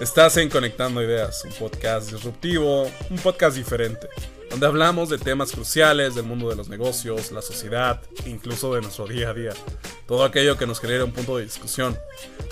Estás 0.00 0.38
en 0.38 0.48
Conectando 0.48 1.02
Ideas, 1.02 1.44
un 1.44 1.52
podcast 1.52 2.10
disruptivo, 2.10 2.90
un 3.10 3.18
podcast 3.22 3.54
diferente, 3.54 4.08
donde 4.48 4.66
hablamos 4.66 5.10
de 5.10 5.18
temas 5.18 5.52
cruciales 5.52 6.14
del 6.14 6.24
mundo 6.24 6.48
de 6.48 6.56
los 6.56 6.70
negocios, 6.70 7.30
la 7.32 7.42
sociedad, 7.42 8.00
incluso 8.24 8.74
de 8.74 8.80
nuestro 8.80 9.06
día 9.06 9.28
a 9.28 9.34
día. 9.34 9.52
Todo 10.06 10.24
aquello 10.24 10.56
que 10.56 10.66
nos 10.66 10.80
genera 10.80 11.04
un 11.04 11.12
punto 11.12 11.36
de 11.36 11.44
discusión. 11.44 11.98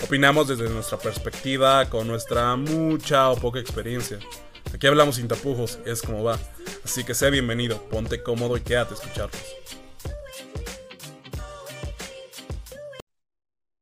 Opinamos 0.03 0.47
desde 0.47 0.69
nuestra 0.69 0.99
perspectiva, 0.99 1.89
con 1.89 2.05
nuestra 2.05 2.55
mucha 2.55 3.31
o 3.31 3.35
poca 3.35 3.59
experiencia. 3.59 4.19
Aquí 4.71 4.85
hablamos 4.85 5.15
sin 5.15 5.27
tapujos, 5.27 5.79
es 5.87 6.03
como 6.03 6.23
va. 6.23 6.37
Así 6.85 7.03
que 7.03 7.15
sea 7.15 7.31
bienvenido, 7.31 7.81
ponte 7.89 8.21
cómodo 8.21 8.57
y 8.57 8.61
quédate 8.61 8.93
a 8.93 8.97
escucharnos. 8.97 9.41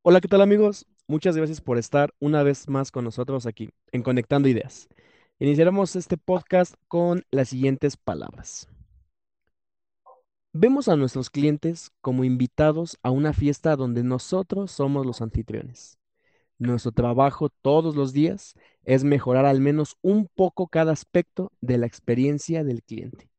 Hola, 0.04 0.21
¿qué 0.21 0.29
tal 0.29 0.40
amigos? 0.40 0.85
Muchas 1.09 1.38
gracias 1.38 1.61
por 1.61 1.77
estar 1.77 2.13
una 2.20 2.43
vez 2.43 2.67
más 2.67 2.91
con 2.91 3.05
nosotros 3.05 3.45
aquí 3.45 3.70
en 3.93 4.03
Conectando 4.03 4.49
Ideas. 4.49 4.89
Iniciaremos 5.39 5.95
este 5.95 6.17
podcast 6.17 6.75
con 6.89 7.23
las 7.31 7.48
siguientes 7.48 7.95
palabras. 7.95 8.67
Vemos 10.51 10.89
a 10.89 10.98
nuestros 10.98 11.29
clientes 11.29 11.91
como 12.01 12.25
invitados 12.25 12.98
a 13.03 13.12
una 13.12 13.31
fiesta 13.31 13.77
donde 13.77 14.03
nosotros 14.03 14.70
somos 14.70 15.05
los 15.05 15.21
anfitriones. 15.21 15.98
Nuestro 16.57 16.91
trabajo 16.91 17.48
todos 17.48 17.95
los 17.95 18.12
días 18.12 18.55
es 18.84 19.05
mejorar 19.05 19.45
al 19.45 19.62
menos 19.62 19.95
un 20.01 20.27
poco 20.27 20.67
cada 20.67 20.91
aspecto 20.91 21.53
de 21.62 21.77
la 21.77 21.85
experiencia 21.85 22.65
del 22.65 22.84
cliente. 22.84 23.29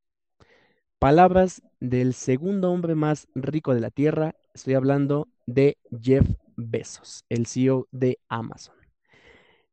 Palabras 0.98 1.60
del 1.80 2.14
segundo 2.14 2.70
hombre 2.72 2.94
más 2.94 3.28
rico 3.34 3.74
de 3.74 3.80
la 3.80 3.90
Tierra, 3.90 4.36
estoy 4.54 4.72
hablando 4.72 5.28
de 5.44 5.76
Jeff 6.00 6.26
Bezos, 6.58 7.24
el 7.28 7.46
CEO 7.46 7.88
de 7.92 8.18
Amazon. 8.28 8.74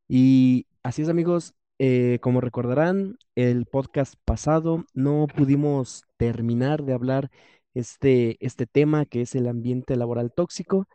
Y 0.07 0.67
así 0.83 1.01
es 1.01 1.09
amigos, 1.09 1.55
eh, 1.79 2.19
como 2.21 2.41
recordarán, 2.41 3.17
el 3.35 3.65
podcast 3.65 4.15
pasado 4.23 4.85
no 4.93 5.27
pudimos 5.27 6.03
terminar 6.17 6.83
de 6.83 6.93
hablar 6.93 7.31
este, 7.73 8.37
este 8.45 8.67
tema 8.67 9.05
que 9.05 9.21
es 9.21 9.35
el 9.35 9.47
ambiente 9.47 9.95
laboral 9.95 10.31
tóxico. 10.31 10.87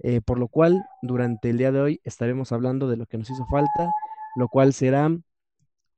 Eh, 0.00 0.20
por 0.20 0.38
lo 0.38 0.48
cual 0.48 0.84
durante 1.00 1.48
el 1.50 1.58
día 1.58 1.72
de 1.72 1.80
hoy 1.80 2.00
estaremos 2.04 2.52
hablando 2.52 2.86
de 2.88 2.98
lo 2.98 3.06
que 3.06 3.16
nos 3.16 3.30
hizo 3.30 3.46
falta, 3.50 3.90
lo 4.36 4.48
cual 4.48 4.74
serán 4.74 5.24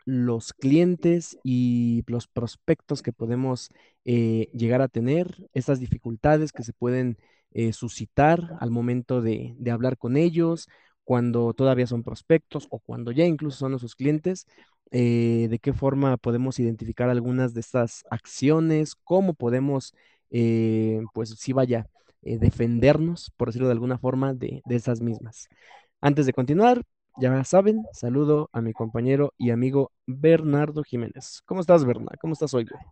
los 0.08 0.52
clientes 0.52 1.38
y 1.44 2.02
los 2.06 2.28
prospectos 2.28 3.02
que 3.02 3.12
podemos 3.12 3.70
eh, 4.04 4.48
llegar 4.54 4.80
a 4.80 4.88
tener, 4.88 5.48
estas 5.52 5.80
dificultades 5.80 6.52
que 6.52 6.62
se 6.62 6.72
pueden 6.72 7.18
eh, 7.52 7.72
suscitar 7.72 8.56
al 8.60 8.70
momento 8.70 9.20
de, 9.20 9.54
de, 9.58 9.70
hablar 9.70 9.98
con 9.98 10.16
ellos, 10.16 10.68
cuando 11.04 11.52
todavía 11.54 11.86
son 11.86 12.04
prospectos 12.04 12.66
o 12.70 12.78
cuando 12.78 13.12
ya 13.12 13.24
incluso 13.24 13.58
son 13.58 13.72
nuestros 13.72 13.94
clientes, 13.94 14.46
de 14.90 15.58
qué 15.60 15.74
forma 15.74 16.16
podemos 16.16 16.58
identificar 16.58 17.10
algunas 17.10 17.52
de 17.52 17.60
estas 17.60 18.04
acciones, 18.10 18.94
cómo 18.94 19.34
podemos, 19.34 19.92
pues 20.30 21.30
sí 21.38 21.52
vaya, 21.52 21.86
eh, 22.22 22.38
defendernos, 22.38 23.32
por 23.36 23.48
decirlo 23.48 23.68
de 23.68 23.72
alguna 23.72 23.98
forma, 23.98 24.34
de, 24.34 24.62
esas 24.68 25.00
mismas. 25.00 25.48
Antes 26.00 26.26
de 26.26 26.32
continuar, 26.32 26.82
ya 27.20 27.44
saben, 27.44 27.84
saludo 27.92 28.48
a 28.52 28.60
mi 28.60 28.72
compañero 28.72 29.34
y 29.38 29.50
amigo 29.50 29.92
Bernardo 30.06 30.82
Jiménez. 30.82 31.42
¿Cómo 31.46 31.60
estás, 31.60 31.84
Bernardo? 31.84 32.18
¿Cómo 32.20 32.32
estás 32.32 32.54
hoy, 32.54 32.66
güey? 32.70 32.82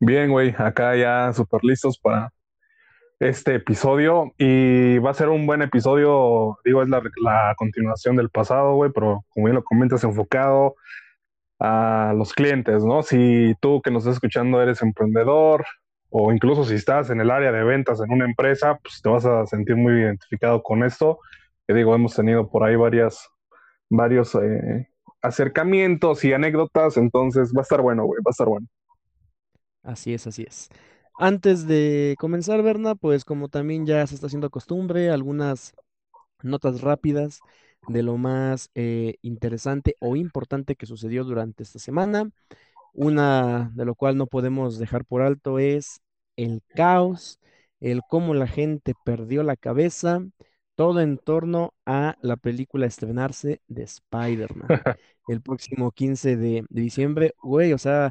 Bien, 0.00 0.30
güey, 0.30 0.54
acá 0.56 0.96
ya 0.96 1.32
súper 1.32 1.62
listos 1.64 1.98
para 1.98 2.32
este 3.20 3.54
episodio 3.54 4.32
y 4.38 4.98
va 4.98 5.10
a 5.10 5.14
ser 5.14 5.28
un 5.28 5.46
buen 5.46 5.62
episodio, 5.62 6.58
digo, 6.64 6.82
es 6.82 6.88
la, 6.88 7.02
la 7.22 7.54
continuación 7.56 8.16
del 8.16 8.30
pasado, 8.30 8.74
güey, 8.74 8.90
pero 8.92 9.24
como 9.30 9.46
bien 9.46 9.54
lo 9.54 9.64
comentas, 9.64 10.04
enfocado 10.04 10.74
a 11.60 12.12
los 12.16 12.32
clientes, 12.32 12.84
¿no? 12.84 13.02
Si 13.02 13.54
tú 13.60 13.80
que 13.82 13.90
nos 13.90 14.02
estás 14.02 14.16
escuchando 14.16 14.60
eres 14.60 14.82
emprendedor, 14.82 15.64
o 16.16 16.32
incluso 16.32 16.64
si 16.64 16.74
estás 16.74 17.10
en 17.10 17.20
el 17.20 17.28
área 17.28 17.50
de 17.50 17.64
ventas 17.64 18.00
en 18.00 18.12
una 18.12 18.24
empresa, 18.24 18.78
pues 18.80 19.02
te 19.02 19.08
vas 19.08 19.26
a 19.26 19.46
sentir 19.46 19.74
muy 19.74 19.94
identificado 19.94 20.62
con 20.62 20.84
esto. 20.84 21.18
Que 21.66 21.74
digo, 21.74 21.92
hemos 21.92 22.14
tenido 22.14 22.48
por 22.48 22.62
ahí 22.62 22.76
varias, 22.76 23.28
varios 23.88 24.34
eh, 24.36 24.88
acercamientos 25.22 26.24
y 26.24 26.32
anécdotas, 26.32 26.96
entonces 26.96 27.52
va 27.56 27.60
a 27.60 27.62
estar 27.62 27.80
bueno, 27.80 28.04
güey, 28.04 28.20
va 28.20 28.30
a 28.30 28.32
estar 28.32 28.48
bueno. 28.48 28.66
Así 29.82 30.14
es, 30.14 30.26
así 30.26 30.44
es. 30.48 30.68
Antes 31.18 31.66
de 31.66 32.16
comenzar, 32.18 32.62
Berna, 32.62 32.94
pues 32.94 33.24
como 33.24 33.48
también 33.48 33.86
ya 33.86 34.06
se 34.06 34.14
está 34.14 34.26
haciendo 34.26 34.50
costumbre, 34.50 35.10
algunas 35.10 35.74
notas 36.42 36.80
rápidas 36.80 37.40
de 37.88 38.02
lo 38.02 38.16
más 38.16 38.70
eh, 38.74 39.16
interesante 39.22 39.96
o 40.00 40.16
importante 40.16 40.76
que 40.76 40.86
sucedió 40.86 41.24
durante 41.24 41.62
esta 41.62 41.78
semana. 41.78 42.30
Una 42.92 43.70
de 43.74 43.84
lo 43.84 43.94
cual 43.94 44.16
no 44.16 44.26
podemos 44.26 44.78
dejar 44.78 45.04
por 45.04 45.22
alto 45.22 45.58
es 45.58 46.00
el 46.36 46.62
caos, 46.74 47.40
el 47.80 48.02
cómo 48.08 48.34
la 48.34 48.46
gente 48.46 48.94
perdió 49.04 49.42
la 49.42 49.56
cabeza, 49.56 50.20
todo 50.74 51.00
en 51.00 51.18
torno 51.18 51.74
a 51.86 52.16
la 52.20 52.36
película 52.36 52.86
estrenarse 52.86 53.60
de 53.68 53.84
Spider-Man 53.84 54.68
el 55.28 55.40
próximo 55.40 55.92
15 55.92 56.36
de, 56.36 56.64
diciembre. 56.70 57.34
Güey, 57.42 57.72
o 57.72 57.78
sea, 57.78 58.10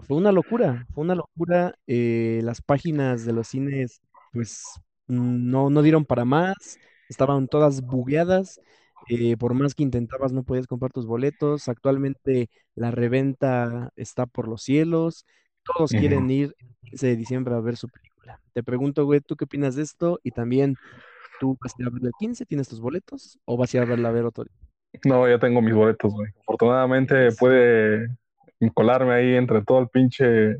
fue 0.00 0.16
una 0.16 0.32
locura, 0.32 0.86
fue 0.94 1.04
una 1.04 1.14
locura. 1.14 1.74
Eh, 1.86 2.40
las 2.42 2.62
páginas 2.62 3.24
de 3.24 3.32
los 3.32 3.48
cines, 3.48 4.00
pues, 4.32 4.64
no, 5.06 5.70
no 5.70 5.82
dieron 5.82 6.04
para 6.04 6.24
más, 6.24 6.78
estaban 7.08 7.48
todas 7.48 7.82
bugueadas. 7.82 8.60
Eh, 9.08 9.36
por 9.36 9.54
más 9.54 9.74
que 9.74 9.82
intentabas, 9.82 10.32
no 10.32 10.44
podías 10.44 10.66
comprar 10.66 10.92
tus 10.92 11.06
boletos. 11.06 11.68
Actualmente 11.68 12.48
la 12.74 12.90
reventa 12.90 13.90
está 13.96 14.26
por 14.26 14.46
los 14.46 14.62
cielos. 14.62 15.26
Todos 15.64 15.90
quieren 15.90 16.30
ir 16.30 16.54
el 16.58 16.76
15 16.90 17.06
de 17.08 17.16
diciembre 17.16 17.54
a 17.54 17.60
ver 17.60 17.76
su 17.76 17.88
película. 17.88 18.40
Te 18.52 18.62
pregunto, 18.62 19.04
güey, 19.04 19.20
¿tú 19.20 19.36
qué 19.36 19.44
opinas 19.44 19.74
de 19.74 19.82
esto? 19.82 20.20
Y 20.22 20.30
también, 20.30 20.76
¿tú 21.38 21.56
vas 21.60 21.72
a 21.72 21.82
ir 21.82 21.88
a 21.88 21.90
ver 21.90 22.04
el 22.04 22.12
15? 22.18 22.46
¿Tienes 22.46 22.68
tus 22.68 22.80
boletos? 22.80 23.38
¿O 23.44 23.56
vas 23.56 23.72
a 23.72 23.78
ir 23.78 23.82
a 23.82 23.86
verla 23.86 24.08
a 24.08 24.12
ver 24.12 24.24
otro 24.24 24.44
No, 25.04 25.28
ya 25.28 25.38
tengo 25.38 25.62
mis 25.62 25.74
boletos, 25.74 26.12
güey. 26.12 26.30
Afortunadamente 26.40 27.32
puede 27.32 28.08
colarme 28.74 29.14
ahí 29.14 29.34
entre 29.34 29.62
todo 29.62 29.80
el 29.80 29.88
pinche. 29.88 30.56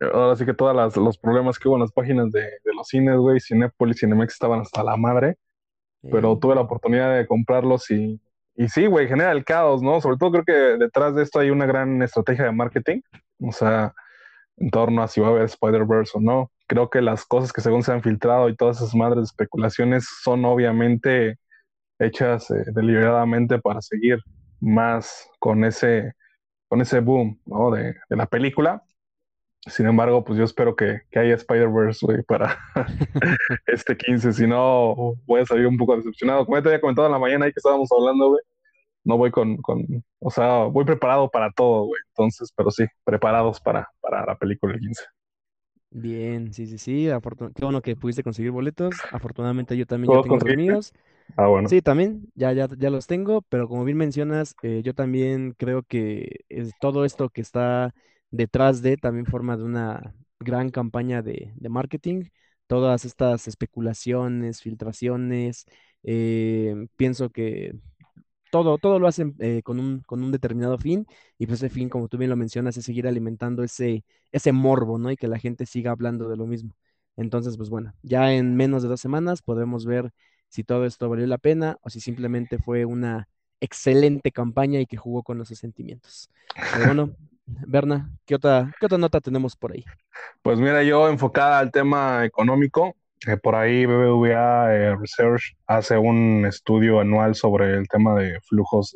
Ahora 0.00 0.36
sí 0.36 0.44
que 0.44 0.54
todos 0.54 0.96
los 0.96 1.18
problemas 1.18 1.58
que 1.58 1.68
hubo 1.68 1.76
en 1.76 1.82
las 1.82 1.92
páginas 1.92 2.30
de, 2.30 2.48
los 2.76 2.86
cines, 2.86 3.16
güey. 3.16 3.40
Cinépolis 3.40 3.96
y 3.96 4.00
Cinemex 4.00 4.34
estaban 4.34 4.60
hasta 4.60 4.84
la 4.84 4.96
madre. 4.96 5.36
Pero 6.10 6.36
tuve 6.36 6.56
la 6.56 6.62
oportunidad 6.62 7.16
de 7.16 7.28
comprarlos 7.28 7.88
y, 7.92 8.20
y 8.56 8.68
sí, 8.68 8.86
güey, 8.86 9.06
genera 9.06 9.30
el 9.30 9.44
caos, 9.44 9.82
¿no? 9.82 10.00
Sobre 10.00 10.16
todo 10.16 10.32
creo 10.32 10.44
que 10.44 10.84
detrás 10.84 11.14
de 11.14 11.22
esto 11.22 11.38
hay 11.38 11.50
una 11.50 11.64
gran 11.64 12.02
estrategia 12.02 12.44
de 12.44 12.52
marketing. 12.52 13.00
O 13.40 13.52
sea, 13.52 13.94
en 14.56 14.70
torno 14.70 15.02
a 15.02 15.08
si 15.08 15.20
va 15.20 15.28
a 15.28 15.30
haber 15.30 15.44
Spider-Verse 15.44 16.18
o 16.18 16.20
no. 16.20 16.50
Creo 16.66 16.90
que 16.90 17.00
las 17.00 17.24
cosas 17.24 17.52
que 17.52 17.60
según 17.60 17.82
se 17.82 17.92
han 17.92 18.02
filtrado 18.02 18.48
y 18.48 18.56
todas 18.56 18.78
esas 18.78 18.94
madres 18.94 19.18
de 19.18 19.24
especulaciones 19.24 20.06
son 20.22 20.44
obviamente 20.44 21.38
hechas 21.98 22.50
eh, 22.50 22.64
deliberadamente 22.74 23.58
para 23.58 23.80
seguir 23.80 24.18
más 24.60 25.28
con 25.38 25.64
ese, 25.64 26.12
con 26.68 26.80
ese 26.80 27.00
boom 27.00 27.40
¿no? 27.46 27.70
de, 27.70 27.94
de 28.08 28.16
la 28.16 28.26
película. 28.26 28.82
Sin 29.66 29.86
embargo, 29.86 30.24
pues 30.24 30.36
yo 30.38 30.44
espero 30.44 30.74
que, 30.74 31.02
que 31.10 31.20
haya 31.20 31.34
Spider-Verse, 31.34 32.24
para 32.24 32.58
este 33.66 33.96
15. 33.96 34.32
Si 34.32 34.46
no, 34.46 35.14
voy 35.24 35.42
a 35.42 35.46
salir 35.46 35.68
un 35.68 35.76
poco 35.76 35.96
decepcionado. 35.96 36.44
Como 36.44 36.56
ya 36.56 36.62
te 36.62 36.68
había 36.70 36.80
comentado 36.80 37.06
en 37.06 37.12
la 37.12 37.18
mañana 37.20 37.44
ahí 37.44 37.52
que 37.52 37.60
estábamos 37.60 37.88
hablando, 37.92 38.30
güey, 38.30 38.42
no 39.04 39.16
voy 39.18 39.30
con, 39.30 39.56
con, 39.58 39.84
o 40.20 40.30
sea, 40.30 40.64
voy 40.64 40.84
preparado 40.84 41.30
para 41.30 41.50
todo, 41.52 41.84
güey. 41.86 42.00
Entonces, 42.10 42.52
pero 42.56 42.70
sí, 42.70 42.84
preparados 43.04 43.60
para, 43.60 43.88
para 44.00 44.24
la 44.26 44.36
película 44.36 44.74
el 44.74 44.80
15. 44.80 45.02
Bien, 45.90 46.52
sí, 46.54 46.66
sí, 46.66 46.78
sí. 46.78 47.08
Qué 47.54 47.64
bueno 47.64 47.82
que 47.82 47.96
pudiste 47.96 48.22
conseguir 48.22 48.50
boletos. 48.50 49.06
Afortunadamente 49.10 49.76
yo 49.76 49.86
también 49.86 50.10
ya 50.12 50.18
tengo 50.20 50.38
los 50.38 50.54
míos. 50.54 50.92
Ah, 51.36 51.46
bueno. 51.48 51.68
Sí, 51.68 51.82
también, 51.82 52.30
ya, 52.34 52.52
ya, 52.52 52.68
ya 52.78 52.90
los 52.90 53.06
tengo, 53.06 53.42
pero 53.42 53.68
como 53.68 53.84
bien 53.84 53.98
mencionas, 53.98 54.56
eh, 54.62 54.82
yo 54.84 54.94
también 54.94 55.54
creo 55.58 55.82
que 55.84 56.40
es 56.48 56.72
todo 56.80 57.04
esto 57.04 57.30
que 57.30 57.40
está 57.42 57.94
detrás 58.30 58.82
de 58.82 58.96
también 58.96 59.26
forma 59.26 59.56
de 59.56 59.64
una 59.64 60.14
gran 60.40 60.70
campaña 60.70 61.22
de, 61.22 61.52
de 61.56 61.68
marketing. 61.68 62.24
Todas 62.66 63.04
estas 63.04 63.48
especulaciones, 63.48 64.62
filtraciones, 64.62 65.66
eh, 66.04 66.74
pienso 66.96 67.30
que 67.30 67.74
todo, 68.52 68.78
todo 68.78 69.00
lo 69.00 69.08
hacen 69.08 69.34
eh, 69.40 69.62
con, 69.64 69.80
un, 69.80 70.02
con 70.02 70.22
un 70.22 70.30
determinado 70.32 70.78
fin 70.78 71.06
y 71.38 71.46
pues 71.46 71.60
ese 71.62 71.70
fin, 71.70 71.88
como 71.88 72.08
tú 72.08 72.18
bien 72.18 72.30
lo 72.30 72.36
mencionas, 72.36 72.76
es 72.76 72.84
seguir 72.84 73.08
alimentando 73.08 73.64
ese, 73.64 74.04
ese 74.32 74.52
morbo, 74.52 74.98
¿no? 74.98 75.10
Y 75.10 75.16
que 75.16 75.28
la 75.28 75.38
gente 75.38 75.66
siga 75.66 75.92
hablando 75.92 76.28
de 76.28 76.36
lo 76.36 76.46
mismo. 76.46 76.74
Entonces, 77.16 77.56
pues 77.56 77.70
bueno, 77.70 77.94
ya 78.02 78.32
en 78.34 78.56
menos 78.56 78.82
de 78.82 78.90
dos 78.90 79.00
semanas 79.00 79.42
podremos 79.42 79.86
ver 79.86 80.12
si 80.48 80.64
todo 80.64 80.84
esto 80.86 81.08
valió 81.08 81.26
la 81.26 81.38
pena 81.38 81.78
o 81.82 81.90
si 81.90 82.00
simplemente 82.00 82.58
fue 82.58 82.84
una 82.84 83.28
excelente 83.60 84.32
campaña 84.32 84.80
y 84.80 84.86
que 84.86 84.96
jugó 84.98 85.22
con 85.22 85.38
nuestros 85.38 85.58
sentimientos. 85.60 86.30
Pero 86.70 86.84
bueno, 86.86 87.16
Berna, 87.46 88.12
¿qué 88.26 88.34
otra, 88.34 88.74
¿qué 88.78 88.86
otra 88.86 88.98
nota 88.98 89.20
tenemos 89.20 89.56
por 89.56 89.72
ahí? 89.72 89.84
Pues 90.42 90.58
mira, 90.58 90.82
yo 90.82 91.08
enfocada 91.08 91.58
al 91.58 91.70
tema 91.70 92.24
económico, 92.24 92.96
Eh, 93.26 93.36
por 93.36 93.54
ahí 93.54 93.86
BBVA 93.86 94.74
eh, 94.74 94.96
Research 94.96 95.56
hace 95.66 95.96
un 95.96 96.44
estudio 96.46 97.00
anual 97.00 97.34
sobre 97.34 97.74
el 97.76 97.86
tema 97.88 98.14
de 98.16 98.40
flujos 98.40 98.94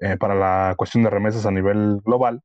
eh, 0.00 0.16
para 0.18 0.34
la 0.34 0.74
cuestión 0.76 1.02
de 1.02 1.10
remesas 1.10 1.46
a 1.46 1.50
nivel 1.50 2.00
global 2.04 2.42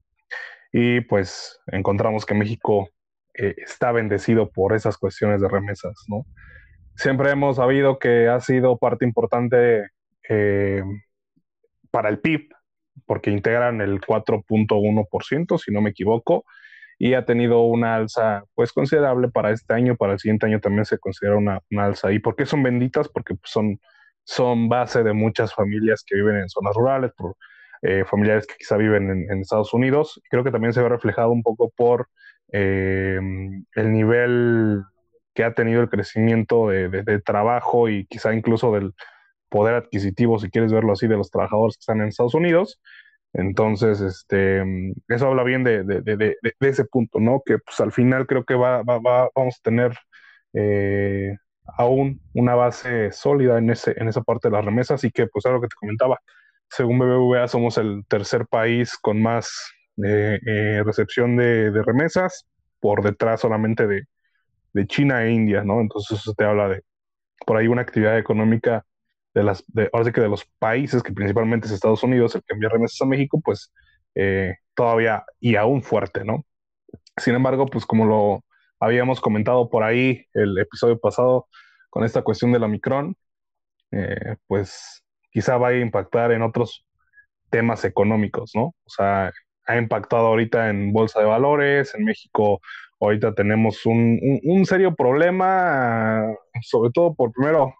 y 0.72 1.01
pues 1.01 1.60
encontramos 1.68 2.25
que 2.25 2.33
México 2.33 2.89
está 3.33 3.92
bendecido 3.92 4.50
por 4.51 4.74
esas 4.74 4.98
cuestiones 4.98 5.42
de 5.42 5.48
remesas, 5.50 5.94
¿no? 6.07 6.25
Siempre 6.95 7.31
hemos 7.31 7.57
sabido 7.57 7.98
que 7.98 8.28
ha 8.28 8.39
sido 8.39 8.78
parte 8.78 9.06
importante 9.06 9.88
para 11.92 12.10
el 12.10 12.19
PIB, 12.19 12.50
porque 13.06 13.31
integran 13.31 13.81
el 13.81 14.00
4.1%, 14.00 15.57
si 15.57 15.72
no 15.72 15.81
me 15.81 15.89
equivoco, 15.89 16.45
y 17.03 17.15
ha 17.15 17.25
tenido 17.25 17.63
una 17.63 17.95
alza 17.95 18.44
pues 18.53 18.71
considerable 18.71 19.27
para 19.27 19.50
este 19.50 19.74
año, 19.74 19.95
para 19.95 20.13
el 20.13 20.19
siguiente 20.19 20.45
año 20.45 20.59
también 20.59 20.86
se 20.86 21.00
considera 21.00 21.36
una, 21.36 21.59
alza. 21.80 22.12
¿Y 22.12 22.19
por 22.19 22.36
qué 22.36 22.45
son 22.45 22.62
benditas? 22.62 23.09
Porque 23.09 23.33
pues, 23.33 23.51
son, 23.51 23.80
son 24.24 24.69
base 24.69 25.01
de 25.01 25.12
muchas 25.12 25.51
familias 25.51 26.03
que 26.06 26.13
viven 26.13 26.36
en 26.36 26.48
zonas 26.48 26.75
rurales, 26.75 27.12
por 27.18 27.38
eh, 27.81 28.06
familiares 28.06 28.45
que 28.45 28.53
quizá 28.56 28.77
viven 28.77 29.09
en, 29.09 29.42
Estados 29.42 29.74
Unidos. 29.74 30.21
Creo 30.30 30.44
que 30.44 30.51
también 30.51 30.74
se 30.74 30.83
ve 30.83 30.89
reflejado 30.89 31.31
un 31.31 31.42
poco 31.42 31.71
por 31.75 32.07
eh, 32.51 33.19
el 33.74 33.92
nivel 33.92 34.83
que 35.33 35.44
ha 35.44 35.56
tenido 35.56 35.81
el 35.81 35.89
crecimiento 35.89 36.69
de, 36.69 36.88
de, 36.88 37.19
trabajo 37.19 37.89
y 37.89 38.06
quizá 38.06 38.31
incluso 38.31 38.71
del 38.74 38.94
poder 39.50 39.74
adquisitivo, 39.74 40.38
si 40.38 40.51
quieres 40.51 40.71
verlo 40.71 40.94
así, 40.94 41.07
de 41.07 41.18
los 41.18 41.31
trabajadores 41.31 41.77
que 41.77 41.81
están 41.81 42.01
en 42.01 42.09
Estados 42.09 42.36
Unidos. 42.36 42.80
Entonces, 43.33 44.01
este, 44.01 44.62
eso 45.07 45.28
habla 45.28 45.44
bien 45.44 45.63
de, 45.63 45.83
de, 45.83 46.01
de, 46.01 46.18
de 46.18 46.69
ese 46.69 46.86
punto, 46.86 47.19
¿no? 47.19 47.42
Que 47.45 47.60
pues 47.60 47.80
al 47.80 47.92
final 47.92 48.28
creo 48.28 48.44
que 48.45 48.56
va, 48.56 48.83
va, 48.83 49.00
va 49.00 49.30
vamos 49.36 49.56
a 49.60 49.63
tener 49.63 49.94
eh, 50.54 51.38
aún 51.78 52.22
una 52.33 52.56
base 52.56 53.12
sólida 53.12 53.57
en, 53.57 53.69
ese, 53.69 53.94
en 53.98 54.07
esa 54.10 54.22
parte 54.22 54.50
de 54.50 54.56
las 54.56 54.66
remesas 54.66 55.04
y 55.04 55.12
que, 55.12 55.28
pues, 55.28 55.45
algo 55.45 55.62
que 55.62 55.68
te 55.68 55.75
comentaba, 55.75 56.19
según 56.69 57.00
BBVA 57.00 57.48
somos 57.48 57.78
el 57.78 58.04
tercer 58.07 58.48
país 58.48 58.98
con 58.98 59.22
más 59.22 59.50
eh, 60.04 60.39
eh, 60.45 60.83
recepción 60.86 61.38
de, 61.38 61.72
remesas, 61.83 62.45
por 62.80 63.04
detrás 63.04 63.42
solamente 63.42 63.88
de, 63.88 64.04
de 64.74 64.88
China 64.88 65.24
e 65.25 65.31
India, 65.31 65.63
¿no? 65.63 65.81
Entonces 65.81 66.19
eso 66.19 66.33
te 66.33 66.45
habla 66.45 66.69
de 66.69 66.83
por 67.45 67.57
ahí 67.57 67.68
una 67.68 67.81
actividad 67.81 68.18
económica 68.18 68.86
de 69.33 69.44
las, 69.44 69.63
de, 69.68 69.89
ahora 69.94 70.06
sí 70.06 70.12
que 70.12 70.22
de 70.22 70.30
los 70.30 70.45
países, 70.60 71.04
que 71.04 71.13
principalmente 71.13 71.68
es 71.68 71.74
Estados 71.74 72.04
Unidos, 72.04 72.36
el 72.36 72.44
que 72.44 72.54
envía 72.54 72.69
remesas 72.69 73.01
a 73.01 73.06
México, 73.06 73.42
pues 73.44 73.72
eh, 74.16 74.56
todavía 74.75 75.24
y 75.39 75.56
aún 75.56 75.83
fuerte, 75.83 76.25
¿no? 76.25 76.45
Sin 77.18 77.36
embargo, 77.36 77.66
pues 77.68 77.86
como 77.86 78.06
lo 78.06 78.44
habíamos 78.80 79.22
comentado 79.22 79.69
por 79.69 79.83
ahí 79.83 80.25
el 80.33 80.57
episodio 80.57 81.00
pasado 81.00 81.48
con 81.89 82.04
esta 82.04 82.22
cuestión 82.24 82.51
del 82.51 82.63
Omicron, 82.63 83.16
eh, 83.92 84.36
pues 84.48 85.04
quizá 85.31 85.57
vaya 85.57 85.78
a 85.78 85.81
impactar 85.81 86.31
en 86.31 86.42
otros 86.42 86.86
temas 87.50 87.86
económicos, 87.86 88.51
¿no? 88.56 88.63
O 88.86 88.89
sea, 88.89 89.31
ha 89.66 89.78
impactado 89.78 90.28
ahorita 90.28 90.69
en 90.69 90.94
bolsa 90.94 91.19
de 91.19 91.25
valores, 91.25 91.94
en 91.95 92.06
México 92.06 92.62
ahorita 93.00 93.33
tenemos 93.33 93.86
un, 93.86 94.19
un 94.44 94.66
serio 94.66 94.95
problema, 94.95 96.24
sobre 96.62 96.92
todo 96.92 97.16
por 97.16 97.31
primero 97.31 97.74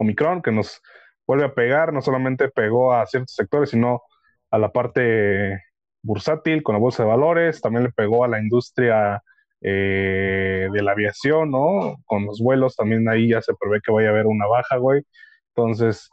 Omicron, 0.00 0.42
que 0.42 0.50
nos 0.50 0.80
vuelve 1.26 1.44
a 1.44 1.54
pegar, 1.54 1.92
no 1.92 2.00
solamente 2.00 2.48
pegó 2.48 2.92
a 2.92 3.06
ciertos 3.06 3.34
sectores, 3.34 3.70
sino 3.70 4.02
a 4.50 4.58
la 4.58 4.72
parte 4.72 5.62
bursátil 6.02 6.62
con 6.62 6.74
la 6.74 6.80
bolsa 6.80 7.02
de 7.02 7.10
valores, 7.10 7.60
también 7.60 7.84
le 7.84 7.92
pegó 7.92 8.24
a 8.24 8.28
la 8.28 8.40
industria 8.40 9.22
eh, 9.60 10.68
de 10.72 10.82
la 10.82 10.92
aviación, 10.92 11.50
¿no? 11.50 11.96
Con 12.06 12.24
los 12.24 12.40
vuelos 12.40 12.76
también 12.76 13.08
ahí 13.08 13.28
ya 13.28 13.42
se 13.42 13.54
prevé 13.54 13.80
que 13.84 13.92
vaya 13.92 14.08
a 14.08 14.12
haber 14.12 14.26
una 14.26 14.46
baja, 14.46 14.78
güey. 14.78 15.02
Entonces, 15.54 16.08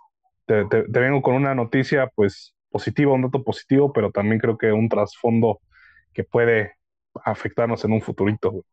te, 0.45 0.65
vengo 0.89 1.21
con 1.21 1.35
una 1.35 1.55
noticia, 1.55 2.11
pues, 2.13 2.53
positiva, 2.69 3.13
un 3.13 3.21
dato 3.21 3.43
positivo, 3.43 3.93
pero 3.93 4.11
también 4.11 4.39
creo 4.39 4.57
que 4.57 4.73
un 4.73 4.89
trasfondo 4.89 5.61
que 6.13 6.25
puede 6.25 6.73
afectarnos 7.23 7.83
en 7.85 7.93
un 7.93 8.01
futurito, 8.01 8.51
güey. 8.51 8.63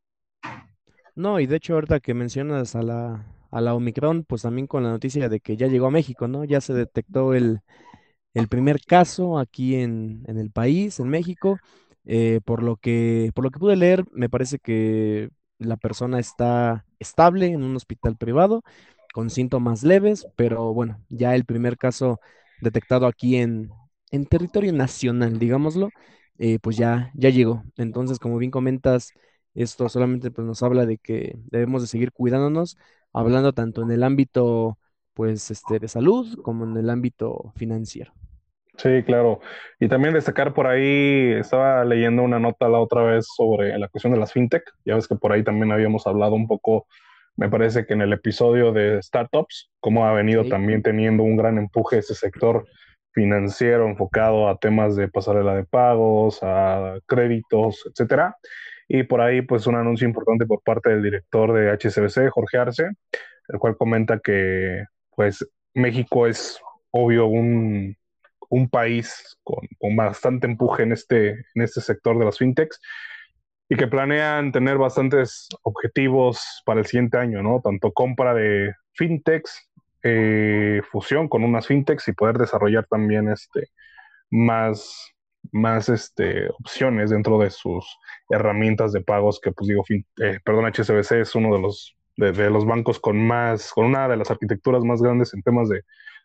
No, 1.14 1.38
y 1.38 1.46
de 1.46 1.56
hecho 1.56 1.74
ahorita 1.74 2.00
que 2.00 2.12
mencionas 2.12 2.74
a 2.74 2.82
la, 2.82 3.24
a 3.54 3.60
la 3.60 3.74
Omicron, 3.74 4.24
pues 4.24 4.42
también 4.42 4.66
con 4.66 4.82
la 4.82 4.90
noticia 4.90 5.28
de 5.28 5.40
que 5.40 5.56
ya 5.56 5.68
llegó 5.68 5.86
a 5.86 5.90
México, 5.90 6.26
¿no? 6.28 6.44
Ya 6.44 6.60
se 6.60 6.74
detectó 6.74 7.34
el, 7.34 7.60
primer 8.50 8.80
caso 8.82 9.38
aquí 9.38 9.76
en, 9.76 10.24
el 10.26 10.50
país, 10.50 10.98
en 11.00 11.08
México. 11.08 11.58
Eh, 12.06 12.40
por 12.44 12.62
lo 12.62 12.76
que, 12.76 13.30
por 13.34 13.44
lo 13.44 13.50
que 13.50 13.60
pude 13.60 13.76
leer, 13.76 14.04
me 14.12 14.28
parece 14.28 14.58
que 14.58 15.30
la 15.58 15.76
persona 15.76 16.18
está 16.18 16.84
estable 16.98 17.46
en 17.46 17.62
un 17.62 17.76
hospital 17.76 18.16
privado 18.16 18.62
con 19.14 19.30
síntomas 19.30 19.84
leves, 19.84 20.26
pero 20.36 20.74
bueno, 20.74 21.00
ya 21.08 21.34
el 21.34 21.44
primer 21.44 21.78
caso 21.78 22.20
detectado 22.60 23.06
aquí 23.06 23.36
en, 23.36 23.70
en 24.10 24.26
territorio 24.26 24.72
nacional, 24.72 25.38
digámoslo, 25.38 25.90
eh, 26.38 26.58
pues 26.60 26.76
ya, 26.76 27.12
ya 27.14 27.30
llegó. 27.30 27.62
Entonces, 27.76 28.18
como 28.18 28.38
bien 28.38 28.50
comentas, 28.50 29.12
esto 29.54 29.88
solamente 29.88 30.30
pues, 30.30 30.46
nos 30.46 30.62
habla 30.62 30.86
de 30.86 30.98
que 30.98 31.36
debemos 31.46 31.82
de 31.82 31.88
seguir 31.88 32.12
cuidándonos, 32.12 32.76
hablando 33.14 33.52
tanto 33.52 33.82
en 33.82 33.90
el 33.90 34.02
ámbito 34.02 34.78
pues 35.14 35.50
este 35.50 35.78
de 35.78 35.88
salud 35.88 36.40
como 36.42 36.64
en 36.64 36.76
el 36.76 36.90
ámbito 36.90 37.52
financiero. 37.56 38.12
Sí, 38.76 39.02
claro. 39.04 39.40
Y 39.78 39.88
también 39.88 40.14
destacar 40.14 40.52
por 40.52 40.66
ahí, 40.66 41.32
estaba 41.32 41.84
leyendo 41.84 42.22
una 42.22 42.40
nota 42.40 42.68
la 42.68 42.80
otra 42.80 43.02
vez 43.02 43.26
sobre 43.36 43.78
la 43.78 43.88
cuestión 43.88 44.12
de 44.12 44.18
las 44.18 44.32
fintech. 44.32 44.64
Ya 44.84 44.96
ves 44.96 45.06
que 45.06 45.14
por 45.14 45.32
ahí 45.32 45.44
también 45.44 45.70
habíamos 45.70 46.06
hablado 46.08 46.34
un 46.34 46.48
poco, 46.48 46.86
me 47.36 47.48
parece 47.48 47.86
que 47.86 47.94
en 47.94 48.02
el 48.02 48.12
episodio 48.12 48.72
de 48.72 49.00
startups, 49.00 49.70
cómo 49.78 50.06
ha 50.06 50.12
venido 50.12 50.44
también 50.48 50.82
teniendo 50.82 51.22
un 51.22 51.36
gran 51.36 51.56
empuje 51.58 51.98
ese 51.98 52.16
sector 52.16 52.66
financiero 53.12 53.88
enfocado 53.88 54.48
a 54.48 54.58
temas 54.58 54.96
de 54.96 55.08
pasarela 55.08 55.54
de 55.54 55.64
pagos, 55.64 56.40
a 56.42 56.98
créditos, 57.06 57.84
etcétera. 57.88 58.36
Y 58.96 59.02
por 59.02 59.20
ahí, 59.20 59.42
pues, 59.42 59.66
un 59.66 59.74
anuncio 59.74 60.06
importante 60.06 60.46
por 60.46 60.62
parte 60.62 60.90
del 60.90 61.02
director 61.02 61.52
de 61.52 61.72
HSBC, 61.72 62.30
Jorge 62.30 62.58
Arce, 62.58 62.90
el 63.48 63.58
cual 63.58 63.76
comenta 63.76 64.20
que, 64.20 64.84
pues, 65.16 65.44
México 65.74 66.28
es, 66.28 66.60
obvio, 66.92 67.26
un, 67.26 67.96
país 68.70 69.36
con, 69.42 69.96
bastante 69.96 70.46
empuje 70.46 70.84
en 70.84 70.92
este, 70.92 71.30
en 71.30 71.62
este 71.62 71.80
sector 71.80 72.16
de 72.16 72.24
las 72.24 72.38
fintechs 72.38 72.80
y 73.68 73.74
que 73.74 73.88
planean 73.88 74.52
tener 74.52 74.78
bastantes 74.78 75.48
objetivos 75.62 76.62
para 76.64 76.78
el 76.78 76.86
siguiente 76.86 77.18
año, 77.18 77.42
¿no? 77.42 77.60
Tanto 77.64 77.92
compra 77.92 78.32
de 78.32 78.74
fintechs, 78.92 79.72
eh, 80.04 80.82
fusión 80.88 81.28
con 81.28 81.42
unas 81.42 81.66
fintechs 81.66 82.06
y 82.06 82.12
poder 82.12 82.38
desarrollar 82.38 82.86
también 82.86 83.28
este, 83.28 83.70
más, 84.30 85.13
más 85.54 85.88
este, 85.88 86.48
opciones 86.50 87.10
dentro 87.10 87.38
de 87.38 87.48
sus 87.48 87.86
herramientas 88.28 88.92
de 88.92 89.00
pagos 89.00 89.40
que, 89.40 89.52
pues 89.52 89.68
digo, 89.68 89.84
eh, 89.88 90.40
perdón, 90.44 90.66
HSBC 90.66 91.12
es 91.20 91.34
uno 91.36 91.54
de 91.54 91.62
los, 91.62 91.96
de, 92.16 92.50
los 92.50 92.66
bancos 92.66 92.98
con 92.98 93.24
más, 93.24 93.72
con 93.72 93.86
una 93.86 94.08
de 94.08 94.16
las 94.16 94.30
arquitecturas 94.32 94.82
más 94.82 95.00
grandes 95.00 95.32
en 95.32 95.42
temas 95.42 95.68
de, 95.68 95.82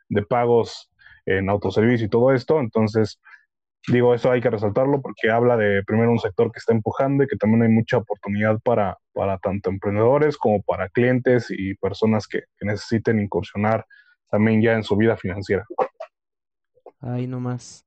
de 0.09 0.24
pagos 0.24 0.89
en 1.27 1.48
autoservicio 1.48 2.07
y 2.07 2.09
todo 2.09 2.33
esto. 2.33 2.59
Entonces, 2.59 3.19
digo, 3.88 4.15
eso 4.15 4.31
hay 4.31 4.41
que 4.41 4.50
resaltarlo 4.50 5.00
porque 5.00 5.29
habla 5.29 5.55
de 5.57 5.83
primero 5.83 6.12
un 6.12 6.19
sector 6.19 6.51
que 6.51 6.57
está 6.57 6.74
empujando 6.74 7.24
y 7.24 7.27
que 7.27 7.38
también 7.38 7.62
hay 7.62 7.69
mucha 7.69 7.98
oportunidad 7.98 8.59
para, 8.62 8.98
para 9.13 9.38
tanto 9.38 9.69
emprendedores 9.69 10.38
como 10.38 10.63
para 10.63 10.89
clientes 10.89 11.48
y 11.51 11.75
personas 11.75 12.27
que 12.27 12.41
necesiten 12.62 13.19
incursionar 13.19 13.86
también 14.31 14.59
ya 14.59 14.74
en 14.74 14.83
su 14.83 14.95
vida 14.95 15.15
financiera. 15.17 15.67
Ahí 17.00 17.27
nomás. 17.27 17.86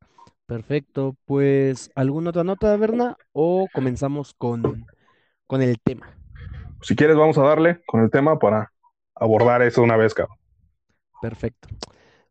Perfecto, 0.52 1.16
pues 1.24 1.90
¿alguna 1.94 2.28
otra 2.28 2.44
nota, 2.44 2.76
Berna? 2.76 3.16
¿O 3.32 3.68
comenzamos 3.72 4.34
con, 4.34 4.84
con 5.46 5.62
el 5.62 5.80
tema? 5.80 6.14
Si 6.82 6.94
quieres, 6.94 7.16
vamos 7.16 7.38
a 7.38 7.42
darle 7.42 7.80
con 7.86 8.02
el 8.02 8.10
tema 8.10 8.38
para 8.38 8.70
abordar 9.14 9.62
eso 9.62 9.80
una 9.80 9.96
vez, 9.96 10.12
cabrón. 10.12 10.36
Perfecto. 11.22 11.68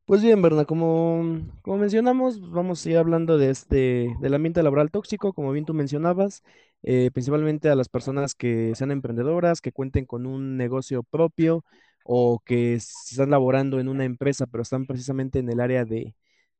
Pues 0.06 0.22
bien, 0.22 0.40
Berna, 0.40 0.66
como, 0.66 1.40
como 1.63 1.80
mencionamos, 1.80 2.51
vamos 2.51 2.86
a 2.86 2.90
ir 2.92 2.98
hablando 2.98 3.40
de 3.40 3.50
este, 3.50 4.16
del 4.20 4.36
ambiente 4.36 4.62
laboral 4.62 4.92
tóxico, 4.92 5.34
como 5.34 5.51
bien 5.51 5.66
tú 5.66 5.74
mencionabas, 5.74 6.44
eh, 6.84 7.10
principalmente 7.12 7.70
a 7.70 7.75
las 7.75 7.90
personas 7.90 8.36
que 8.36 8.74
sean 8.75 8.92
emprendedoras, 8.92 9.62
que 9.62 9.72
cuenten 9.72 10.06
con 10.06 10.28
un 10.28 10.58
negocio 10.58 11.01
propio 11.01 11.66
o 12.04 12.40
que 12.46 12.75
están 12.75 13.32
laborando 13.32 13.80
en 13.80 13.88
una 13.88 14.06
empresa, 14.06 14.46
pero 14.46 14.62
están 14.62 14.86
precisamente 14.86 15.40
en 15.40 15.50
el 15.50 15.60
área 15.60 15.86
de, 15.86 16.13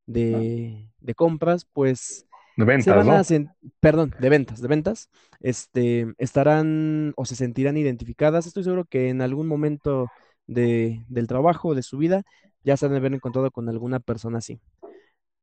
de, 0.06 0.90
compras, 1.16 1.66
pues 1.72 2.26
de 2.56 2.66
ventas, 2.66 3.34
perdón, 3.80 4.14
de 4.20 4.30
ventas, 4.30 4.62
de 4.62 4.68
ventas, 4.68 5.10
este, 5.40 6.14
estarán 6.18 7.14
o 7.16 7.26
se 7.26 7.36
sentirán 7.36 7.78
identificadas. 7.78 8.46
Estoy 8.46 8.64
seguro 8.64 8.86
que 8.86 9.10
en 9.10 9.22
algún 9.22 9.48
momento 9.48 10.08
de, 10.48 11.04
del 11.08 11.28
trabajo, 11.28 11.76
de 11.76 11.84
su 11.84 11.98
vida, 11.98 12.24
ya 12.64 12.78
se 12.78 12.86
han 12.86 12.92
de 12.92 12.98
haber 12.98 13.14
encontrado 13.14 13.52
con 13.52 13.70
alguna 13.70 14.00
persona 14.00 14.40
así. 14.40 14.60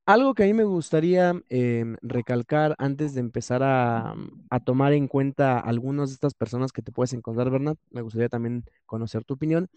Algo 0.07 0.33
que 0.35 0.45
a 0.45 0.47
mí 0.47 0.55
me 0.55 0.65
gustaría 0.65 1.35
em, 1.51 1.97
recalcar 2.01 2.75
antes 2.79 3.13
de 3.13 3.21
empezar 3.21 3.63
a, 3.63 4.15
a 4.49 4.61
tomar 4.61 4.95
en 4.95 5.07
cuenta 5.07 5.59
algunas 5.59 6.09
de 6.09 6.15
estas 6.15 6.33
personas 6.33 6.73
que 6.73 6.81
te 6.81 6.93
puedes 6.93 7.13
encontrar, 7.13 7.51
Bernat, 7.51 7.77
me 7.91 8.01
gustaría 8.01 8.31
también 8.31 8.65
conocer 8.87 9.25
tu 9.25 9.35
opinión, 9.35 9.69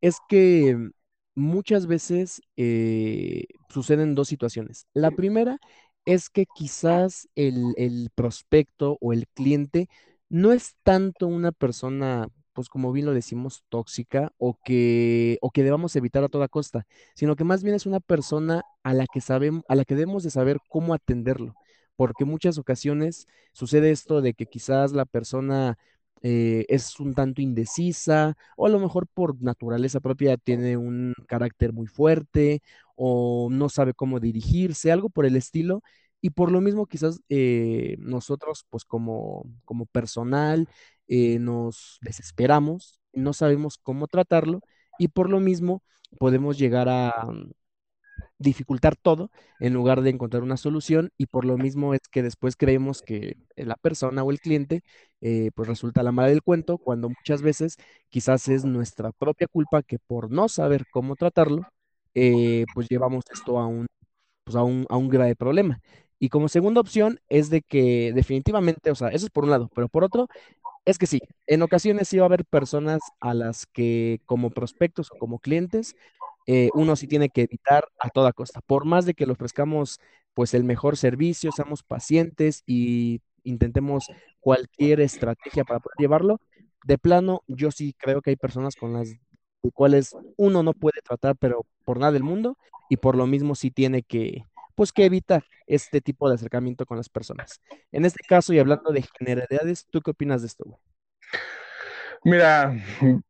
es 0.00 0.16
que 0.28 0.90
muchas 1.38 1.86
veces 1.86 2.42
eh, 2.56 3.44
suceden 3.68 4.14
dos 4.14 4.28
situaciones. 4.28 4.86
La 4.92 5.10
primera 5.10 5.58
es 6.04 6.30
que 6.30 6.46
quizás 6.46 7.28
el, 7.34 7.74
el 7.76 8.10
prospecto 8.14 8.98
o 9.00 9.12
el 9.12 9.26
cliente 9.28 9.88
no 10.28 10.52
es 10.52 10.74
tanto 10.82 11.26
una 11.26 11.52
persona, 11.52 12.28
pues 12.52 12.68
como 12.68 12.92
bien 12.92 13.06
lo 13.06 13.14
decimos, 13.14 13.64
tóxica 13.68 14.32
o 14.38 14.58
que, 14.64 15.38
o 15.40 15.50
que 15.50 15.62
debamos 15.62 15.96
evitar 15.96 16.24
a 16.24 16.28
toda 16.28 16.48
costa, 16.48 16.86
sino 17.14 17.36
que 17.36 17.44
más 17.44 17.62
bien 17.62 17.74
es 17.76 17.86
una 17.86 18.00
persona 18.00 18.62
a 18.82 18.94
la 18.94 19.06
que 19.06 19.20
sabemos, 19.20 19.64
a 19.68 19.74
la 19.74 19.84
que 19.84 19.94
debemos 19.94 20.22
de 20.22 20.30
saber 20.30 20.58
cómo 20.68 20.94
atenderlo, 20.94 21.54
porque 21.96 22.24
muchas 22.24 22.58
ocasiones 22.58 23.26
sucede 23.52 23.90
esto 23.90 24.20
de 24.20 24.34
que 24.34 24.46
quizás 24.46 24.92
la 24.92 25.04
persona 25.04 25.78
eh, 26.22 26.64
es 26.68 26.98
un 27.00 27.14
tanto 27.14 27.40
indecisa 27.42 28.36
o 28.56 28.66
a 28.66 28.68
lo 28.70 28.78
mejor 28.80 29.06
por 29.08 29.40
naturaleza 29.42 30.00
propia 30.00 30.36
tiene 30.36 30.76
un 30.76 31.14
carácter 31.26 31.72
muy 31.72 31.86
fuerte 31.86 32.62
o 32.96 33.48
no 33.50 33.68
sabe 33.68 33.94
cómo 33.94 34.20
dirigirse, 34.20 34.92
algo 34.92 35.10
por 35.10 35.26
el 35.26 35.36
estilo. 35.36 35.82
Y 36.20 36.30
por 36.30 36.50
lo 36.50 36.60
mismo 36.60 36.86
quizás 36.86 37.20
eh, 37.28 37.96
nosotros 38.00 38.64
pues 38.70 38.84
como, 38.84 39.44
como 39.64 39.86
personal 39.86 40.68
eh, 41.06 41.38
nos 41.38 41.98
desesperamos, 42.02 43.00
no 43.12 43.32
sabemos 43.32 43.78
cómo 43.80 44.08
tratarlo 44.08 44.60
y 44.98 45.08
por 45.08 45.30
lo 45.30 45.38
mismo 45.40 45.82
podemos 46.18 46.58
llegar 46.58 46.88
a, 46.88 47.12
dificultar 48.38 48.96
todo 48.96 49.30
en 49.60 49.74
lugar 49.74 50.02
de 50.02 50.10
encontrar 50.10 50.42
una 50.42 50.56
solución 50.56 51.10
y 51.18 51.26
por 51.26 51.44
lo 51.44 51.56
mismo 51.58 51.94
es 51.94 52.00
que 52.10 52.22
después 52.22 52.56
creemos 52.56 53.02
que 53.02 53.36
la 53.56 53.76
persona 53.76 54.22
o 54.22 54.30
el 54.30 54.40
cliente 54.40 54.82
eh, 55.20 55.50
pues 55.54 55.68
resulta 55.68 56.02
la 56.02 56.12
mala 56.12 56.28
del 56.28 56.42
cuento 56.42 56.78
cuando 56.78 57.08
muchas 57.08 57.42
veces 57.42 57.76
quizás 58.10 58.48
es 58.48 58.64
nuestra 58.64 59.12
propia 59.12 59.48
culpa 59.48 59.82
que 59.82 59.98
por 59.98 60.30
no 60.30 60.48
saber 60.48 60.84
cómo 60.90 61.16
tratarlo 61.16 61.62
eh, 62.14 62.64
pues 62.74 62.88
llevamos 62.88 63.24
esto 63.32 63.58
a 63.58 63.66
un, 63.66 63.86
pues 64.44 64.56
a 64.56 64.62
un, 64.62 64.86
a 64.88 64.96
un 64.96 65.08
grave 65.08 65.36
problema. 65.36 65.80
Y 66.18 66.30
como 66.30 66.48
segunda 66.48 66.80
opción 66.80 67.20
es 67.28 67.50
de 67.50 67.62
que 67.62 68.12
definitivamente, 68.14 68.90
o 68.90 68.94
sea, 68.96 69.08
eso 69.08 69.26
es 69.26 69.30
por 69.30 69.44
un 69.44 69.50
lado, 69.50 69.70
pero 69.74 69.88
por 69.88 70.04
otro 70.04 70.28
es 70.88 70.96
que 70.96 71.06
sí, 71.06 71.20
en 71.46 71.60
ocasiones 71.60 72.08
sí 72.08 72.16
va 72.16 72.24
a 72.24 72.26
haber 72.26 72.46
personas 72.46 73.00
a 73.20 73.34
las 73.34 73.66
que 73.66 74.22
como 74.24 74.48
prospectos 74.48 75.10
o 75.12 75.18
como 75.18 75.38
clientes 75.38 75.94
eh, 76.46 76.70
uno 76.72 76.96
sí 76.96 77.06
tiene 77.06 77.28
que 77.28 77.42
evitar 77.42 77.88
a 77.98 78.08
toda 78.08 78.32
costa. 78.32 78.62
Por 78.62 78.86
más 78.86 79.04
de 79.04 79.12
que 79.12 79.26
le 79.26 79.32
ofrezcamos 79.32 80.00
pues 80.32 80.54
el 80.54 80.64
mejor 80.64 80.96
servicio, 80.96 81.52
seamos 81.52 81.82
pacientes 81.82 82.62
y 82.64 83.20
intentemos 83.42 84.06
cualquier 84.40 85.00
estrategia 85.00 85.64
para 85.64 85.80
poder 85.80 85.96
llevarlo, 85.98 86.40
de 86.84 86.96
plano 86.96 87.42
yo 87.48 87.70
sí 87.70 87.94
creo 87.98 88.22
que 88.22 88.30
hay 88.30 88.36
personas 88.36 88.74
con 88.74 88.94
las 88.94 89.14
cuales 89.74 90.16
uno 90.38 90.62
no 90.62 90.72
puede 90.72 91.02
tratar, 91.02 91.36
pero 91.36 91.66
por 91.84 91.98
nada 91.98 92.12
del 92.12 92.22
mundo, 92.22 92.56
y 92.88 92.96
por 92.96 93.14
lo 93.14 93.26
mismo 93.26 93.54
sí 93.54 93.70
tiene 93.70 94.02
que, 94.02 94.46
pues 94.78 94.92
que 94.92 95.04
evitar 95.04 95.42
este 95.66 96.00
tipo 96.00 96.28
de 96.28 96.36
acercamiento 96.36 96.86
con 96.86 96.98
las 96.98 97.08
personas. 97.08 97.60
En 97.90 98.04
este 98.04 98.22
caso, 98.28 98.52
y 98.52 98.60
hablando 98.60 98.92
de 98.92 99.04
generalidades, 99.18 99.88
¿tú 99.90 100.00
qué 100.00 100.12
opinas 100.12 100.42
de 100.42 100.46
esto? 100.46 100.78
Mira, 102.22 102.76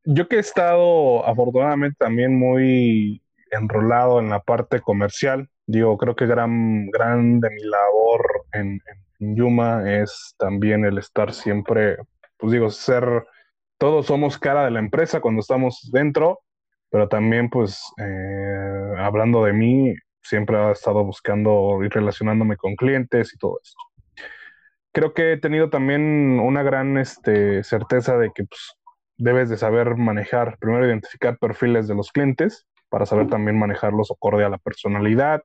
yo 0.04 0.28
que 0.28 0.36
he 0.36 0.40
estado 0.40 1.26
afortunadamente 1.26 1.96
también 1.98 2.38
muy 2.38 3.22
enrolado 3.50 4.20
en 4.20 4.28
la 4.28 4.40
parte 4.40 4.80
comercial, 4.80 5.48
digo, 5.66 5.96
creo 5.96 6.14
que 6.14 6.26
gran, 6.26 6.90
gran 6.90 7.40
de 7.40 7.48
mi 7.48 7.62
labor 7.62 8.44
en, 8.52 8.82
en 9.18 9.34
Yuma 9.34 9.90
es 9.90 10.34
también 10.38 10.84
el 10.84 10.98
estar 10.98 11.32
siempre, 11.32 11.96
pues 12.36 12.52
digo, 12.52 12.68
ser, 12.68 13.24
todos 13.78 14.04
somos 14.04 14.36
cara 14.36 14.66
de 14.66 14.70
la 14.70 14.80
empresa 14.80 15.22
cuando 15.22 15.40
estamos 15.40 15.88
dentro, 15.90 16.40
pero 16.90 17.08
también 17.08 17.48
pues 17.48 17.80
eh, 17.96 18.94
hablando 18.98 19.42
de 19.44 19.54
mí, 19.54 19.94
siempre 20.28 20.56
he 20.56 20.72
estado 20.72 21.04
buscando 21.04 21.78
y 21.84 21.88
relacionándome 21.88 22.56
con 22.56 22.76
clientes 22.76 23.34
y 23.34 23.38
todo 23.38 23.58
esto 23.62 23.78
creo 24.92 25.14
que 25.14 25.32
he 25.32 25.36
tenido 25.36 25.70
también 25.70 26.40
una 26.40 26.62
gran 26.64 26.98
este, 26.98 27.62
certeza 27.62 28.18
de 28.18 28.32
que 28.34 28.44
pues, 28.44 28.72
debes 29.16 29.48
de 29.48 29.56
saber 29.56 29.96
manejar, 29.96 30.58
primero 30.58 30.86
identificar 30.86 31.38
perfiles 31.38 31.88
de 31.88 31.94
los 31.94 32.10
clientes 32.10 32.66
para 32.88 33.06
saber 33.06 33.28
también 33.28 33.58
manejarlos 33.58 34.10
acorde 34.10 34.44
a 34.44 34.48
la 34.48 34.58
personalidad 34.58 35.42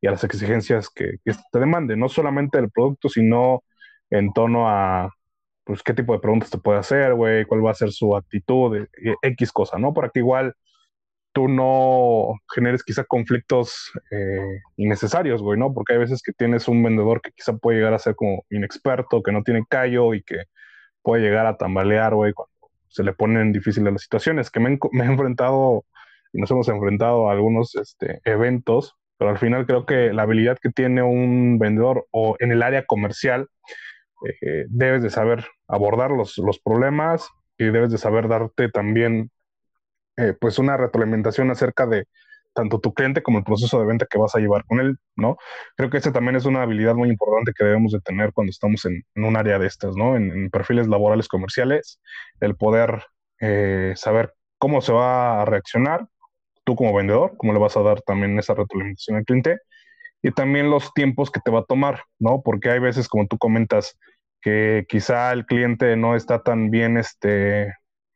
y 0.00 0.06
a 0.06 0.12
las 0.12 0.24
exigencias 0.24 0.88
que, 0.88 1.16
te 1.24 1.58
demande, 1.58 1.96
no 1.96 2.08
solamente 2.08 2.58
el 2.58 2.70
producto, 2.70 3.08
sino 3.08 3.64
en 4.10 4.32
tono 4.32 4.68
a, 4.68 5.10
pues, 5.64 5.82
qué 5.82 5.94
tipo 5.94 6.12
de 6.12 6.20
preguntas 6.20 6.50
te 6.50 6.58
puede 6.58 6.78
hacer, 6.78 7.14
güey, 7.14 7.44
cuál 7.44 7.64
va 7.64 7.70
a 7.70 7.74
ser 7.74 7.90
su 7.92 8.14
actitud, 8.14 8.76
eh, 8.76 9.14
X 9.22 9.52
cosa, 9.52 9.78
¿no? 9.78 9.94
Para 9.94 10.10
que 10.10 10.20
igual 10.20 10.54
tú 11.32 11.48
no 11.48 12.34
generes 12.54 12.82
quizá 12.84 13.04
conflictos 13.04 13.90
eh, 14.10 14.60
innecesarios, 14.76 15.42
güey, 15.42 15.58
¿no? 15.58 15.72
Porque 15.72 15.94
hay 15.94 15.98
veces 15.98 16.22
que 16.22 16.32
tienes 16.32 16.68
un 16.68 16.82
vendedor 16.82 17.20
que 17.22 17.32
quizá 17.32 17.56
puede 17.56 17.78
llegar 17.78 17.94
a 17.94 17.98
ser 17.98 18.14
como 18.14 18.44
inexperto, 18.50 19.22
que 19.22 19.32
no 19.32 19.42
tiene 19.42 19.64
callo 19.68 20.14
y 20.14 20.22
que 20.22 20.44
puede 21.02 21.22
llegar 21.22 21.46
a 21.46 21.56
tambalear, 21.56 22.14
güey, 22.14 22.32
cuando 22.32 22.52
se 22.88 23.02
le 23.02 23.14
ponen 23.14 23.52
difíciles 23.52 23.92
las 23.92 24.02
situaciones, 24.02 24.50
que 24.50 24.60
me, 24.60 24.70
he 24.70 25.04
enfrentado 25.04 25.84
y 26.32 26.40
nos 26.40 26.50
hemos 26.50 26.68
enfrentado 26.68 27.28
a 27.28 27.32
algunos 27.32 27.74
este, 27.74 28.20
eventos, 28.24 28.94
pero 29.18 29.30
al 29.30 29.38
final 29.38 29.66
creo 29.66 29.86
que 29.86 30.12
la 30.12 30.22
habilidad 30.22 30.58
que 30.58 30.70
tiene 30.70 31.02
un 31.02 31.58
vendedor 31.58 32.06
o 32.10 32.36
en 32.38 32.52
el 32.52 32.62
área 32.62 32.84
comercial, 32.84 33.48
eh, 34.40 34.66
debes 34.68 35.02
de 35.02 35.10
saber 35.10 35.46
abordar 35.66 36.10
los, 36.10 36.38
los 36.38 36.60
problemas 36.60 37.28
y 37.58 37.64
debes 37.64 37.90
de 37.90 37.98
saber 37.98 38.28
darte 38.28 38.68
también 38.68 39.30
eh, 40.16 40.34
pues 40.38 40.58
una 40.58 40.76
retroalimentación 40.76 41.50
acerca 41.50 41.86
de 41.86 42.06
tanto 42.54 42.80
tu 42.80 42.92
cliente 42.92 43.22
como 43.22 43.38
el 43.38 43.44
proceso 43.44 43.80
de 43.80 43.86
venta 43.86 44.06
que 44.08 44.18
vas 44.18 44.34
a 44.34 44.38
llevar 44.38 44.64
con 44.66 44.80
él, 44.80 44.98
¿no? 45.16 45.36
Creo 45.76 45.90
que 45.90 45.98
esa 45.98 46.12
también 46.12 46.36
es 46.36 46.44
una 46.44 46.62
habilidad 46.62 46.94
muy 46.94 47.08
importante 47.08 47.52
que 47.56 47.64
debemos 47.64 47.92
de 47.92 48.00
tener 48.00 48.32
cuando 48.32 48.50
estamos 48.50 48.84
en, 48.84 49.04
un 49.16 49.36
área 49.36 49.58
de 49.58 49.66
estas, 49.66 49.96
¿no? 49.96 50.16
En, 50.16 50.50
perfiles 50.50 50.86
laborales 50.88 51.28
comerciales, 51.28 52.00
el 52.40 52.56
poder 52.56 53.04
eh, 53.40 53.94
saber 53.96 54.34
cómo 54.58 54.80
se 54.82 54.92
va 54.92 55.42
a 55.42 55.44
reaccionar 55.44 56.06
tú 56.64 56.76
como 56.76 56.94
vendedor, 56.94 57.34
cómo 57.36 57.52
le 57.52 57.58
vas 57.58 57.76
a 57.76 57.82
dar 57.82 58.02
también 58.02 58.38
esa 58.38 58.54
retroalimentación 58.54 59.16
al 59.16 59.24
cliente 59.24 59.58
y 60.22 60.30
también 60.32 60.70
los 60.70 60.92
tiempos 60.94 61.30
que 61.30 61.40
te 61.40 61.50
va 61.50 61.60
a 61.60 61.64
tomar, 61.64 62.04
¿no? 62.18 62.42
Porque 62.42 62.70
hay 62.70 62.78
veces, 62.78 63.08
como 63.08 63.26
tú 63.26 63.38
comentas, 63.38 63.98
que 64.40 64.86
quizá 64.88 65.32
el 65.32 65.46
cliente 65.46 65.96
no 65.96 66.16
está 66.16 66.42
tan 66.42 66.70
bien 66.70 66.96
este, 66.98 67.74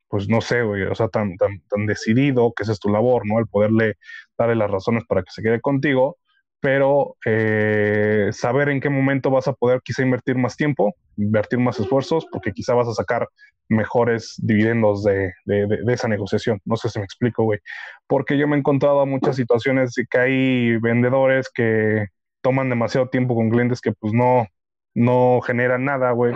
pues 0.08 0.28
no 0.28 0.40
sé, 0.40 0.62
güey, 0.62 0.82
o 0.84 0.94
sea, 0.94 1.08
tan, 1.08 1.36
tan, 1.36 1.60
tan 1.68 1.86
decidido, 1.86 2.52
que 2.54 2.62
esa 2.62 2.72
es 2.72 2.80
tu 2.80 2.88
labor, 2.88 3.22
¿no? 3.26 3.38
El 3.38 3.46
poderle 3.46 3.94
darle 4.38 4.56
las 4.56 4.70
razones 4.70 5.04
para 5.06 5.22
que 5.22 5.30
se 5.30 5.42
quede 5.42 5.60
contigo, 5.60 6.18
pero 6.60 7.16
eh, 7.26 8.30
saber 8.32 8.68
en 8.68 8.80
qué 8.80 8.88
momento 8.88 9.30
vas 9.30 9.48
a 9.48 9.52
poder 9.52 9.80
quizá 9.84 10.02
invertir 10.02 10.36
más 10.36 10.56
tiempo, 10.56 10.94
invertir 11.16 11.58
más 11.58 11.78
esfuerzos, 11.80 12.26
porque 12.30 12.52
quizá 12.52 12.74
vas 12.74 12.88
a 12.88 12.94
sacar 12.94 13.28
mejores 13.68 14.34
dividendos 14.38 15.02
de, 15.04 15.32
de, 15.44 15.66
de, 15.66 15.92
esa 15.92 16.08
negociación. 16.08 16.60
No 16.64 16.76
sé 16.76 16.88
si 16.88 16.98
me 16.98 17.04
explico, 17.04 17.44
güey. 17.44 17.58
Porque 18.06 18.38
yo 18.38 18.46
me 18.48 18.56
he 18.56 18.58
encontrado 18.60 19.00
a 19.00 19.06
muchas 19.06 19.36
situaciones 19.36 19.94
de 19.94 20.06
que 20.08 20.18
hay 20.18 20.76
vendedores 20.78 21.50
que 21.52 22.06
toman 22.42 22.68
demasiado 22.70 23.08
tiempo 23.08 23.34
con 23.34 23.50
clientes 23.50 23.80
que 23.80 23.92
pues 23.92 24.12
no, 24.12 24.46
no 24.94 25.40
generan 25.42 25.84
nada, 25.84 26.12
güey 26.12 26.32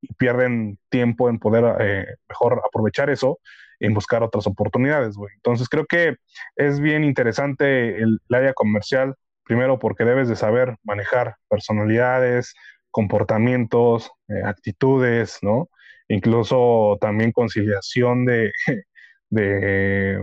y 0.00 0.14
pierden 0.14 0.78
tiempo 0.88 1.28
en 1.28 1.38
poder 1.38 1.76
eh, 1.80 2.06
mejor 2.28 2.62
aprovechar 2.64 3.10
eso 3.10 3.38
en 3.80 3.94
buscar 3.94 4.22
otras 4.22 4.46
oportunidades, 4.46 5.16
güey. 5.16 5.32
Entonces 5.36 5.68
creo 5.68 5.86
que 5.86 6.16
es 6.56 6.80
bien 6.80 7.04
interesante 7.04 7.96
el, 7.96 8.20
área 8.30 8.52
comercial, 8.52 9.14
primero 9.44 9.78
porque 9.78 10.04
debes 10.04 10.28
de 10.28 10.36
saber 10.36 10.76
manejar 10.82 11.36
personalidades, 11.48 12.54
comportamientos, 12.90 14.10
eh, 14.28 14.42
actitudes, 14.44 15.38
¿no? 15.42 15.68
Incluso 16.08 16.98
también 17.00 17.32
conciliación 17.32 18.24
de, 18.24 18.50
de 19.30 20.18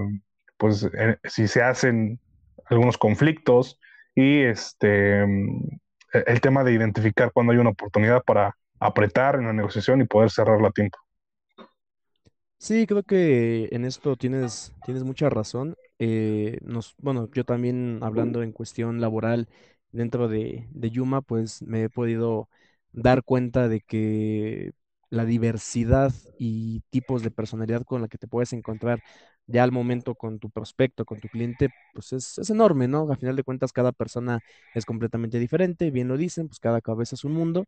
pues, 0.57 0.89
eh, 0.97 1.17
si 1.23 1.47
se 1.47 1.61
hacen 1.61 2.19
algunos 2.65 2.97
conflictos 2.97 3.79
y 4.15 4.41
este, 4.41 5.21
el 5.21 6.41
tema 6.41 6.63
de 6.63 6.73
identificar 6.73 7.31
cuando 7.31 7.53
hay 7.53 7.59
una 7.59 7.71
oportunidad 7.71 8.23
para 8.23 8.55
apretar 8.79 9.35
en 9.35 9.45
la 9.47 9.53
negociación 9.53 10.01
y 10.01 10.05
poder 10.05 10.31
cerrarla 10.31 10.69
a 10.69 10.71
tiempo. 10.71 10.97
Sí, 12.57 12.87
creo 12.87 13.03
que 13.03 13.69
en 13.71 13.85
esto 13.85 14.15
tienes, 14.15 14.73
tienes 14.83 15.03
mucha 15.03 15.29
razón. 15.29 15.75
Eh, 15.99 16.57
nos, 16.63 16.95
bueno, 16.97 17.29
yo 17.33 17.43
también 17.45 17.99
hablando 18.01 18.41
en 18.41 18.51
cuestión 18.53 19.01
laboral 19.01 19.47
dentro 19.91 20.27
de, 20.27 20.67
de 20.71 20.89
Yuma, 20.89 21.21
pues 21.21 21.61
me 21.61 21.83
he 21.83 21.89
podido 21.89 22.49
dar 22.91 23.23
cuenta 23.23 23.67
de 23.67 23.81
que 23.81 24.71
la 25.09 25.25
diversidad 25.25 26.11
y 26.39 26.81
tipos 26.89 27.21
de 27.23 27.31
personalidad 27.31 27.83
con 27.83 28.01
la 28.01 28.07
que 28.07 28.17
te 28.17 28.27
puedes 28.27 28.53
encontrar 28.53 29.03
ya 29.47 29.63
al 29.63 29.71
momento 29.71 30.15
con 30.15 30.39
tu 30.39 30.49
prospecto, 30.49 31.05
con 31.05 31.19
tu 31.19 31.29
cliente, 31.29 31.69
pues 31.93 32.13
es, 32.13 32.37
es 32.39 32.49
enorme, 32.49 32.87
¿no? 32.87 33.11
A 33.11 33.15
final 33.17 33.35
de 33.35 33.43
cuentas, 33.43 33.71
cada 33.73 33.91
persona 33.91 34.41
es 34.73 34.85
completamente 34.85 35.39
diferente, 35.39 35.91
bien 35.91 36.07
lo 36.07 36.17
dicen, 36.17 36.47
pues 36.47 36.59
cada 36.59 36.81
cabeza 36.81 37.15
es 37.15 37.23
un 37.23 37.33
mundo, 37.33 37.65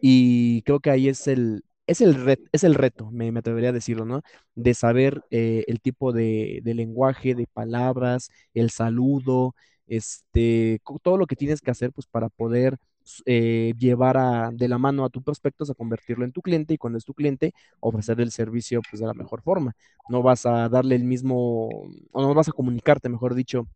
y 0.00 0.62
creo 0.62 0.80
que 0.80 0.90
ahí 0.90 1.08
es 1.08 1.26
el, 1.28 1.62
es 1.86 2.00
el, 2.00 2.16
ret- 2.24 2.48
es 2.52 2.64
el 2.64 2.74
reto, 2.74 3.10
me, 3.10 3.32
me 3.32 3.40
atrevería 3.40 3.70
a 3.70 3.72
decirlo, 3.72 4.04
¿no? 4.04 4.22
De 4.54 4.74
saber 4.74 5.22
eh, 5.30 5.64
el 5.68 5.80
tipo 5.80 6.12
de, 6.12 6.60
de 6.62 6.74
lenguaje, 6.74 7.34
de 7.34 7.46
palabras, 7.46 8.30
el 8.54 8.70
saludo, 8.70 9.54
este, 9.86 10.80
todo 11.02 11.16
lo 11.16 11.26
que 11.26 11.36
tienes 11.36 11.60
que 11.62 11.70
hacer, 11.70 11.92
pues 11.92 12.06
para 12.06 12.28
poder 12.28 12.78
eh, 13.26 13.74
llevar 13.78 14.16
a, 14.16 14.50
de 14.52 14.68
la 14.68 14.78
mano 14.78 15.04
a 15.04 15.10
tu 15.10 15.22
prospecto 15.22 15.64
a 15.68 15.74
convertirlo 15.74 16.24
en 16.24 16.32
tu 16.32 16.42
cliente 16.42 16.74
y 16.74 16.78
cuando 16.78 16.98
es 16.98 17.04
tu 17.04 17.14
cliente, 17.14 17.52
ofrecer 17.80 18.20
el 18.20 18.30
servicio, 18.30 18.80
pues 18.88 19.00
de 19.00 19.06
la 19.06 19.14
mejor 19.14 19.42
forma 19.42 19.74
no 20.08 20.22
vas 20.22 20.46
a 20.46 20.68
darle 20.68 20.96
el 20.96 21.04
mismo, 21.04 21.68
o 22.12 22.22
no 22.22 22.34
vas 22.34 22.48
a 22.48 22.52
comunicarte, 22.52 23.08
mejor 23.08 23.34
dicho, 23.34 23.68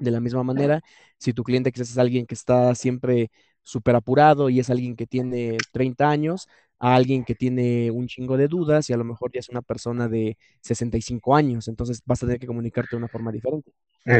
de 0.00 0.10
la 0.10 0.20
misma 0.20 0.42
manera. 0.42 0.82
Si 1.18 1.32
tu 1.32 1.44
cliente 1.44 1.72
quizás 1.72 1.90
es 1.90 1.98
alguien 1.98 2.26
que 2.26 2.34
está 2.34 2.74
siempre 2.74 3.30
súper 3.62 3.94
apurado 3.96 4.50
y 4.50 4.60
es 4.60 4.70
alguien 4.70 4.96
que 4.96 5.06
tiene 5.06 5.58
30 5.72 6.10
años, 6.10 6.48
a 6.78 6.94
alguien 6.94 7.24
que 7.24 7.34
tiene 7.34 7.90
un 7.90 8.06
chingo 8.08 8.38
de 8.38 8.48
dudas 8.48 8.88
y 8.88 8.94
a 8.94 8.96
lo 8.96 9.04
mejor 9.04 9.30
ya 9.32 9.40
es 9.40 9.50
una 9.50 9.60
persona 9.60 10.08
de 10.08 10.38
65 10.62 11.36
años, 11.36 11.68
entonces 11.68 12.02
vas 12.06 12.22
a 12.22 12.26
tener 12.26 12.40
que 12.40 12.46
comunicarte 12.46 12.90
de 12.92 12.96
una 12.96 13.08
forma 13.08 13.30
diferente. 13.30 13.72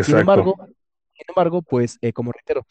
Sin 0.03 0.19
embargo, 0.19 0.57
sin 1.15 1.25
embargo, 1.29 1.63
pues 1.63 1.99
eh, 2.03 2.13
como 2.13 2.33
reitero, 2.33 2.67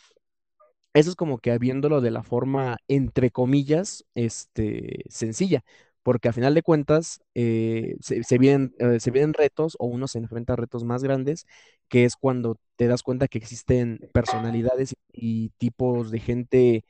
eso 0.93 1.09
es 1.09 1.15
como 1.15 1.39
que 1.39 1.57
viéndolo 1.57 2.01
de 2.01 2.11
la 2.11 2.23
forma, 2.23 2.77
entre 2.87 3.31
comillas, 3.31 4.05
este, 4.15 5.03
sencilla, 5.09 5.63
porque 6.03 6.29
a 6.29 6.33
final 6.33 6.53
de 6.55 6.63
cuentas 6.63 7.21
eh, 7.35 7.95
se, 8.01 8.37
vienen, 8.37 8.73
eh, 8.79 8.99
se 8.99 9.11
vienen 9.11 9.33
retos 9.33 9.75
o 9.79 9.85
uno 9.87 10.07
se 10.07 10.19
enfrenta 10.19 10.53
a 10.53 10.55
retos 10.55 10.83
más 10.83 11.03
grandes, 11.03 11.45
que 11.89 12.05
es 12.05 12.15
cuando 12.15 12.57
te 12.75 12.87
das 12.87 13.03
cuenta 13.03 13.27
que 13.27 13.37
existen 13.37 14.09
personalidades 14.13 14.95
y 15.11 15.49
tipos 15.57 16.11
de 16.11 16.19
gente 16.19 16.85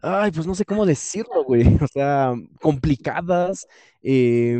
Ay, 0.00 0.30
pues 0.30 0.46
no 0.46 0.54
sé 0.54 0.64
cómo 0.64 0.86
decirlo, 0.86 1.44
güey. 1.44 1.62
O 1.84 1.88
sea, 1.88 2.32
complicadas, 2.60 3.66
eh, 4.02 4.56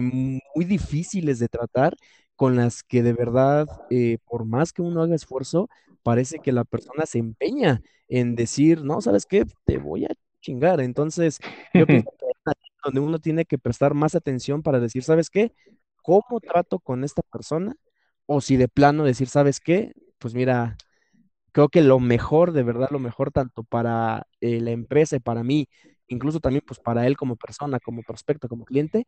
muy 0.55 0.65
difíciles 0.65 1.39
de 1.39 1.49
tratar, 1.49 1.95
con 2.38 2.57
las 2.57 2.85
que 2.85 3.02
de 3.02 3.12
verdad, 3.14 3.68
eh, 3.90 4.18
por 4.26 4.47
más 4.47 4.73
que 4.73 4.83
uno 4.83 5.02
haga 5.02 5.16
esfuerzo, 5.16 5.68
parece 6.04 6.40
que 6.40 6.52
la 6.52 6.64
persona 6.64 7.07
se 7.07 7.18
empeña 7.18 7.83
en 8.09 8.37
decir, 8.37 8.85
no, 8.85 9.00
¿sabes 9.02 9.26
qué? 9.26 9.45
Te 9.66 9.78
voy 9.78 10.07
a 10.07 10.11
chingar. 10.40 10.80
Entonces, 10.80 11.40
yo 11.75 11.87
pienso 11.87 12.11
que 12.21 12.26
es 12.28 12.54
donde 12.85 13.00
uno 13.00 13.18
tiene 13.18 13.45
que 13.45 13.59
prestar 13.59 13.95
más 13.95 14.14
atención 14.14 14.62
para 14.62 14.80
decir, 14.80 15.02
¿sabes 15.02 15.30
qué? 15.30 15.52
¿Cómo 16.02 16.40
trato 16.40 16.78
con 16.78 17.04
esta 17.04 17.23
persona? 17.23 17.75
O 18.26 18.40
si 18.40 18.57
de 18.57 18.68
plano 18.68 19.04
decir, 19.04 19.28
¿sabes 19.28 19.61
qué? 19.61 19.92
Pues 20.18 20.35
mira 20.35 20.76
creo 21.52 21.68
que 21.68 21.83
lo 21.83 22.00
mejor, 22.00 22.52
de 22.52 22.62
verdad, 22.62 22.88
lo 22.90 22.99
mejor 23.00 23.33
tanto 23.33 23.64
para 23.64 24.26
eh, 24.40 24.61
la 24.61 24.71
empresa 24.71 25.16
y 25.16 25.21
para 25.21 25.42
mí, 25.42 25.68
incluso 26.09 26.40
también 26.40 26.62
pues 26.66 26.80
para 26.80 27.07
él 27.07 27.16
como 27.16 27.37
persona, 27.37 27.80
como 27.80 28.02
prospecto, 28.02 28.49
como 28.49 28.64
cliente, 28.64 29.07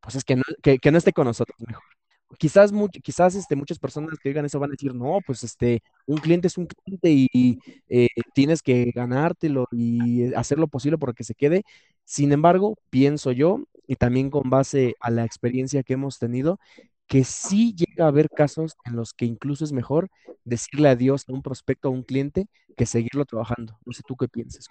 pues 0.00 0.16
es 0.16 0.24
que 0.24 0.36
no, 0.36 0.42
que, 0.62 0.78
que 0.78 0.90
no 0.90 0.98
esté 0.98 1.12
con 1.12 1.26
nosotros 1.26 1.58
mejor. 1.66 1.95
Quizás, 2.38 2.72
quizás 3.02 3.34
este, 3.34 3.54
muchas 3.56 3.78
personas 3.78 4.18
que 4.18 4.28
digan 4.28 4.44
eso 4.44 4.58
van 4.58 4.70
a 4.70 4.72
decir, 4.72 4.94
no, 4.94 5.18
pues 5.24 5.44
este, 5.44 5.82
un 6.06 6.18
cliente 6.18 6.48
es 6.48 6.58
un 6.58 6.66
cliente 6.66 7.10
y 7.10 7.58
eh, 7.88 8.08
tienes 8.34 8.62
que 8.62 8.90
ganártelo 8.94 9.68
y 9.70 10.24
eh, 10.24 10.32
hacer 10.36 10.58
lo 10.58 10.66
posible 10.66 10.98
porque 10.98 11.24
se 11.24 11.34
quede. 11.34 11.62
Sin 12.04 12.32
embargo, 12.32 12.76
pienso 12.90 13.32
yo, 13.32 13.60
y 13.86 13.96
también 13.96 14.30
con 14.30 14.50
base 14.50 14.96
a 15.00 15.10
la 15.10 15.24
experiencia 15.24 15.82
que 15.82 15.94
hemos 15.94 16.18
tenido, 16.18 16.58
que 17.06 17.24
sí 17.24 17.74
llega 17.74 18.04
a 18.04 18.08
haber 18.08 18.28
casos 18.28 18.76
en 18.84 18.96
los 18.96 19.12
que 19.12 19.24
incluso 19.24 19.64
es 19.64 19.72
mejor 19.72 20.10
decirle 20.44 20.88
adiós 20.88 21.24
a 21.28 21.32
un 21.32 21.42
prospecto 21.42 21.88
a 21.88 21.92
un 21.92 22.02
cliente 22.02 22.46
que 22.76 22.86
seguirlo 22.86 23.24
trabajando. 23.24 23.78
No 23.84 23.92
sé 23.92 24.02
tú 24.06 24.16
qué 24.16 24.28
piensas. 24.28 24.66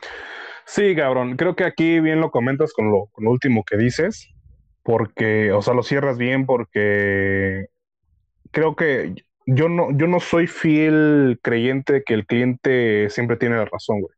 Sí, 0.65 0.95
cabrón. 0.95 1.37
Creo 1.37 1.55
que 1.55 1.63
aquí 1.63 1.99
bien 1.99 2.19
lo 2.19 2.31
comentas 2.31 2.73
con 2.73 2.91
lo, 2.91 3.07
con 3.07 3.25
lo 3.25 3.31
último 3.31 3.63
que 3.63 3.77
dices, 3.77 4.29
porque, 4.85 5.53
o 5.53 5.63
sea, 5.63 5.75
lo 5.75 5.83
cierras 5.83 6.19
bien 6.19 6.47
porque 6.47 7.67
creo 8.51 8.75
que 8.75 9.15
yo 9.47 9.69
no, 9.69 9.89
yo 9.97 10.07
no 10.07 10.19
soy 10.21 10.47
fiel 10.47 11.39
creyente 11.43 12.03
que 12.05 12.13
el 12.15 12.25
cliente 12.27 13.09
siempre 13.11 13.37
tiene 13.37 13.57
la 13.57 13.65
razón, 13.65 14.01
güey. 14.01 14.15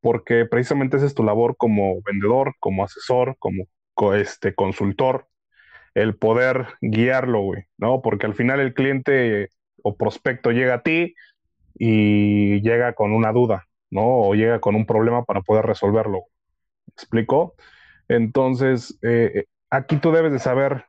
Porque 0.00 0.46
precisamente 0.46 0.96
esa 0.98 1.06
es 1.06 1.14
tu 1.14 1.24
labor 1.24 1.56
como 1.56 2.02
vendedor, 2.02 2.54
como 2.60 2.84
asesor, 2.84 3.36
como 3.38 3.64
co- 3.94 4.14
este, 4.14 4.54
consultor, 4.54 5.28
el 5.94 6.16
poder 6.16 6.68
guiarlo, 6.82 7.42
güey, 7.42 7.64
¿no? 7.78 8.02
Porque 8.02 8.26
al 8.26 8.34
final 8.34 8.60
el 8.60 8.74
cliente 8.74 9.50
o 9.82 9.96
prospecto 9.96 10.52
llega 10.52 10.74
a 10.76 10.82
ti 10.82 11.14
y 11.78 12.60
llega 12.62 12.94
con 12.94 13.12
una 13.12 13.32
duda, 13.32 13.66
¿no? 13.90 14.02
O 14.20 14.34
llega 14.34 14.60
con 14.60 14.76
un 14.76 14.86
problema 14.86 15.24
para 15.24 15.42
poder 15.42 15.66
resolverlo. 15.66 16.24
¿Me 16.86 16.92
explico? 16.94 17.54
Entonces, 18.08 18.98
eh, 19.02 19.44
aquí 19.70 19.96
tú 19.98 20.12
debes 20.12 20.32
de 20.32 20.38
saber 20.38 20.84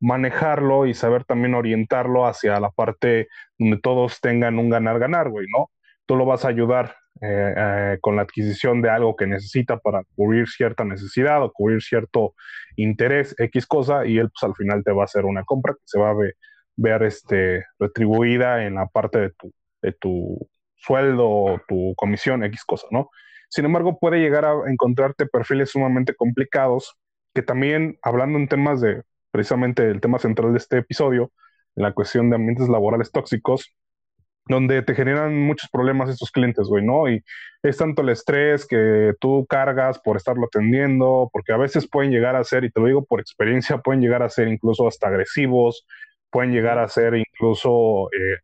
manejarlo 0.00 0.86
y 0.86 0.94
saber 0.94 1.24
también 1.24 1.54
orientarlo 1.54 2.26
hacia 2.26 2.60
la 2.60 2.70
parte 2.70 3.28
donde 3.58 3.78
todos 3.78 4.20
tengan 4.20 4.58
un 4.58 4.70
ganar-ganar, 4.70 5.30
güey, 5.30 5.46
¿no? 5.56 5.70
Tú 6.06 6.16
lo 6.16 6.26
vas 6.26 6.44
a 6.44 6.48
ayudar 6.48 6.96
eh, 7.22 7.54
eh, 7.56 7.98
con 8.00 8.16
la 8.16 8.22
adquisición 8.22 8.82
de 8.82 8.90
algo 8.90 9.16
que 9.16 9.26
necesita 9.26 9.78
para 9.78 10.02
cubrir 10.14 10.48
cierta 10.48 10.84
necesidad 10.84 11.42
o 11.42 11.50
cubrir 11.52 11.82
cierto 11.82 12.34
interés, 12.76 13.34
X 13.38 13.66
cosa, 13.66 14.04
y 14.06 14.18
él 14.18 14.30
pues 14.30 14.42
al 14.48 14.54
final 14.54 14.84
te 14.84 14.92
va 14.92 15.02
a 15.02 15.04
hacer 15.06 15.24
una 15.24 15.44
compra 15.44 15.72
que 15.74 15.80
se 15.84 15.98
va 15.98 16.10
a 16.10 16.14
ve- 16.14 16.34
ver 16.76 17.02
este, 17.04 17.64
retribuida 17.78 18.64
en 18.66 18.74
la 18.74 18.86
parte 18.86 19.18
de 19.18 19.30
tu, 19.30 19.52
de 19.80 19.92
tu 19.92 20.48
sueldo 20.76 21.28
o 21.28 21.60
tu 21.66 21.94
comisión, 21.96 22.44
X 22.44 22.64
cosa, 22.64 22.86
¿no? 22.90 23.10
Sin 23.48 23.64
embargo, 23.64 23.98
puede 23.98 24.18
llegar 24.18 24.44
a 24.44 24.54
encontrarte 24.70 25.26
perfiles 25.26 25.70
sumamente 25.70 26.14
complicados 26.14 26.96
que 27.36 27.42
también, 27.42 27.98
hablando 28.00 28.38
en 28.38 28.48
temas 28.48 28.80
de 28.80 29.02
precisamente 29.30 29.90
el 29.90 30.00
tema 30.00 30.18
central 30.18 30.52
de 30.52 30.58
este 30.58 30.78
episodio, 30.78 31.32
la 31.74 31.92
cuestión 31.92 32.30
de 32.30 32.36
ambientes 32.36 32.70
laborales 32.70 33.12
tóxicos, 33.12 33.76
donde 34.46 34.80
te 34.80 34.94
generan 34.94 35.36
muchos 35.38 35.68
problemas 35.70 36.08
estos 36.08 36.30
clientes, 36.30 36.66
güey, 36.66 36.82
¿no? 36.82 37.10
Y 37.10 37.22
es 37.62 37.76
tanto 37.76 38.00
el 38.00 38.08
estrés 38.08 38.66
que 38.66 39.12
tú 39.20 39.44
cargas 39.50 39.98
por 39.98 40.16
estarlo 40.16 40.46
atendiendo, 40.46 41.28
porque 41.30 41.52
a 41.52 41.58
veces 41.58 41.86
pueden 41.86 42.10
llegar 42.10 42.36
a 42.36 42.44
ser, 42.44 42.64
y 42.64 42.70
te 42.70 42.80
lo 42.80 42.86
digo 42.86 43.04
por 43.04 43.20
experiencia, 43.20 43.82
pueden 43.82 44.00
llegar 44.00 44.22
a 44.22 44.30
ser 44.30 44.48
incluso 44.48 44.88
hasta 44.88 45.08
agresivos, 45.08 45.86
pueden 46.30 46.52
llegar 46.52 46.78
a 46.78 46.88
ser 46.88 47.16
incluso, 47.16 48.08
eh, 48.14 48.38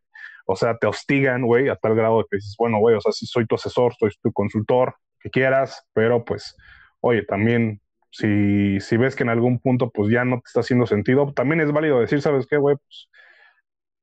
o 0.45 0.55
sea, 0.55 0.77
te 0.77 0.85
hostigan, 0.85 1.41
güey, 1.41 1.67
a 1.67 1.77
tal 1.77 1.95
grado 1.95 2.27
que 2.29 2.37
dices, 2.37 2.55
bueno, 2.59 2.77
güey, 2.77 2.95
o 2.95 3.01
sea, 3.01 3.11
sí 3.11 3.25
soy 3.25 3.47
tu 3.47 3.55
asesor, 3.55 3.95
soy 3.95 4.11
tu 4.21 4.31
consultor, 4.31 4.93
que 5.19 5.31
quieras, 5.31 5.83
pero 5.93 6.23
pues, 6.23 6.55
oye, 7.01 7.23
también 7.23 7.81
si, 8.13 8.79
si 8.79 8.97
ves 8.97 9.15
que 9.15 9.23
en 9.23 9.29
algún 9.29 9.59
punto 9.59 9.89
pues 9.89 10.11
ya 10.11 10.23
no 10.23 10.37
te 10.37 10.43
está 10.45 10.59
haciendo 10.61 10.85
sentido, 10.85 11.33
también 11.33 11.61
es 11.61 11.71
válido 11.71 11.99
decir, 11.99 12.21
¿sabes 12.21 12.45
qué, 12.47 12.57
güey? 12.57 12.75
Pues 12.77 13.09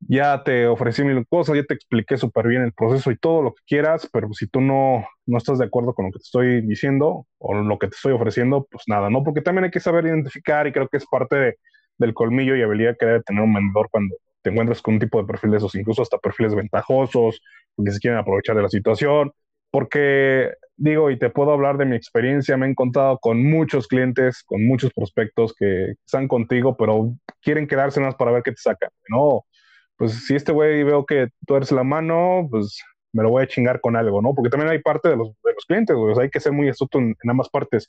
ya 0.01 0.43
te 0.45 0.67
ofrecí 0.67 1.05
mil 1.05 1.27
cosas, 1.29 1.57
ya 1.57 1.65
te 1.65 1.75
expliqué 1.75 2.17
súper 2.17 2.49
bien 2.49 2.63
el 2.63 2.73
proceso 2.73 3.11
y 3.11 3.19
todo 3.19 3.43
lo 3.43 3.55
que 3.55 3.63
quieras, 3.67 4.09
pero 4.13 4.33
si 4.33 4.49
tú 4.49 4.61
no, 4.61 5.07
no 5.27 5.39
estás 5.39 5.59
de 5.59 5.67
acuerdo 5.67 5.95
con 5.95 6.07
lo 6.07 6.13
que 6.13 6.19
te 6.19 6.25
estoy 6.25 6.61
diciendo 6.63 7.27
o 7.39 7.55
lo 7.55 7.79
que 7.79 7.89
te 7.89 7.95
estoy 7.97 8.13
ofreciendo, 8.13 8.67
pues 8.71 8.85
nada, 8.89 9.11
¿no? 9.11 9.23
Porque 9.23 9.43
también 9.43 9.65
hay 9.65 9.71
que 9.71 9.81
saber 9.81 10.07
identificar 10.07 10.67
y 10.67 10.73
creo 10.73 10.89
que 10.89 10.97
es 10.97 11.07
parte 11.07 11.37
de, 11.37 11.57
del 11.99 12.15
colmillo 12.15 12.57
y 12.57 12.63
habilidad 12.63 12.97
que 12.99 13.07
debe 13.07 13.23
tener 13.23 13.43
un 13.43 13.55
vendedor 13.55 13.89
cuando 13.91 14.17
te 14.43 14.51
encuentras 14.51 14.83
con 14.83 14.95
un 14.95 15.01
tipo 15.01 15.21
de 15.21 15.27
perfil 15.27 15.53
de 15.53 15.59
esos, 15.59 15.75
incluso 15.77 16.03
hasta 16.03 16.19
perfiles 16.19 16.55
ventajosos, 16.55 17.41
que 17.85 17.93
se 17.93 18.01
quieren 18.01 18.19
aprovechar 18.19 18.57
de 18.57 18.63
la 18.63 18.69
situación, 18.69 19.33
porque 19.71 20.53
digo, 20.77 21.11
y 21.11 21.19
te 21.19 21.29
puedo 21.29 21.53
hablar 21.53 21.77
de 21.77 21.85
mi 21.85 21.95
experiencia, 21.95 22.57
me 22.57 22.67
he 22.67 22.71
encontrado 22.71 23.19
con 23.19 23.45
muchos 23.45 23.87
clientes, 23.87 24.43
con 24.45 24.67
muchos 24.67 24.93
prospectos 24.95 25.55
que 25.55 25.95
están 26.07 26.27
contigo, 26.27 26.77
pero 26.77 27.15
quieren 27.43 27.67
quedarse 27.67 28.01
más 28.01 28.15
para 28.15 28.33
ver 28.33 28.43
qué 28.43 28.53
te 28.53 28.63
sacan, 28.63 28.91
¿no? 29.09 29.45
Pues 29.97 30.25
si 30.27 30.35
este 30.35 30.53
güey 30.53 30.83
veo 30.83 31.05
que 31.05 31.29
tú 31.47 31.57
eres 31.57 31.71
la 31.73 31.85
mano, 31.85 32.49
pues 32.51 32.83
me 33.13 33.23
lo 33.23 33.31
voy 33.31 33.43
a 33.43 33.47
chingar 33.47 33.81
con 33.83 33.95
algo, 33.95 34.23
¿no? 34.23 34.35
Porque 34.35 34.49
también 34.49 34.71
hay 34.71 34.79
parte 34.79 35.11
de 35.11 35.17
los, 35.17 35.29
de 35.45 35.53
los 35.55 35.67
clientes, 35.67 35.95
güey, 35.95 36.13
o 36.13 36.15
sea, 36.15 36.25
hay 36.25 36.31
que 36.31 36.41
ser 36.41 36.53
muy 36.53 36.69
astuto 36.71 36.99
en, 36.99 37.15
en 37.23 37.31
ambas 37.31 37.51
partes. 37.51 37.87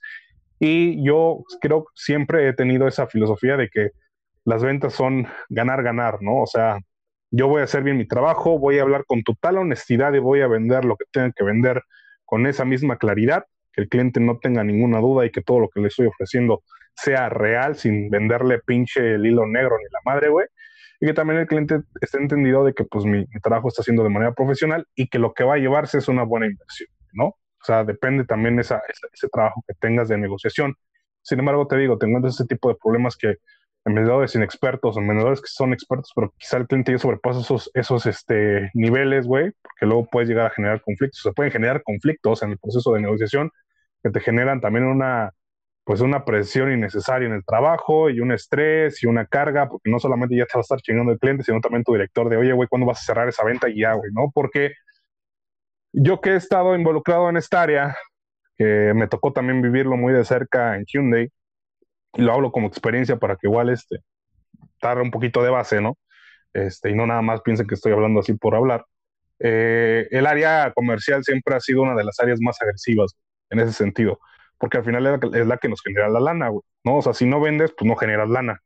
Y 0.60 1.02
yo 1.04 1.44
creo 1.62 1.86
que 1.86 1.92
siempre 1.96 2.48
he 2.48 2.54
tenido 2.54 2.88
esa 2.88 3.08
filosofía 3.08 3.56
de 3.56 3.70
que 3.70 3.92
las 4.44 4.64
ventas 4.64 4.94
son 4.94 5.28
ganar, 5.50 5.82
ganar, 5.82 6.18
¿no? 6.22 6.42
O 6.42 6.46
sea, 6.48 6.78
yo 7.32 7.48
voy 7.48 7.62
a 7.62 7.64
hacer 7.64 7.84
bien 7.84 7.98
mi 7.98 8.06
trabajo, 8.06 8.60
voy 8.60 8.78
a 8.78 8.82
hablar 8.82 9.06
con 9.06 9.24
total 9.24 9.58
honestidad 9.58 10.14
y 10.14 10.20
voy 10.20 10.42
a 10.42 10.48
vender 10.48 10.84
lo 10.84 10.98
que 10.98 11.06
tenga 11.12 11.32
que 11.32 11.46
vender 11.46 11.82
con 12.26 12.46
esa 12.46 12.66
misma 12.66 12.98
claridad, 12.98 13.46
que 13.72 13.82
el 13.82 13.90
cliente 13.90 14.20
no 14.20 14.38
tenga 14.38 14.64
ninguna 14.64 15.00
duda 15.00 15.26
y 15.26 15.32
que 15.32 15.42
todo 15.42 15.62
lo 15.62 15.70
que 15.70 15.80
le 15.80 15.88
estoy 15.88 16.08
ofreciendo 16.08 16.62
sea 16.94 17.30
real, 17.30 17.76
sin 17.76 18.10
venderle 18.10 18.60
pinche 18.60 19.16
el 19.16 19.26
hilo 19.26 19.48
negro 19.48 19.78
ni 19.78 19.86
la 19.86 20.00
madre, 20.04 20.30
güey. 20.30 20.46
Y 21.00 21.08
que 21.08 21.14
también 21.14 21.40
el 21.40 21.48
cliente 21.48 21.80
esté 22.02 22.18
entendido 22.20 22.66
de 22.66 22.74
que 22.74 22.84
pues 22.84 23.06
mi, 23.06 23.26
trabajo 23.42 23.70
está 23.70 23.82
haciendo 23.82 24.04
de 24.04 24.10
manera 24.10 24.34
profesional 24.34 24.86
y 24.94 25.08
que 25.08 25.18
lo 25.18 25.34
que 25.34 25.44
va 25.44 25.56
a 25.56 25.58
llevarse 25.58 25.98
es 25.98 26.08
una 26.10 26.24
buena 26.24 26.48
inversión, 26.48 26.90
¿no? 27.14 27.26
O 27.28 27.64
sea, 27.64 27.84
depende 27.86 28.26
también 28.26 28.60
esa, 28.60 28.82
ese 29.14 29.30
trabajo 29.30 29.64
que 29.68 29.74
tengas 29.76 30.10
de 30.10 30.18
negociación. 30.18 30.76
Sin 31.22 31.40
embargo, 31.40 31.66
te 31.68 31.78
digo, 31.78 31.98
te 31.98 32.08
encuentras 32.08 32.36
ese 32.36 32.46
tipo 32.46 32.70
de 32.70 32.76
problemas 32.76 33.16
que 33.16 33.38
vendedores 33.86 34.36
inexpertos, 34.36 34.98
en 34.98 35.08
vendedores 35.08 35.42
que 35.42 35.48
son 35.48 35.74
expertos, 35.74 36.12
pero 36.16 36.34
quizá 36.38 36.58
el 36.58 36.68
cliente 36.68 36.92
ya 36.92 37.00
sobrepasa 37.00 37.42
esos, 37.42 37.72
esos 37.74 38.06
este, 38.06 38.70
niveles, 38.74 39.26
güey, 39.26 39.52
porque 39.62 39.86
luego 39.86 40.08
puedes 40.12 40.30
llegar 40.30 40.48
a 40.48 40.50
generar 40.52 40.82
conflictos. 40.82 41.22
Se 41.22 41.32
pueden 41.34 41.52
generar 41.52 41.84
conflictos 41.84 42.44
en 42.44 42.52
el 42.52 42.60
proceso 42.60 42.94
de 42.94 43.02
negociación 43.02 43.52
que 44.04 44.12
te 44.12 44.20
generan 44.20 44.62
también 44.62 44.86
una, 44.86 45.32
pues 45.84 46.02
una 46.02 46.26
presión 46.26 46.72
innecesaria 46.72 47.28
en 47.28 47.34
el 47.34 47.46
trabajo 47.46 48.10
y 48.10 48.20
un 48.20 48.32
estrés 48.32 49.04
y 49.04 49.08
una 49.08 49.26
carga, 49.26 49.68
porque 49.70 49.90
no 49.90 50.00
solamente 50.00 50.36
ya 50.36 50.46
te 50.46 50.54
va 50.56 50.60
a 50.60 50.62
estar 50.62 50.82
chingando 50.82 51.12
el 51.14 51.20
cliente, 51.20 51.44
sino 51.44 51.60
también 51.60 51.84
tu 51.84 51.94
director 51.94 52.30
de, 52.30 52.38
oye, 52.38 52.54
güey, 52.54 52.68
¿cuándo 52.70 52.88
vas 52.88 53.00
a 53.02 53.04
cerrar 53.06 53.28
esa 53.30 53.44
venta? 53.44 53.70
Y 53.70 53.82
ya, 53.82 53.94
güey, 53.94 54.12
¿no? 54.14 54.32
Porque 54.34 54.72
yo 55.94 56.22
que 56.22 56.32
he 56.32 56.36
estado 56.36 56.76
involucrado 56.76 57.30
en 57.30 57.38
esta 57.38 57.62
área, 57.62 57.96
que 58.58 58.94
me 58.96 59.08
tocó 59.08 59.34
también 59.34 59.62
vivirlo 59.62 59.98
muy 59.98 60.14
de 60.14 60.24
cerca 60.26 60.76
en 60.76 60.86
Hyundai, 60.86 61.30
lo 62.14 62.34
hablo 62.34 62.52
como 62.52 62.68
experiencia 62.68 63.18
para 63.18 63.36
que 63.36 63.48
igual 63.48 63.70
este, 63.70 64.00
dar 64.82 65.00
un 65.02 65.12
poquito 65.12 65.44
de 65.44 65.50
base, 65.50 65.82
¿no? 65.82 65.98
Este, 66.54 66.90
y 66.90 66.96
no 66.96 67.08
nada 67.08 67.22
más 67.22 67.42
piensen 67.42 67.68
que 67.68 67.76
estoy 67.76 67.94
hablando 67.94 68.20
así 68.20 68.34
por 68.34 68.56
hablar. 68.56 68.86
Eh, 69.40 70.08
el 70.12 70.28
área 70.28 70.72
comercial 70.74 71.24
siempre 71.24 71.56
ha 71.56 71.60
sido 71.60 71.82
una 71.82 71.96
de 71.96 72.04
las 72.04 72.20
áreas 72.20 72.40
más 72.42 72.62
agresivas 72.62 73.16
en 73.50 73.60
ese 73.60 73.74
sentido, 73.74 74.20
porque 74.58 74.78
al 74.78 74.84
final 74.84 75.22
es 75.34 75.48
la, 75.48 75.58
que 75.58 75.70
nos 75.70 75.82
genera 75.82 76.10
la 76.10 76.20
lana, 76.20 76.52
¿no? 76.84 76.98
O 76.98 77.02
sea, 77.02 77.14
si 77.14 77.26
no 77.26 77.40
vendes, 77.40 77.74
pues 77.78 77.88
no 77.88 77.96
generas 77.96 78.30
lana. 78.30 78.62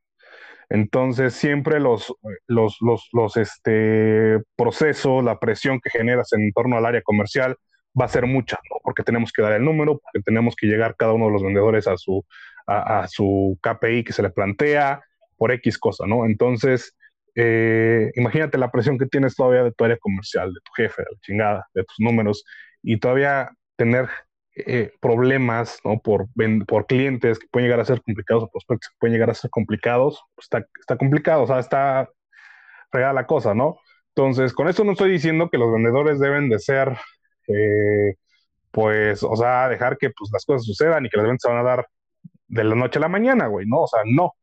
Entonces, 0.69 1.35
siempre 1.35 1.79
los, 1.79 2.13
los, 2.47 2.77
los, 2.81 3.07
los 3.13 3.37
este, 3.37 4.41
procesos, 4.55 5.23
la 5.23 5.39
presión 5.39 5.79
que 5.79 5.91
generas 5.91 6.33
en 6.33 6.51
torno 6.51 6.75
al 6.77 6.85
área 6.85 7.03
comercial 7.03 7.55
va 7.99 8.05
a 8.05 8.09
ser 8.09 8.25
mucha, 8.25 8.57
¿no? 8.69 8.77
Porque 8.83 9.03
tenemos 9.03 9.31
que 9.31 9.43
dar 9.43 9.53
el 9.53 9.63
número, 9.63 9.99
porque 9.99 10.21
tenemos 10.23 10.55
que 10.55 10.67
llegar 10.67 10.95
cada 10.97 11.13
uno 11.13 11.27
de 11.27 11.31
los 11.31 11.43
vendedores 11.43 11.87
a 11.87 11.97
su, 11.97 12.25
a, 12.67 13.07
su 13.07 13.57
KPI 13.61 14.03
que 14.03 14.13
se 14.13 14.21
le 14.23 14.29
plantea 14.29 15.03
por 15.37 15.51
X 15.51 15.77
cosa, 15.77 16.05
¿no? 16.07 16.25
Entonces, 16.25 16.95
eh, 17.35 18.11
imagínate 18.15 18.57
la 18.57 18.71
presión 18.71 18.97
que 18.97 19.05
tienes 19.05 19.35
todavía 19.35 19.63
de 19.63 19.71
tu 19.71 19.83
área 19.83 19.97
comercial, 19.97 20.53
de 20.53 20.59
tu 20.63 20.71
jefe, 20.73 21.01
de 21.01 21.11
la 21.11 21.19
chingada, 21.21 21.67
de 21.73 21.83
tus 21.83 21.99
números, 21.99 22.45
y 22.81 22.99
todavía 22.99 23.51
tener 23.75 24.07
eh, 24.55 24.93
problemas 25.01 25.79
¿no? 25.83 25.99
por, 25.99 26.27
por 26.65 26.87
clientes 26.87 27.39
que 27.39 27.47
pueden 27.51 27.67
llegar 27.67 27.81
a 27.81 27.85
ser 27.85 28.01
complicados 28.01 28.43
o 28.43 28.49
prospectos 28.49 28.89
que 28.89 28.95
pueden 28.99 29.13
llegar 29.13 29.29
a 29.29 29.33
ser 29.33 29.49
complicados, 29.49 30.23
pues 30.33 30.45
está, 30.45 30.65
está 30.79 30.97
complicado, 30.97 31.43
o 31.43 31.47
sea, 31.47 31.59
está 31.59 32.09
regada 32.91 33.13
la 33.13 33.27
cosa, 33.27 33.53
¿no? 33.53 33.77
Entonces, 34.15 34.53
con 34.53 34.69
esto 34.69 34.85
no 34.85 34.93
estoy 34.93 35.11
diciendo 35.11 35.49
que 35.49 35.57
los 35.57 35.73
vendedores 35.73 36.19
deben 36.19 36.49
de 36.49 36.59
ser, 36.59 36.97
eh, 37.49 38.15
pues, 38.71 39.23
o 39.23 39.35
sea, 39.35 39.67
dejar 39.67 39.97
que 39.97 40.09
pues, 40.11 40.29
las 40.31 40.45
cosas 40.45 40.65
sucedan 40.65 41.05
y 41.05 41.09
que 41.09 41.17
las 41.17 41.25
ventas 41.27 41.41
se 41.43 41.49
van 41.49 41.59
a 41.59 41.69
dar 41.69 41.85
de 42.47 42.63
la 42.63 42.75
noche 42.75 42.99
a 42.99 43.01
la 43.01 43.07
mañana, 43.07 43.47
güey, 43.47 43.65
¿no? 43.67 43.81
O 43.81 43.87
sea, 43.87 44.01
no. 44.05 44.33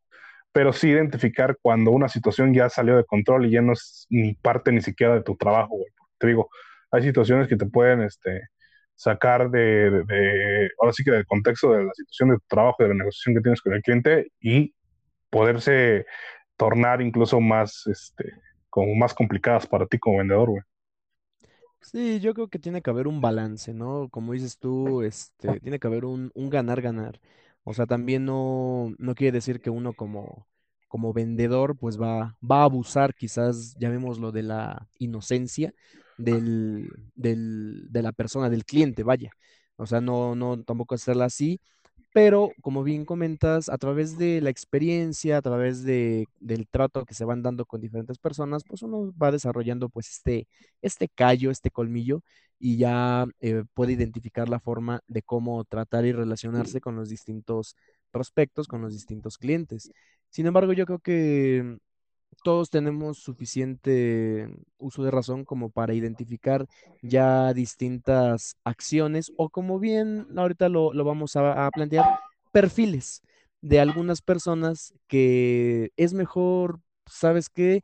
Pero 0.52 0.72
sí 0.72 0.88
identificar 0.90 1.56
cuando 1.62 1.90
una 1.92 2.08
situación 2.08 2.52
ya 2.54 2.68
salió 2.68 2.96
de 2.96 3.04
control 3.04 3.46
y 3.46 3.52
ya 3.52 3.62
no 3.62 3.72
es 3.72 4.06
ni 4.10 4.34
parte 4.34 4.72
ni 4.72 4.82
siquiera 4.82 5.14
de 5.14 5.22
tu 5.22 5.36
trabajo, 5.36 5.76
güey. 5.76 5.90
Te 6.18 6.26
digo, 6.28 6.50
hay 6.90 7.02
situaciones 7.02 7.48
que 7.48 7.56
te 7.56 7.66
pueden 7.66 8.02
este, 8.02 8.42
sacar 8.94 9.50
de, 9.50 10.70
ahora 10.80 10.92
sí 10.92 11.04
que 11.04 11.10
del 11.10 11.26
contexto 11.26 11.72
de 11.72 11.84
la 11.84 11.92
situación 11.94 12.30
de 12.30 12.36
tu 12.36 12.46
trabajo, 12.48 12.82
de 12.82 12.90
la 12.90 12.94
negociación 12.94 13.34
que 13.34 13.40
tienes 13.40 13.60
con 13.62 13.72
el 13.72 13.82
cliente 13.82 14.30
y 14.40 14.74
poderse 15.30 16.04
tornar 16.56 17.00
incluso 17.00 17.40
más, 17.40 17.86
este, 17.86 18.32
como 18.68 18.94
más 18.94 19.14
complicadas 19.14 19.66
para 19.66 19.86
ti 19.86 19.98
como 19.98 20.18
vendedor, 20.18 20.50
güey. 20.50 20.62
Sí, 21.80 22.20
yo 22.20 22.32
creo 22.32 22.46
que 22.46 22.60
tiene 22.60 22.80
que 22.80 22.90
haber 22.90 23.08
un 23.08 23.20
balance, 23.20 23.74
¿no? 23.74 24.08
Como 24.10 24.34
dices 24.34 24.56
tú, 24.58 25.02
este, 25.02 25.58
tiene 25.58 25.80
que 25.80 25.86
haber 25.88 26.04
un 26.04 26.30
ganar-ganar. 26.34 27.18
O 27.64 27.74
sea, 27.74 27.86
también 27.86 28.24
no, 28.24 28.92
no 28.98 29.14
quiere 29.14 29.32
decir 29.32 29.60
que 29.60 29.70
uno 29.70 29.94
como, 29.94 30.48
como 30.88 31.12
vendedor 31.12 31.76
pues 31.78 32.00
va, 32.00 32.36
va 32.42 32.62
a 32.62 32.64
abusar 32.64 33.14
quizás, 33.14 33.74
llamémoslo, 33.78 34.32
de 34.32 34.42
la 34.42 34.88
inocencia 34.98 35.72
del, 36.18 36.88
del, 37.14 37.86
de 37.90 38.02
la 38.02 38.12
persona, 38.12 38.50
del 38.50 38.64
cliente, 38.64 39.02
vaya. 39.04 39.30
O 39.76 39.86
sea, 39.86 40.00
no, 40.00 40.34
no 40.34 40.62
tampoco 40.62 40.94
hacerla 40.94 41.26
así, 41.26 41.60
pero 42.12 42.52
como 42.60 42.82
bien 42.82 43.04
comentas, 43.04 43.68
a 43.68 43.78
través 43.78 44.18
de 44.18 44.40
la 44.40 44.50
experiencia, 44.50 45.38
a 45.38 45.42
través 45.42 45.82
de, 45.84 46.26
del 46.40 46.68
trato 46.68 47.04
que 47.06 47.14
se 47.14 47.24
van 47.24 47.42
dando 47.42 47.64
con 47.66 47.80
diferentes 47.80 48.18
personas, 48.18 48.64
pues 48.64 48.82
uno 48.82 49.12
va 49.20 49.32
desarrollando 49.32 49.88
pues 49.88 50.08
este, 50.10 50.46
este 50.82 51.08
callo, 51.08 51.50
este 51.50 51.70
colmillo 51.70 52.22
y 52.58 52.76
ya 52.76 53.26
eh, 53.40 53.64
puede 53.74 53.92
identificar 53.94 54.48
la 54.48 54.60
forma 54.60 55.00
de 55.08 55.22
cómo 55.22 55.64
tratar 55.64 56.04
y 56.04 56.12
relacionarse 56.12 56.80
con 56.80 56.96
los 56.96 57.08
distintos 57.08 57.76
prospectos, 58.10 58.68
con 58.68 58.82
los 58.82 58.92
distintos 58.92 59.38
clientes. 59.38 59.90
Sin 60.30 60.46
embargo, 60.46 60.72
yo 60.72 60.86
creo 60.86 60.98
que 61.00 61.78
todos 62.42 62.70
tenemos 62.70 63.18
suficiente 63.18 64.48
uso 64.78 65.02
de 65.04 65.10
razón 65.10 65.44
como 65.44 65.70
para 65.70 65.94
identificar 65.94 66.66
ya 67.02 67.52
distintas 67.52 68.56
acciones 68.64 69.32
o 69.36 69.48
como 69.50 69.78
bien 69.78 70.26
ahorita 70.36 70.68
lo, 70.68 70.92
vamos 71.04 71.36
a, 71.36 71.66
a 71.66 71.70
plantear, 71.70 72.18
perfiles 72.52 73.22
de 73.60 73.80
algunas 73.80 74.22
personas 74.22 74.94
que 75.06 75.90
es 75.96 76.14
mejor, 76.14 76.80
¿sabes 77.06 77.48
qué? 77.48 77.82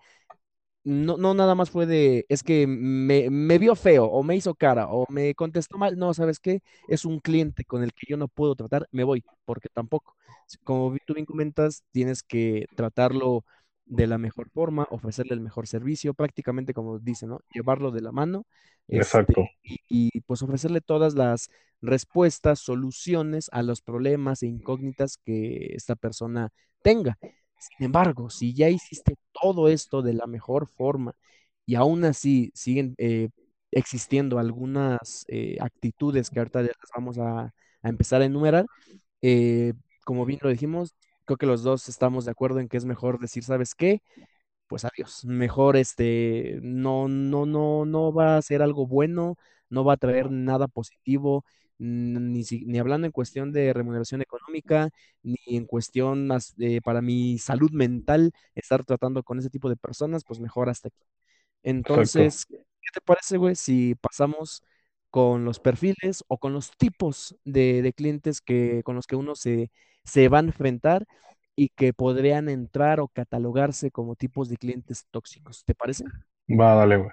no, 0.84 1.16
no 1.18 1.34
nada 1.34 1.54
más 1.54 1.70
fue 1.70 1.86
de, 1.86 2.24
es 2.28 2.42
que 2.42 2.66
me, 2.66 3.28
me, 3.30 3.58
vio 3.58 3.74
feo 3.76 4.06
o 4.06 4.22
me 4.22 4.36
hizo 4.36 4.54
cara 4.54 4.88
o 4.88 5.04
me 5.10 5.34
contestó 5.34 5.76
mal. 5.78 5.98
No, 5.98 6.14
¿sabes 6.14 6.40
qué? 6.40 6.60
Es 6.88 7.04
un 7.04 7.20
cliente 7.20 7.64
con 7.64 7.82
el 7.82 7.92
que 7.92 8.06
yo 8.08 8.16
no 8.16 8.28
puedo 8.28 8.54
tratar, 8.54 8.88
me 8.90 9.04
voy, 9.04 9.24
porque 9.44 9.68
tampoco. 9.68 10.16
Como 10.64 10.96
tú 11.04 11.14
bien 11.14 11.26
comentas, 11.26 11.84
tienes 11.92 12.22
que 12.22 12.66
tratarlo 12.74 13.44
de 13.88 14.06
la 14.06 14.18
mejor 14.18 14.50
forma, 14.50 14.86
ofrecerle 14.90 15.34
el 15.34 15.40
mejor 15.40 15.66
servicio, 15.66 16.14
prácticamente 16.14 16.74
como 16.74 16.98
dice, 16.98 17.26
¿no? 17.26 17.40
Llevarlo 17.52 17.90
de 17.90 18.02
la 18.02 18.12
mano. 18.12 18.46
Este, 18.86 19.18
Exacto. 19.18 19.44
y, 19.62 19.80
y, 19.88 20.20
pues 20.22 20.42
ofrecerle 20.42 20.80
todas 20.80 21.14
las 21.14 21.48
respuestas, 21.80 22.60
soluciones 22.60 23.48
a 23.52 23.62
los 23.62 23.80
problemas 23.82 24.42
e 24.42 24.46
incógnitas 24.46 25.18
que 25.24 25.72
esta 25.74 25.96
persona 25.96 26.50
tenga. 26.82 27.18
Sin 27.58 27.86
embargo, 27.86 28.30
si 28.30 28.54
ya 28.54 28.68
hiciste 28.68 29.16
todo 29.32 29.68
esto 29.68 30.02
de 30.02 30.14
la 30.14 30.26
mejor 30.26 30.68
forma 30.68 31.14
y 31.66 31.74
aún 31.74 32.04
así 32.04 32.50
siguen 32.54 32.94
eh, 32.98 33.30
existiendo 33.70 34.38
algunas 34.38 35.24
eh, 35.28 35.56
actitudes 35.60 36.30
que 36.30 36.38
ahorita 36.38 36.62
las 36.62 36.76
vamos 36.94 37.18
a, 37.18 37.52
empezar 37.82 38.22
a 38.22 38.24
enumerar, 38.24 38.66
eh, 39.22 39.72
como 40.04 40.24
bien 40.24 40.40
lo 40.42 40.50
dijimos, 40.50 40.94
creo 41.28 41.36
que 41.36 41.46
los 41.46 41.62
dos 41.62 41.90
estamos 41.90 42.24
de 42.24 42.30
acuerdo 42.30 42.58
en 42.58 42.68
que 42.68 42.78
es 42.78 42.86
mejor 42.86 43.20
decir, 43.20 43.44
¿sabes 43.44 43.74
qué? 43.74 44.00
Pues 44.66 44.86
adiós. 44.86 45.26
Mejor 45.26 45.76
este, 45.76 46.58
no, 46.62 47.06
no, 47.06 47.44
no, 47.44 47.84
no 47.84 48.12
va 48.14 48.38
a 48.38 48.42
ser 48.42 48.62
algo 48.62 48.86
bueno, 48.86 49.36
no 49.68 49.84
va 49.84 49.92
a 49.94 49.96
traer 49.98 50.30
nada 50.30 50.68
positivo 50.68 51.44
ni, 51.76 52.42
ni 52.64 52.78
hablando 52.78 53.06
en 53.06 53.12
cuestión 53.12 53.52
de 53.52 53.74
remuneración 53.74 54.22
económica, 54.22 54.88
ni 55.22 55.36
en 55.48 55.66
cuestión 55.66 56.26
más 56.28 56.54
para 56.82 57.02
mi 57.02 57.36
salud 57.36 57.70
mental, 57.72 58.32
estar 58.54 58.84
tratando 58.84 59.22
con 59.22 59.38
ese 59.38 59.50
tipo 59.50 59.68
de 59.68 59.76
personas, 59.76 60.24
pues 60.24 60.40
mejor 60.40 60.70
hasta 60.70 60.88
aquí. 60.88 61.04
Entonces, 61.62 62.46
¿qué 62.46 62.56
te 62.94 63.00
parece, 63.02 63.36
güey, 63.36 63.54
si 63.54 63.94
pasamos 63.96 64.62
con 65.10 65.44
los 65.44 65.60
perfiles 65.60 66.24
o 66.26 66.38
con 66.38 66.54
los 66.54 66.70
tipos 66.78 67.36
de, 67.44 67.92
clientes 67.94 68.40
que, 68.40 68.82
con 68.82 68.96
los 68.96 69.06
que 69.06 69.16
uno 69.16 69.34
se, 69.34 69.70
se 70.08 70.28
va 70.30 70.38
a 70.38 70.42
enfrentar 70.42 71.06
y 71.56 71.70
que 71.70 71.94
podrían 71.94 72.48
entrar 72.50 73.00
o 73.00 73.08
catalogarse 73.08 73.90
como 73.92 74.16
tipos 74.16 74.48
de 74.50 74.58
clientes 74.58 75.06
tóxicos? 75.12 75.64
¿Te 75.66 75.74
parece? 75.76 76.06
Va, 76.48 76.74
dale, 76.74 76.96
güey. 76.96 77.10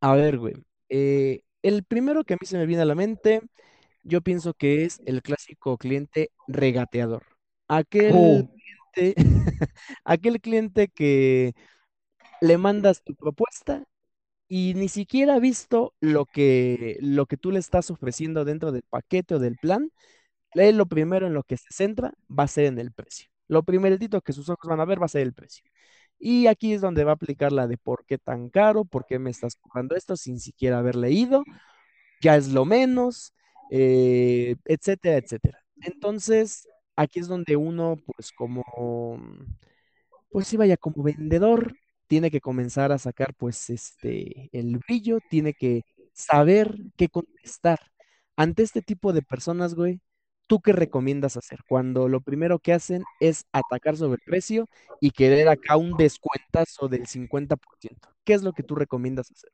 A 0.00 0.14
ver, 0.14 0.38
güey. 0.38 0.54
Eh, 0.88 1.42
el 1.62 1.84
primero 1.84 2.24
que 2.24 2.34
a 2.34 2.36
mí 2.40 2.46
se 2.46 2.58
me 2.58 2.66
viene 2.66 2.82
a 2.82 2.84
la 2.86 2.94
mente 2.94 3.40
yo 4.04 4.22
pienso 4.22 4.54
que 4.54 4.84
es 4.86 5.00
el 5.06 5.22
clásico 5.22 5.78
cliente 5.78 6.30
regateador. 6.48 7.24
Aquel 7.68 8.14
Oh, 8.14 8.48
cliente, 8.94 9.16
aquel 10.04 10.40
cliente 10.40 10.88
que 10.88 11.54
le 12.40 12.58
mandas 12.58 13.02
tu 13.04 13.14
propuesta 13.16 13.84
y 14.48 14.74
ni 14.74 14.88
siquiera 14.88 15.36
ha 15.36 15.40
visto 15.40 15.94
lo 16.00 16.26
que, 16.26 16.98
lo 17.00 17.26
que 17.26 17.36
tú 17.38 17.52
le 17.52 17.60
estás 17.60 17.90
ofreciendo 17.90 18.44
dentro 18.44 18.72
del 18.72 18.82
paquete 18.90 19.36
o 19.36 19.38
del 19.40 19.56
plan. 19.58 19.90
Él 20.54 20.76
lo 20.76 20.86
primero 20.86 21.26
en 21.26 21.34
lo 21.34 21.42
que 21.44 21.56
se 21.56 21.68
centra 21.70 22.12
va 22.30 22.44
a 22.44 22.48
ser 22.48 22.66
en 22.66 22.78
el 22.78 22.92
precio. 22.92 23.28
Lo 23.48 23.62
primeritito 23.64 24.20
que 24.20 24.32
sus 24.32 24.48
ojos 24.48 24.68
van 24.68 24.80
a 24.80 24.84
ver 24.84 25.00
va 25.00 25.06
a 25.06 25.08
ser 25.08 25.22
el 25.22 25.34
precio. 25.34 25.64
Y 26.18 26.46
aquí 26.46 26.72
es 26.72 26.80
donde 26.80 27.04
va 27.04 27.12
a 27.12 27.14
aplicar 27.14 27.52
la 27.52 27.66
de 27.66 27.78
por 27.78 28.04
qué 28.06 28.18
tan 28.18 28.48
caro, 28.48 28.84
por 28.84 29.06
qué 29.06 29.18
me 29.18 29.30
estás 29.30 29.56
cobrando 29.56 29.96
esto 29.96 30.16
sin 30.16 30.38
siquiera 30.40 30.78
haber 30.78 30.96
leído, 30.96 31.44
ya 32.22 32.36
es 32.36 32.48
lo 32.48 32.64
menos, 32.64 33.34
eh, 33.70 34.56
etcétera, 34.64 35.18
etcétera. 35.18 35.58
Entonces, 35.82 36.68
aquí 36.96 37.20
es 37.20 37.28
donde 37.28 37.56
uno, 37.56 37.96
pues 38.06 38.32
como, 38.32 38.64
pues 40.30 40.46
sí, 40.48 40.56
vaya, 40.56 40.76
como 40.76 41.02
vendedor, 41.02 41.74
tiene 42.06 42.30
que 42.30 42.40
comenzar 42.40 42.92
a 42.92 42.98
sacar, 42.98 43.34
pues, 43.34 43.70
este, 43.70 44.48
el 44.52 44.78
brillo, 44.78 45.18
tiene 45.30 45.54
que 45.54 45.82
saber 46.12 46.76
qué 46.96 47.08
contestar. 47.08 47.78
Ante 48.36 48.62
este 48.62 48.82
tipo 48.82 49.12
de 49.12 49.22
personas, 49.22 49.74
güey, 49.74 50.00
¿tú 50.46 50.60
qué 50.60 50.72
recomiendas 50.72 51.36
hacer 51.36 51.60
cuando 51.68 52.08
lo 52.08 52.20
primero 52.20 52.58
que 52.58 52.72
hacen 52.72 53.02
es 53.20 53.46
atacar 53.52 53.96
sobre 53.96 54.14
el 54.14 54.22
precio 54.24 54.68
y 55.00 55.10
querer 55.10 55.48
acá 55.48 55.76
un 55.76 55.96
descuentazo 55.96 56.88
del 56.88 57.06
50%? 57.06 57.58
¿Qué 58.24 58.34
es 58.34 58.42
lo 58.42 58.52
que 58.52 58.62
tú 58.62 58.74
recomiendas 58.74 59.30
hacer? 59.30 59.50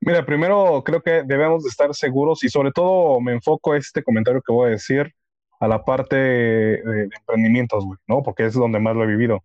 Mira, 0.00 0.24
primero 0.24 0.82
creo 0.84 1.02
que 1.02 1.22
debemos 1.24 1.64
de 1.64 1.70
estar 1.70 1.94
seguros 1.94 2.44
y 2.44 2.48
sobre 2.48 2.72
todo 2.72 3.20
me 3.20 3.32
enfoco 3.32 3.74
este 3.74 4.02
comentario 4.02 4.42
que 4.42 4.52
voy 4.52 4.68
a 4.68 4.70
decir 4.70 5.14
a 5.58 5.68
la 5.68 5.84
parte 5.84 6.16
de, 6.16 7.08
emprendimientos, 7.18 7.84
güey, 7.84 7.98
¿no? 8.06 8.22
Porque 8.22 8.44
es 8.44 8.54
donde 8.54 8.78
más 8.78 8.94
lo 8.94 9.04
he 9.04 9.06
vivido. 9.06 9.44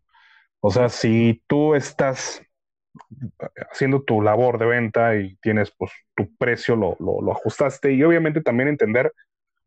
O 0.60 0.70
sea, 0.72 0.90
si 0.90 1.42
tú 1.48 1.74
estás 1.76 2.42
haciendo 3.72 4.04
tu 4.04 4.22
labor 4.22 4.58
de 4.60 4.66
venta 4.66 5.16
y 5.16 5.38
tienes 5.38 5.72
pues 5.72 5.92
tu 6.16 6.36
precio, 6.36 6.76
lo, 6.76 6.98
lo, 7.00 7.32
ajustaste 7.32 7.94
y 7.94 8.04
obviamente 8.04 8.42
también 8.42 8.68
entender 8.70 9.14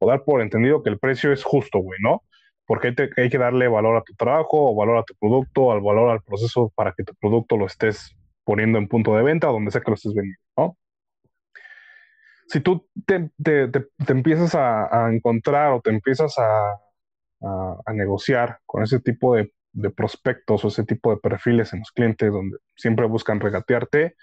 o 0.05 0.09
dar 0.09 0.25
por 0.25 0.43
entendido 0.43 0.83
que 0.83 0.91
el 0.91 0.99
precio 0.99 1.33
es 1.33 1.43
justo, 1.43 1.79
güey, 1.79 1.99
¿no? 2.03 2.23
Porque 2.67 2.95
hay, 3.17 3.31
que 3.31 3.39
darle 3.39 3.69
valor 3.69 3.97
a 3.97 4.03
tu 4.03 4.15
trabajo 4.15 4.71
o 4.71 4.75
valor 4.75 4.99
a 4.99 5.03
tu 5.03 5.15
producto, 5.15 5.73
al 5.73 5.81
valor 5.81 6.11
al 6.11 6.23
proceso 6.23 6.73
para 6.75 6.93
que 6.93 7.05
tu 7.05 7.15
producto 7.15 7.57
lo 7.57 7.67
estés 7.67 8.15
poniendo 8.45 8.79
en 8.79 8.89
punto 8.89 9.17
de 9.17 9.23
venta, 9.23 9.49
donde 9.49 9.71
sea 9.71 9.81
que 9.81 9.91
lo 9.91 9.95
estés 9.95 10.15
vendiendo, 10.15 10.41
¿no? 10.57 10.77
Si 12.49 12.61
tú 12.61 12.87
te, 13.07 13.31
empiezas 14.09 14.55
a, 14.55 15.09
encontrar 15.11 15.73
o 15.73 15.81
te 15.81 15.91
empiezas 15.91 16.39
a, 16.39 16.79
a, 17.87 17.93
negociar 17.95 18.59
con 18.67 18.83
ese 18.83 19.01
tipo 19.01 19.35
de, 19.35 19.53
de, 19.73 19.91
prospectos 19.91 20.65
o 20.65 20.69
ese 20.69 20.85
tipo 20.85 21.11
de 21.11 21.17
perfiles 21.17 21.73
en 21.73 21.81
los 21.81 21.91
clientes 21.91 22.31
donde 22.31 22.59
siempre 22.77 23.07
buscan 23.07 23.41
regatearte, 23.41 24.15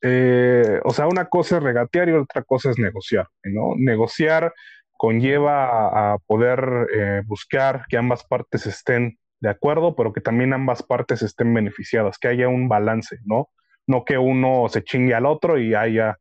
eh, 0.00 0.80
o 0.84 0.90
sea, 0.90 1.08
una 1.08 1.28
cosa 1.28 1.56
es 1.56 1.62
regatear 1.62 2.08
y 2.08 2.12
otra 2.12 2.42
cosa 2.44 2.70
es 2.70 2.78
negociar, 2.78 3.26
¿no? 3.44 3.74
Negociar 3.76 4.52
conlleva 4.98 6.12
a, 6.12 6.18
poder 6.18 6.88
eh, 6.94 7.22
buscar 7.24 7.86
que 7.88 7.96
ambas 7.96 8.24
partes 8.24 8.66
estén 8.66 9.18
de 9.40 9.48
acuerdo, 9.48 9.94
pero 9.94 10.12
que 10.12 10.20
también 10.20 10.52
ambas 10.52 10.82
partes 10.82 11.22
estén 11.22 11.54
beneficiadas, 11.54 12.18
que 12.18 12.28
haya 12.28 12.48
un 12.48 12.68
balance, 12.68 13.18
¿no? 13.24 13.48
No 13.86 14.04
que 14.04 14.18
uno 14.18 14.66
se 14.68 14.82
chingue 14.82 15.14
al 15.14 15.24
otro 15.24 15.56
y 15.56 15.74
haya, 15.74 16.18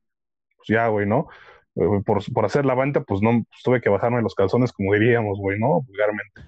pues 0.56 0.68
ya, 0.68 0.88
güey, 0.88 1.08
¿no? 1.08 1.28
Eh, 1.76 2.02
por, 2.06 2.24
por, 2.32 2.46
hacer 2.46 2.66
la 2.66 2.76
venta, 2.76 3.02
pues 3.02 3.20
no, 3.22 3.32
pues 3.50 3.62
tuve 3.64 3.82
que 3.82 3.90
bajarme 3.90 4.22
los 4.22 4.36
calzones, 4.36 4.72
como 4.72 4.94
diríamos, 4.94 5.40
güey, 5.40 5.60
¿no? 5.60 5.82
Vulgarmente. 5.82 6.42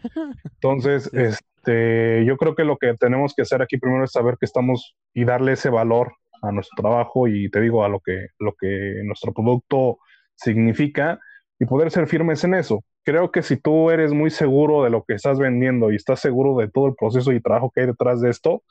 Entonces, 0.54 1.12
este, 1.14 2.24
yo 2.26 2.38
creo 2.38 2.56
que 2.56 2.64
lo 2.64 2.78
que 2.78 2.94
tenemos 2.94 3.34
que 3.34 3.42
hacer 3.42 3.64
aquí 3.64 3.80
primero 3.80 4.04
es 4.04 4.12
saber 4.12 4.38
que 4.40 4.46
estamos 4.46 4.96
y 5.16 5.26
darle 5.26 5.54
ese 5.54 5.70
valor 5.70 6.14
a 6.44 6.52
nuestro 6.52 6.84
trabajo 6.84 7.28
y 7.28 7.50
te 7.50 7.60
digo 7.60 7.84
a 7.84 7.90
lo 7.90 8.00
que, 8.00 8.28
lo 8.38 8.54
que 8.54 9.02
nuestro 9.04 9.34
producto 9.34 9.98
significa 10.36 11.20
y 11.60 11.66
poder 11.66 11.92
ser 11.92 12.08
firmes 12.08 12.44
en 12.44 12.54
eso 12.54 12.84
creo 13.10 13.32
que 13.32 13.42
si 13.42 13.58
tú 13.58 13.90
eres 13.90 14.14
muy 14.14 14.30
seguro 14.30 14.84
de 14.84 14.92
lo 14.92 15.04
que 15.04 15.16
estás 15.16 15.40
vendiendo 15.40 15.92
y 15.92 15.96
estás 15.96 16.20
seguro 16.20 16.56
de 16.58 16.70
todo 16.70 16.88
el 16.88 16.94
proceso 16.94 17.32
y 17.32 17.42
trabajo 17.42 17.72
que 17.74 17.82
hay 17.82 17.88
detrás 17.88 18.22
de 18.22 18.30
esto, 18.30 18.62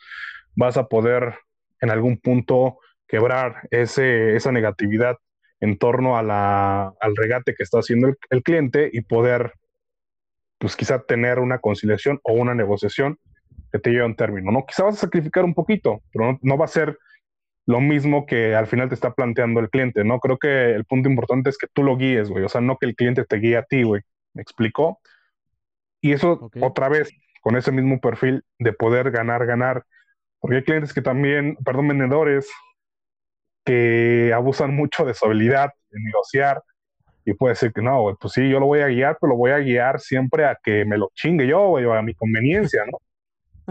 vas 0.54 0.76
a 0.76 0.86
poder 0.86 1.34
en 1.80 1.90
algún 1.90 2.18
punto 2.18 2.78
quebrar 3.08 3.66
ese, 3.72 4.36
esa 4.36 4.52
negatividad 4.52 5.16
en 5.58 5.76
torno 5.76 6.16
a 6.16 6.22
la, 6.22 6.92
al 7.00 7.16
regate 7.16 7.56
que 7.56 7.64
está 7.64 7.80
haciendo 7.80 8.14
el, 8.30 8.42
cliente 8.44 8.88
y 8.92 9.00
poder, 9.00 9.54
pues 10.58 10.76
quizá 10.76 11.00
tener 11.00 11.40
una 11.40 11.58
conciliación 11.58 12.20
o 12.22 12.34
una 12.34 12.54
negociación 12.54 13.18
que 13.72 13.80
te 13.80 13.90
lleve 13.90 14.04
a 14.04 14.06
un 14.06 14.14
término, 14.14 14.52
¿no? 14.52 14.64
Quizá 14.64 14.84
vas 14.84 14.94
a 14.98 15.00
sacrificar 15.00 15.44
un 15.44 15.54
poquito, 15.54 16.00
pero 16.12 16.32
no, 16.32 16.38
no 16.42 16.56
va 16.56 16.66
a 16.66 16.68
ser 16.68 16.96
lo 17.68 17.82
mismo 17.82 18.24
que 18.24 18.54
al 18.54 18.66
final 18.66 18.88
te 18.88 18.94
está 18.94 19.12
planteando 19.12 19.60
el 19.60 19.68
cliente, 19.68 20.02
¿no? 20.02 20.20
Creo 20.20 20.38
que 20.38 20.72
el 20.72 20.86
punto 20.86 21.10
importante 21.10 21.50
es 21.50 21.58
que 21.58 21.66
tú 21.70 21.82
lo 21.82 21.98
guíes, 21.98 22.30
güey, 22.30 22.42
o 22.42 22.48
sea, 22.48 22.62
no 22.62 22.78
que 22.78 22.86
el 22.86 22.96
cliente 22.96 23.26
te 23.26 23.36
guíe 23.36 23.58
a 23.58 23.62
ti, 23.62 23.82
güey. 23.82 24.00
¿Me 24.32 24.40
explicó? 24.40 25.00
Y 26.00 26.12
eso 26.12 26.50
otra 26.62 26.88
vez, 26.88 27.10
con 27.42 27.56
ese 27.56 27.70
mismo 27.70 28.00
perfil 28.00 28.42
de 28.58 28.72
poder 28.72 29.10
ganar, 29.10 29.44
ganar. 29.44 29.84
Porque 30.38 30.56
hay 30.56 30.64
clientes 30.64 30.94
que 30.94 31.02
también, 31.02 31.56
perdón, 31.62 31.88
vendedores, 31.88 32.50
que 33.66 34.32
abusan 34.34 34.74
mucho 34.74 35.04
de 35.04 35.12
su 35.12 35.26
habilidad 35.26 35.70
de 35.90 36.00
negociar. 36.00 36.62
Y 37.26 37.34
puede 37.34 37.54
ser 37.54 37.74
que 37.74 37.82
no, 37.82 38.16
pues 38.18 38.32
sí, 38.32 38.48
yo 38.48 38.60
lo 38.60 38.66
voy 38.66 38.80
a 38.80 38.86
guiar, 38.86 39.18
pero 39.20 39.32
lo 39.32 39.36
voy 39.36 39.50
a 39.50 39.58
guiar 39.58 40.00
siempre 40.00 40.46
a 40.46 40.56
que 40.62 40.86
me 40.86 40.96
lo 40.96 41.10
chingue 41.14 41.46
yo, 41.46 41.68
güey, 41.68 41.84
a 41.84 42.00
mi 42.00 42.14
conveniencia, 42.14 42.86
¿no? 42.90 42.98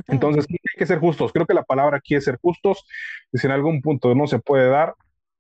Entonces, 0.07 0.45
hay 0.49 0.57
que 0.77 0.85
ser 0.85 0.99
justos. 0.99 1.31
Creo 1.33 1.45
que 1.45 1.53
la 1.53 1.63
palabra 1.63 1.97
aquí 1.97 2.15
es 2.15 2.25
ser 2.25 2.37
justos. 2.41 2.85
Y 3.31 3.37
si 3.37 3.47
en 3.47 3.53
algún 3.53 3.81
punto 3.81 4.13
no 4.15 4.27
se 4.27 4.39
puede 4.39 4.69
dar, 4.69 4.95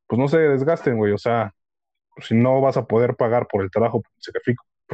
pues 0.07 0.19
no 0.19 0.27
se 0.27 0.39
desgasten, 0.39 0.97
güey. 0.97 1.13
O 1.13 1.17
sea, 1.17 1.53
si 2.21 2.35
no 2.35 2.61
vas 2.61 2.77
a 2.77 2.85
poder 2.85 3.15
pagar 3.15 3.47
por 3.47 3.63
el 3.63 3.71
trabajo, 3.71 4.01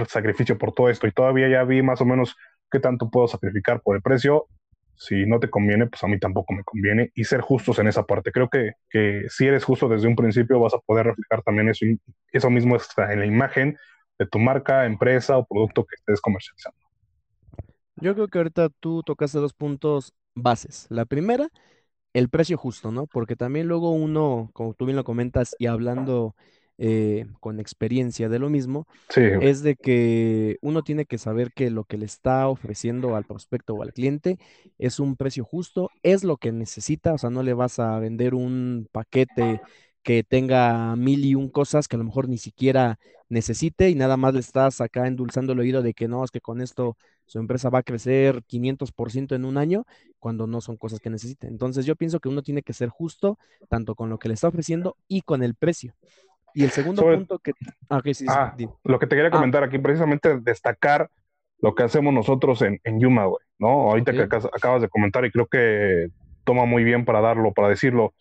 sacrificio, 0.08 0.58
por 0.58 0.74
todo 0.74 0.90
esto 0.90 1.08
y 1.08 1.12
todavía 1.12 1.48
ya 1.50 1.64
vi 1.64 1.82
más 1.82 2.02
o 2.02 2.06
menos 2.06 2.36
qué 2.72 2.80
tanto 2.80 3.10
puedo 3.10 3.28
sacrificar 3.28 3.82
por 3.82 3.96
el 3.96 4.02
precio. 4.02 4.48
Si 4.96 5.26
no 5.26 5.40
te 5.40 5.50
conviene, 5.50 5.88
pues 5.88 6.04
a 6.04 6.08
mí 6.08 6.20
tampoco 6.20 6.54
me 6.54 6.64
conviene 6.64 7.12
y 7.16 7.24
ser 7.24 7.42
justos 7.42 7.80
en 7.80 7.88
esa 7.88 8.04
parte. 8.04 8.32
Creo 8.32 8.50
que, 8.50 8.74
que 8.90 9.24
si 9.30 9.48
eres 9.48 9.64
justo 9.64 9.88
desde 9.90 10.08
un 10.08 10.16
principio 10.16 10.60
vas 10.60 10.74
a 10.74 10.80
poder 10.80 11.08
reflejar 11.08 11.42
también 11.44 11.70
eso, 11.70 11.86
eso 12.32 12.50
mismo 12.50 12.78
en 12.98 13.20
la 13.20 13.26
imagen 13.26 13.78
de 14.20 14.28
tu 14.28 14.40
marca, 14.40 14.86
empresa 14.86 15.38
o 15.38 15.46
producto 15.46 15.86
que 15.86 15.96
estés 15.96 16.22
comercializando. 16.22 16.83
Yo 18.04 18.14
creo 18.16 18.28
que 18.28 18.38
ahorita 18.38 18.68
tú 18.82 19.02
tocaste 19.02 19.40
dos 19.40 19.54
puntos 19.54 20.14
bases. 20.36 20.88
La 20.90 21.06
primera, 21.06 21.48
el 22.14 22.28
precio 22.28 22.58
justo, 22.58 22.92
¿no? 22.92 23.08
Porque 23.08 23.38
también 23.38 23.68
luego 23.68 23.92
uno, 23.92 24.50
como 24.52 24.74
tú 24.74 24.86
bien 24.86 24.98
lo 24.98 25.06
comentas, 25.06 25.56
y 25.58 25.68
hablando 25.68 26.36
eh, 26.78 27.28
con 27.40 27.62
experiencia 27.62 28.28
de 28.28 28.40
lo 28.40 28.50
mismo, 28.50 28.88
es 29.40 29.64
de 29.64 29.78
que 29.78 30.58
uno 30.62 30.84
tiene 30.84 31.06
que 31.06 31.18
saber 31.18 31.54
que 31.54 31.70
lo 31.70 31.86
que 31.86 31.98
le 31.98 32.06
está 32.06 32.50
ofreciendo 32.50 33.16
al 33.16 33.24
prospecto 33.24 33.74
o 33.74 33.84
al 33.84 33.94
cliente 33.94 34.38
es 34.78 35.00
un 35.00 35.16
precio 35.16 35.46
justo, 35.46 35.90
es 36.02 36.26
lo 36.26 36.36
que 36.36 36.52
necesita, 36.52 37.14
o 37.14 37.18
sea, 37.18 37.30
no 37.30 37.42
le 37.42 37.54
vas 37.54 37.80
a 37.80 37.98
vender 38.00 38.34
un 38.36 38.90
paquete 38.92 39.62
que 40.04 40.24
tenga 40.26 40.98
mil 40.98 41.24
y 41.24 41.36
un 41.36 41.50
cosas 41.50 41.88
que 41.88 41.96
a 41.96 42.00
lo 42.00 42.06
mejor 42.06 42.28
ni 42.28 42.38
siquiera 42.38 43.00
necesite 43.34 43.90
y 43.90 43.96
nada 43.96 44.16
más 44.16 44.34
le 44.34 44.40
estás 44.40 44.80
acá 44.80 45.08
endulzando 45.08 45.54
el 45.54 45.60
oído 45.60 45.82
de 45.82 45.94
que 45.94 46.08
no, 46.08 46.24
es 46.24 46.32
que 46.32 46.40
con 46.40 46.62
esto 46.62 46.96
su 47.26 47.40
empresa 47.40 47.70
va 47.70 47.80
a 47.80 47.84
crecer 47.84 48.44
500% 48.44 49.36
en 49.36 49.44
un 49.44 49.58
año 49.58 49.86
cuando 50.20 50.48
no 50.48 50.62
son 50.62 50.78
cosas 50.78 51.00
que 51.00 51.10
necesite. 51.10 51.48
Entonces 51.48 51.86
yo 51.86 51.96
pienso 51.96 52.20
que 52.20 52.30
uno 52.30 52.44
tiene 52.44 52.62
que 52.62 52.74
ser 52.74 52.90
justo 52.90 53.38
tanto 53.70 53.96
con 53.96 54.10
lo 54.10 54.20
que 54.20 54.30
le 54.30 54.36
está 54.36 54.48
ofreciendo 54.48 54.96
y 55.08 55.22
con 55.22 55.44
el 55.44 55.56
precio. 55.56 55.94
Y 56.54 56.64
el 56.64 56.70
segundo 56.70 57.02
punto 57.02 57.40
que... 57.40 57.52
Ah, 57.90 58.02
ah 58.30 58.56
lo 58.84 59.00
que 59.00 59.08
te 59.08 59.16
quería 59.16 59.30
ah. 59.30 59.32
comentar 59.32 59.64
aquí, 59.64 59.80
precisamente 59.80 60.40
destacar 60.40 61.10
lo 61.60 61.74
que 61.74 61.84
hacemos 61.84 62.14
nosotros 62.14 62.62
en, 62.62 62.80
en 62.84 63.00
Yuma, 63.00 63.26
güey, 63.26 63.44
¿no? 63.58 63.90
Ahorita 63.90 64.12
que 64.12 64.22
acabas 64.22 64.82
de 64.82 64.90
comentar 64.90 65.26
y 65.26 65.32
creo 65.32 65.48
que 65.48 66.10
toma 66.44 66.66
muy 66.66 66.84
bien 66.84 67.06
para 67.06 67.22
darlo, 67.22 67.54
para 67.54 67.70
decirlo. 67.70 68.14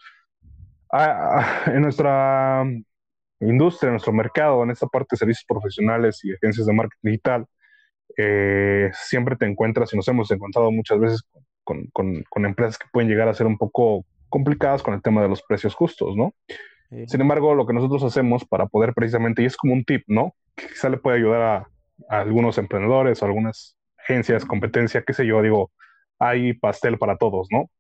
Ah, 0.91 1.65
en 1.67 1.83
nuestra 1.83 2.65
industria, 3.49 3.91
nuestro 3.91 4.13
mercado, 4.13 4.63
en 4.63 4.71
esta 4.71 4.87
parte 4.87 5.09
de 5.13 5.19
servicios 5.19 5.45
profesionales 5.47 6.21
y 6.25 6.33
agencias 6.33 6.67
de 6.67 6.73
marketing 6.73 7.11
digital, 7.11 7.47
eh, 8.17 8.91
siempre 8.93 9.37
te 9.37 9.47
encuentras 9.47 9.93
y 9.93 9.97
nos 9.97 10.07
hemos 10.09 10.31
encontrado 10.31 10.71
muchas 10.71 10.99
veces 10.99 11.23
con, 11.65 11.87
con, 11.93 12.23
con, 12.29 12.45
empresas 12.45 12.79
que 12.79 12.87
pueden 12.93 13.09
llegar 13.09 13.29
a 13.29 13.35
ser 13.35 13.47
un 13.47 13.57
poco 13.57 14.05
complicadas 14.29 14.83
con 14.83 14.95
el 14.95 15.03
tema 15.03 15.23
de 15.23 15.29
los 15.29 15.43
precios 15.43 15.75
justos, 15.75 16.17
¿no? 16.17 16.35
Sin 17.07 17.23
embargo, 17.23 17.55
lo 17.55 17.67
que 17.67 17.73
nosotros 17.73 18.03
hacemos 18.05 18.45
para 18.45 18.67
poder 18.67 18.93
precisamente, 18.93 19.43
y 19.43 19.47
es 19.47 19.57
como 19.57 19.73
un 19.73 19.85
tip, 19.85 20.05
¿no? 20.09 20.35
Que 20.55 20.67
quizá 20.67 20.91
le 20.91 20.99
puede 20.99 21.17
ayudar 21.17 21.43
a, 21.43 21.69
algunos 22.09 22.59
emprendedores 22.59 23.23
o 23.23 23.27
algunas 23.27 23.77
agencias, 23.99 24.45
competencia, 24.45 25.03
qué 25.07 25.15
sé 25.15 25.25
yo, 25.25 25.41
digo, 25.41 25.71
hay 26.23 26.53
pastel 26.55 26.99
para 26.99 27.17
todos, 27.17 27.49
¿no? 27.51 27.71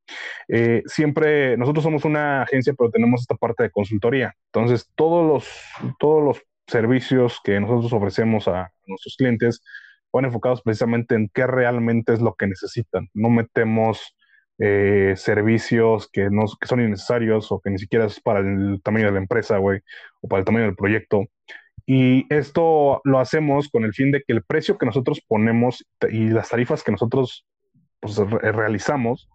Eh, 0.49 0.83
siempre, 0.87 1.57
nosotros 1.57 1.85
somos 1.85 2.05
una 2.05 2.43
agencia, 2.43 2.75
pero 2.77 2.91
tenemos 2.91 3.21
esta 3.21 3.37
parte 3.37 3.63
de 3.63 3.71
consultoría. 3.71 4.35
Entonces, 4.53 4.91
todos 4.97 5.27
los, 5.27 5.95
todos 5.99 6.23
los 6.25 6.43
servicios 6.67 7.41
que 7.45 7.61
nosotros 7.61 7.93
ofrecemos 7.93 8.49
a 8.49 8.73
nuestros 8.87 9.17
clientes 9.17 9.63
van 10.13 10.25
enfocados 10.25 10.63
precisamente 10.63 11.15
en 11.15 11.31
qué 11.33 11.47
realmente 11.47 12.13
es 12.13 12.21
lo 12.21 12.35
que 12.35 12.47
necesitan. 12.47 13.09
No 13.15 13.31
metemos 13.31 14.17
eh, 14.59 15.15
servicios 15.17 16.09
que, 16.13 16.29
no, 16.31 16.45
que 16.61 16.67
son 16.67 16.81
innecesarios 16.81 17.51
o 17.53 17.61
que 17.61 17.71
ni 17.71 17.79
siquiera 17.79 18.07
es 18.07 18.21
para 18.21 18.41
el 18.41 18.81
tamaño 18.83 19.07
de 19.07 19.13
la 19.13 19.19
empresa, 19.19 19.59
güey, 19.59 19.81
o 20.21 20.29
para 20.29 20.41
el 20.41 20.45
tamaño 20.45 20.67
del 20.67 20.77
proyecto. 20.77 21.27
Y 21.87 22.33
esto 22.33 23.01
lo 23.05 23.19
hacemos 23.19 23.69
con 23.69 23.85
el 23.85 23.93
fin 23.93 24.13
de 24.13 24.23
que 24.27 24.33
el 24.33 24.45
precio 24.45 24.79
que 24.79 24.87
nosotros 24.87 25.21
ponemos 25.27 25.85
y 26.11 26.29
las 26.29 26.51
tarifas 26.51 26.83
que 26.83 26.93
nosotros 26.93 27.45
pues, 28.03 28.19
realizamos 28.19 29.31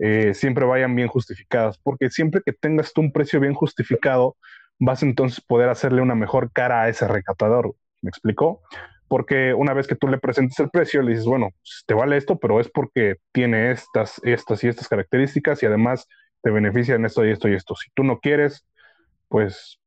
eh, 0.00 0.34
siempre 0.34 0.64
vayan 0.64 0.94
bien 0.94 1.08
justificadas, 1.08 1.78
porque 1.78 2.10
siempre 2.10 2.42
que 2.44 2.52
tengas 2.52 2.92
tú 2.92 3.02
un 3.02 3.12
precio 3.12 3.38
bien 3.38 3.54
justificado, 3.54 4.36
vas 4.78 5.02
entonces 5.02 5.40
a 5.40 5.46
poder 5.46 5.68
hacerle 5.68 6.02
una 6.02 6.14
mejor 6.14 6.52
cara 6.52 6.82
a 6.82 6.88
ese 6.88 7.06
recatador. 7.06 7.74
¿Me 8.02 8.08
explicó? 8.08 8.62
porque 9.10 9.54
una 9.54 9.74
vez 9.74 9.88
que 9.88 9.96
tú 9.96 10.06
le 10.06 10.18
presentes 10.18 10.56
el 10.60 10.70
precio, 10.70 11.02
le 11.02 11.10
dices, 11.10 11.26
bueno, 11.26 11.48
te 11.84 11.94
vale 11.94 12.16
esto, 12.16 12.38
pero 12.38 12.60
es 12.60 12.68
porque 12.70 13.16
tiene 13.32 13.72
estas, 13.72 14.20
estas 14.22 14.62
y 14.62 14.68
estas 14.68 14.86
características 14.86 15.60
y 15.64 15.66
además 15.66 16.06
te 16.42 16.50
beneficia 16.52 16.94
en 16.94 17.04
esto 17.04 17.26
y 17.26 17.32
esto 17.32 17.48
y 17.48 17.54
esto. 17.54 17.74
Si 17.74 17.90
tú 17.92 18.04
no 18.04 18.20
quieres, 18.20 18.64
pues, 19.26 19.80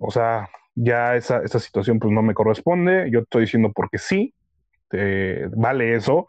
o 0.00 0.10
sea, 0.10 0.48
ya 0.74 1.14
esa, 1.14 1.42
esa 1.42 1.58
situación 1.58 1.98
pues 1.98 2.10
no 2.10 2.22
me 2.22 2.32
corresponde, 2.32 3.10
yo 3.12 3.20
estoy 3.20 3.42
diciendo 3.42 3.70
porque 3.74 3.98
sí, 3.98 4.32
vale 5.54 5.94
eso, 5.94 6.26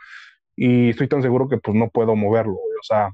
y 0.63 0.91
estoy 0.91 1.08
tan 1.08 1.24
seguro 1.24 1.50
que 1.50 1.58
pues 1.58 1.76
no 1.76 1.89
puedo 1.89 2.15
moverlo, 2.15 2.54
o 2.54 2.84
sea, 2.84 3.10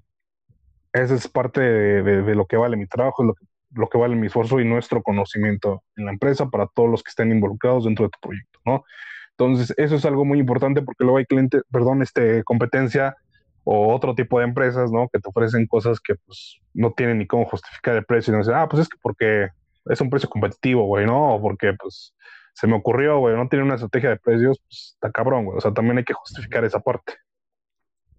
esa 0.92 1.16
es 1.16 1.30
parte 1.30 1.62
de, 1.62 2.36
lo 2.36 2.46
que 2.46 2.58
vale 2.58 2.76
mi 2.76 2.88
trabajo, 2.88 3.24
lo 3.24 3.36
que, 3.36 3.46
lo 3.74 3.88
que 3.88 3.98
vale 3.98 4.18
mi 4.18 4.28
esfuerzo 4.28 4.60
y 4.60 4.66
nuestro 4.66 5.02
conocimiento 5.02 5.82
en 5.96 6.08
la 6.08 6.12
empresa 6.12 6.50
para 6.50 6.68
todos 6.68 6.90
los 6.90 7.04
que 7.04 7.10
estén 7.10 7.32
involucrados 7.32 7.86
dentro 7.86 8.04
de 8.04 8.10
tu 8.10 8.20
proyecto, 8.20 8.60
¿no? 8.66 8.84
Entonces, 9.32 9.74
eso 9.78 9.96
es 9.96 10.04
algo 10.04 10.26
muy 10.26 10.40
importante 10.40 10.82
porque 10.82 11.06
luego 11.06 11.20
hay 11.20 11.26
clientes, 11.26 11.64
perdón, 11.72 12.02
este, 12.02 12.44
competencia 12.44 13.16
o 13.64 13.96
otro 13.96 14.14
tipo 14.14 14.40
de 14.40 14.46
empresas, 14.46 14.92
¿no? 14.92 15.08
Que 15.08 15.20
te 15.20 15.30
ofrecen 15.30 15.68
cosas 15.68 16.02
que 16.02 16.16
pues 16.16 16.60
no 16.74 16.92
tienen 16.92 17.20
ni 17.20 17.28
cómo 17.28 17.46
justificar 17.46 17.96
el 17.96 18.04
precio 18.04 18.34
y 18.34 18.38
dicen, 18.40 18.56
ah, 18.56 18.68
pues 18.68 18.82
es 18.82 18.90
que 18.90 18.98
porque 19.02 19.48
es 19.86 20.02
un 20.02 20.10
precio 20.10 20.28
competitivo, 20.28 20.84
güey, 20.84 21.06
¿no? 21.06 21.36
O 21.36 21.42
porque 21.42 21.72
pues 21.80 22.14
se 22.56 22.68
me 22.68 22.76
ocurrió, 22.76 23.20
güey, 23.20 23.38
no 23.38 23.48
tiene 23.48 23.64
una 23.64 23.76
estrategia 23.76 24.10
de 24.10 24.18
precios, 24.18 24.60
pues 24.68 24.92
está 24.96 25.12
cabrón, 25.14 25.46
güey. 25.46 25.58
O 25.58 25.62
sea, 25.62 25.74
también 25.74 26.00
hay 26.00 26.04
que 26.04 26.14
justificar 26.14 26.66
esa 26.66 26.82
parte. 26.82 27.14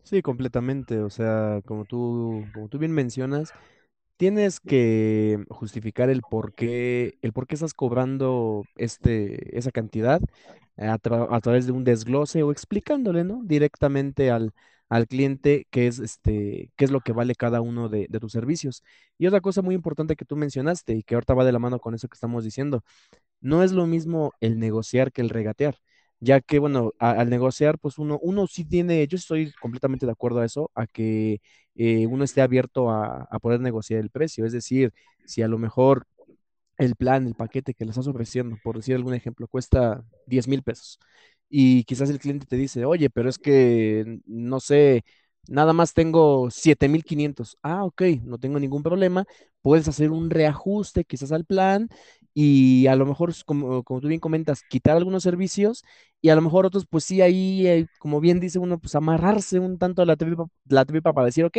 Sí, 0.09 0.23
completamente. 0.23 1.01
O 1.01 1.11
sea, 1.11 1.61
como 1.67 1.85
tú, 1.85 2.43
como 2.55 2.69
tú 2.71 2.79
bien 2.79 2.93
mencionas, 2.93 3.53
tienes 4.17 4.61
que 4.61 5.45
justificar 5.51 6.11
el 6.11 6.23
por 6.23 6.55
qué, 6.55 7.19
el 7.23 7.35
por 7.35 7.47
qué 7.47 7.57
estás 7.57 7.75
cobrando 7.75 8.65
este, 8.77 9.59
esa 9.59 9.71
cantidad 9.73 10.21
a, 10.79 10.99
través 10.99 11.67
de 11.67 11.73
un 11.73 11.85
desglose 11.85 12.43
o 12.43 12.53
explicándole, 12.53 13.25
¿no? 13.25 13.43
Directamente 13.45 14.31
al, 14.31 14.55
al 14.89 15.09
cliente 15.09 15.67
qué 15.71 15.89
es 15.89 15.99
este, 15.99 16.73
qué 16.77 16.85
es 16.87 16.91
lo 16.91 17.01
que 17.03 17.13
vale 17.13 17.35
cada 17.35 17.61
uno 17.61 17.91
de, 17.91 18.07
de, 18.09 18.21
tus 18.21 18.33
servicios. 18.33 18.83
Y 19.19 19.27
otra 19.27 19.43
cosa 19.43 19.63
muy 19.63 19.75
importante 19.75 20.17
que 20.17 20.25
tú 20.25 20.37
mencionaste 20.37 20.95
y 20.95 21.03
que 21.03 21.17
ahorita 21.17 21.35
va 21.35 21.45
de 21.45 21.53
la 21.53 21.59
mano 21.59 21.81
con 21.81 21.95
eso 21.95 22.09
que 22.09 22.15
estamos 22.15 22.45
diciendo, 22.45 22.83
no 23.41 23.63
es 23.63 23.73
lo 23.73 23.87
mismo 23.87 24.33
el 24.41 24.59
negociar 24.59 25.13
que 25.13 25.23
el 25.23 25.31
regatear 25.31 25.77
ya 26.21 26.41
que, 26.41 26.59
bueno, 26.59 26.93
al 26.99 27.31
negociar, 27.31 27.79
pues 27.79 27.99
uno, 27.99 28.19
uno 28.23 28.47
sí 28.47 28.65
tiene, 28.65 29.07
yo 29.07 29.17
estoy 29.17 29.53
completamente 29.61 30.07
de 30.07 30.13
acuerdo 30.13 30.41
a 30.41 30.45
eso, 30.47 30.71
a 30.75 30.87
que 30.87 31.41
eh, 31.75 32.07
uno 32.07 32.25
esté 32.25 32.41
abierto 32.43 32.91
a, 32.91 33.29
a, 33.31 33.39
poder 33.39 33.61
negociar 33.61 34.01
el 34.01 34.11
precio. 34.11 34.45
Es 34.47 34.53
decir, 34.53 34.93
si 35.27 35.43
a 35.43 35.49
lo 35.49 35.59
mejor 35.59 36.07
el 36.79 36.95
plan, 36.97 37.27
el 37.27 37.35
paquete 37.35 37.75
que 37.75 37.85
le 37.85 37.91
estás 37.91 38.07
ofreciendo, 38.09 38.57
por 38.63 38.77
decir 38.77 38.95
algún 38.95 39.15
ejemplo, 39.15 39.49
cuesta 39.49 40.05
10 40.27 40.49
mil 40.49 40.63
pesos 40.63 40.99
y 41.51 41.85
quizás 41.85 42.11
el 42.11 42.19
cliente 42.19 42.47
te 42.47 42.57
dice, 42.57 42.85
oye, 42.85 43.11
pero 43.11 43.29
es 43.29 43.39
que, 43.39 44.21
no 44.27 44.61
sé, 44.61 45.05
nada 45.49 45.73
más 45.73 45.95
tengo 45.95 46.51
7500. 46.51 47.57
Ah, 47.63 47.85
ok, 47.85 48.03
no 48.25 48.39
tengo 48.39 48.59
ningún 48.61 48.83
problema. 48.83 49.25
Puedes 49.63 49.89
hacer 49.89 50.11
un 50.11 50.31
reajuste 50.31 51.05
quizás 51.05 51.33
al 51.33 51.45
plan 51.45 51.89
y 52.41 52.87
a 52.87 52.95
lo 52.97 53.05
mejor, 53.07 53.33
como, 53.45 53.83
como, 53.83 54.01
tú 54.01 54.07
bien 54.09 54.21
comentas, 54.21 54.63
quitar 54.63 54.97
algunos 54.97 55.23
servicios 55.25 55.83
y 56.21 56.29
a 56.31 56.37
lo 56.37 56.43
mejor 56.43 56.67
otros, 56.67 56.87
pues 56.89 57.03
sí, 57.05 57.21
ahí, 57.21 57.67
eh, 57.67 57.87
como 57.99 58.21
bien 58.21 58.39
dice 58.41 58.59
uno, 58.61 58.79
pues 58.79 58.95
amarrarse 58.95 59.59
un 59.59 59.77
tanto 59.79 60.03
a 60.03 60.07
la 60.07 60.17
tripa, 60.17 60.47
la 60.69 60.85
tripa 60.85 61.13
para 61.13 61.27
decir, 61.27 61.45
ok, 61.45 61.59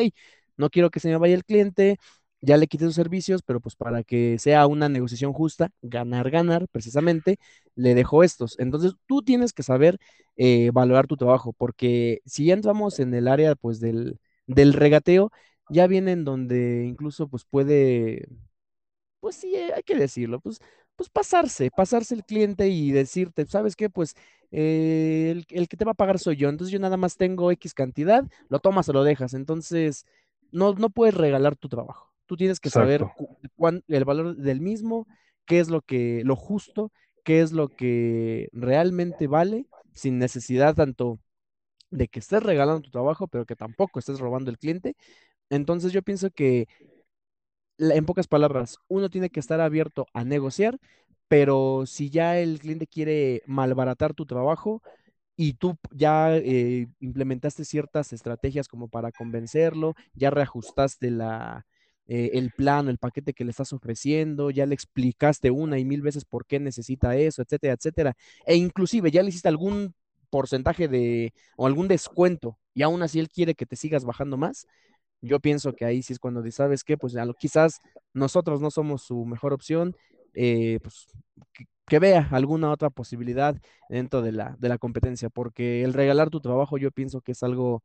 no 0.57 0.69
quiero 0.69 0.89
que 0.89 0.99
se 0.99 1.09
me 1.09 1.17
vaya 1.17 1.35
el 1.35 1.43
cliente, 1.45 1.97
ya 2.41 2.55
le 2.57 2.67
quité 2.67 2.85
sus 2.85 2.95
servicios, 2.95 3.41
pero 3.43 3.59
pues 3.59 3.75
para 3.75 4.03
que 4.03 4.39
sea 4.39 4.67
una 4.67 4.87
negociación 4.89 5.33
justa, 5.33 5.71
ganar, 5.81 6.29
ganar, 6.31 6.67
precisamente, 6.71 7.37
le 7.75 7.93
dejo 7.95 8.23
estos. 8.23 8.57
Entonces, 8.59 8.93
tú 9.07 9.21
tienes 9.21 9.51
que 9.53 9.63
saber 9.63 9.99
eh, 10.37 10.71
valorar 10.73 11.07
tu 11.07 11.17
trabajo, 11.17 11.53
porque 11.53 12.21
si 12.25 12.45
ya 12.45 12.53
entramos 12.53 12.99
en 12.99 13.13
el 13.13 13.27
área, 13.27 13.55
pues, 13.55 13.79
del, 13.81 14.19
del 14.47 14.73
regateo, 14.73 15.31
ya 15.69 15.87
viene 15.87 16.13
en 16.13 16.23
donde 16.25 16.85
incluso, 16.85 17.27
pues, 17.27 17.43
puede, 17.45 18.27
pues 19.19 19.35
sí, 19.35 19.55
eh, 19.55 19.71
hay 19.75 19.83
que 19.83 19.95
decirlo, 19.95 20.39
pues, 20.39 20.59
pues 20.95 21.09
pasarse, 21.09 21.71
pasarse 21.71 22.15
el 22.15 22.25
cliente 22.25 22.67
y 22.69 22.91
decirte, 22.91 23.45
¿sabes 23.45 23.75
qué? 23.75 23.89
Pues 23.89 24.15
eh, 24.51 25.29
el, 25.31 25.45
el, 25.49 25.67
que 25.67 25.77
te 25.77 25.85
va 25.85 25.91
a 25.91 25.95
pagar 25.95 26.19
soy 26.19 26.35
yo, 26.35 26.49
entonces 26.49 26.71
yo 26.71 26.79
nada 26.79 26.97
más 26.97 27.17
tengo 27.17 27.51
X 27.51 27.73
cantidad, 27.73 28.25
lo 28.49 28.59
tomas 28.59 28.89
o 28.89 28.93
lo 28.93 29.03
dejas, 29.03 29.33
entonces 29.33 30.05
no, 30.51 30.73
no 30.73 30.89
puedes 30.89 31.15
regalar 31.15 31.55
tu 31.55 31.69
trabajo. 31.69 32.11
Tú 32.25 32.37
tienes 32.37 32.59
que 32.59 32.69
saber 32.69 33.05
el 33.87 34.05
valor 34.05 34.35
del 34.35 34.61
mismo, 34.61 35.07
qué 35.45 35.59
es 35.59 35.69
lo 35.69 35.81
que, 35.81 36.21
lo 36.23 36.35
justo, 36.35 36.91
qué 37.23 37.41
es 37.41 37.51
lo 37.51 37.69
que 37.69 38.49
realmente 38.51 39.27
vale, 39.27 39.65
sin 39.93 40.19
necesidad 40.19 40.75
tanto 40.75 41.19
de 41.89 42.07
que 42.07 42.19
estés 42.19 42.43
regalando 42.43 42.81
tu 42.81 42.91
trabajo, 42.91 43.27
pero 43.27 43.45
que 43.45 43.55
tampoco 43.55 43.97
estés 43.99 44.19
robando 44.19 44.51
el 44.51 44.59
cliente. 44.59 44.95
Entonces 45.49 45.91
yo 45.91 46.03
pienso 46.03 46.29
que, 46.29 46.67
en 47.79 48.05
pocas 48.05 48.27
palabras, 48.27 48.77
uno 48.87 49.09
tiene 49.09 49.29
que 49.29 49.39
estar 49.39 49.61
abierto 49.61 50.05
a 50.13 50.23
negociar, 50.23 50.79
pero 51.27 51.85
si 51.85 52.09
ya 52.09 52.39
el 52.39 52.59
cliente 52.59 52.87
quiere 52.87 53.41
malbaratar 53.47 54.13
tu 54.13 54.25
trabajo, 54.25 54.81
y 55.41 55.53
tú 55.53 55.77
ya 55.91 56.35
eh, 56.35 56.87
implementaste 56.99 57.63
ciertas 57.63 58.11
estrategias 58.11 58.67
como 58.67 58.89
para 58.89 59.13
convencerlo, 59.13 59.95
ya 60.13 60.31
reajustaste 60.31 61.11
la, 61.11 61.65
eh, 62.07 62.31
el 62.33 62.51
plan, 62.51 62.89
el 62.89 62.97
paquete 62.97 63.33
que 63.33 63.45
le 63.45 63.51
estás 63.51 63.71
ofreciendo, 63.71 64.49
ya 64.51 64.65
le 64.65 64.73
explicaste 64.73 65.49
una 65.49 65.79
y 65.79 65.85
mil 65.85 66.01
veces 66.01 66.25
por 66.25 66.45
qué 66.45 66.59
necesita 66.59 67.15
eso, 67.15 67.41
etcétera, 67.41 67.75
etcétera. 67.75 68.17
E 68.45 68.55
inclusive 68.57 69.11
ya 69.11 69.23
le 69.23 69.29
hiciste 69.29 69.47
algún 69.47 69.93
porcentaje 70.29 70.89
de 70.89 71.33
o 71.55 71.67
algún 71.67 71.87
descuento 71.87 72.59
y 72.73 72.81
aún 72.81 73.01
así 73.01 73.19
él 73.19 73.29
quiere 73.29 73.55
que 73.55 73.65
te 73.65 73.77
sigas 73.77 74.03
bajando 74.03 74.35
más. 74.35 74.67
Yo 75.21 75.39
pienso 75.39 75.73
que 75.73 75.85
ahí 75.85 76.01
sí 76.01 76.13
es 76.13 76.19
cuando 76.19 76.43
¿sabes 76.51 76.83
qué? 76.83 76.97
Pues 76.97 77.15
quizás 77.37 77.79
nosotros 78.13 78.61
no 78.61 78.71
somos 78.71 79.03
su 79.03 79.25
mejor 79.25 79.53
opción, 79.53 79.95
eh, 80.33 80.79
pues 80.81 81.07
que, 81.87 81.99
vea 81.99 82.27
alguna 82.31 82.71
otra 82.71 82.89
posibilidad 82.89 83.55
dentro 83.89 84.21
de 84.21 84.31
la, 84.31 84.55
de 84.59 84.69
la 84.69 84.77
competencia, 84.77 85.29
porque 85.29 85.83
el 85.83 85.93
regalar 85.93 86.29
tu 86.29 86.39
trabajo 86.39 86.77
yo 86.77 86.91
pienso 86.91 87.21
que 87.21 87.31
es 87.33 87.43
algo 87.43 87.83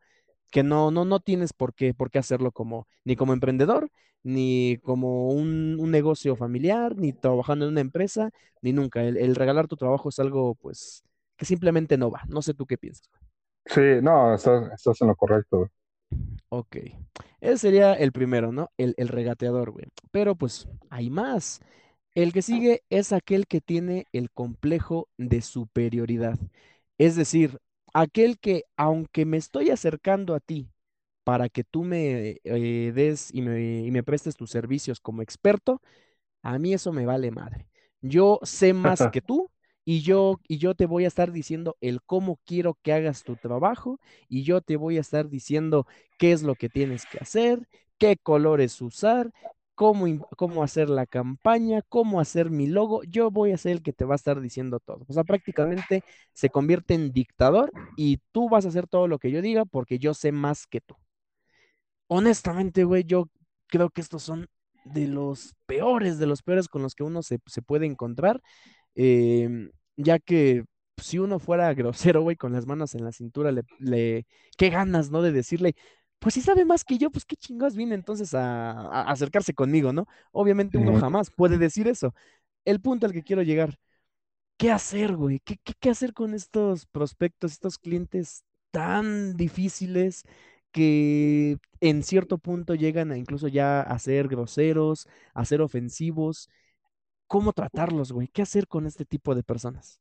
que 0.50 0.62
no, 0.62 0.90
no, 0.90 1.04
no 1.04 1.20
tienes 1.20 1.52
por 1.52 1.74
qué, 1.74 1.94
por 1.94 2.10
qué 2.10 2.18
hacerlo 2.18 2.52
como, 2.52 2.86
ni 3.04 3.16
como 3.16 3.32
emprendedor, 3.32 3.90
ni 4.22 4.78
como 4.82 5.30
un, 5.30 5.76
un 5.80 5.90
negocio 5.90 6.36
familiar, 6.36 6.96
ni 6.96 7.12
trabajando 7.12 7.66
en 7.66 7.72
una 7.72 7.80
empresa, 7.80 8.30
ni 8.62 8.72
nunca. 8.72 9.02
El, 9.02 9.34
regalar 9.34 9.66
tu 9.66 9.76
trabajo 9.76 10.08
es 10.10 10.18
algo, 10.18 10.54
pues, 10.54 11.02
que 11.36 11.44
simplemente 11.44 11.98
no 11.98 12.10
va. 12.10 12.22
No 12.28 12.40
sé 12.40 12.54
tú 12.54 12.66
qué 12.66 12.78
piensas. 12.78 13.08
Sí, 13.66 13.80
no, 14.02 14.34
estás, 14.34 14.72
estás 14.72 15.00
en 15.00 15.08
lo 15.08 15.16
correcto. 15.16 15.68
Ok. 16.56 16.76
Ese 17.40 17.58
sería 17.58 17.94
el 17.94 18.12
primero, 18.12 18.52
¿no? 18.52 18.70
El, 18.76 18.94
el 18.96 19.08
regateador, 19.08 19.70
güey. 19.72 19.86
Pero 20.10 20.36
pues 20.36 20.68
hay 20.88 21.10
más. 21.10 21.60
El 22.14 22.32
que 22.32 22.42
sigue 22.42 22.82
es 22.90 23.12
aquel 23.12 23.46
que 23.46 23.60
tiene 23.60 24.06
el 24.12 24.30
complejo 24.30 25.08
de 25.18 25.42
superioridad. 25.42 26.38
Es 26.98 27.16
decir, 27.16 27.58
aquel 27.92 28.38
que, 28.38 28.64
aunque 28.76 29.26
me 29.26 29.36
estoy 29.36 29.70
acercando 29.70 30.34
a 30.34 30.40
ti 30.40 30.70
para 31.24 31.48
que 31.48 31.64
tú 31.64 31.84
me 31.84 32.40
eh, 32.44 32.92
des 32.94 33.34
y 33.34 33.42
me, 33.42 33.80
y 33.80 33.90
me 33.90 34.04
prestes 34.04 34.36
tus 34.36 34.50
servicios 34.50 35.00
como 35.00 35.22
experto, 35.22 35.82
a 36.42 36.58
mí 36.58 36.74
eso 36.74 36.92
me 36.92 37.06
vale 37.06 37.30
madre. 37.30 37.68
Yo 38.02 38.40
sé 38.44 38.74
más 38.74 39.08
que 39.12 39.22
tú 39.22 39.50
y 39.84 40.00
yo, 40.02 40.40
y 40.48 40.58
yo 40.58 40.74
te 40.74 40.86
voy 40.86 41.04
a 41.04 41.08
estar 41.08 41.32
diciendo 41.32 41.76
el 41.80 42.02
cómo 42.02 42.40
quiero 42.44 42.78
que 42.82 42.92
hagas 42.92 43.22
tu 43.22 43.36
trabajo 43.36 44.00
y 44.28 44.42
yo 44.42 44.60
te 44.60 44.76
voy 44.76 44.96
a 44.98 45.00
estar 45.00 45.28
diciendo 45.28 45.86
qué 46.18 46.32
es 46.32 46.42
lo 46.42 46.54
que 46.54 46.68
tienes 46.68 47.04
que 47.06 47.18
hacer, 47.18 47.68
qué 47.98 48.16
colores 48.16 48.80
usar, 48.80 49.32
cómo, 49.74 50.62
hacer 50.62 50.88
la 50.88 51.06
campaña, 51.06 51.82
cómo 51.88 52.20
hacer 52.20 52.50
mi 52.50 52.66
logo, 52.66 53.02
yo 53.04 53.30
voy 53.30 53.52
a 53.52 53.58
ser 53.58 53.72
el 53.72 53.82
que 53.82 53.92
te 53.92 54.04
va 54.04 54.14
a 54.14 54.16
estar 54.16 54.40
diciendo 54.40 54.80
todo. 54.80 55.04
O 55.08 55.12
sea, 55.12 55.24
prácticamente 55.24 56.04
se 56.32 56.50
convierte 56.50 56.94
en 56.94 57.12
dictador 57.12 57.72
y 57.96 58.18
tú 58.32 58.48
vas 58.48 58.64
a 58.64 58.68
hacer 58.68 58.86
todo 58.86 59.08
lo 59.08 59.18
que 59.18 59.30
yo 59.30 59.42
diga 59.42 59.64
porque 59.64 59.98
yo 59.98 60.14
sé 60.14 60.32
más 60.32 60.66
que 60.66 60.80
tú. 60.80 60.96
Honestamente, 62.06 62.84
güey, 62.84 63.04
yo 63.04 63.28
creo 63.66 63.90
que 63.90 64.00
estos 64.00 64.22
son 64.22 64.48
de 64.84 65.08
los 65.08 65.54
peores, 65.66 66.18
de 66.18 66.26
los 66.26 66.42
peores 66.42 66.68
con 66.68 66.82
los 66.82 66.94
que 66.94 67.02
uno 67.02 67.22
se, 67.22 67.38
puede 67.66 67.86
encontrar, 67.86 68.42
em, 68.94 69.70
ya 69.96 70.18
que 70.18 70.64
si 70.96 71.18
uno 71.18 71.38
fuera 71.38 71.72
grosero, 71.74 72.22
güey, 72.22 72.36
con 72.36 72.52
las 72.52 72.66
manos 72.66 72.94
en 72.94 73.04
la 73.04 73.12
cintura, 73.12 73.52
le, 73.52 73.62
le, 73.78 74.26
qué 74.56 74.70
ganas, 74.70 75.10
¿no? 75.10 75.22
De 75.22 75.32
decirle, 75.32 75.74
pues 76.24 76.34
si 76.34 76.40
sabe 76.40 76.64
más 76.64 76.84
que 76.84 76.98
yo, 76.98 77.10
pues 77.10 77.24
qué 77.26 77.36
chingados 77.36 77.76
viene 77.76 77.94
entonces 77.94 78.34
a, 78.34 79.02
acercarse 79.10 79.54
conmigo, 79.54 79.92
¿no? 79.92 80.06
Obviamente 80.32 80.78
uno 80.78 80.98
jamás 80.98 81.30
puede 81.30 81.58
decir 81.58 81.88
eso. 81.88 82.14
El 82.64 82.80
punto 82.80 83.06
al 83.06 83.12
que 83.12 83.22
quiero 83.22 83.42
llegar, 83.42 83.78
¿qué 84.56 84.70
hacer, 84.70 85.16
güey? 85.16 85.40
¿Qué, 85.40 85.58
qué, 85.80 85.90
hacer 85.90 86.14
con 86.14 86.34
estos 86.34 86.86
prospectos, 86.86 87.52
estos 87.52 87.78
clientes 87.78 88.44
tan 88.70 89.36
difíciles 89.36 90.24
que 90.72 91.58
en 91.80 92.02
cierto 92.02 92.38
punto 92.38 92.74
llegan 92.74 93.12
a 93.12 93.18
incluso 93.18 93.48
ya 93.48 93.82
a 93.82 93.98
ser 93.98 94.28
groseros, 94.28 95.08
a 95.34 95.44
ser 95.44 95.60
ofensivos? 95.60 96.48
¿Cómo 97.26 97.52
tratarlos, 97.52 98.12
güey? 98.12 98.28
¿Qué 98.28 98.42
hacer 98.42 98.66
con 98.66 98.86
este 98.86 99.04
tipo 99.04 99.34
de 99.34 99.42
personas? 99.42 100.00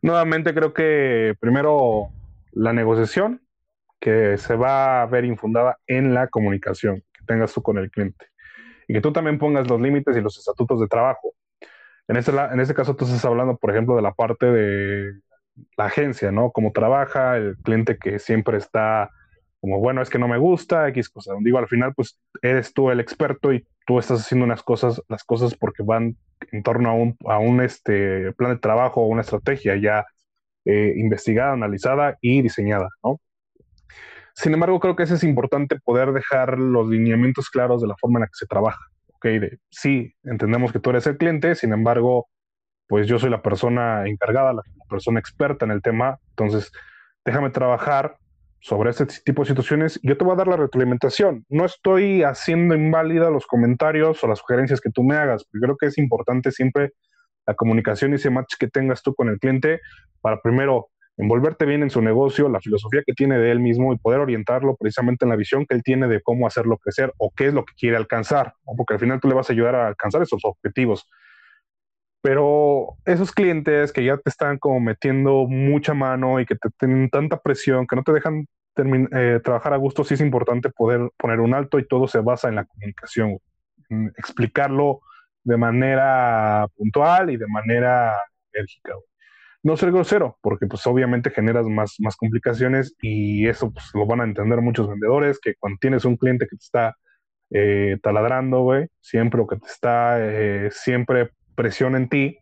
Nuevamente 0.00 0.54
creo 0.54 0.72
que 0.72 1.34
primero 1.40 2.08
la 2.52 2.72
negociación, 2.72 3.42
que 4.00 4.38
se 4.38 4.54
va 4.54 5.02
a 5.02 5.06
ver 5.06 5.24
infundada 5.24 5.78
en 5.86 6.14
la 6.14 6.28
comunicación 6.28 7.02
que 7.12 7.24
tengas 7.26 7.52
tú 7.52 7.62
con 7.62 7.78
el 7.78 7.90
cliente 7.90 8.26
y 8.86 8.94
que 8.94 9.00
tú 9.00 9.12
también 9.12 9.38
pongas 9.38 9.68
los 9.68 9.80
límites 9.80 10.16
y 10.16 10.20
los 10.20 10.38
estatutos 10.38 10.80
de 10.80 10.86
trabajo. 10.86 11.34
En 12.06 12.16
este, 12.16 12.30
en 12.30 12.60
este 12.60 12.74
caso 12.74 12.96
tú 12.96 13.04
estás 13.04 13.24
hablando, 13.24 13.56
por 13.56 13.70
ejemplo, 13.70 13.96
de 13.96 14.02
la 14.02 14.14
parte 14.14 14.46
de 14.46 15.20
la 15.76 15.86
agencia, 15.86 16.30
¿no? 16.30 16.52
Cómo 16.52 16.72
trabaja, 16.72 17.36
el 17.36 17.56
cliente 17.58 17.98
que 17.98 18.18
siempre 18.18 18.56
está 18.56 19.10
como, 19.60 19.80
bueno, 19.80 20.00
es 20.00 20.08
que 20.08 20.18
no 20.18 20.28
me 20.28 20.38
gusta, 20.38 20.88
X 20.88 21.08
cosa. 21.08 21.34
Digo, 21.40 21.58
al 21.58 21.68
final, 21.68 21.92
pues 21.94 22.18
eres 22.42 22.72
tú 22.72 22.90
el 22.90 23.00
experto 23.00 23.52
y 23.52 23.66
tú 23.88 23.98
estás 23.98 24.20
haciendo 24.20 24.44
unas 24.44 24.62
cosas, 24.62 25.02
las 25.08 25.24
cosas 25.24 25.54
porque 25.54 25.82
van 25.82 26.18
en 26.52 26.62
torno 26.62 26.90
a 26.90 26.92
un, 26.92 27.16
a 27.26 27.38
un 27.38 27.62
este, 27.62 28.32
plan 28.34 28.52
de 28.52 28.58
trabajo 28.58 29.00
o 29.00 29.06
una 29.06 29.22
estrategia 29.22 29.76
ya 29.76 30.04
eh, 30.66 30.92
investigada, 30.98 31.54
analizada 31.54 32.18
y 32.20 32.42
diseñada, 32.42 32.90
¿no? 33.02 33.18
Sin 34.34 34.52
embargo, 34.52 34.78
creo 34.78 34.94
que 34.94 35.04
eso 35.04 35.14
es 35.14 35.24
importante 35.24 35.80
poder 35.80 36.12
dejar 36.12 36.58
los 36.58 36.86
lineamientos 36.90 37.48
claros 37.48 37.80
de 37.80 37.88
la 37.88 37.96
forma 37.96 38.18
en 38.18 38.20
la 38.20 38.26
que 38.26 38.34
se 38.34 38.46
trabaja. 38.46 38.78
¿ok? 39.14 39.26
Sí, 39.70 40.14
entendemos 40.22 40.70
que 40.70 40.80
tú 40.80 40.90
eres 40.90 41.06
el 41.06 41.16
cliente, 41.16 41.54
sin 41.54 41.72
embargo, 41.72 42.28
pues 42.88 43.06
yo 43.06 43.18
soy 43.18 43.30
la 43.30 43.40
persona 43.40 44.06
encargada, 44.06 44.52
la 44.52 44.62
persona 44.90 45.18
experta 45.18 45.64
en 45.64 45.70
el 45.70 45.80
tema, 45.80 46.18
entonces 46.28 46.70
déjame 47.24 47.48
trabajar 47.48 48.18
sobre 48.60 48.90
este 48.90 49.06
tipo 49.24 49.42
de 49.42 49.48
situaciones 49.48 50.00
yo 50.02 50.16
te 50.16 50.24
voy 50.24 50.34
a 50.34 50.36
dar 50.36 50.48
la 50.48 50.56
retroalimentación. 50.56 51.44
No 51.48 51.64
estoy 51.64 52.22
haciendo 52.22 52.74
inválida 52.74 53.30
los 53.30 53.46
comentarios 53.46 54.22
o 54.22 54.28
las 54.28 54.40
sugerencias 54.40 54.80
que 54.80 54.90
tú 54.90 55.02
me 55.02 55.16
hagas, 55.16 55.44
porque 55.44 55.64
creo 55.64 55.76
que 55.76 55.86
es 55.86 55.98
importante 55.98 56.50
siempre 56.50 56.92
la 57.46 57.54
comunicación 57.54 58.12
y 58.12 58.16
ese 58.16 58.30
match 58.30 58.54
que 58.58 58.68
tengas 58.68 59.02
tú 59.02 59.14
con 59.14 59.28
el 59.28 59.38
cliente 59.38 59.80
para 60.20 60.40
primero 60.42 60.88
envolverte 61.16 61.64
bien 61.66 61.82
en 61.82 61.90
su 61.90 62.00
negocio, 62.00 62.48
la 62.48 62.60
filosofía 62.60 63.02
que 63.04 63.12
tiene 63.12 63.38
de 63.38 63.50
él 63.50 63.58
mismo 63.58 63.92
y 63.92 63.98
poder 63.98 64.20
orientarlo 64.20 64.76
precisamente 64.76 65.24
en 65.24 65.30
la 65.30 65.36
visión 65.36 65.66
que 65.66 65.74
él 65.74 65.82
tiene 65.82 66.06
de 66.06 66.22
cómo 66.22 66.46
hacerlo 66.46 66.78
crecer 66.78 67.12
o 67.18 67.32
qué 67.34 67.48
es 67.48 67.54
lo 67.54 67.64
que 67.64 67.74
quiere 67.74 67.96
alcanzar, 67.96 68.54
porque 68.76 68.94
al 68.94 69.00
final 69.00 69.20
tú 69.20 69.28
le 69.28 69.34
vas 69.34 69.50
a 69.50 69.52
ayudar 69.52 69.74
a 69.74 69.88
alcanzar 69.88 70.22
esos 70.22 70.44
objetivos. 70.44 71.08
Pero 72.20 72.96
esos 73.04 73.32
clientes 73.32 73.92
que 73.92 74.04
ya 74.04 74.16
te 74.16 74.28
están 74.30 74.58
como 74.58 74.80
metiendo 74.80 75.46
mucha 75.46 75.94
mano 75.94 76.40
y 76.40 76.46
que 76.46 76.56
te 76.56 76.68
tienen 76.78 77.10
tanta 77.10 77.38
presión, 77.40 77.86
que 77.86 77.96
no 77.96 78.02
te 78.02 78.12
dejan 78.12 78.46
eh, 79.12 79.40
trabajar 79.42 79.72
a 79.72 79.76
gusto, 79.76 80.04
sí 80.04 80.14
es 80.14 80.20
importante 80.20 80.70
poder 80.70 81.10
poner 81.16 81.40
un 81.40 81.54
alto 81.54 81.78
y 81.78 81.86
todo 81.86 82.08
se 82.08 82.20
basa 82.20 82.48
en 82.48 82.56
la 82.56 82.64
comunicación, 82.64 83.38
explicarlo 84.16 85.00
de 85.44 85.56
manera 85.56 86.66
puntual 86.76 87.30
y 87.30 87.36
de 87.36 87.46
manera 87.46 88.16
enérgica 88.52 88.94
no 89.62 89.76
ser 89.76 89.92
grosero, 89.92 90.38
porque 90.40 90.66
pues 90.66 90.86
obviamente 90.86 91.30
generas 91.30 91.66
más, 91.66 91.96
más 91.98 92.16
complicaciones 92.16 92.94
y 93.00 93.46
eso 93.48 93.72
pues 93.72 93.86
lo 93.94 94.06
van 94.06 94.20
a 94.20 94.24
entender 94.24 94.60
muchos 94.60 94.88
vendedores, 94.88 95.38
que 95.40 95.54
cuando 95.56 95.78
tienes 95.80 96.04
un 96.04 96.16
cliente 96.16 96.46
que 96.46 96.56
te 96.56 96.62
está 96.62 96.96
eh, 97.50 97.98
taladrando, 98.02 98.60
güey, 98.62 98.88
siempre 99.00 99.40
o 99.40 99.46
que 99.46 99.56
te 99.56 99.66
está 99.66 100.18
eh, 100.20 100.68
siempre 100.70 101.30
presión 101.58 101.96
en 101.96 102.08
ti, 102.08 102.38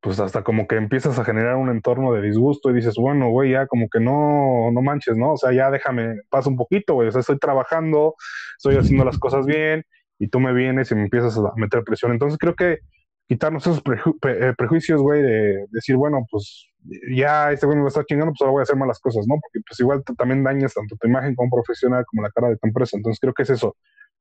pues 0.00 0.18
hasta 0.18 0.42
como 0.42 0.66
que 0.66 0.74
empiezas 0.74 1.16
a 1.16 1.24
generar 1.24 1.54
un 1.54 1.70
entorno 1.70 2.12
de 2.12 2.22
disgusto 2.22 2.70
y 2.70 2.74
dices, 2.74 2.96
bueno, 2.96 3.30
güey, 3.30 3.52
ya 3.52 3.68
como 3.68 3.88
que 3.88 4.00
no, 4.00 4.70
no 4.72 4.82
manches, 4.82 5.16
¿no? 5.16 5.34
O 5.34 5.36
sea, 5.36 5.52
ya 5.52 5.70
déjame, 5.70 6.22
pasa 6.28 6.50
un 6.50 6.56
poquito, 6.56 6.94
güey, 6.94 7.08
o 7.08 7.12
sea, 7.12 7.20
estoy 7.20 7.38
trabajando, 7.38 8.16
estoy 8.58 8.76
haciendo 8.76 9.04
las 9.04 9.16
cosas 9.16 9.46
bien 9.46 9.84
y 10.18 10.26
tú 10.26 10.40
me 10.40 10.52
vienes 10.52 10.90
y 10.90 10.96
me 10.96 11.02
empiezas 11.04 11.38
a 11.38 11.52
meter 11.54 11.84
presión. 11.84 12.10
Entonces 12.10 12.36
creo 12.36 12.56
que 12.56 12.80
quitarnos 13.28 13.64
esos 13.64 13.80
eh, 14.26 14.54
prejuicios, 14.58 15.00
güey, 15.00 15.22
de 15.22 15.66
decir, 15.70 15.94
bueno, 15.96 16.26
pues 16.28 16.66
ya 17.14 17.52
este 17.52 17.64
güey 17.64 17.76
me 17.76 17.84
va 17.84 17.88
a 17.88 17.94
estar 17.94 18.04
chingando, 18.06 18.32
pues 18.32 18.42
ahora 18.42 18.52
voy 18.52 18.60
a 18.60 18.64
hacer 18.64 18.76
malas 18.76 18.98
cosas, 18.98 19.24
¿no? 19.28 19.36
Porque 19.40 19.60
pues 19.66 19.78
igual 19.78 20.02
también 20.18 20.42
dañas 20.42 20.74
tanto 20.74 20.96
tu 20.96 21.06
imagen 21.06 21.36
como 21.36 21.50
profesional 21.50 22.04
como 22.06 22.22
la 22.22 22.30
cara 22.30 22.48
de 22.48 22.56
tu 22.56 22.66
empresa. 22.66 22.96
Entonces 22.96 23.20
creo 23.20 23.32
que 23.32 23.44
es 23.44 23.50
eso, 23.50 23.76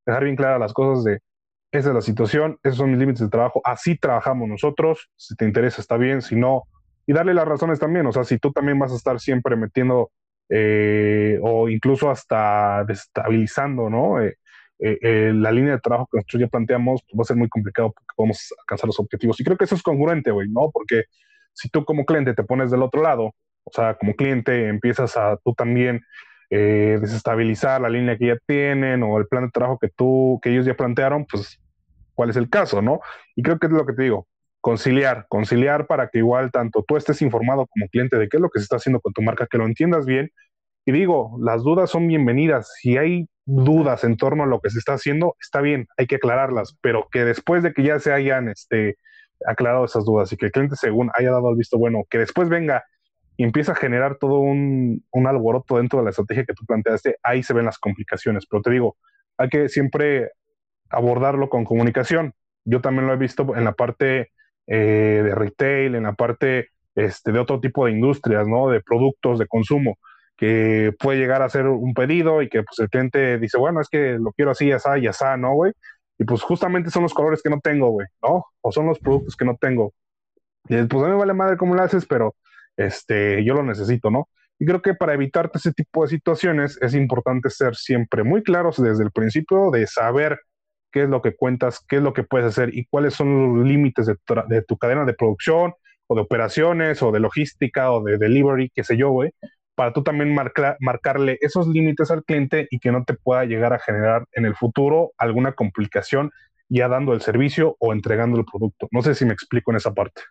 dejar 0.05 0.23
bien 0.25 0.35
claras 0.35 0.59
las 0.59 0.73
cosas 0.73 1.03
de, 1.03 1.19
esa 1.73 1.89
es 1.89 1.95
la 1.95 2.01
situación, 2.01 2.59
esos 2.61 2.77
son 2.77 2.91
mis 2.91 2.99
límites 2.99 3.21
de 3.21 3.29
trabajo, 3.29 3.59
así 3.63 3.97
trabajamos 3.97 4.47
nosotros, 4.47 5.09
si 5.15 5.35
te 5.35 5.45
interesa 5.45 5.81
está 5.81 5.97
bien, 5.97 6.21
si 6.21 6.35
no, 6.35 6.63
y 7.07 7.13
darle 7.13 7.33
las 7.33 7.47
razones 7.47 7.79
también, 7.79 8.05
o 8.05 8.11
sea, 8.11 8.23
si 8.23 8.37
tú 8.37 8.51
también 8.51 8.77
vas 8.77 8.91
a 8.93 8.95
estar 8.95 9.19
siempre 9.19 9.55
metiendo 9.55 10.11
eh, 10.49 11.39
o 11.41 11.67
incluso 11.67 12.11
hasta 12.11 12.85
destabilizando, 12.85 13.89
¿no? 13.89 14.21
Eh, 14.21 14.37
eh, 14.79 15.31
la 15.33 15.51
línea 15.51 15.73
de 15.73 15.79
trabajo 15.79 16.07
que 16.11 16.17
nosotros 16.17 16.41
ya 16.41 16.47
planteamos 16.47 17.01
pues, 17.03 17.17
va 17.17 17.21
a 17.23 17.25
ser 17.25 17.37
muy 17.37 17.49
complicado 17.49 17.91
porque 17.91 18.13
podemos 18.15 18.53
alcanzar 18.59 18.87
los 18.87 18.99
objetivos. 18.99 19.39
Y 19.39 19.43
creo 19.43 19.57
que 19.57 19.63
eso 19.63 19.75
es 19.75 19.81
congruente, 19.81 20.29
güey, 20.29 20.49
¿no? 20.49 20.69
Porque 20.71 21.05
si 21.53 21.69
tú 21.69 21.85
como 21.85 22.05
cliente 22.05 22.33
te 22.33 22.43
pones 22.43 22.69
del 22.69 22.83
otro 22.83 23.01
lado, 23.01 23.33
o 23.63 23.71
sea, 23.71 23.95
como 23.95 24.13
cliente 24.13 24.67
empiezas 24.67 25.17
a 25.17 25.37
tú 25.37 25.53
también 25.55 26.01
eh, 26.55 26.99
desestabilizar 27.01 27.81
la 27.81 27.89
línea 27.89 28.15
que 28.15 28.27
ya 28.27 28.37
tienen 28.45 29.01
o 29.01 29.17
el 29.17 29.25
plan 29.25 29.45
de 29.45 29.49
trabajo 29.49 29.79
que 29.79 29.89
tú, 29.89 30.39
que 30.43 30.51
ellos 30.51 30.67
ya 30.67 30.75
plantearon, 30.75 31.25
pues, 31.25 31.59
¿cuál 32.13 32.29
es 32.29 32.35
el 32.35 32.47
caso, 32.47 32.79
no? 32.79 32.99
Y 33.35 33.41
creo 33.41 33.57
que 33.57 33.65
es 33.65 33.73
lo 33.73 33.87
que 33.87 33.93
te 33.93 34.03
digo, 34.03 34.27
conciliar, 34.61 35.25
conciliar 35.29 35.87
para 35.87 36.09
que 36.09 36.19
igual 36.19 36.51
tanto 36.51 36.85
tú 36.87 36.95
estés 36.95 37.23
informado 37.23 37.65
como 37.65 37.87
cliente 37.87 38.19
de 38.19 38.29
qué 38.29 38.37
es 38.37 38.41
lo 38.41 38.51
que 38.51 38.59
se 38.59 38.65
está 38.65 38.75
haciendo 38.75 39.01
con 39.01 39.13
tu 39.13 39.23
marca, 39.23 39.47
que 39.49 39.57
lo 39.57 39.65
entiendas 39.65 40.05
bien. 40.05 40.29
Y 40.85 40.91
digo, 40.91 41.35
las 41.41 41.63
dudas 41.63 41.89
son 41.89 42.07
bienvenidas. 42.07 42.71
Si 42.79 42.97
hay 42.97 43.27
dudas 43.45 44.03
en 44.03 44.15
torno 44.15 44.43
a 44.43 44.45
lo 44.45 44.59
que 44.61 44.69
se 44.69 44.77
está 44.77 44.93
haciendo, 44.93 45.35
está 45.41 45.59
bien, 45.59 45.87
hay 45.97 46.05
que 46.05 46.17
aclararlas, 46.17 46.77
pero 46.81 47.07
que 47.11 47.25
después 47.25 47.63
de 47.63 47.73
que 47.73 47.81
ya 47.81 47.97
se 47.97 48.13
hayan 48.13 48.47
este, 48.47 48.97
aclarado 49.47 49.85
esas 49.85 50.05
dudas 50.05 50.31
y 50.31 50.37
que 50.37 50.45
el 50.45 50.51
cliente 50.51 50.75
según 50.75 51.09
haya 51.15 51.31
dado 51.31 51.49
el 51.49 51.55
visto 51.55 51.79
bueno, 51.79 52.03
que 52.11 52.19
después 52.19 52.47
venga 52.47 52.83
y 53.37 53.43
empieza 53.43 53.71
a 53.71 53.75
generar 53.75 54.17
todo 54.17 54.39
un, 54.39 55.03
un 55.11 55.27
alboroto 55.27 55.77
dentro 55.77 55.99
de 55.99 56.05
la 56.05 56.09
estrategia 56.11 56.45
que 56.45 56.53
tú 56.53 56.65
planteaste, 56.65 57.17
ahí 57.23 57.43
se 57.43 57.53
ven 57.53 57.65
las 57.65 57.79
complicaciones. 57.79 58.45
Pero 58.49 58.61
te 58.61 58.71
digo, 58.71 58.97
hay 59.37 59.49
que 59.49 59.69
siempre 59.69 60.31
abordarlo 60.89 61.49
con 61.49 61.65
comunicación. 61.65 62.33
Yo 62.65 62.81
también 62.81 63.07
lo 63.07 63.13
he 63.13 63.17
visto 63.17 63.55
en 63.55 63.63
la 63.63 63.73
parte 63.73 64.31
eh, 64.67 65.21
de 65.23 65.35
retail, 65.35 65.95
en 65.95 66.03
la 66.03 66.13
parte 66.13 66.69
este, 66.95 67.31
de 67.31 67.39
otro 67.39 67.59
tipo 67.59 67.85
de 67.85 67.91
industrias, 67.91 68.47
¿no? 68.47 68.69
De 68.69 68.81
productos 68.81 69.39
de 69.39 69.47
consumo 69.47 69.97
que 70.37 70.93
puede 70.99 71.19
llegar 71.19 71.41
a 71.41 71.45
hacer 71.45 71.67
un 71.67 71.93
pedido 71.93 72.41
y 72.41 72.49
que 72.49 72.63
pues 72.63 72.79
el 72.79 72.89
cliente 72.89 73.37
dice, 73.39 73.57
bueno, 73.57 73.81
es 73.81 73.89
que 73.89 74.17
lo 74.19 74.31
quiero 74.31 74.51
así, 74.51 74.71
así, 74.71 74.89
y 75.01 75.07
así, 75.07 75.23
¿no, 75.37 75.53
güey? 75.53 75.73
Y 76.17 76.25
pues 76.25 76.41
justamente 76.41 76.89
son 76.89 77.03
los 77.03 77.13
colores 77.13 77.41
que 77.41 77.49
no 77.49 77.59
tengo, 77.59 77.89
güey, 77.89 78.07
¿no? 78.21 78.45
O 78.61 78.71
son 78.71 78.87
los 78.87 78.99
productos 78.99 79.35
que 79.35 79.45
no 79.45 79.57
tengo. 79.59 79.93
Y 80.69 80.81
pues 80.83 81.03
a 81.03 81.07
mí 81.07 81.17
vale 81.17 81.33
madre 81.33 81.57
cómo 81.57 81.75
lo 81.75 81.81
haces, 81.83 82.05
pero 82.05 82.35
este, 82.77 83.43
yo 83.43 83.53
lo 83.53 83.63
necesito, 83.63 84.11
¿no? 84.11 84.29
Y 84.59 84.65
creo 84.65 84.81
que 84.81 84.93
para 84.93 85.13
evitarte 85.13 85.57
ese 85.57 85.73
tipo 85.73 86.03
de 86.03 86.09
situaciones 86.09 86.77
es 86.81 86.93
importante 86.93 87.49
ser 87.49 87.75
siempre 87.75 88.23
muy 88.23 88.43
claros 88.43 88.81
desde 88.81 89.03
el 89.03 89.11
principio 89.11 89.71
de 89.71 89.87
saber 89.87 90.39
qué 90.91 91.03
es 91.03 91.09
lo 91.09 91.21
que 91.21 91.35
cuentas, 91.35 91.83
qué 91.87 91.97
es 91.97 92.01
lo 92.03 92.13
que 92.13 92.23
puedes 92.23 92.47
hacer 92.47 92.69
y 92.73 92.85
cuáles 92.85 93.15
son 93.15 93.57
los 93.57 93.67
límites 93.67 94.05
de, 94.05 94.61
tu 94.61 94.77
cadena 94.77 95.05
de 95.05 95.13
producción 95.15 95.73
o 96.07 96.15
de 96.15 96.21
operaciones 96.21 97.01
o 97.01 97.11
de 97.11 97.19
logística 97.19 97.91
o 97.91 98.03
de 98.03 98.17
delivery, 98.17 98.69
qué 98.73 98.83
sé 98.83 98.95
yo, 98.95 99.09
güey, 99.09 99.31
para 99.75 99.91
tú 99.91 100.03
también 100.03 100.33
marcarle 100.79 101.39
esos 101.41 101.67
límites 101.67 102.11
al 102.11 102.23
cliente 102.23 102.67
y 102.69 102.79
que 102.79 102.91
no 102.91 103.03
te 103.03 103.15
pueda 103.15 103.45
llegar 103.45 103.73
a 103.73 103.79
generar 103.79 104.25
en 104.33 104.45
el 104.45 104.55
futuro 104.55 105.13
alguna 105.17 105.53
complicación 105.53 106.31
ya 106.69 106.87
dando 106.87 107.13
el 107.13 107.21
servicio 107.21 107.75
o 107.79 107.91
entregando 107.91 108.37
el 108.37 108.45
producto. 108.45 108.87
No 108.91 109.01
sé 109.01 109.15
si 109.15 109.25
me 109.25 109.33
explico 109.33 109.71
en 109.71 109.77
esa 109.77 109.93
parte. 109.93 110.21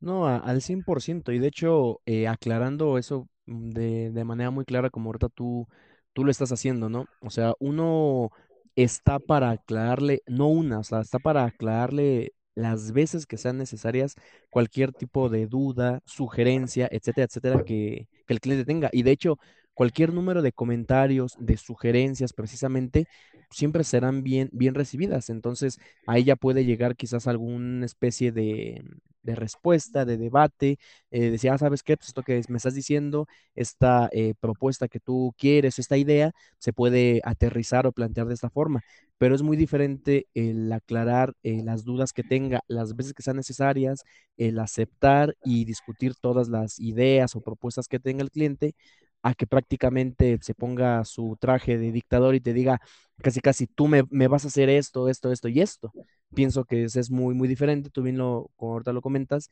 No, 0.00 0.28
al 0.28 0.62
100%. 0.62 1.32
Y 1.32 1.38
de 1.38 1.48
hecho, 1.48 2.00
eh, 2.06 2.28
aclarando 2.28 2.98
eso 2.98 3.28
mm, 3.46 3.70
de, 3.70 4.10
de, 4.10 4.24
manera 4.24 4.50
muy 4.50 4.64
clara, 4.64 4.90
como 4.90 5.08
ahorita 5.08 5.28
tú, 5.28 5.66
tú 6.12 6.24
lo 6.24 6.30
estás 6.30 6.52
haciendo, 6.52 6.88
¿no? 6.88 7.06
O 7.20 7.30
sea, 7.30 7.54
uno 7.58 8.30
está 8.76 9.18
para 9.18 9.50
aclararle, 9.50 10.22
no 10.26 10.48
una, 10.48 10.78
o 10.78 10.84
sea, 10.84 11.00
está 11.00 11.18
para 11.18 11.44
aclararle 11.44 12.32
las 12.54 12.92
veces 12.92 13.26
que 13.26 13.36
sean 13.36 13.58
necesarias 13.58 14.14
cualquier 14.50 14.92
tipo 14.92 15.28
de 15.28 15.46
duda, 15.46 16.00
sugerencia, 16.06 16.88
etcétera, 16.90 17.26
etcétera, 17.26 17.64
que, 17.64 18.08
que 18.26 18.34
el 18.34 18.40
cliente 18.40 18.64
tenga. 18.64 18.90
Y 18.92 19.02
de 19.02 19.12
hecho, 19.12 19.38
cualquier 19.78 20.12
número 20.12 20.42
de 20.42 20.50
comentarios, 20.50 21.36
de 21.38 21.56
sugerencias, 21.56 22.32
precisamente, 22.32 23.06
siempre 23.48 23.84
serán 23.84 24.24
bien, 24.24 24.48
bien 24.52 24.74
recibidas. 24.74 25.30
Entonces, 25.30 25.78
ahí 26.04 26.24
ya 26.24 26.34
puede 26.34 26.64
llegar 26.64 26.96
quizás 26.96 27.28
alguna 27.28 27.86
especie 27.86 28.32
de, 28.32 28.82
respuesta, 29.22 30.04
de 30.04 30.16
debate, 30.16 30.78
eh, 31.12 31.30
decir, 31.30 31.50
ah, 31.50 31.58
¿sabes 31.58 31.84
qué? 31.84 31.96
Pues 31.96 32.08
esto 32.08 32.24
que 32.24 32.42
me 32.48 32.56
estás 32.56 32.74
diciendo, 32.74 33.28
esta 33.54 34.08
eh, 34.10 34.34
propuesta 34.40 34.88
que 34.88 34.98
tú 34.98 35.32
quieres, 35.38 35.78
esta 35.78 35.96
idea, 35.96 36.32
se 36.58 36.72
puede 36.72 37.20
aterrizar 37.22 37.86
o 37.86 37.92
plantear 37.92 38.26
de 38.26 38.34
esta 38.34 38.50
forma. 38.50 38.80
Pero 39.16 39.36
es 39.36 39.42
muy 39.42 39.56
diferente 39.56 40.26
el 40.34 40.72
aclarar 40.72 41.34
eh, 41.44 41.62
las 41.62 41.84
dudas 41.84 42.12
que 42.12 42.24
tenga 42.24 42.62
las 42.66 42.96
veces 42.96 43.14
que 43.14 43.22
sean 43.22 43.36
necesarias, 43.36 44.02
el 44.36 44.58
aceptar 44.58 45.36
y 45.44 45.64
discutir 45.66 46.14
todas 46.16 46.48
las 46.48 46.80
ideas 46.80 47.36
o 47.36 47.40
propuestas 47.42 47.86
que 47.86 48.00
tenga 48.00 48.24
el 48.24 48.30
cliente, 48.32 48.74
a 49.22 49.34
que 49.34 49.46
prácticamente 49.46 50.38
se 50.40 50.54
ponga 50.54 51.04
su 51.04 51.36
traje 51.40 51.78
de 51.78 51.92
dictador 51.92 52.34
y 52.34 52.40
te 52.40 52.52
diga 52.52 52.80
casi 53.22 53.40
casi 53.40 53.66
tú 53.66 53.88
me, 53.88 54.02
vas 54.28 54.44
a 54.44 54.48
hacer 54.48 54.68
esto, 54.68 55.08
esto, 55.08 55.32
esto 55.32 55.48
y 55.48 55.60
esto. 55.60 55.92
Pienso 56.34 56.64
que 56.64 56.84
es, 56.84 57.10
muy, 57.10 57.34
muy 57.34 57.48
diferente, 57.48 57.90
tú 57.90 58.02
bien 58.02 58.18
lo, 58.18 58.50
ahorita 58.58 58.92
lo 58.92 59.02
comentas, 59.02 59.50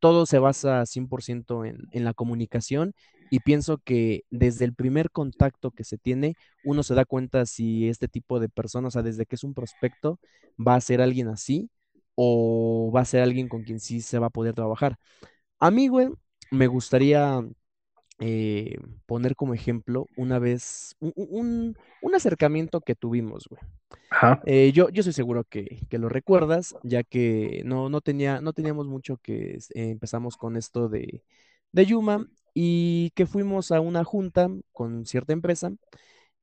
todo 0.00 0.26
se 0.26 0.38
basa 0.38 0.84
100% 0.86 1.64
en, 1.64 1.78
en 1.92 2.04
la 2.04 2.14
comunicación 2.14 2.94
y 3.30 3.40
pienso 3.40 3.78
que 3.78 4.24
desde 4.30 4.64
el 4.64 4.74
primer 4.74 5.10
contacto 5.10 5.70
que 5.70 5.84
se 5.84 5.98
tiene, 5.98 6.34
uno 6.64 6.82
se 6.82 6.94
da 6.94 7.04
cuenta 7.04 7.46
si 7.46 7.88
este 7.88 8.08
tipo 8.08 8.40
de 8.40 8.48
personas, 8.48 8.88
o 8.88 8.92
sea, 8.92 9.02
desde 9.02 9.26
que 9.26 9.36
es 9.36 9.44
un 9.44 9.54
prospecto, 9.54 10.18
va 10.58 10.74
a 10.76 10.80
ser 10.80 11.00
alguien 11.00 11.28
así 11.28 11.70
o 12.14 12.90
va 12.94 13.02
a 13.02 13.04
ser 13.04 13.22
alguien 13.22 13.48
con 13.48 13.62
quien 13.64 13.80
sí 13.80 14.00
se 14.00 14.18
va 14.18 14.26
a 14.28 14.30
poder 14.30 14.54
trabajar. 14.54 14.96
A 15.58 15.70
mí, 15.70 15.88
güey, 15.88 16.08
me 16.50 16.66
gustaría 16.66 17.40
eh, 18.20 18.76
poner 19.06 19.36
como 19.36 19.54
ejemplo 19.54 20.06
una 20.16 20.38
vez 20.38 20.96
un, 21.00 21.76
acercamiento 22.14 22.80
que 22.80 22.94
tuvimos, 22.94 23.46
güey. 23.48 23.60
Eh, 24.44 24.72
yo, 24.72 24.88
yo 24.88 25.02
soy 25.02 25.12
seguro 25.12 25.44
que, 25.44 25.86
lo 25.92 26.08
recuerdas, 26.08 26.74
ya 26.82 27.04
que 27.04 27.62
no, 27.64 27.88
no, 27.88 28.00
tenía, 28.00 28.40
no 28.40 28.52
teníamos 28.52 28.86
mucho 28.86 29.18
que 29.18 29.58
empezamos 29.74 30.36
con 30.36 30.56
esto 30.56 30.88
de, 30.88 31.22
de 31.72 31.86
Yuma 31.86 32.26
y 32.54 33.10
que 33.14 33.26
fuimos 33.26 33.70
a 33.70 33.80
una 33.80 34.04
junta 34.04 34.48
con 34.72 35.06
cierta 35.06 35.32
empresa 35.32 35.70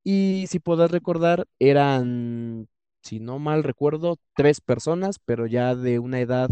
y 0.03 0.45
si 0.47 0.59
puedas 0.59 0.91
recordar 0.91 1.47
eran, 1.59 2.69
si 3.01 3.19
no 3.19 3.39
mal 3.39 3.63
recuerdo, 3.63 4.17
tres 4.35 4.61
personas, 4.61 5.19
pero 5.19 5.47
ya 5.47 5.75
de 5.75 5.99
una 5.99 6.19
edad 6.21 6.49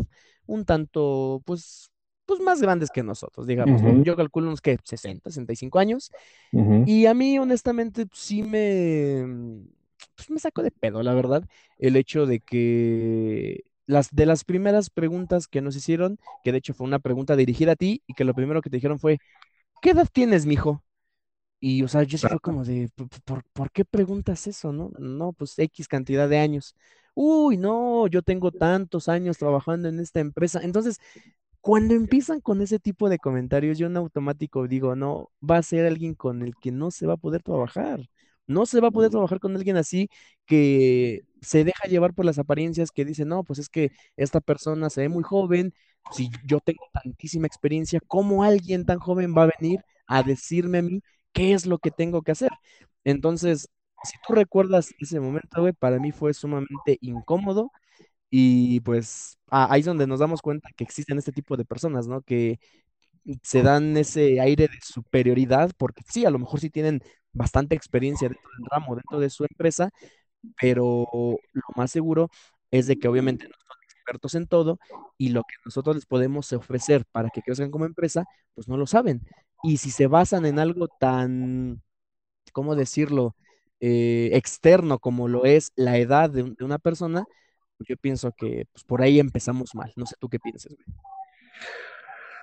un 0.47 0.65
tanto, 0.65 1.41
pues, 1.45 1.91
pues 2.25 2.39
más 2.39 2.61
grandes 2.61 2.89
que 2.89 3.03
nosotros, 3.03 3.47
digamos, 3.47 3.81
Yo 4.03 4.15
calculo 4.15 4.47
unos 4.47 4.61
que 4.61 4.77
60, 4.83 5.29
65 5.29 5.79
años. 5.79 6.11
Y 6.85 7.05
a 7.05 7.13
mí, 7.13 7.37
honestamente, 7.39 8.05
sí 8.13 8.43
me, 8.43 9.25
pues 10.15 10.29
me 10.29 10.39
saco 10.39 10.63
de 10.63 10.71
pedo, 10.71 11.03
la 11.03 11.13
verdad, 11.13 11.43
el 11.77 11.95
hecho 11.95 12.25
de 12.25 12.39
que 12.39 13.63
las 13.85 14.09
de 14.11 14.25
las 14.25 14.45
primeras 14.45 14.89
preguntas 14.89 15.47
que 15.47 15.61
nos 15.61 15.75
hicieron, 15.75 16.17
que 16.43 16.51
de 16.51 16.59
hecho 16.59 16.73
fue 16.73 16.87
una 16.87 16.99
pregunta 16.99 17.35
dirigida 17.35 17.73
a 17.73 17.75
ti, 17.75 18.01
y 18.07 18.13
que 18.13 18.23
lo 18.23 18.33
primero 18.33 18.61
que 18.61 18.69
te 18.69 18.77
dijeron 18.77 18.99
fue, 18.99 19.19
¿qué 19.81 19.91
edad 19.91 20.07
tienes, 20.11 20.45
mijo? 20.45 20.83
Y, 21.59 21.83
o 21.83 21.87
sea, 21.87 22.03
yo 22.03 22.17
sí 22.17 22.27
fue 22.27 22.39
como 22.39 22.65
de, 22.65 22.89
¿por, 23.23 23.43
por, 23.53 23.71
qué 23.71 23.85
preguntas 23.85 24.47
eso, 24.47 24.73
no? 24.73 24.91
No, 24.99 25.31
pues 25.31 25.57
X 25.57 25.87
cantidad 25.87 26.27
de 26.27 26.37
años. 26.39 26.75
Uy, 27.15 27.57
no, 27.57 28.07
yo 28.07 28.21
tengo 28.21 28.51
tantos 28.51 29.07
años 29.07 29.37
trabajando 29.37 29.87
en 29.87 29.99
esta 29.99 30.19
empresa. 30.19 30.59
Entonces, 30.61 30.99
cuando 31.63 31.93
empiezan 31.95 32.41
con 32.41 32.61
ese 32.61 32.77
tipo 32.79 33.07
de 33.09 33.19
comentarios, 33.19 33.77
yo 33.77 33.87
en 33.87 33.95
automático 33.97 34.67
digo, 34.67 34.95
no, 34.97 35.31
va 35.49 35.57
a 35.59 35.63
ser 35.63 35.85
alguien 35.85 36.13
con 36.13 36.41
el 36.41 36.55
que 36.57 36.71
no 36.73 36.91
se 36.91 37.07
va 37.07 37.13
a 37.13 37.17
poder 37.17 37.41
trabajar. 37.41 38.01
No 38.47 38.65
se 38.65 38.81
va 38.81 38.89
a 38.89 38.91
poder 38.91 39.11
trabajar 39.11 39.39
con 39.39 39.55
alguien 39.55 39.77
así 39.77 40.09
que 40.45 41.21
se 41.41 41.63
deja 41.63 41.87
llevar 41.87 42.13
por 42.13 42.25
las 42.25 42.37
apariencias, 42.39 42.91
que 42.91 43.05
dice, 43.05 43.23
no, 43.25 43.43
pues 43.45 43.59
es 43.59 43.69
que 43.69 43.91
esta 44.17 44.41
persona 44.41 44.89
se 44.89 45.01
ve 45.01 45.09
muy 45.09 45.23
joven, 45.23 45.73
si 46.11 46.29
yo 46.45 46.59
tengo 46.59 46.83
tantísima 46.93 47.47
experiencia, 47.47 48.01
¿cómo 48.07 48.43
alguien 48.43 48.85
tan 48.85 48.99
joven 48.99 49.33
va 49.37 49.43
a 49.43 49.51
venir 49.59 49.79
a 50.07 50.21
decirme 50.23 50.79
a 50.79 50.81
mí 50.81 51.01
qué 51.31 51.53
es 51.53 51.65
lo 51.65 51.77
que 51.79 51.91
tengo 51.91 52.21
que 52.23 52.33
hacer? 52.33 52.51
Entonces, 53.05 53.69
si 54.03 54.13
tú 54.27 54.33
recuerdas 54.33 54.93
ese 54.99 55.19
momento, 55.21 55.61
güey, 55.61 55.73
para 55.73 55.99
mí 55.99 56.11
fue 56.11 56.33
sumamente 56.33 56.97
incómodo 57.01 57.71
y 58.35 58.79
pues 58.79 59.37
ahí 59.49 59.81
es 59.81 59.85
donde 59.85 60.07
nos 60.07 60.19
damos 60.19 60.41
cuenta 60.41 60.69
que 60.75 60.83
existen 60.83 61.19
este 61.19 61.31
tipo 61.31 61.55
de 61.55 61.65
personas, 61.65 62.07
¿no? 62.07 62.23
Que 62.23 62.59
se 63.43 63.61
dan 63.61 63.95
ese 63.97 64.41
aire 64.41 64.67
de 64.67 64.79
superioridad, 64.83 65.71
porque 65.77 66.03
sí, 66.09 66.25
a 66.25 66.31
lo 66.31 66.39
mejor 66.39 66.59
sí 66.59 66.71
tienen 66.71 67.01
bastante 67.31 67.75
experiencia 67.75 68.29
dentro 68.29 68.49
del 68.57 68.67
ramo, 68.71 68.95
dentro 68.95 69.19
de 69.19 69.29
su 69.29 69.43
empresa, 69.43 69.91
pero 70.59 71.07
lo 71.53 71.63
más 71.75 71.91
seguro 71.91 72.29
es 72.71 72.87
de 72.87 72.97
que 72.97 73.07
obviamente 73.07 73.45
no 73.47 73.53
son 73.55 73.77
expertos 73.83 74.35
en 74.35 74.47
todo 74.47 74.79
y 75.19 75.29
lo 75.29 75.43
que 75.43 75.55
nosotros 75.65 75.95
les 75.95 76.07
podemos 76.07 76.51
ofrecer 76.53 77.05
para 77.11 77.29
que 77.29 77.43
crezcan 77.43 77.69
como 77.71 77.85
empresa, 77.85 78.25
pues 78.55 78.67
no 78.67 78.77
lo 78.77 78.87
saben. 78.87 79.21
Y 79.63 79.77
si 79.77 79.91
se 79.91 80.07
basan 80.07 80.47
en 80.47 80.57
algo 80.59 80.87
tan, 80.87 81.83
¿cómo 82.53 82.75
decirlo?, 82.75 83.35
eh, 83.79 84.31
externo 84.33 84.97
como 84.99 85.27
lo 85.27 85.45
es 85.45 85.71
la 85.75 85.97
edad 85.97 86.29
de, 86.29 86.55
una 86.61 86.79
persona, 86.79 87.25
pues 87.83 87.89
yo 87.89 87.97
pienso 87.97 88.31
que 88.31 88.65
pues, 88.71 88.83
por 88.83 89.01
ahí 89.01 89.19
empezamos 89.19 89.75
mal. 89.75 89.91
No 89.95 90.05
sé 90.05 90.15
tú 90.19 90.29
qué 90.29 90.39
piensas, 90.39 90.73
güey. 90.73 90.97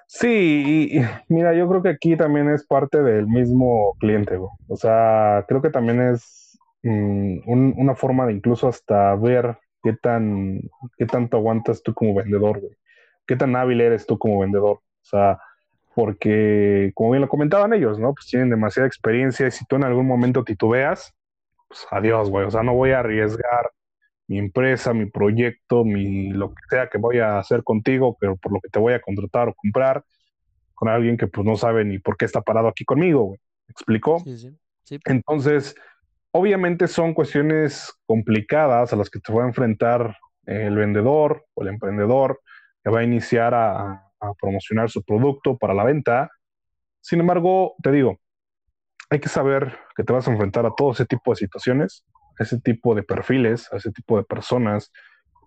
Sí, 0.07 0.91
y, 0.93 1.32
mira, 1.32 1.55
yo 1.55 1.68
creo 1.68 1.82
que 1.82 1.88
aquí 1.91 2.16
también 2.16 2.51
es 2.51 2.66
parte 2.66 3.01
del 3.01 3.26
mismo 3.26 3.95
cliente, 4.01 4.36
güey. 4.36 4.51
O 4.68 4.76
sea, 4.76 5.45
creo 5.49 5.62
que 5.62 5.70
también 5.70 6.01
es 6.01 6.59
mm, 6.82 7.43
una 7.47 7.95
forma 7.95 8.26
de 8.26 8.32
incluso 8.32 8.68
hasta 8.68 9.14
ver 9.14 9.57
qué 9.82 9.93
tan, 9.95 10.61
qué 10.99 11.07
tanto 11.07 11.36
aguantas 11.36 11.82
tú 11.82 11.95
como 11.95 12.14
vendedor, 12.14 12.61
güey. 12.61 12.76
Qué 13.26 13.36
tan 13.36 13.55
hábil 13.55 13.80
eres 13.80 14.07
tú 14.07 14.18
como 14.18 14.41
vendedor. 14.41 14.78
O 14.78 14.82
sea, 15.05 15.38
porque, 15.95 16.93
como 16.95 17.12
bien 17.12 17.22
lo 17.22 17.28
comentaban 17.28 17.72
ellos, 17.72 17.99
¿no? 17.99 18.12
Pues 18.12 18.26
tienen 18.26 18.51
demasiada 18.51 18.88
experiencia 18.88 19.47
y 19.47 19.51
si 19.53 19.64
tú 19.66 19.76
en 19.76 19.84
algún 19.84 20.07
momento 20.07 20.45
titubeas, 20.45 21.14
pues 21.68 21.86
adiós, 21.91 22.30
güey. 22.30 22.47
O 22.47 22.51
sea, 22.51 22.62
no 22.64 22.74
voy 22.74 22.93
a 22.93 23.01
arriesgar 23.01 23.70
mi 24.31 24.39
empresa, 24.39 24.95
mi 24.95 25.07
proyecto, 25.07 25.85
mi 25.85 26.28
lo 26.28 26.51
que 26.51 26.62
sea 26.68 26.89
que 26.89 26.99
voy 26.99 27.18
a 27.18 27.41
hacer 27.41 27.64
contigo, 27.64 28.16
pero 28.20 28.37
por 28.37 28.53
lo 28.53 28.61
que 28.61 28.68
te 28.68 28.78
voy 28.78 28.93
a 28.93 29.01
contratar 29.01 29.49
o 29.49 29.55
comprar 29.55 30.05
con 30.72 30.89
alguien 30.89 31.16
que 31.16 31.26
pues 31.26 31.45
no 31.45 31.57
sabe 31.57 31.85
ni 31.85 31.99
por 31.99 32.16
qué 32.16 32.26
está 32.26 32.41
parado 32.41 32.68
aquí 32.68 32.85
conmigo, 32.85 33.24
güey. 33.24 33.41
¿Me 33.66 33.72
explicó? 33.72 34.20
Sí, 34.20 34.39
sí. 34.39 34.57
sí. 34.85 35.01
Entonces, 35.07 35.74
obviamente 36.31 36.87
son 36.87 37.12
cuestiones 37.12 37.93
complicadas 38.07 38.93
a 38.93 38.97
las 38.97 39.11
que 39.11 39.18
te 39.18 39.33
va 39.33 39.43
a 39.43 39.49
enfrentar 39.49 40.16
el 40.47 40.76
vendedor 40.76 41.45
o 41.55 41.62
el 41.62 41.68
emprendedor 41.70 42.41
que 42.85 42.91
va 42.91 43.01
a 43.01 43.05
iniciar 43.05 43.53
a, 43.53 44.12
a 44.20 44.35
promocionar 44.41 44.91
su 44.91 45.03
producto 45.03 45.59
para 45.59 45.74
la 45.74 45.83
venta. 45.83 46.31
Sin 47.01 47.18
embargo, 47.18 47.74
te 47.83 47.91
digo, 47.91 48.20
hay 49.11 49.18
que 49.18 49.28
saber 49.28 49.76
que 49.97 50.05
te 50.05 50.12
vas 50.12 50.28
a 50.28 50.31
enfrentar 50.31 50.66
a 50.66 50.70
todo 50.76 50.93
ese 50.93 51.05
tipo 51.05 51.33
de 51.33 51.37
situaciones 51.37 52.05
ese 52.43 52.61
tipo 52.61 52.95
de 52.95 53.03
perfiles, 53.03 53.72
a 53.72 53.76
ese 53.76 53.93
tipo 53.93 54.16
de 54.16 54.24
personas, 54.24 54.91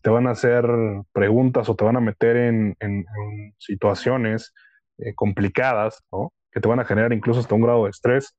te 0.04 0.10
van 0.10 0.28
a 0.28 0.32
hacer 0.32 0.66
preguntas 1.14 1.70
o 1.70 1.76
te 1.76 1.84
van 1.86 1.96
a 1.98 2.02
meter 2.02 2.36
en, 2.38 2.76
situaciones 3.58 4.54
eh, 5.00 5.14
complicadas, 5.16 6.04
¿no? 6.12 6.34
Que 6.52 6.60
te 6.60 6.68
van 6.68 6.80
a 6.80 6.86
generar 6.86 7.14
incluso 7.14 7.40
hasta 7.40 7.56
un 7.56 7.62
grado 7.62 7.86
de 7.86 7.92
estrés. 7.92 8.36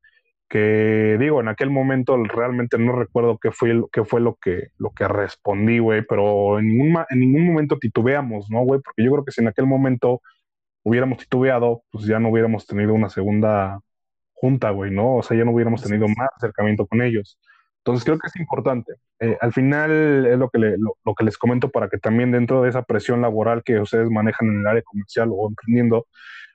Que 0.48 1.16
digo, 1.18 1.40
en 1.40 1.48
aquel 1.48 1.70
momento 1.70 2.16
realmente 2.22 2.78
no 2.78 2.92
recuerdo 2.92 3.38
qué 3.38 3.50
fue, 3.50 3.82
qué 3.92 4.04
fue 4.04 4.20
lo, 4.20 4.36
que, 4.36 4.68
lo 4.78 4.90
que 4.90 5.08
respondí, 5.08 5.78
güey, 5.78 6.02
pero 6.06 6.58
en 6.58 6.68
ningún, 6.68 7.02
en 7.08 7.18
ningún 7.18 7.46
momento 7.46 7.78
titubeamos, 7.78 8.50
¿no, 8.50 8.60
güey? 8.62 8.80
Porque 8.82 9.02
yo 9.02 9.10
creo 9.12 9.24
que 9.24 9.32
si 9.32 9.40
en 9.40 9.48
aquel 9.48 9.66
momento 9.66 10.20
hubiéramos 10.84 11.18
titubeado, 11.18 11.82
pues 11.90 12.04
ya 12.04 12.20
no 12.20 12.28
hubiéramos 12.28 12.66
tenido 12.66 12.94
una 12.94 13.08
segunda 13.08 13.80
junta, 14.34 14.70
güey, 14.70 14.90
¿no? 14.90 15.16
O 15.16 15.22
sea, 15.22 15.36
ya 15.36 15.44
no 15.44 15.52
hubiéramos 15.52 15.82
tenido 15.82 16.06
más 16.08 16.28
acercamiento 16.36 16.86
con 16.86 17.02
ellos. 17.02 17.38
Entonces 17.84 18.04
creo 18.04 18.18
que 18.18 18.28
es 18.28 18.36
importante. 18.36 18.94
Eh, 19.20 19.36
al 19.42 19.52
final 19.52 20.26
es 20.26 20.38
lo 20.38 20.48
que, 20.48 20.58
que 20.58 21.24
les 21.24 21.36
comento 21.36 21.68
para 21.68 21.90
que 21.90 21.98
también 21.98 22.32
dentro 22.32 22.62
de 22.62 22.70
esa 22.70 22.82
presión 22.82 23.20
laboral 23.20 23.62
que 23.62 23.78
ustedes 23.78 24.08
manejan 24.08 24.48
en 24.48 24.60
el 24.60 24.66
área 24.66 24.82
comercial 24.82 25.28
o 25.30 25.48
emprendiendo, 25.48 26.06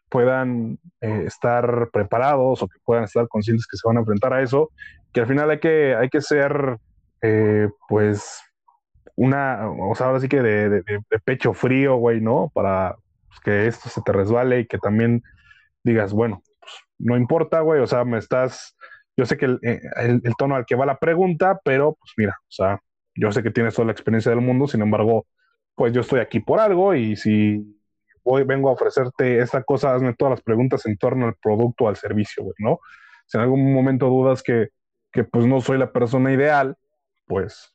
puedan 0.09 0.79
eh, 1.01 1.25
estar 1.27 1.89
preparados 1.93 2.63
o 2.63 2.67
que 2.67 2.79
puedan 2.83 3.03
estar 3.03 3.27
conscientes 3.27 3.67
que 3.67 3.77
se 3.77 3.87
van 3.87 3.97
a 3.97 3.99
enfrentar 3.99 4.33
a 4.33 4.41
eso, 4.41 4.71
que 5.13 5.21
al 5.21 5.27
final 5.27 5.51
hay 5.51 5.59
que, 5.59 5.93
hay 5.93 6.09
que 6.09 6.21
ser, 6.21 6.79
eh, 7.21 7.69
pues, 7.87 8.41
una, 9.15 9.69
o 9.69 9.93
sea, 9.93 10.07
ahora 10.07 10.19
sí 10.19 10.29
que 10.29 10.41
de, 10.41 10.83
pecho 11.25 11.53
frío, 11.53 11.97
güey, 11.97 12.21
¿no? 12.21 12.49
Para 12.55 12.95
pues, 13.27 13.39
que 13.41 13.67
esto 13.67 13.87
se 13.87 14.01
te 14.01 14.11
resbale 14.13 14.61
y 14.61 14.65
que 14.65 14.79
también 14.79 15.21
digas, 15.83 16.11
bueno, 16.11 16.41
pues, 16.59 16.73
no 16.97 17.17
importa, 17.17 17.59
güey, 17.59 17.81
o 17.81 17.87
sea, 17.87 18.03
me 18.03 18.17
estás 18.17 18.75
yo 19.19 19.25
sé 19.25 19.35
que 19.35 19.57
eh, 19.63 19.81
el, 19.97 20.21
tono 20.37 20.55
al 20.55 20.65
que 20.65 20.75
va 20.75 20.85
la 20.85 20.97
pregunta, 20.97 21.59
pero 21.61 21.97
pues 21.99 22.13
mira, 22.15 22.37
o 22.39 22.51
sea, 22.51 22.79
yo 23.15 23.33
sé 23.33 23.43
que 23.43 23.51
tienes 23.51 23.75
toda 23.75 23.87
la 23.87 23.91
experiencia 23.91 24.31
del 24.31 24.39
mundo, 24.39 24.65
sin 24.65 24.81
embargo, 24.81 25.27
pues 25.75 25.91
yo 25.91 25.99
estoy 25.99 26.21
aquí 26.21 26.39
por 26.39 26.61
algo 26.61 26.95
y 26.95 27.17
si 27.17 27.77
hoy 28.23 28.43
vengo 28.43 28.69
a 28.69 28.73
ofrecerte 28.73 29.39
esta 29.39 29.61
cosa, 29.63 29.93
hazme 29.93 30.13
todas 30.13 30.31
las 30.31 30.41
preguntas 30.41 30.85
en 30.85 30.97
torno 30.97 31.25
al 31.25 31.35
producto 31.35 31.83
o 31.83 31.89
al 31.89 31.97
servicio, 31.97 32.43
güey, 32.43 32.55
¿no? 32.59 32.79
Si 33.25 33.37
en 33.37 33.43
algún 33.43 33.73
momento 33.73 34.07
dudas 34.07 34.41
que, 34.41 34.69
que 35.11 35.25
pues 35.25 35.45
no 35.45 35.59
soy 35.59 35.77
la 35.77 35.91
persona 35.91 36.31
ideal, 36.31 36.77
pues 37.27 37.73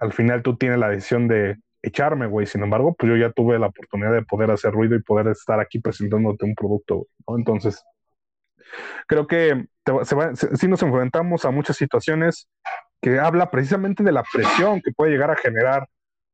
al 0.00 0.14
final 0.14 0.42
tú 0.42 0.56
tienes 0.56 0.78
la 0.78 0.88
decisión 0.88 1.28
de 1.28 1.56
echarme, 1.82 2.26
güey. 2.26 2.46
Sin 2.46 2.62
embargo, 2.62 2.94
pues 2.98 3.10
yo 3.10 3.16
ya 3.18 3.32
tuve 3.32 3.58
la 3.58 3.66
oportunidad 3.66 4.12
de 4.12 4.22
poder 4.22 4.50
hacer 4.50 4.72
ruido 4.72 4.96
y 4.96 5.02
poder 5.02 5.28
estar 5.28 5.60
aquí 5.60 5.78
presentándote 5.78 6.46
un 6.46 6.54
producto, 6.54 7.06
¿no? 7.28 7.36
Entonces, 7.36 7.84
creo 9.06 9.26
que 9.26 9.66
si 10.54 10.68
nos 10.68 10.82
enfrentamos 10.82 11.44
a 11.44 11.50
muchas 11.50 11.76
situaciones 11.76 12.48
que 13.00 13.18
habla 13.18 13.50
precisamente 13.50 14.02
de 14.02 14.12
la 14.12 14.24
presión 14.32 14.80
que 14.82 14.92
puede 14.92 15.12
llegar 15.12 15.30
a 15.30 15.36
generar 15.36 15.88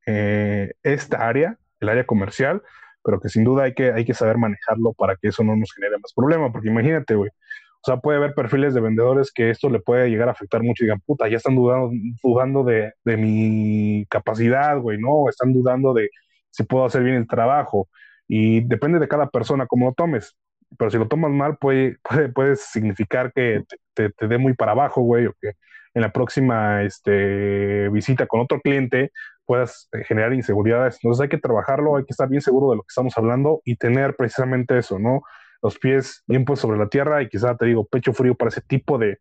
eh, 0.07 0.72
esta 0.83 1.28
área, 1.28 1.59
el 1.80 1.89
área 1.89 2.05
comercial, 2.05 2.62
pero 3.05 3.20
que 3.20 3.28
sin 3.28 3.45
duda 3.45 3.64
hay 3.64 3.74
que, 3.74 3.93
hay 3.93 4.05
que 4.05 4.14
saber 4.14 4.39
manejarlo 4.39 4.93
para 4.93 5.16
que 5.16 5.28
eso 5.28 5.43
no 5.43 5.57
nos 5.57 5.72
genere 5.72 5.99
más 5.99 6.12
problema, 6.14 6.53
porque 6.53 6.68
imagínate, 6.68 7.14
güey, 7.14 7.30
o 7.30 7.85
sea, 7.85 7.97
puede 7.97 8.18
haber 8.18 8.35
perfiles 8.35 8.74
de 8.74 8.80
vendedores 8.80 9.33
que 9.33 9.51
esto 9.51 9.68
le 9.68 9.80
puede 9.80 10.09
llegar 10.09 10.28
a 10.28 10.33
afectar 10.33 10.62
mucho 10.62 10.85
y 10.85 10.87
digan, 10.87 11.01
puta, 11.05 11.28
ya 11.28 11.37
están 11.39 11.57
dudando, 11.57 11.91
dudando 12.22 12.62
de, 12.62 12.93
de 13.05 13.16
mi 13.16 14.07
capacidad, 14.09 14.78
güey, 14.78 14.99
¿no? 14.99 15.28
Están 15.28 15.53
dudando 15.53 15.93
de 15.93 16.09
si 16.51 16.62
puedo 16.62 16.85
hacer 16.85 17.03
bien 17.03 17.16
el 17.16 17.26
trabajo. 17.26 17.89
Y 18.28 18.61
depende 18.61 19.01
de 19.01 19.09
cada 19.09 19.28
persona 19.30 19.66
cómo 19.66 19.87
lo 19.87 19.95
tomes 19.95 20.37
pero 20.78 20.90
si 20.90 20.98
lo 20.98 21.08
tomas 21.08 21.30
mal 21.30 21.56
puede, 21.58 21.96
puede, 22.34 22.56
significar 22.56 23.32
que 23.32 23.64
te, 23.94 24.10
te, 24.10 24.28
dé 24.28 24.38
muy 24.38 24.54
para 24.54 24.72
abajo, 24.72 25.02
güey, 25.02 25.26
o 25.26 25.34
que 25.40 25.52
en 25.94 26.02
la 26.02 26.12
próxima 26.12 26.82
este, 26.82 27.88
visita 27.90 28.26
con 28.26 28.40
otro 28.40 28.60
cliente 28.60 29.12
puedas 29.44 29.88
eh, 29.92 30.04
generar 30.04 30.32
inseguridades. 30.32 30.98
Entonces 31.02 31.22
hay 31.22 31.28
que 31.28 31.38
trabajarlo, 31.38 31.96
hay 31.96 32.04
que 32.04 32.12
estar 32.12 32.28
bien 32.28 32.42
seguro 32.42 32.70
de 32.70 32.76
lo 32.76 32.82
que 32.82 32.90
estamos 32.90 33.16
hablando 33.16 33.60
y 33.64 33.76
tener 33.76 34.16
precisamente 34.16 34.78
eso, 34.78 34.98
¿no? 34.98 35.22
Los 35.62 35.78
pies 35.78 36.22
bien 36.26 36.44
puestos 36.44 36.68
sobre 36.68 36.78
la 36.78 36.88
tierra 36.88 37.22
y 37.22 37.28
quizá 37.28 37.56
te 37.56 37.66
digo 37.66 37.86
pecho 37.86 38.12
frío 38.12 38.34
para 38.34 38.48
ese 38.48 38.62
tipo 38.62 38.98
de, 38.98 39.18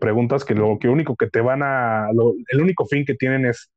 preguntas 0.00 0.44
que 0.44 0.54
lo 0.54 0.78
que 0.80 0.88
único 0.88 1.14
que 1.14 1.28
te 1.28 1.40
van 1.40 1.62
a, 1.62 2.08
el 2.10 2.60
único 2.60 2.86
fin 2.86 3.04
que 3.04 3.14
tienen 3.14 3.46
es 3.46 3.70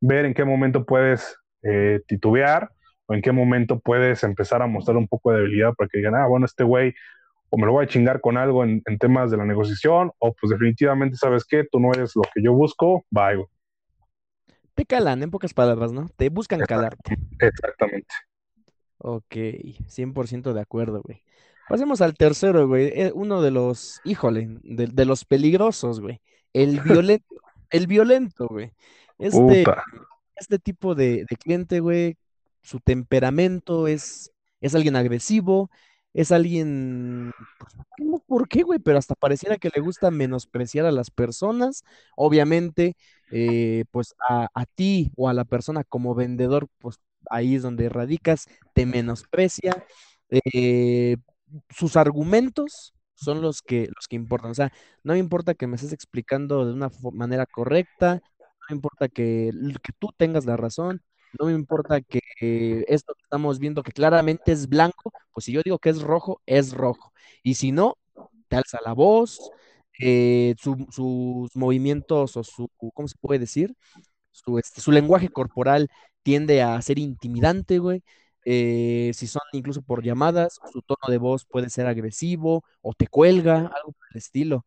ver 0.00 0.24
en 0.24 0.32
qué 0.32 0.44
momento 0.44 0.86
puedes 0.86 1.36
eh, 1.64 2.00
titubear 2.06 2.70
o 3.08 3.14
en 3.14 3.22
qué 3.22 3.32
momento 3.32 3.80
puedes 3.80 4.22
empezar 4.22 4.62
a 4.62 4.66
mostrar 4.66 4.96
un 4.96 5.08
poco 5.08 5.32
de 5.32 5.38
debilidad 5.38 5.74
para 5.74 5.88
que 5.88 5.98
digan, 5.98 6.14
ah, 6.14 6.26
bueno, 6.26 6.46
este 6.46 6.62
güey 6.62 6.94
o 7.50 7.56
me 7.56 7.66
lo 7.66 7.72
voy 7.72 7.84
a 7.84 7.88
chingar 7.88 8.20
con 8.20 8.36
algo 8.36 8.62
en, 8.62 8.82
temas 8.98 9.30
de 9.30 9.38
la 9.38 9.44
negociación, 9.44 10.12
o 10.18 10.34
pues 10.34 10.50
definitivamente, 10.50 11.16
¿sabes 11.16 11.44
qué? 11.44 11.64
Tú 11.70 11.80
no 11.80 11.92
eres 11.92 12.14
lo 12.14 12.22
que 12.34 12.42
yo 12.42 12.52
busco, 12.52 13.06
bye. 13.10 13.46
Te 14.74 14.84
calan, 14.84 15.22
en 15.22 15.30
pocas 15.30 15.54
palabras, 15.54 15.92
¿no? 15.92 16.08
Te 16.16 16.28
buscan 16.28 16.60
calarte. 16.60 17.16
Exactamente. 17.38 18.14
Ok, 18.98 19.34
100% 19.86 20.52
de 20.52 20.60
acuerdo, 20.60 21.02
güey. 21.02 21.22
Pasemos 21.68 22.00
al 22.00 22.14
tercero, 22.14 22.68
güey. 22.68 22.88
Eh, 22.88 23.12
uno 23.14 23.40
de 23.42 23.50
los, 23.50 24.00
híjole, 24.04 24.58
de, 24.62 25.04
los 25.04 25.24
peligrosos, 25.24 26.00
güey. 26.00 26.20
El 26.52 26.80
violento, 27.02 27.34
el 27.70 27.86
violento, 27.86 28.46
güey. 28.48 28.72
Este, 29.18 29.64
este 30.36 30.58
tipo 30.58 30.94
de, 30.94 31.24
de 31.28 31.36
cliente, 31.36 31.80
güey, 31.80 32.16
su 32.68 32.80
temperamento 32.80 33.88
es, 33.88 34.30
es 34.60 34.74
alguien 34.74 34.94
agresivo, 34.96 35.70
es 36.12 36.32
alguien, 36.32 37.32
pues, 37.58 37.74
no 37.98 38.18
por 38.26 38.46
qué, 38.48 38.62
güey, 38.62 38.78
pero 38.78 38.98
hasta 38.98 39.14
pareciera 39.14 39.56
que 39.56 39.70
le 39.74 39.80
gusta 39.80 40.10
menospreciar 40.10 40.84
a 40.84 40.92
las 40.92 41.10
personas. 41.10 41.82
Obviamente, 42.16 42.94
eh, 43.30 43.84
pues 43.90 44.14
a, 44.28 44.48
ti 44.74 45.12
o 45.16 45.28
a 45.30 45.34
la 45.34 45.44
persona 45.46 45.82
como 45.84 46.14
vendedor, 46.14 46.68
pues 46.78 46.96
ahí 47.30 47.54
es 47.54 47.62
donde 47.62 47.88
radicas, 47.88 48.46
te 48.74 48.84
menosprecia. 48.84 49.86
Eh, 50.30 51.16
sus 51.70 51.96
argumentos 51.96 52.92
son 53.14 53.40
los 53.40 53.62
que, 53.62 53.88
los 53.94 54.08
que 54.08 54.16
importan. 54.16 54.50
O 54.50 54.54
sea, 54.54 54.72
no 55.04 55.14
me 55.14 55.18
importa 55.20 55.54
que 55.54 55.66
me 55.66 55.76
estés 55.76 55.92
explicando 55.94 56.66
de 56.66 56.72
una 56.74 56.90
manera 57.12 57.46
correcta, 57.46 58.20
no 58.68 58.76
importa 58.76 59.08
que, 59.08 59.50
que 59.82 59.92
tú 59.98 60.08
tengas 60.16 60.44
la 60.46 60.56
razón, 60.58 61.02
no 61.38 61.46
me 61.46 61.52
importa 61.52 62.00
que 62.00 62.20
esto 62.88 63.14
que 63.14 63.22
estamos 63.22 63.58
viendo 63.58 63.82
que 63.82 63.92
claramente 63.92 64.52
es 64.52 64.68
blanco, 64.68 65.12
pues 65.32 65.44
si 65.46 65.52
yo 65.52 65.62
digo 65.62 65.78
que 65.78 65.90
es 65.90 66.02
rojo, 66.02 66.40
es 66.46 66.72
rojo. 66.72 67.12
Y 67.42 67.54
si 67.54 67.72
no, 67.72 67.96
te 68.48 68.56
alza 68.56 68.78
la 68.84 68.92
voz, 68.94 69.40
eh, 70.00 70.54
sus 70.58 71.54
movimientos 71.56 72.36
o 72.36 72.44
su, 72.44 72.68
¿cómo 72.94 73.08
se 73.08 73.16
puede 73.20 73.40
decir? 73.40 73.74
Su, 74.32 74.58
este, 74.58 74.80
su 74.80 74.92
lenguaje 74.92 75.28
corporal 75.28 75.90
tiende 76.22 76.62
a 76.62 76.80
ser 76.82 76.98
intimidante, 76.98 77.78
güey. 77.78 78.02
Eh, 78.44 79.10
si 79.14 79.26
son 79.26 79.42
incluso 79.52 79.82
por 79.82 80.02
llamadas, 80.02 80.58
su 80.72 80.82
tono 80.82 81.10
de 81.10 81.18
voz 81.18 81.44
puede 81.44 81.70
ser 81.70 81.86
agresivo 81.86 82.64
o 82.82 82.94
te 82.94 83.06
cuelga, 83.08 83.58
algo 83.58 83.92
por 83.92 84.06
el 84.12 84.18
estilo. 84.18 84.64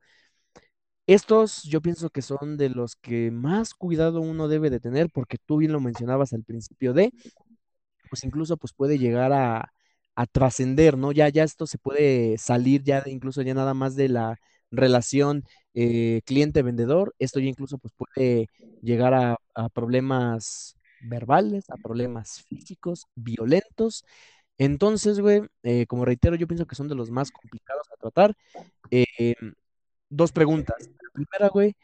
Estos 1.14 1.64
yo 1.64 1.82
pienso 1.82 2.09
que 2.09 2.22
son 2.22 2.55
de 2.55 2.70
los 2.70 2.95
que 2.95 3.32
más 3.32 3.74
cuidado 3.74 4.22
uno 4.22 4.47
debe 4.47 4.70
de 4.70 4.80
tener, 4.80 5.09
porque 5.14 5.38
tú 5.38 5.57
bien 5.57 5.74
lo 5.74 5.82
mencionabas 5.82 6.32
al 6.32 6.45
principio 6.45 6.93
de, 6.93 7.12
pues 8.09 8.24
incluso 8.24 8.55
pues 8.55 8.72
puede 8.72 8.97
llegar 8.97 9.34
a, 9.34 9.74
trascender, 10.32 10.97
¿no? 10.97 11.12
Ya, 11.12 11.28
ya 11.30 11.43
esto 11.43 11.68
se 11.68 11.80
puede 11.80 12.38
salir 12.38 12.84
ya 12.84 13.03
incluso 13.07 13.41
ya 13.41 13.53
nada 13.55 13.74
más 13.74 13.95
de 13.95 14.07
la 14.07 14.38
relación 14.70 15.43
eh, 15.74 16.22
cliente-vendedor, 16.26 17.14
esto 17.20 17.39
ya 17.41 17.47
incluso 17.47 17.78
pues 17.78 17.93
puede 17.97 18.47
llegar 18.82 19.14
a, 19.14 19.36
problemas 19.74 20.78
verbales, 21.01 21.70
a 21.70 21.76
problemas 21.76 22.45
físicos, 22.47 23.07
violentos. 23.16 24.05
Entonces, 24.57 25.20
güey, 25.20 25.41
eh, 25.64 25.88
como 25.88 26.05
reitero, 26.05 26.36
yo 26.38 26.47
pienso 26.47 26.68
que 26.68 26.76
son 26.76 26.88
de 26.88 26.95
los 26.95 27.12
más 27.12 27.32
complicados 27.32 27.88
a 27.91 27.97
tratar. 27.97 28.36
Eh, 28.91 29.36
dos 30.09 30.32
preguntas. 30.32 30.89
Primera, 31.14 31.49
güey, 31.49 31.76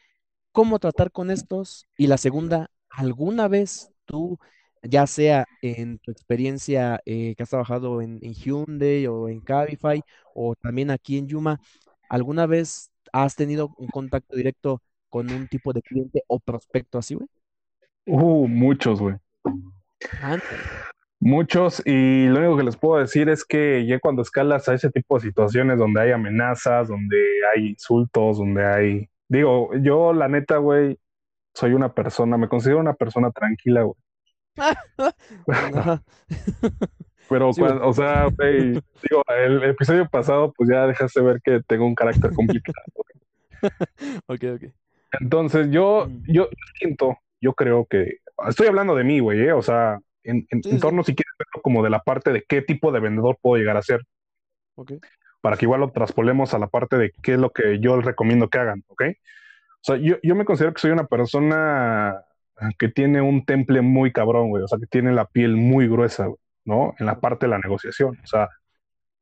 ¿cómo 0.52 0.80
tratar 0.80 1.12
con 1.12 1.32
estos? 1.32 1.88
Y 1.98 2.08
la 2.08 2.18
segunda, 2.18 2.70
¿alguna 2.90 3.48
vez 3.48 3.92
tú, 4.06 4.40
ya 4.84 5.08
sea 5.08 5.46
en 5.62 6.00
tu 6.00 6.12
experiencia 6.12 7.02
eh, 7.06 7.36
que 7.36 7.44
has 7.44 7.50
trabajado 7.50 8.02
en, 8.02 8.20
Hyundai 8.22 9.08
o 9.08 9.30
en 9.30 9.42
Cabify 9.42 10.02
o 10.34 10.56
también 10.56 10.92
aquí 10.92 11.18
en 11.18 11.28
Yuma, 11.28 11.60
¿alguna 12.10 12.46
vez 12.46 12.92
has 13.12 13.36
tenido 13.36 13.74
un 13.78 13.88
contacto 13.88 14.36
directo 14.36 14.82
con 15.10 15.32
un 15.32 15.48
tipo 15.48 15.74
de 15.74 15.82
cliente 15.82 16.24
o 16.28 16.40
prospecto 16.40 16.98
así, 16.98 17.16
güey? 17.16 17.28
Uh, 18.06 18.48
muchos, 18.48 19.02
güey. 19.02 19.16
Muchos, 21.20 21.82
y 21.86 22.28
lo 22.28 22.40
único 22.40 22.58
que 22.58 22.64
les 22.64 22.78
puedo 22.78 23.00
decir 23.00 23.28
es 23.30 23.44
que 23.44 23.86
ya 23.88 24.00
cuando 24.00 24.22
escalas 24.22 24.70
a 24.70 24.76
ese 24.76 24.92
tipo 24.92 25.16
de 25.16 25.22
situaciones 25.22 25.80
donde 25.80 26.02
hay 26.02 26.12
amenazas, 26.12 26.88
donde 26.88 27.18
hay 27.54 27.70
insultos, 27.70 28.38
donde 28.38 28.66
hay... 28.66 29.10
Digo, 29.30 29.72
yo 29.82 30.14
la 30.14 30.28
neta, 30.28 30.58
güey, 30.58 30.98
soy 31.54 31.74
una 31.74 31.94
persona, 31.94 32.38
me 32.38 32.48
considero 32.48 32.80
una 32.80 32.94
persona 32.94 33.32
tranquila, 33.32 33.84
güey. 33.84 33.96
Pero, 37.30 37.50
o 37.50 37.94
sea, 37.94 38.28
güey, 38.36 38.74
digo, 38.74 39.24
el 39.38 39.64
episodio 39.64 40.08
pasado, 40.08 40.54
pues 40.56 40.70
ya 40.70 40.88
dejaste 40.88 41.22
ver 41.22 41.42
que 41.44 41.62
tengo 41.68 41.86
un 41.86 41.96
carácter 41.96 42.32
complicado. 42.34 42.78
ok, 44.28 44.44
ok. 44.56 44.64
Entonces, 45.20 45.70
yo, 45.72 46.08
mm. 46.08 46.24
yo 46.28 46.48
siento, 46.78 47.18
yo 47.42 47.54
creo 47.54 47.86
que, 47.86 48.20
estoy 48.48 48.68
hablando 48.68 48.96
de 48.96 49.04
mí, 49.04 49.20
güey, 49.20 49.42
¿eh? 49.42 49.54
o 49.54 49.62
sea, 49.62 50.00
en, 50.24 50.46
en, 50.50 50.80
torno, 50.80 51.04
si 51.04 51.16
quieres 51.16 51.34
verlo, 51.38 51.62
como 51.62 51.84
de 51.84 51.90
la 51.90 52.00
parte 52.00 52.32
de 52.32 52.44
qué 52.48 52.62
tipo 52.62 52.92
de 52.92 53.00
vendedor 53.00 53.38
puedo 53.42 53.58
llegar 53.58 53.78
a 53.78 53.82
ser. 53.82 54.04
Para 55.48 55.56
que 55.56 55.64
igual 55.64 55.80
lo 55.80 55.92
traspolemos 55.92 56.54
a 56.54 56.60
la 56.60 56.68
parte 56.68 56.98
de 56.98 57.14
qué 57.24 57.36
es 57.36 57.40
lo 57.40 57.52
que 57.52 57.80
yo 57.80 57.96
les 57.96 58.06
recomiendo 58.06 58.50
que 58.50 58.60
hagan, 58.60 58.84
¿ok? 58.88 59.04
O 59.06 59.80
sea, 59.80 59.96
yo, 59.96 60.18
yo 60.22 60.36
me 60.36 60.44
considero 60.44 60.74
que 60.74 60.82
soy 60.82 60.92
una 60.92 61.06
persona 61.08 62.22
que 62.78 62.90
tiene 62.90 63.22
un 63.22 63.46
temple 63.46 63.80
muy 63.80 64.12
cabrón, 64.12 64.50
güey. 64.50 64.62
O 64.64 64.68
sea, 64.68 64.78
que 64.78 64.88
tiene 64.88 65.14
la 65.14 65.24
piel 65.24 65.56
muy 65.56 65.88
gruesa, 65.88 66.28
¿no? 66.66 66.96
En 67.00 67.06
la 67.06 67.22
parte 67.22 67.46
de 67.46 67.52
la 67.52 67.60
negociación. 67.60 68.20
O 68.22 68.28
sea, 68.28 68.50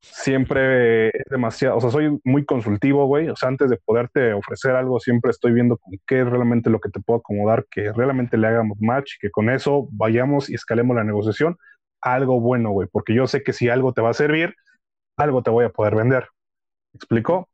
siempre 0.02 1.10
es 1.10 1.26
demasiado, 1.30 1.78
o 1.78 1.82
sea, 1.82 1.92
soy 1.92 2.20
muy 2.24 2.44
consultivo, 2.44 3.06
güey, 3.06 3.30
o 3.30 3.36
sea, 3.36 3.50
antes 3.50 3.70
de 3.70 3.78
poderte 3.78 4.34
ofrecer 4.34 4.76
algo, 4.76 5.00
siempre 5.00 5.30
estoy 5.30 5.54
viendo 5.54 5.78
con 5.78 5.94
qué 6.08 6.22
es 6.22 6.28
realmente 6.28 6.72
lo 6.72 6.80
que 6.80 6.90
te 6.90 7.02
puedo 7.02 7.20
acomodar, 7.20 7.68
que 7.70 7.94
realmente 7.94 8.36
le 8.38 8.48
hagamos 8.48 8.80
match, 8.82 9.14
que 9.22 9.30
con 9.30 9.52
eso 9.52 9.88
vayamos 9.92 10.50
y 10.50 10.56
escalemos 10.56 10.96
la 10.96 11.04
negociación 11.04 11.56
algo 12.02 12.40
bueno, 12.40 12.72
güey, 12.72 12.88
porque 12.92 13.14
yo 13.14 13.28
sé 13.28 13.44
que 13.44 13.54
si 13.54 13.70
algo 13.70 13.94
te 13.94 14.02
va 14.02 14.12
a 14.12 14.14
servir, 14.14 14.56
algo 15.18 15.42
te 15.44 15.50
voy 15.50 15.66
a 15.66 15.70
poder 15.70 15.96
vender. 15.96 16.28
¿Me 16.94 16.98
explico? 16.98 17.50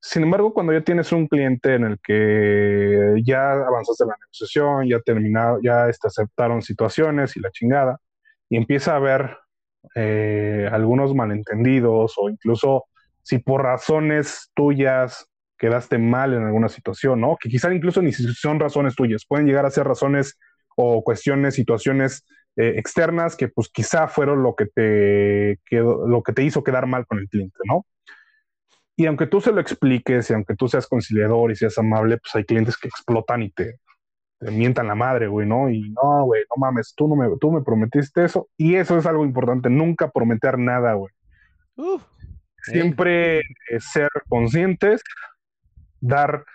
Sin 0.00 0.22
embargo, 0.22 0.52
cuando 0.52 0.72
ya 0.72 0.82
tienes 0.82 1.10
un 1.12 1.26
cliente 1.26 1.74
en 1.74 1.84
el 1.84 1.98
que 2.00 3.14
ya 3.24 3.52
avanzaste 3.52 4.04
la 4.04 4.16
negociación, 4.20 4.88
ya 4.88 5.00
terminado, 5.00 5.58
ya 5.62 5.86
aceptaron 5.86 6.62
situaciones 6.62 7.36
y 7.36 7.40
la 7.40 7.50
chingada, 7.50 7.98
y 8.48 8.56
empieza 8.56 8.94
a 8.94 9.00
ver 9.00 9.36
eh, 9.94 10.68
algunos 10.70 11.14
malentendidos 11.14 12.14
o 12.18 12.28
incluso 12.28 12.84
si 13.22 13.38
por 13.38 13.62
razones 13.62 14.50
tuyas 14.54 15.28
quedaste 15.58 15.98
mal 15.98 16.34
en 16.34 16.44
alguna 16.44 16.68
situación, 16.68 17.20
¿no? 17.20 17.36
Que 17.40 17.48
quizá 17.48 17.72
incluso 17.74 18.02
ni 18.02 18.12
son 18.12 18.60
razones 18.60 18.94
tuyas, 18.94 19.24
pueden 19.26 19.46
llegar 19.46 19.66
a 19.66 19.70
ser 19.70 19.86
razones 19.86 20.38
o 20.76 21.02
cuestiones, 21.02 21.54
situaciones 21.54 22.24
eh, 22.56 22.74
externas 22.78 23.36
que 23.36 23.48
pues 23.48 23.68
quizá 23.68 24.08
fueron 24.08 24.42
lo 24.42 24.54
que, 24.54 24.66
te 24.66 25.58
lo 25.70 26.22
que 26.22 26.32
te 26.32 26.42
hizo 26.42 26.64
quedar 26.64 26.86
mal 26.86 27.06
con 27.06 27.18
el 27.18 27.28
cliente, 27.28 27.58
¿no? 27.64 27.84
Y 28.96 29.04
aunque 29.04 29.26
tú 29.26 29.42
se 29.42 29.52
lo 29.52 29.60
expliques 29.60 30.30
y 30.30 30.32
aunque 30.32 30.54
tú 30.54 30.68
seas 30.68 30.86
conciliador 30.86 31.50
y 31.50 31.56
seas 31.56 31.76
amable, 31.76 32.16
pues 32.16 32.34
hay 32.34 32.44
clientes 32.44 32.78
que 32.78 32.88
explotan 32.88 33.42
y 33.42 33.50
te, 33.50 33.78
te 34.38 34.50
mientan 34.50 34.86
la 34.86 34.94
madre, 34.94 35.28
güey, 35.28 35.46
¿no? 35.46 35.68
Y 35.68 35.90
no, 35.90 36.24
güey, 36.24 36.44
no 36.44 36.58
mames, 36.58 36.94
tú, 36.96 37.06
no 37.06 37.14
me, 37.14 37.28
tú 37.38 37.52
me 37.52 37.62
prometiste 37.62 38.24
eso. 38.24 38.48
Y 38.56 38.76
eso 38.76 38.96
es 38.96 39.04
algo 39.04 39.26
importante, 39.26 39.68
nunca 39.68 40.10
prometer 40.10 40.58
nada, 40.58 40.94
güey. 40.94 41.12
Siempre 42.62 43.42
ser 43.78 44.08
conscientes, 44.28 45.02
dar 46.00 46.46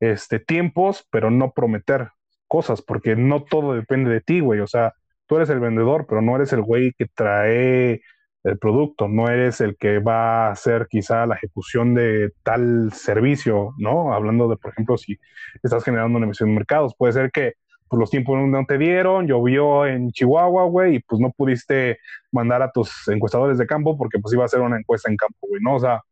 este, 0.00 0.38
tiempos, 0.38 1.06
pero 1.10 1.30
no 1.30 1.52
prometer 1.52 2.10
cosas, 2.48 2.80
porque 2.80 3.14
no 3.14 3.44
todo 3.44 3.74
depende 3.74 4.10
de 4.10 4.22
ti, 4.22 4.40
güey. 4.40 4.60
O 4.60 4.66
sea, 4.66 4.94
tú 5.30 5.36
eres 5.36 5.48
el 5.50 5.60
vendedor, 5.60 6.06
pero 6.08 6.20
no 6.22 6.34
eres 6.34 6.52
el 6.52 6.60
güey 6.60 6.92
que 6.92 7.06
trae 7.06 8.02
el 8.42 8.58
producto, 8.58 9.06
no 9.06 9.28
eres 9.28 9.60
el 9.60 9.76
que 9.76 10.00
va 10.00 10.48
a 10.48 10.50
hacer 10.50 10.88
quizá 10.90 11.24
la 11.24 11.36
ejecución 11.36 11.94
de 11.94 12.32
tal 12.42 12.92
servicio, 12.92 13.72
¿no? 13.78 14.12
Hablando 14.12 14.48
de, 14.48 14.56
por 14.56 14.72
ejemplo, 14.72 14.98
si 14.98 15.20
estás 15.62 15.84
generando 15.84 16.16
una 16.16 16.26
emisión 16.26 16.48
de 16.48 16.56
mercados, 16.56 16.96
puede 16.98 17.12
ser 17.12 17.30
que 17.30 17.52
pues, 17.86 18.00
los 18.00 18.10
tiempos 18.10 18.40
no 18.40 18.64
te 18.66 18.76
dieron, 18.76 19.28
llovió 19.28 19.86
en 19.86 20.10
Chihuahua, 20.10 20.64
güey, 20.64 20.96
y 20.96 20.98
pues 20.98 21.20
no 21.20 21.30
pudiste 21.30 21.98
mandar 22.32 22.62
a 22.62 22.72
tus 22.72 23.06
encuestadores 23.06 23.56
de 23.56 23.68
campo 23.68 23.96
porque 23.96 24.18
pues 24.18 24.34
iba 24.34 24.44
a 24.44 24.48
ser 24.48 24.62
una 24.62 24.78
encuesta 24.78 25.08
en 25.08 25.16
campo, 25.16 25.46
güey, 25.48 25.62
¿no? 25.62 25.76
O 25.76 25.78
sea, 25.78 26.02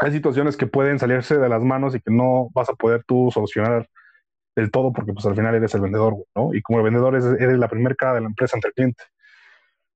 hay 0.00 0.10
situaciones 0.10 0.56
que 0.56 0.66
pueden 0.66 0.98
salirse 0.98 1.38
de 1.38 1.48
las 1.48 1.62
manos 1.62 1.94
y 1.94 2.00
que 2.00 2.10
no 2.10 2.48
vas 2.52 2.68
a 2.68 2.74
poder 2.74 3.04
tú 3.06 3.30
solucionar 3.32 3.88
del 4.56 4.70
todo 4.70 4.92
porque 4.92 5.12
pues 5.12 5.24
al 5.26 5.36
final 5.36 5.54
eres 5.54 5.74
el 5.74 5.80
vendedor, 5.80 6.16
¿no? 6.34 6.54
Y 6.54 6.62
como 6.62 6.78
el 6.78 6.84
vendedor 6.84 7.14
eres 7.14 7.58
la 7.58 7.68
primera 7.68 7.94
cara 7.94 8.14
de 8.14 8.20
la 8.22 8.28
empresa 8.28 8.56
ante 8.56 8.68
el 8.68 8.74
cliente. 8.74 9.04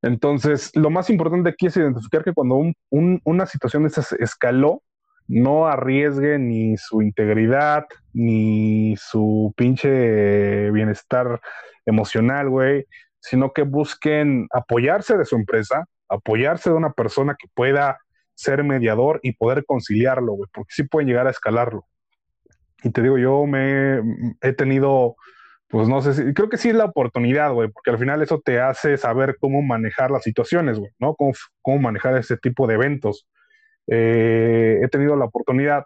Entonces, 0.03 0.71
lo 0.75 0.91
más 0.91 1.09
importante 1.09 1.49
aquí 1.49 1.67
es 1.67 1.77
identificar 1.77 2.23
que 2.23 2.35
cuando 2.35 2.61
una 2.91 3.47
situación 3.47 3.85
de 3.85 3.89
esas 3.89 4.13
escaló, 4.13 4.83
no 5.27 5.67
arriesgue 5.67 6.39
ni 6.39 6.77
su 6.77 7.01
integridad, 7.01 7.87
ni 8.13 8.95
su 8.99 9.55
pinche 9.57 10.71
bienestar 10.71 11.41
emocional, 11.87 12.51
güey, 12.51 12.85
sino 13.21 13.53
que 13.55 13.63
busquen 13.63 14.47
apoyarse 14.53 15.17
de 15.17 15.25
su 15.25 15.37
empresa, 15.37 15.87
apoyarse 16.11 16.69
de 16.69 16.77
una 16.77 16.93
persona 16.93 17.35
que 17.39 17.49
pueda 17.55 17.99
ser 18.35 18.63
mediador 18.65 19.21
y 19.23 19.33
poder 19.33 19.65
conciliarlo, 19.65 20.35
güey, 20.35 20.51
porque 20.53 20.75
sí 20.75 20.83
pueden 20.83 21.09
llegar 21.09 21.27
a 21.27 21.31
escalarlo. 21.31 21.87
Y 22.85 22.91
te 22.91 23.03
digo, 23.03 23.19
yo 23.19 23.47
me 23.47 24.03
he 24.43 24.53
tenido, 24.53 25.17
pues 25.69 25.89
no 25.89 26.03
sé 26.03 26.13
si, 26.13 26.35
creo 26.35 26.51
que 26.51 26.59
sí 26.59 26.69
es 26.69 26.75
la 26.75 26.85
oportunidad, 26.85 27.53
güey, 27.53 27.71
porque 27.71 27.91
al 27.91 27.99
final 27.99 28.23
eso 28.23 28.41
te 28.45 28.61
hace 28.61 28.99
saber 28.99 29.37
cómo 29.41 29.63
manejar 29.63 30.11
las 30.11 30.23
situaciones, 30.23 30.79
güey, 30.79 30.93
¿no? 30.99 31.15
Cómo, 31.15 31.33
cómo 31.63 31.79
manejar 31.79 32.17
ese 32.19 32.37
tipo 32.37 32.67
de 32.67 32.75
eventos. 32.75 33.27
Eh, 33.87 34.81
he 34.83 34.89
tenido 34.89 35.17
la 35.17 35.25
oportunidad 35.25 35.85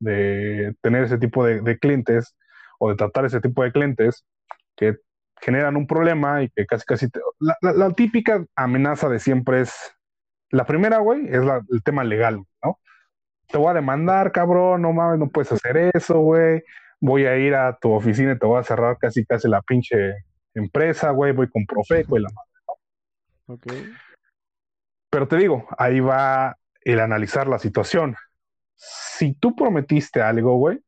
de 0.00 0.74
tener 0.80 1.04
ese 1.04 1.18
tipo 1.18 1.44
de, 1.44 1.78
clientes 1.78 2.34
o 2.80 2.90
de 2.90 2.96
tratar 2.96 3.26
ese 3.26 3.40
tipo 3.40 3.62
de 3.62 3.70
clientes 3.70 4.24
que 4.76 4.96
generan 5.40 5.76
un 5.76 5.86
problema 5.86 6.42
y 6.42 6.48
que 6.50 6.66
casi 6.66 6.84
casi 6.84 7.06
la, 7.38 7.90
típica 7.92 8.44
amenaza 8.56 9.08
de 9.08 9.20
siempre 9.20 9.60
es 9.60 9.72
la 10.50 10.66
primera, 10.66 10.98
güey, 10.98 11.26
es 11.28 11.42
el 11.70 11.82
tema 11.84 12.02
legal, 12.02 12.42
¿no? 12.64 12.78
Te 13.50 13.58
voy 13.58 13.70
a 13.70 13.74
demandar, 13.74 14.32
cabrón, 14.32 14.82
no 14.82 14.92
mames, 14.92 15.18
no 15.18 15.28
puedes 15.28 15.50
hacer 15.52 15.90
eso, 15.94 16.20
güey. 16.20 16.62
Voy 17.00 17.26
a 17.26 17.36
ir 17.36 17.54
a 17.54 17.76
tu 17.78 17.92
oficina 17.92 18.32
y 18.32 18.38
te 18.38 18.46
voy 18.46 18.60
a 18.60 18.62
cerrar 18.62 18.98
casi 18.98 19.24
casi 19.24 19.48
la 19.48 19.62
pinche 19.62 20.24
empresa, 20.54 21.10
güey. 21.10 21.32
Voy 21.32 21.48
con 21.48 21.66
Profeco 21.66 22.16
y 22.16 22.22
la 22.22 22.28
madre, 22.28 22.50
¿no? 22.68 23.54
Ok. 23.54 23.66
Pero 25.10 25.26
te 25.26 25.36
digo, 25.36 25.66
ahí 25.76 25.98
va 26.00 26.56
el 26.82 27.00
analizar 27.00 27.48
la 27.48 27.58
situación. 27.58 28.14
Si 28.76 29.34
tú 29.34 29.56
prometiste 29.56 30.22
algo, 30.22 30.56
güey, 30.56 30.80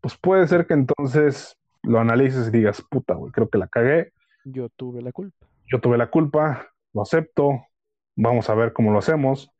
pues 0.00 0.16
puede 0.18 0.46
ser 0.46 0.66
que 0.66 0.74
entonces 0.74 1.56
lo 1.82 1.98
analices 1.98 2.48
y 2.48 2.50
digas, 2.50 2.82
puta, 2.90 3.14
güey, 3.14 3.32
creo 3.32 3.48
que 3.48 3.58
la 3.58 3.68
cagué. 3.68 4.12
Yo 4.44 4.68
tuve 4.68 5.02
la 5.02 5.12
culpa. 5.12 5.46
Yo 5.66 5.80
tuve 5.80 5.96
la 5.96 6.10
culpa, 6.10 6.68
lo 6.92 7.02
acepto, 7.02 7.66
vamos 8.14 8.48
a 8.50 8.54
ver 8.54 8.72
cómo 8.72 8.92
lo 8.92 8.98
hacemos. 8.98 9.50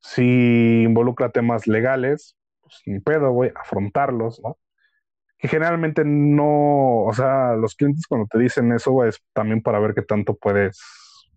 Si 0.00 0.82
involucra 0.82 1.30
temas 1.30 1.66
legales, 1.66 2.36
pues 2.62 2.82
ni 2.86 3.00
pedo, 3.00 3.30
güey, 3.32 3.52
afrontarlos, 3.54 4.40
¿no? 4.42 4.58
Que 5.38 5.48
generalmente 5.48 6.02
no, 6.04 7.04
o 7.04 7.12
sea, 7.14 7.54
los 7.54 7.74
clientes 7.74 8.06
cuando 8.06 8.26
te 8.26 8.38
dicen 8.38 8.72
eso, 8.72 8.92
güey, 8.92 9.10
es 9.10 9.22
también 9.32 9.62
para 9.62 9.78
ver 9.78 9.94
qué 9.94 10.02
tanto 10.02 10.34
puedes 10.34 10.78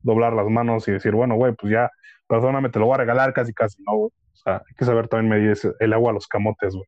doblar 0.01 0.33
las 0.33 0.47
manos 0.47 0.87
y 0.87 0.91
decir, 0.91 1.13
bueno, 1.13 1.35
güey, 1.35 1.53
pues 1.53 1.71
ya 1.71 1.89
perdóname, 2.27 2.69
te 2.69 2.79
lo 2.79 2.85
voy 2.85 2.95
a 2.95 2.97
regalar 2.97 3.33
casi, 3.33 3.53
casi, 3.53 3.81
¿no? 3.83 3.93
O 3.93 4.11
sea, 4.33 4.57
hay 4.57 4.75
que 4.77 4.85
saber 4.85 5.07
también 5.07 5.29
medir 5.29 5.57
el 5.79 5.93
agua 5.93 6.11
a 6.11 6.13
los 6.13 6.27
camotes, 6.27 6.75
güey. 6.75 6.87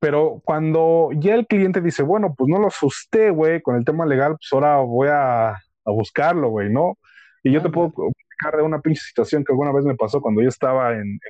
Pero 0.00 0.40
cuando 0.44 1.10
ya 1.14 1.34
el 1.34 1.46
cliente 1.46 1.80
dice, 1.80 2.02
bueno, 2.02 2.34
pues 2.36 2.48
no 2.48 2.58
lo 2.58 2.68
asusté, 2.68 3.30
güey, 3.30 3.60
con 3.62 3.76
el 3.76 3.84
tema 3.84 4.06
legal, 4.06 4.32
pues 4.32 4.48
ahora 4.52 4.76
voy 4.78 5.08
a, 5.10 5.56
buscarlo, 5.84 6.50
güey, 6.50 6.70
¿no? 6.70 6.98
Y 7.42 7.50
yo 7.50 7.62
te 7.62 7.70
puedo 7.70 7.92
explicar 8.38 8.56
de 8.56 8.62
una 8.62 8.80
pinche 8.80 9.02
situación 9.02 9.44
que 9.44 9.52
alguna 9.52 9.72
vez 9.72 9.84
me 9.84 9.96
pasó 9.96 10.20
cuando 10.20 10.42
yo 10.42 10.48
estaba 10.48 10.94
en, 10.94 11.20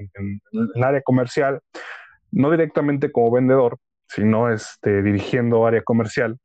el 0.53 0.85
área 0.85 1.03
comercial, 1.03 1.61
no 2.31 2.51
directamente 2.51 3.11
como 3.11 3.31
vendedor, 3.31 3.79
sino 4.09 4.53
este, 4.53 5.03
dirigiendo 5.03 5.67
área 5.67 5.83
comercial. 5.83 6.39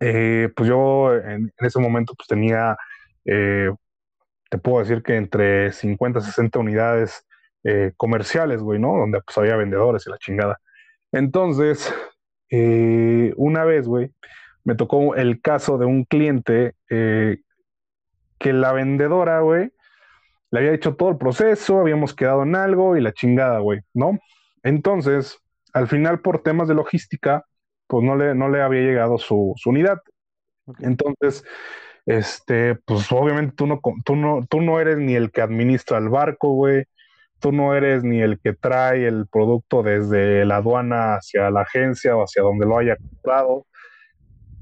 Eh, 0.00 0.48
pues 0.54 0.68
yo 0.68 1.14
en, 1.14 1.52
ese 1.58 1.80
momento 1.80 2.14
pues 2.16 2.28
tenía 2.28 2.76
eh, 3.24 3.70
te 4.52 4.58
puedo 4.58 4.80
decir 4.80 5.02
que 5.02 5.16
entre 5.16 5.72
50 5.72 6.18
y 6.18 6.22
60 6.22 6.58
unidades 6.58 7.26
eh, 7.64 7.92
comerciales, 7.96 8.60
güey, 8.60 8.78
¿no? 8.78 8.98
Donde 8.98 9.20
pues 9.22 9.38
había 9.38 9.56
vendedores 9.56 10.06
y 10.06 10.10
la 10.10 10.18
chingada. 10.18 10.60
Entonces, 11.10 11.90
eh, 12.50 13.32
una 13.36 13.64
vez, 13.64 13.88
güey, 13.88 14.10
me 14.64 14.74
tocó 14.74 15.14
el 15.14 15.40
caso 15.40 15.78
de 15.78 15.86
un 15.86 16.04
cliente 16.04 16.74
eh, 16.90 17.38
que 18.42 18.52
la 18.52 18.72
vendedora, 18.72 19.40
güey, 19.40 19.70
le 20.50 20.58
había 20.58 20.74
hecho 20.74 20.96
todo 20.96 21.10
el 21.10 21.16
proceso, 21.16 21.78
habíamos 21.80 22.12
quedado 22.14 22.42
en 22.42 22.56
algo 22.56 22.96
y 22.96 23.00
la 23.00 23.12
chingada, 23.12 23.60
güey, 23.60 23.80
¿no? 23.94 24.18
Entonces, 24.64 25.38
al 25.72 25.86
final, 25.88 26.20
por 26.20 26.42
temas 26.42 26.68
de 26.68 26.74
logística, 26.74 27.46
pues 27.86 28.04
no 28.04 28.16
le, 28.16 28.34
no 28.34 28.48
le 28.48 28.60
había 28.60 28.82
llegado 28.82 29.16
su, 29.16 29.54
su 29.56 29.70
unidad. 29.70 29.98
Entonces, 30.80 31.44
este, 32.04 32.74
pues 32.74 33.10
obviamente 33.12 33.54
tú 33.56 33.66
no, 33.66 33.80
tú 34.04 34.16
no, 34.16 34.44
tú 34.50 34.60
no 34.60 34.80
eres 34.80 34.98
ni 34.98 35.14
el 35.14 35.30
que 35.30 35.40
administra 35.40 35.98
el 35.98 36.08
barco, 36.08 36.52
güey. 36.54 36.84
Tú 37.38 37.52
no 37.52 37.74
eres 37.74 38.04
ni 38.04 38.20
el 38.20 38.40
que 38.40 38.54
trae 38.54 39.06
el 39.06 39.26
producto 39.28 39.82
desde 39.82 40.44
la 40.44 40.56
aduana 40.56 41.14
hacia 41.16 41.50
la 41.50 41.62
agencia 41.62 42.16
o 42.16 42.24
hacia 42.24 42.42
donde 42.42 42.66
lo 42.66 42.78
haya 42.78 42.96
comprado. 42.96 43.66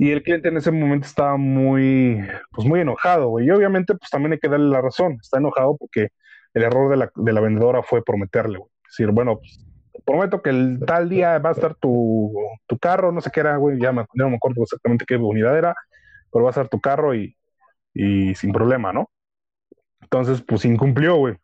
Y 0.00 0.12
el 0.12 0.22
cliente 0.22 0.48
en 0.48 0.56
ese 0.56 0.70
momento 0.70 1.06
estaba 1.06 1.36
muy, 1.36 2.26
pues 2.52 2.66
muy 2.66 2.80
enojado, 2.80 3.28
güey. 3.28 3.46
Y 3.46 3.50
obviamente, 3.50 3.94
pues 3.94 4.08
también 4.08 4.32
hay 4.32 4.38
que 4.38 4.48
darle 4.48 4.70
la 4.70 4.80
razón. 4.80 5.18
Está 5.20 5.36
enojado 5.36 5.76
porque 5.76 6.08
el 6.54 6.62
error 6.62 6.90
de 6.90 6.96
la, 6.96 7.12
de 7.14 7.32
la 7.34 7.42
vendedora 7.42 7.82
fue 7.82 8.02
prometerle, 8.02 8.56
güey. 8.56 8.70
Decir, 8.82 9.10
bueno, 9.10 9.36
pues, 9.36 9.62
prometo 10.06 10.40
que 10.40 10.48
el 10.48 10.80
tal 10.86 11.10
día 11.10 11.38
va 11.38 11.50
a 11.50 11.52
estar 11.52 11.74
tu, 11.74 12.34
carro, 12.80 13.12
no 13.12 13.20
sé 13.20 13.30
qué 13.30 13.40
era, 13.40 13.58
güey, 13.58 13.78
ya, 13.78 13.92
me, 13.92 14.06
no 14.14 14.30
me 14.30 14.36
acuerdo 14.36 14.62
exactamente 14.62 15.04
qué 15.06 15.16
unidad 15.16 15.58
era, 15.58 15.74
pero 16.32 16.44
va 16.46 16.50
a 16.50 16.54
ser 16.54 16.70
tu 16.70 16.80
carro 16.80 17.14
y, 17.14 17.36
sin 17.92 18.52
problema, 18.54 18.94
¿no? 18.94 19.10
Entonces, 20.00 20.40
pues 20.40 20.64
incumplió, 20.64 21.16
güey. 21.16 21.36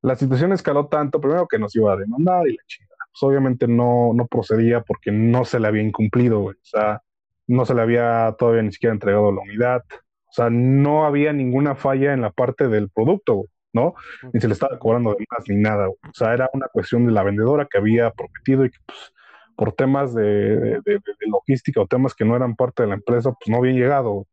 La 0.00 0.16
situación 0.16 0.52
escaló 0.52 0.86
tanto, 0.86 1.20
primero 1.20 1.46
que 1.46 1.58
nos 1.58 1.76
iba 1.76 1.92
a 1.92 1.96
demandar 1.96 2.48
y 2.48 2.56
la 2.56 2.62
chingada. 2.66 2.85
Pues 3.18 3.30
obviamente 3.30 3.66
no, 3.66 4.12
no 4.12 4.26
procedía 4.26 4.82
porque 4.82 5.10
no 5.10 5.46
se 5.46 5.58
le 5.58 5.68
había 5.68 5.82
incumplido, 5.82 6.40
güey. 6.40 6.56
O 6.56 6.64
sea, 6.64 7.02
no 7.46 7.64
se 7.64 7.74
le 7.74 7.80
había 7.80 8.34
todavía 8.38 8.62
ni 8.62 8.72
siquiera 8.72 8.92
entregado 8.92 9.32
la 9.32 9.40
unidad. 9.40 9.82
O 9.90 10.32
sea, 10.32 10.50
no 10.50 11.06
había 11.06 11.32
ninguna 11.32 11.74
falla 11.76 12.12
en 12.12 12.20
la 12.20 12.30
parte 12.30 12.68
del 12.68 12.90
producto, 12.90 13.34
güey, 13.34 13.48
¿no? 13.72 13.94
Ni 14.34 14.40
se 14.40 14.48
le 14.48 14.52
estaba 14.52 14.78
cobrando 14.78 15.14
de 15.14 15.24
más 15.30 15.48
ni 15.48 15.56
nada, 15.56 15.86
güey. 15.86 15.98
O 16.10 16.12
sea, 16.12 16.34
era 16.34 16.50
una 16.52 16.68
cuestión 16.68 17.06
de 17.06 17.12
la 17.12 17.22
vendedora 17.22 17.66
que 17.70 17.78
había 17.78 18.10
prometido 18.10 18.66
y 18.66 18.70
que, 18.70 18.78
pues, 18.84 19.12
por 19.56 19.72
temas 19.72 20.14
de, 20.14 20.82
logística 21.26 21.80
o 21.80 21.86
temas 21.86 22.14
que 22.14 22.26
no 22.26 22.36
eran 22.36 22.54
parte 22.54 22.82
de 22.82 22.90
la 22.90 22.96
empresa, 22.96 23.32
pues 23.32 23.48
no 23.48 23.56
habían 23.56 23.76
llegado. 23.76 24.26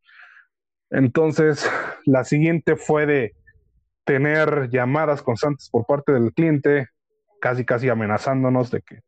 Entonces, 0.90 1.70
la 2.06 2.26
siguiente 2.26 2.76
fue 2.76 3.06
de 3.06 3.34
tener 4.04 4.70
llamadas 4.70 5.22
constantes 5.22 5.70
por 5.70 5.86
parte 5.86 6.12
del 6.12 6.34
cliente, 6.34 6.90
casi 7.44 7.66
casi 7.66 7.90
amenazándonos 7.90 8.72
de 8.72 8.82
que 8.82 9.02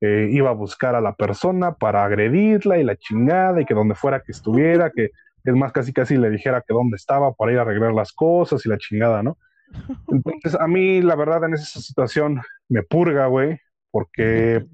eh, 0.00 0.28
iba 0.30 0.48
a 0.48 0.54
buscar 0.54 0.94
a 0.94 1.02
la 1.02 1.14
persona 1.14 1.74
para 1.74 2.02
agredirla 2.02 2.78
y 2.78 2.82
la 2.82 2.96
chingada 2.96 3.60
y 3.60 3.66
que 3.66 3.74
donde 3.74 3.94
fuera 3.94 4.20
que 4.20 4.32
estuviera, 4.32 4.90
que 4.90 5.10
es 5.44 5.54
más 5.54 5.70
casi 5.70 5.92
casi 5.92 6.16
le 6.16 6.30
dijera 6.30 6.62
que 6.66 6.72
dónde 6.72 6.96
estaba 6.96 7.34
para 7.34 7.52
ir 7.52 7.58
a 7.58 7.62
arreglar 7.62 7.92
las 7.92 8.14
cosas 8.14 8.64
y 8.64 8.70
la 8.70 8.78
chingada, 8.78 9.22
¿no? 9.22 9.36
Entonces, 10.08 10.58
a 10.58 10.66
mí 10.66 11.02
la 11.02 11.14
verdad 11.14 11.44
en 11.44 11.52
esa 11.52 11.78
situación 11.78 12.40
me 12.70 12.82
purga, 12.82 13.26
güey, 13.26 13.58
porque 13.90 14.64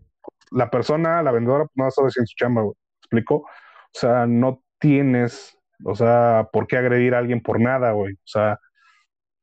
la 0.52 0.70
persona, 0.70 1.20
la 1.24 1.32
vendedora, 1.32 1.66
no 1.74 1.84
va 1.84 1.88
a 1.88 2.02
en 2.16 2.26
su 2.26 2.36
chamba, 2.36 2.62
güey. 2.62 2.76
¿Explico? 3.00 3.34
O 3.34 3.48
sea, 3.92 4.26
no 4.26 4.62
tienes, 4.78 5.58
o 5.84 5.96
sea, 5.96 6.48
por 6.52 6.68
qué 6.68 6.76
agredir 6.76 7.16
a 7.16 7.18
alguien 7.18 7.40
por 7.42 7.60
nada, 7.60 7.90
güey. 7.90 8.14
O 8.14 8.26
sea, 8.26 8.60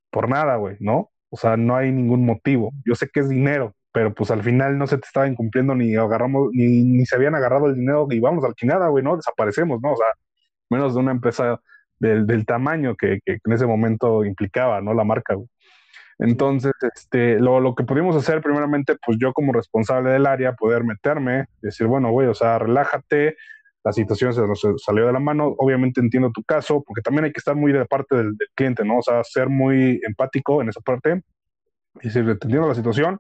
por 0.09 0.29
nada, 0.29 0.55
güey, 0.55 0.77
¿no? 0.79 1.11
O 1.29 1.37
sea, 1.37 1.57
no 1.57 1.75
hay 1.75 1.91
ningún 1.91 2.25
motivo. 2.25 2.71
Yo 2.85 2.95
sé 2.95 3.09
que 3.09 3.21
es 3.21 3.29
dinero, 3.29 3.75
pero 3.91 4.13
pues 4.13 4.31
al 4.31 4.43
final 4.43 4.77
no 4.77 4.87
se 4.87 4.97
te 4.97 5.05
estaba 5.05 5.27
incumpliendo 5.27 5.75
ni 5.75 5.95
agarramos, 5.95 6.49
ni, 6.53 6.83
ni 6.83 7.05
se 7.05 7.15
habían 7.15 7.35
agarrado 7.35 7.67
el 7.67 7.75
dinero 7.75 8.07
y 8.11 8.19
vamos 8.19 8.43
al 8.45 8.53
chingada, 8.53 8.87
güey, 8.87 9.03
¿no? 9.03 9.15
Desaparecemos, 9.15 9.81
¿no? 9.81 9.93
O 9.93 9.97
sea, 9.97 10.07
menos 10.69 10.93
de 10.93 10.99
una 10.99 11.11
empresa 11.11 11.59
del, 11.99 12.27
del 12.27 12.45
tamaño 12.45 12.95
que, 12.95 13.19
que, 13.25 13.39
en 13.43 13.53
ese 13.53 13.65
momento 13.65 14.23
implicaba, 14.25 14.81
¿no? 14.81 14.93
La 14.93 15.03
marca, 15.03 15.33
güey. 15.33 15.47
Entonces, 16.19 16.73
este, 16.95 17.39
lo, 17.39 17.59
lo, 17.59 17.75
que 17.75 17.83
pudimos 17.83 18.15
hacer, 18.15 18.41
primeramente, 18.41 18.95
pues 19.05 19.17
yo 19.21 19.33
como 19.33 19.53
responsable 19.53 20.09
del 20.11 20.25
área, 20.25 20.53
poder 20.53 20.83
meterme, 20.83 21.45
decir, 21.61 21.85
bueno, 21.87 22.11
güey, 22.11 22.27
o 22.27 22.33
sea, 22.33 22.57
relájate, 22.57 23.35
la 23.87 23.93
situación 23.93 24.33
se 24.33 24.41
nos 24.41 24.61
salió 24.83 25.07
de 25.07 25.13
la 25.13 25.19
mano, 25.19 25.55
obviamente 25.57 26.01
entiendo 26.01 26.29
tu 26.33 26.43
caso, 26.43 26.83
porque 26.85 27.01
también 27.01 27.23
hay 27.23 27.31
que 27.31 27.39
estar 27.39 27.55
muy 27.55 27.71
de 27.71 27.85
parte 27.85 28.17
del, 28.17 28.35
cliente, 28.53 28.83
¿no? 28.83 28.97
O 28.97 29.01
sea, 29.01 29.23
ser 29.23 29.47
muy 29.47 30.01
empático 30.05 30.61
en 30.61 30.67
esa 30.67 30.81
parte, 30.81 31.21
y 32.01 32.07
decir, 32.07 32.27
entiendo 32.29 32.67
la 32.67 32.75
situación, 32.75 33.17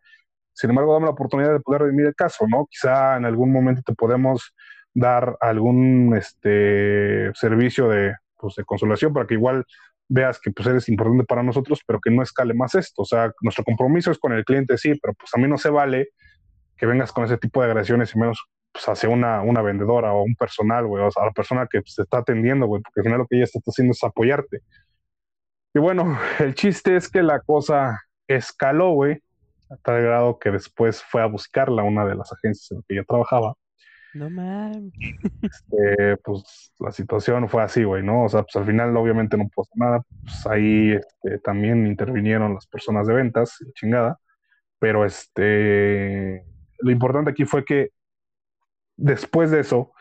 sin 0.51 0.71
embargo, 0.71 0.91
dame 0.91 1.05
la 1.05 1.11
oportunidad 1.11 1.53
de 1.53 1.61
poder 1.61 1.83
redimir 1.83 2.07
el 2.07 2.15
caso, 2.15 2.45
¿no? 2.49 2.67
Quizá 2.69 3.15
en 3.15 3.23
algún 3.23 3.53
momento 3.53 3.81
te 3.81 3.93
podemos 3.93 4.53
dar 4.93 5.37
algún 5.39 6.13
este, 6.17 7.31
servicio 7.33 7.87
de, 7.87 8.15
pues, 8.37 8.55
de 8.55 8.65
consolación 8.65 9.13
para 9.13 9.25
que 9.25 9.35
igual 9.35 9.63
veas 10.09 10.37
que 10.37 10.51
pues 10.51 10.67
eres 10.67 10.89
importante 10.89 11.23
para 11.23 11.43
nosotros, 11.43 11.79
pero 11.87 12.01
que 12.01 12.11
no 12.11 12.23
escale 12.23 12.53
más 12.53 12.75
esto. 12.75 13.03
O 13.03 13.05
sea, 13.05 13.31
nuestro 13.39 13.63
compromiso 13.63 14.11
es 14.11 14.19
con 14.19 14.33
el 14.33 14.43
cliente, 14.43 14.77
sí, 14.77 14.99
pero 15.01 15.13
pues 15.13 15.31
a 15.33 15.37
mí 15.37 15.47
no 15.47 15.57
se 15.57 15.69
vale 15.69 16.09
que 16.75 16.85
vengas 16.85 17.13
con 17.13 17.23
ese 17.23 17.37
tipo 17.37 17.61
de 17.61 17.67
agresiones 17.67 18.13
y 18.13 18.19
menos 18.19 18.45
pues, 18.77 18.87
hacia 18.89 19.09
una, 19.09 19.41
una 19.41 19.63
vendedora 19.63 20.13
o 20.13 20.21
un 20.21 20.35
personal, 20.35 20.85
güey, 20.85 21.03
o 21.03 21.09
sea, 21.09 21.23
a 21.23 21.25
la 21.25 21.31
persona 21.31 21.67
que 21.67 21.81
se 21.83 22.03
está 22.03 22.19
atendiendo, 22.19 22.67
güey, 22.67 22.83
porque 22.83 22.99
al 22.99 23.03
final 23.05 23.19
lo 23.19 23.25
que 23.25 23.37
ella 23.37 23.45
está 23.45 23.59
haciendo 23.65 23.93
es 23.93 24.03
apoyarte. 24.03 24.61
Y 25.73 25.79
bueno, 25.79 26.15
el 26.39 26.53
chiste 26.53 26.95
es 26.95 27.09
que 27.09 27.23
la 27.23 27.39
cosa 27.39 27.99
escaló, 28.27 28.91
güey, 28.91 29.19
a 29.71 29.77
tal 29.77 30.03
grado 30.03 30.37
que 30.37 30.51
después 30.51 31.01
fue 31.03 31.23
a 31.23 31.25
buscarla 31.25 31.81
una 31.81 32.05
de 32.05 32.13
las 32.13 32.31
agencias 32.31 32.69
en 32.69 32.77
las 32.77 32.85
que 32.85 32.95
yo 32.95 33.03
trabajaba. 33.03 33.55
No 34.13 34.29
mames. 34.29 34.93
Este, 35.41 36.17
pues 36.17 36.71
la 36.79 36.91
situación 36.91 37.49
fue 37.49 37.63
así, 37.63 37.83
güey, 37.83 38.03
¿no? 38.03 38.25
O 38.25 38.29
sea, 38.29 38.43
pues 38.43 38.55
al 38.57 38.65
final 38.65 38.95
obviamente 38.95 39.37
no 39.37 39.49
pasó 39.55 39.71
nada. 39.73 40.01
Pues 40.21 40.45
ahí 40.45 40.91
este, 40.91 41.39
también 41.39 41.87
intervinieron 41.87 42.53
las 42.53 42.67
personas 42.67 43.07
de 43.07 43.15
ventas, 43.15 43.57
chingada. 43.73 44.19
Pero 44.79 45.03
este, 45.03 46.45
lo 46.79 46.91
importante 46.91 47.31
aquí 47.31 47.45
fue 47.45 47.65
que 47.65 47.89
después 48.97 49.51
de 49.51 49.61
eso 49.61 49.93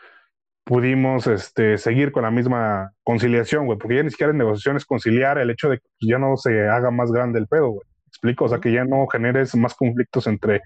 pudimos 0.63 1.27
este, 1.27 1.77
seguir 1.77 2.11
con 2.11 2.23
la 2.23 2.31
misma 2.31 2.91
conciliación, 3.03 3.65
güey, 3.65 3.79
porque 3.79 3.95
ya 3.95 4.03
ni 4.03 4.09
siquiera 4.09 4.31
en 4.31 4.37
negociaciones 4.37 4.85
conciliar 4.85 5.37
el 5.37 5.49
hecho 5.49 5.69
de 5.69 5.77
que 5.77 5.85
ya 6.01 6.19
no 6.19 6.35
se 6.35 6.67
haga 6.67 6.91
más 6.91 7.11
grande 7.11 7.39
el 7.39 7.47
pedo, 7.47 7.69
güey. 7.69 7.87
¿Explico? 8.07 8.45
O 8.45 8.49
sea, 8.49 8.59
que 8.59 8.71
ya 8.71 8.83
no 8.83 9.07
generes 9.07 9.55
más 9.55 9.75
conflictos 9.75 10.27
entre 10.27 10.61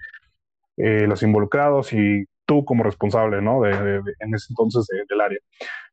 eh, 0.78 1.06
los 1.08 1.22
involucrados 1.22 1.94
y 1.94 2.26
tú 2.46 2.66
como 2.66 2.84
responsable, 2.84 3.42
¿no? 3.42 3.62
De, 3.62 3.72
en 4.20 4.34
ese 4.34 4.48
entonces 4.50 4.88
del 5.08 5.22
área. 5.22 5.40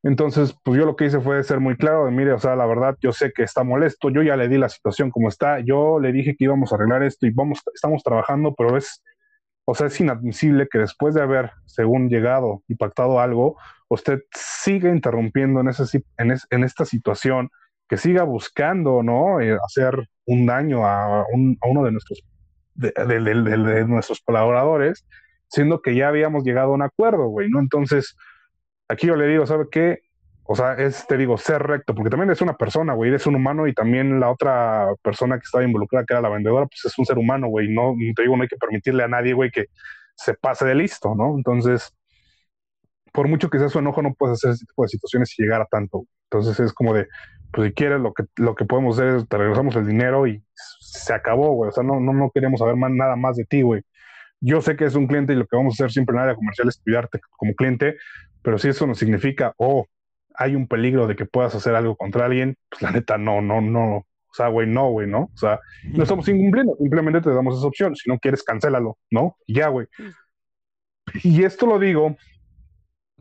Entonces, 0.03 0.57
pues 0.65 0.79
yo 0.79 0.87
lo 0.87 0.97
que 0.97 1.07
hice 1.07 1.21
fue 1.21 1.43
ser 1.43 1.61
muy 1.61 1.77
claro 1.77 2.07
de, 2.07 2.11
mire, 2.11 2.33
o 2.33 2.39
sea, 2.39 2.57
la 2.57 2.67
verdad, 2.67 2.97
yo 3.01 3.13
sé 3.13 3.33
que 3.33 3.43
está 3.43 3.65
molesto, 3.65 4.11
yo 4.11 4.23
ya 4.23 4.37
le 4.37 4.49
di 4.49 4.57
la 4.57 4.69
situación 4.69 5.11
como 5.11 5.29
está, 5.29 5.61
yo 5.61 5.99
le 6.01 6.13
dije 6.13 6.35
que 6.37 6.45
íbamos 6.45 6.73
a 6.73 6.77
arreglar 6.77 7.03
esto 7.03 7.27
y 7.27 7.31
vamos, 7.31 7.61
estamos 7.75 8.03
trabajando, 8.03 8.55
pero 8.57 8.77
es, 8.77 9.03
o 9.71 9.75
sea, 9.75 9.89
es 9.89 10.01
inadmisible 10.01 10.67
que 10.67 10.79
después 10.79 11.15
de 11.15 11.21
haber, 11.21 11.51
según 11.67 12.09
llegado 12.09 12.63
y 12.69 12.75
pactado 12.75 13.21
algo, 13.21 13.59
usted 13.89 14.23
siga 14.35 14.89
interrumpiendo 14.89 15.61
en, 15.61 15.69
ese, 15.69 16.03
en, 16.17 16.65
esta 16.65 16.87
situación, 16.87 17.51
que 17.87 17.99
siga 17.99 18.23
buscando, 18.23 19.03
¿no? 19.03 19.43
Eh, 19.43 19.59
hacer 19.63 20.09
un 20.25 20.47
daño 20.47 20.87
a, 20.87 21.27
uno 21.35 21.85
de 21.85 21.93
nuestros, 21.93 22.25
de, 22.77 23.85
nuestros 23.87 24.23
colaboradores, 24.23 25.05
siendo 25.49 25.83
que 25.83 25.95
ya 25.95 26.09
habíamos 26.09 26.45
llegado 26.45 26.71
a 26.71 26.75
un 26.75 26.83
acuerdo, 26.83 27.27
güey, 27.27 27.51
¿no? 27.51 27.61
Entonces, 27.61 28.17
aquí 28.89 29.09
yo 29.09 29.17
le 29.17 29.27
digo, 29.27 29.45
¿sabe 29.45 29.67
qué? 29.71 29.99
O 30.51 30.57
sea, 30.57 30.73
es, 30.75 31.07
te 31.07 31.19
digo, 31.19 31.37
ser 31.37 31.63
recto, 31.63 31.95
porque 31.95 32.09
también 32.09 32.31
es 32.31 32.41
una 32.41 32.57
persona, 32.57 32.95
güey, 32.95 33.11
eres 33.11 33.27
un 33.27 33.35
humano 33.35 33.67
y 33.67 33.75
también 33.75 34.19
la 34.19 34.31
otra 34.31 34.89
persona 35.03 35.37
que 35.37 35.45
estaba 35.45 35.63
involucrada, 35.63 36.07
que 36.07 36.15
era 36.15 36.23
la 36.23 36.31
vendedora, 36.31 36.65
pues 36.67 36.87
es 36.87 36.99
un 36.99 37.05
ser 37.05 37.19
humano, 37.19 37.49
güey, 37.49 37.69
no, 37.69 37.95
te 38.17 38.23
digo, 38.23 38.35
no 38.35 38.43
hay 38.45 38.49
que 38.49 38.57
permitirle 38.57 39.05
a 39.05 39.09
nadie, 39.09 39.35
güey, 39.35 39.51
que 39.51 39.67
se 40.17 40.33
pase 40.33 40.65
de 40.65 40.75
listo, 40.75 41.15
¿no? 41.15 41.37
Entonces, 41.37 41.95
por 43.13 43.29
mucho 43.29 43.51
que 43.51 43.59
sea 43.59 43.69
su 43.69 43.79
enojo, 43.79 44.01
no 44.01 44.15
puedes 44.15 44.39
hacer 44.39 44.53
ese 44.53 44.65
tipo 44.65 44.85
de 44.85 44.89
situaciones 44.89 45.39
y 45.39 45.43
llegar 45.43 45.61
a 45.61 45.67
tanto. 45.67 46.07
Entonces 46.31 46.59
es 46.61 46.73
como 46.73 46.95
de, 46.95 47.09
pues 47.53 47.69
si 47.69 47.75
quieres, 47.75 48.01
lo 48.01 48.15
que, 48.15 48.25
lo 48.37 48.55
que 48.55 48.65
podemos 48.65 48.99
hacer 48.99 49.17
es 49.17 49.29
te 49.29 49.37
regresamos 49.37 49.77
el 49.77 49.87
dinero 49.87 50.27
y 50.27 50.43
se 50.55 51.13
acabó, 51.13 51.53
güey. 51.53 51.69
O 51.69 51.73
sea, 51.73 51.85
no, 51.85 52.01
no, 52.01 52.15
no 52.15 52.31
queremos 52.31 52.61
saber 52.61 52.77
más, 52.77 52.91
nada 52.91 53.17
más 53.17 53.37
de 53.37 53.45
ti, 53.45 53.61
güey. 53.61 53.83
Yo 54.41 54.63
sé 54.63 54.77
que 54.77 54.87
es 54.87 54.95
un 54.95 55.09
cliente 55.09 55.35
y 55.35 55.37
lo 55.37 55.47
que 55.47 55.57
vamos 55.57 55.75
a 55.75 55.85
hacer 55.85 55.93
siempre 55.93 56.15
en 56.15 56.21
el 56.21 56.25
área 56.25 56.37
comercial 56.37 56.69
es 56.69 56.81
cuidarte 56.83 57.21
como 57.37 57.55
cliente, 57.55 57.97
pero 58.41 58.57
si 58.57 58.69
eso 58.69 58.87
no 58.87 58.95
significa, 58.95 59.53
oh, 59.59 59.87
hay 60.39 60.55
un 60.55 60.69
peligro 60.69 61.07
de 61.07 61.17
que 61.17 61.27
puedas 61.27 61.55
hacer 61.55 61.75
algo 61.75 61.97
contra 61.97 62.27
alguien, 62.27 62.57
pues 62.71 62.81
la 62.81 62.93
neta, 62.93 63.19
no, 63.19 63.43
no, 63.43 63.61
no. 63.61 63.97
O 63.97 64.35
sea, 64.35 64.49
güey, 64.49 64.69
no, 64.69 64.91
güey, 64.91 65.09
¿no? 65.09 65.31
O 65.35 65.37
sea, 65.37 65.59
no 65.85 66.03
estamos 66.03 66.29
incumpliendo, 66.29 66.77
simplemente 66.77 67.21
te 67.21 67.31
damos 67.31 67.59
esa 67.59 67.67
opción. 67.67 67.97
Si 67.97 68.09
no 68.09 68.19
quieres, 68.19 68.45
cancélalo, 68.45 68.97
¿no? 69.11 69.37
Y 69.47 69.55
ya, 69.55 69.69
güey. 69.69 69.87
Y 71.25 71.43
esto 71.43 71.67
lo 71.67 71.79
digo 71.79 72.17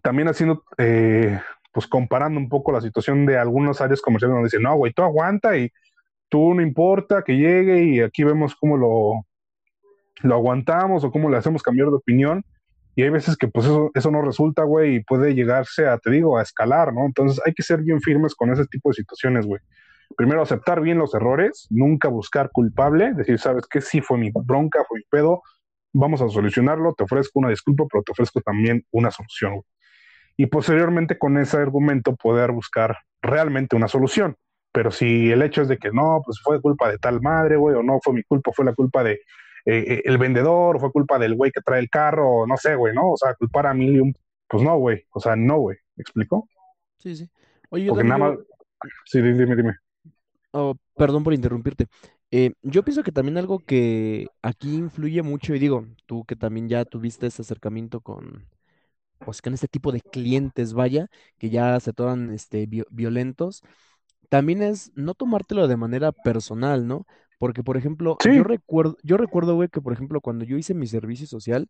también 0.03 0.28
haciendo 0.28 0.63
eh, 0.78 1.39
pues 1.72 1.88
comparando 1.88 2.39
un 2.39 2.49
poco 2.49 2.72
la 2.72 2.82
situación 2.82 3.26
de 3.26 3.38
algunas 3.38 3.82
áreas 3.82 4.01
comerciales 4.01 4.34
donde 4.34 4.47
dicen, 4.47 4.61
no, 4.61 4.76
güey, 4.76 4.93
tú 4.93 5.01
aguanta 5.01 5.57
y 5.57 5.72
tú 6.30 6.53
no 6.53 6.61
importa 6.61 7.24
que 7.24 7.36
llegue 7.36 7.84
y 7.84 8.01
aquí 8.01 8.24
vemos 8.24 8.55
cómo 8.55 8.78
lo, 8.78 9.26
lo 10.22 10.36
aguantamos 10.36 11.03
o 11.03 11.11
cómo 11.11 11.30
le 11.30 11.38
hacemos 11.38 11.63
cambiar 11.63 11.89
de 11.89 11.95
opinión. 11.95 12.43
Y 12.98 13.04
hay 13.04 13.10
veces 13.10 13.38
que 13.38 13.48
pues 13.48 13.66
eso, 13.66 13.91
eso 13.93 14.12
no 14.12 14.22
resulta, 14.22 14.64
güey, 14.64 14.95
y 14.95 15.04
puede 15.04 15.34
llegarse 15.34 15.88
a, 15.88 15.98
te 15.98 16.12
digo, 16.12 16.38
a 16.38 16.41
escalar, 16.41 16.93
¿no? 16.93 17.06
Entonces 17.06 17.39
hay 17.45 17.54
que 17.54 17.64
ser 17.64 17.82
bien 17.82 18.02
firmes 18.02 18.36
con 18.36 18.52
ese 18.52 18.66
tipo 18.66 18.89
de 18.89 18.95
situaciones, 18.95 19.45
güey. 19.45 19.62
Primero, 20.18 20.41
aceptar 20.41 20.82
bien 20.82 20.98
los 20.98 21.14
errores, 21.14 21.68
nunca 21.70 22.10
buscar 22.10 22.50
culpable, 22.52 23.14
decir, 23.14 23.39
¿sabes 23.39 23.66
qué? 23.70 23.80
Sí 23.80 24.02
fue 24.02 24.18
mi 24.18 24.32
bronca, 24.34 24.84
fue 24.88 24.98
mi 25.00 25.06
pedo, 25.10 25.41
vamos 25.93 26.22
a 26.22 26.28
solucionarlo, 26.28 26.93
te 26.93 27.06
ofrezco 27.06 27.39
una 27.39 27.50
disculpa, 27.50 27.86
pero 27.89 28.04
te 28.04 28.12
ofrezco 28.12 28.41
también 28.41 28.84
una 28.91 29.12
solución, 29.12 29.54
güey 29.54 29.66
y 30.38 30.45
posteriormente 30.45 31.18
con 31.18 31.38
ese 31.38 31.58
argumento 31.58 32.16
poder 32.16 32.52
buscar 32.52 33.00
realmente 33.22 33.76
una 33.76 33.88
solución. 33.88 34.38
Pero 34.72 34.91
si 34.91 35.32
el 35.32 35.41
hecho 35.41 35.64
es 35.64 35.68
de 35.68 35.78
que 35.78 35.89
no, 35.91 36.22
pues 36.24 36.39
fue 36.41 36.62
culpa 36.62 36.89
de 36.91 37.00
tal 37.00 37.20
madre, 37.22 37.58
güey, 37.58 37.76
o 37.76 37.82
no 37.82 38.00
fue 38.04 38.14
mi 38.14 38.24
culpa, 38.24 38.52
fue 38.54 38.64
la 38.64 38.76
culpa 38.76 39.04
de 39.04 39.20
eh, 39.68 40.01
el 40.05 40.18
vendedor, 40.18 40.78
o 40.78 40.80
fue 40.80 40.91
culpa 40.91 41.20
del 41.20 41.36
güey 41.36 41.51
que 41.51 41.61
trae 41.61 41.80
el 41.80 41.89
carro, 41.89 42.47
no 42.47 42.57
sé, 42.57 42.76
güey, 42.76 42.93
¿no? 42.93 43.11
O 43.11 43.18
sea, 43.18 43.34
culpar 43.36 43.68
a 43.68 43.74
mil 43.74 44.13
pues 44.47 44.63
no, 44.63 44.78
güey, 44.78 45.03
o 45.11 45.20
sea, 45.20 45.36
no, 45.36 45.59
güey, 45.59 45.78
¿me 45.95 46.01
explico? 46.01 46.47
Sí, 46.99 47.15
sí. 47.15 47.30
Oye, 47.70 47.89
Porque 47.89 48.03
nada 48.03 48.18
más... 48.18 48.38
Sí, 49.05 49.22
dime, 49.22 49.55
dime. 49.55 49.76
Oh, 50.51 50.76
perdón 50.95 51.24
por 51.24 51.34
interrumpirte. 51.34 51.88
Eh, 52.32 52.53
yo 52.61 52.84
pienso 52.84 53.03
que 53.03 53.11
también 53.11 53.38
algo 53.38 53.59
que 53.59 54.28
aquí 54.41 54.76
influye 54.76 55.22
mucho, 55.22 55.53
y 55.53 55.59
digo, 55.59 55.86
tú 56.05 56.24
que 56.26 56.36
también 56.36 56.70
ya 56.70 56.86
tuviste 56.86 57.28
ese 57.28 57.41
acercamiento 57.41 58.01
con, 58.01 58.47
pues 59.20 59.41
con 59.41 59.53
este 59.53 59.68
tipo 59.68 59.91
de 59.91 60.01
clientes, 60.01 60.74
vaya, 60.74 61.07
que 61.38 61.49
ya 61.49 61.80
se 61.80 61.93
tornan 61.93 62.34
este, 62.34 62.68
violentos, 62.89 63.63
también 64.30 64.61
es 64.61 64.91
no 64.95 65.13
tomártelo 65.13 65.68
de 65.68 65.78
manera 65.78 66.11
personal, 66.11 66.88
¿no? 66.88 67.05
Porque, 67.38 67.63
por 67.63 67.77
ejemplo, 67.77 68.19
yo 68.27 68.43
recuerdo, 68.43 68.97
yo 69.03 69.17
recuerdo, 69.17 69.55
güey, 69.55 69.69
que 69.69 69.81
por 69.81 69.93
ejemplo, 69.93 70.21
cuando 70.21 70.45
yo 70.45 70.57
hice 70.57 70.73
mi 70.73 70.88
servicio 70.88 71.27
social, 71.27 71.69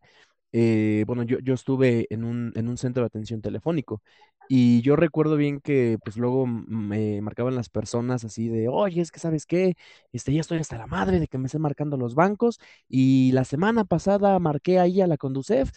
eh, 0.53 1.03
bueno, 1.07 1.23
yo, 1.23 1.39
yo 1.39 1.53
estuve 1.53 2.07
en 2.09 2.23
un, 2.23 2.53
en 2.55 2.69
un 2.69 2.77
centro 2.77 3.03
de 3.03 3.07
atención 3.07 3.41
telefónico 3.41 4.01
y 4.49 4.81
yo 4.81 4.95
recuerdo 4.95 5.35
bien 5.35 5.59
que 5.59 5.97
pues 6.03 6.15
luego 6.17 6.47
me 6.47 7.21
marcaban 7.21 7.55
las 7.55 7.69
personas 7.69 8.23
así 8.23 8.47
de, 8.47 8.69
oye, 8.69 9.01
es 9.01 9.11
que 9.11 9.19
sabes 9.19 9.45
qué, 9.45 9.75
este, 10.13 10.33
ya 10.33 10.41
estoy 10.41 10.59
hasta 10.59 10.77
la 10.77 10.87
madre 10.87 11.19
de 11.19 11.27
que 11.27 11.37
me 11.37 11.47
estén 11.47 11.61
marcando 11.61 11.97
los 11.97 12.15
bancos 12.15 12.59
y 12.87 13.31
la 13.33 13.43
semana 13.43 13.83
pasada 13.83 14.39
marqué 14.39 14.79
ahí 14.79 15.01
a 15.01 15.07
la 15.07 15.17
Conducef 15.17 15.71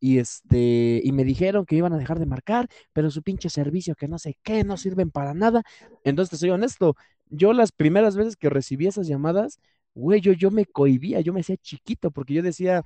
y 0.00 0.18
este 0.18 1.00
y 1.04 1.12
me 1.12 1.24
dijeron 1.24 1.66
que 1.66 1.76
iban 1.76 1.92
a 1.92 1.98
dejar 1.98 2.18
de 2.18 2.26
marcar, 2.26 2.68
pero 2.92 3.10
su 3.10 3.22
pinche 3.22 3.50
servicio 3.50 3.94
que 3.94 4.08
no 4.08 4.18
sé 4.18 4.36
qué, 4.42 4.64
no 4.64 4.76
sirven 4.76 5.10
para 5.10 5.34
nada. 5.34 5.62
Entonces, 6.04 6.30
te 6.30 6.36
soy 6.38 6.50
honesto, 6.50 6.96
yo 7.28 7.52
las 7.52 7.72
primeras 7.72 8.16
veces 8.16 8.36
que 8.36 8.50
recibí 8.50 8.86
esas 8.86 9.06
llamadas, 9.08 9.60
güey, 9.94 10.20
yo, 10.20 10.32
yo 10.32 10.50
me 10.50 10.66
cohibía, 10.66 11.20
yo 11.20 11.32
me 11.32 11.40
hacía 11.40 11.56
chiquito 11.56 12.10
porque 12.10 12.34
yo 12.34 12.42
decía, 12.42 12.84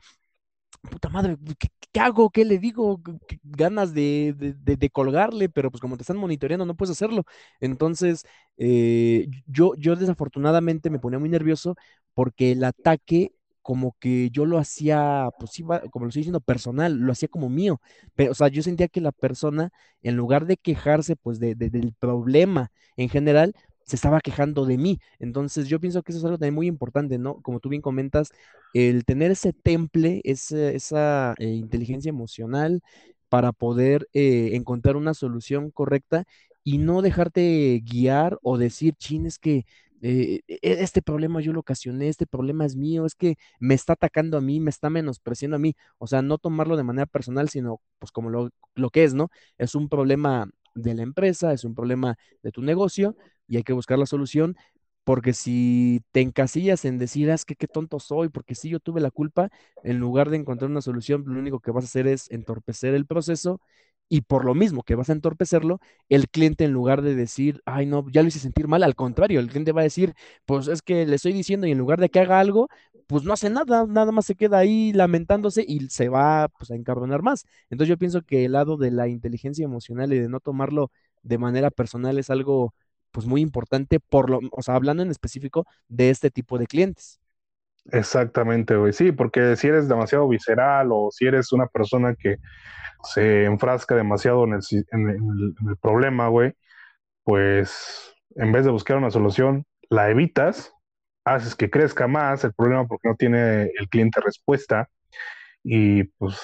puta 0.90 1.08
madre, 1.08 1.36
¿qué, 1.92 2.00
hago? 2.00 2.30
¿Qué 2.30 2.44
le 2.44 2.58
digo? 2.58 3.00
ganas 3.42 3.94
de, 3.94 4.34
de, 4.36 4.90
colgarle, 4.90 5.48
pero 5.48 5.70
pues 5.70 5.80
como 5.80 5.96
te 5.96 6.02
están 6.02 6.16
monitoreando 6.16 6.64
no 6.66 6.76
puedes 6.76 6.92
hacerlo. 6.92 7.24
Entonces, 7.60 8.24
eh, 8.56 9.28
yo, 9.46 9.74
yo 9.76 9.96
desafortunadamente 9.96 10.90
me 10.90 10.98
ponía 10.98 11.18
muy 11.18 11.28
nervioso 11.28 11.76
porque 12.14 12.52
el 12.52 12.64
ataque 12.64 13.32
como 13.62 13.96
que 14.00 14.30
yo 14.30 14.46
lo 14.46 14.58
hacía, 14.58 15.28
pues 15.38 15.52
sí, 15.52 15.62
como 15.90 16.04
lo 16.06 16.08
estoy 16.08 16.20
diciendo, 16.20 16.40
personal, 16.40 16.96
lo 16.96 17.12
hacía 17.12 17.28
como 17.28 17.48
mío. 17.48 17.80
Pero, 18.14 18.32
o 18.32 18.34
sea, 18.34 18.48
yo 18.48 18.62
sentía 18.62 18.88
que 18.88 19.00
la 19.00 19.12
persona, 19.12 19.70
en 20.02 20.16
lugar 20.16 20.46
de 20.46 20.56
quejarse, 20.56 21.16
pues, 21.16 21.38
de, 21.40 21.54
del 21.54 21.94
problema 21.98 22.70
en 22.96 23.08
general, 23.08 23.54
se 23.84 23.96
estaba 23.96 24.20
quejando 24.20 24.66
de 24.66 24.78
mí. 24.78 25.00
Entonces, 25.18 25.68
yo 25.68 25.80
pienso 25.80 26.02
que 26.02 26.12
eso 26.12 26.18
es 26.20 26.24
algo 26.24 26.38
también 26.38 26.54
muy 26.54 26.66
importante, 26.68 27.18
¿no? 27.18 27.40
Como 27.42 27.60
tú 27.60 27.68
bien 27.68 27.82
comentas, 27.82 28.30
el 28.72 29.04
tener 29.04 29.30
ese 29.32 29.52
temple, 29.52 30.20
esa 30.24 31.34
eh, 31.38 31.46
inteligencia 31.48 32.08
emocional 32.10 32.82
para 33.28 33.52
poder 33.52 34.08
eh, 34.12 34.50
encontrar 34.54 34.96
una 34.96 35.14
solución 35.14 35.70
correcta 35.70 36.24
y 36.64 36.78
no 36.78 37.02
dejarte 37.02 37.80
guiar 37.84 38.38
o 38.42 38.58
decir, 38.58 38.94
chin, 38.96 39.26
es 39.26 39.38
que 39.38 39.64
eh, 40.02 40.40
e, 40.48 40.58
este 40.62 41.02
problema 41.02 41.40
yo 41.40 41.52
lo 41.52 41.60
ocasioné, 41.60 42.08
este 42.08 42.26
problema 42.26 42.64
es 42.66 42.76
mío, 42.76 43.06
es 43.06 43.14
que 43.14 43.36
me 43.58 43.74
está 43.74 43.94
atacando 43.94 44.36
a 44.38 44.40
mí, 44.40 44.60
me 44.60 44.70
está 44.70 44.90
menospreciando 44.90 45.56
a 45.56 45.58
mí. 45.58 45.74
O 45.98 46.06
sea, 46.06 46.22
no 46.22 46.38
tomarlo 46.38 46.76
de 46.76 46.84
manera 46.84 47.06
personal, 47.06 47.48
sino 47.48 47.80
pues 47.98 48.10
como 48.12 48.30
lo, 48.30 48.50
lo 48.74 48.90
que 48.90 49.04
es, 49.04 49.14
¿no? 49.14 49.30
Es 49.58 49.74
un 49.74 49.88
problema 49.88 50.48
de 50.74 50.94
la 50.94 51.02
empresa, 51.02 51.52
es 51.52 51.64
un 51.64 51.74
problema 51.74 52.16
de 52.42 52.52
tu 52.52 52.62
negocio 52.62 53.16
y 53.46 53.56
hay 53.56 53.62
que 53.62 53.72
buscar 53.72 53.98
la 53.98 54.06
solución. 54.06 54.56
Porque 55.04 55.32
si 55.32 56.02
te 56.12 56.20
encasillas 56.20 56.84
en 56.84 56.98
decir, 56.98 57.30
ah, 57.30 57.34
es 57.34 57.44
que 57.44 57.56
qué 57.56 57.66
tonto 57.66 57.98
soy, 57.98 58.28
porque 58.28 58.54
si 58.54 58.68
yo 58.68 58.80
tuve 58.80 59.00
la 59.00 59.10
culpa, 59.10 59.48
en 59.82 59.98
lugar 59.98 60.30
de 60.30 60.36
encontrar 60.36 60.70
una 60.70 60.82
solución, 60.82 61.24
lo 61.26 61.38
único 61.40 61.60
que 61.60 61.70
vas 61.72 61.84
a 61.84 61.86
hacer 61.86 62.06
es 62.06 62.30
entorpecer 62.30 62.94
el 62.94 63.06
proceso 63.06 63.60
Y 64.12 64.22
por 64.22 64.44
lo 64.44 64.54
mismo 64.56 64.82
que 64.82 64.96
vas 64.96 65.08
a 65.08 65.12
entorpecerlo, 65.12 65.78
el 66.08 66.28
cliente 66.28 66.64
en 66.64 66.72
lugar 66.72 67.00
de 67.00 67.14
decir, 67.14 67.62
ay, 67.64 67.86
no, 67.86 68.04
ya 68.10 68.22
lo 68.22 68.28
hice 68.28 68.40
sentir 68.40 68.66
mal, 68.66 68.82
al 68.82 68.96
contrario, 68.96 69.38
el 69.38 69.48
cliente 69.48 69.70
va 69.70 69.82
a 69.82 69.84
decir, 69.84 70.14
pues 70.46 70.66
es 70.66 70.82
que 70.82 71.06
le 71.06 71.14
estoy 71.14 71.32
diciendo 71.32 71.66
y 71.68 71.70
en 71.70 71.78
lugar 71.78 72.00
de 72.00 72.08
que 72.08 72.18
haga 72.18 72.40
algo, 72.40 72.68
pues 73.06 73.22
no 73.24 73.32
hace 73.32 73.50
nada, 73.50 73.86
nada 73.86 74.10
más 74.12 74.26
se 74.26 74.34
queda 74.34 74.58
ahí 74.58 74.92
lamentándose 74.92 75.64
y 75.66 75.88
se 75.90 76.08
va 76.08 76.48
pues, 76.58 76.70
a 76.72 76.74
encabronar 76.74 77.22
más. 77.22 77.44
Entonces 77.70 77.88
yo 77.88 77.98
pienso 77.98 78.22
que 78.22 78.44
el 78.44 78.52
lado 78.52 78.76
de 78.76 78.90
la 78.90 79.06
inteligencia 79.08 79.64
emocional 79.64 80.12
y 80.12 80.18
de 80.18 80.28
no 80.28 80.40
tomarlo 80.40 80.90
de 81.22 81.38
manera 81.38 81.70
personal 81.70 82.18
es 82.18 82.30
algo 82.30 82.74
pues 83.12 83.26
muy 83.26 83.40
importante, 83.40 84.00
por 84.00 84.28
lo, 84.30 84.40
o 84.50 84.62
sea, 84.62 84.74
hablando 84.74 85.02
en 85.04 85.10
específico 85.10 85.66
de 85.88 86.10
este 86.10 86.30
tipo 86.30 86.58
de 86.58 86.66
clientes. 86.66 87.19
Exactamente, 87.86 88.76
güey. 88.76 88.92
Sí, 88.92 89.12
porque 89.12 89.56
si 89.56 89.68
eres 89.68 89.88
demasiado 89.88 90.28
visceral 90.28 90.88
o 90.92 91.10
si 91.10 91.26
eres 91.26 91.52
una 91.52 91.66
persona 91.66 92.14
que 92.14 92.36
se 93.02 93.44
enfrasca 93.44 93.94
demasiado 93.94 94.44
en 94.44 94.52
el, 94.54 95.76
problema, 95.80 96.28
güey, 96.28 96.52
pues 97.24 98.14
en 98.36 98.52
vez 98.52 98.64
de 98.64 98.70
buscar 98.70 98.96
una 98.96 99.10
solución, 99.10 99.64
la 99.88 100.10
evitas, 100.10 100.72
haces 101.24 101.54
que 101.54 101.70
crezca 101.70 102.06
más 102.06 102.44
el 102.44 102.52
problema 102.54 102.86
porque 102.86 103.08
no 103.08 103.16
tiene 103.16 103.62
el 103.78 103.88
cliente 103.88 104.20
respuesta 104.20 104.88
y 105.62 106.04
pues 106.18 106.36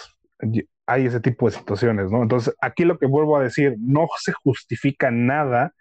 hay 0.87 1.07
ese 1.07 1.20
tipo 1.20 1.47
de 1.47 1.57
situaciones, 1.57 2.11
¿no? 2.11 2.22
Entonces, 2.22 2.55
aquí 2.61 2.84
lo 2.84 2.99
que 2.99 3.07
vuelvo 3.07 3.37
a 3.37 3.43
decir, 3.43 3.74
no 3.78 4.07
se 4.18 4.32
justifica 4.32 5.11
nada 5.11 5.72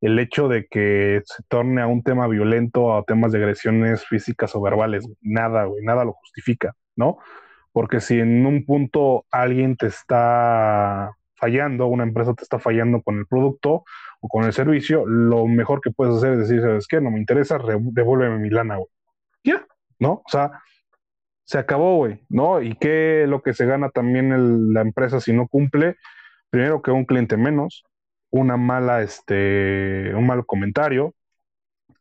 el 0.00 0.18
hecho 0.18 0.48
de 0.48 0.66
que 0.66 1.22
se 1.24 1.42
torne 1.48 1.80
a 1.80 1.86
un 1.86 2.02
tema 2.02 2.26
violento, 2.26 2.96
a 2.96 3.04
temas 3.04 3.32
de 3.32 3.38
agresiones 3.38 4.04
físicas 4.06 4.54
o 4.54 4.60
verbales, 4.60 5.06
nada, 5.22 5.64
güey, 5.64 5.82
nada 5.84 6.04
lo 6.04 6.12
justifica, 6.12 6.74
¿no? 6.96 7.18
Porque 7.72 8.00
si 8.00 8.20
en 8.20 8.46
un 8.46 8.64
punto 8.64 9.24
alguien 9.30 9.76
te 9.76 9.86
está 9.86 11.16
fallando, 11.34 11.86
una 11.86 12.04
empresa 12.04 12.34
te 12.34 12.44
está 12.44 12.58
fallando 12.58 13.02
con 13.02 13.18
el 13.18 13.26
producto 13.26 13.84
o 14.20 14.28
con 14.28 14.44
el 14.44 14.52
servicio, 14.52 15.06
lo 15.06 15.46
mejor 15.46 15.80
que 15.80 15.90
puedes 15.90 16.16
hacer 16.16 16.32
es 16.32 16.38
decir, 16.38 16.60
¿sabes 16.60 16.86
qué? 16.86 17.00
No 17.00 17.10
me 17.10 17.18
interesa, 17.18 17.58
devuélveme 17.58 18.38
mi 18.38 18.50
lana, 18.50 18.76
güey. 18.76 18.88
Ya, 19.42 19.66
¿no? 19.98 20.22
O 20.24 20.28
sea, 20.28 20.62
se 21.44 21.58
acabó, 21.58 21.96
güey, 21.96 22.24
¿no? 22.28 22.62
¿Y 22.62 22.76
qué 22.76 23.24
es 23.24 23.28
lo 23.28 23.42
que 23.42 23.52
se 23.52 23.66
gana 23.66 23.90
también 23.90 24.72
la 24.72 24.80
empresa 24.80 25.20
si 25.20 25.32
no 25.32 25.48
cumple? 25.48 25.96
Primero 26.50 26.82
que 26.82 26.90
un 26.90 27.04
cliente 27.04 27.36
menos, 27.36 27.84
una 28.34 28.56
mala, 28.56 29.02
este, 29.02 30.12
un 30.14 30.26
mal 30.26 30.44
comentario, 30.44 31.14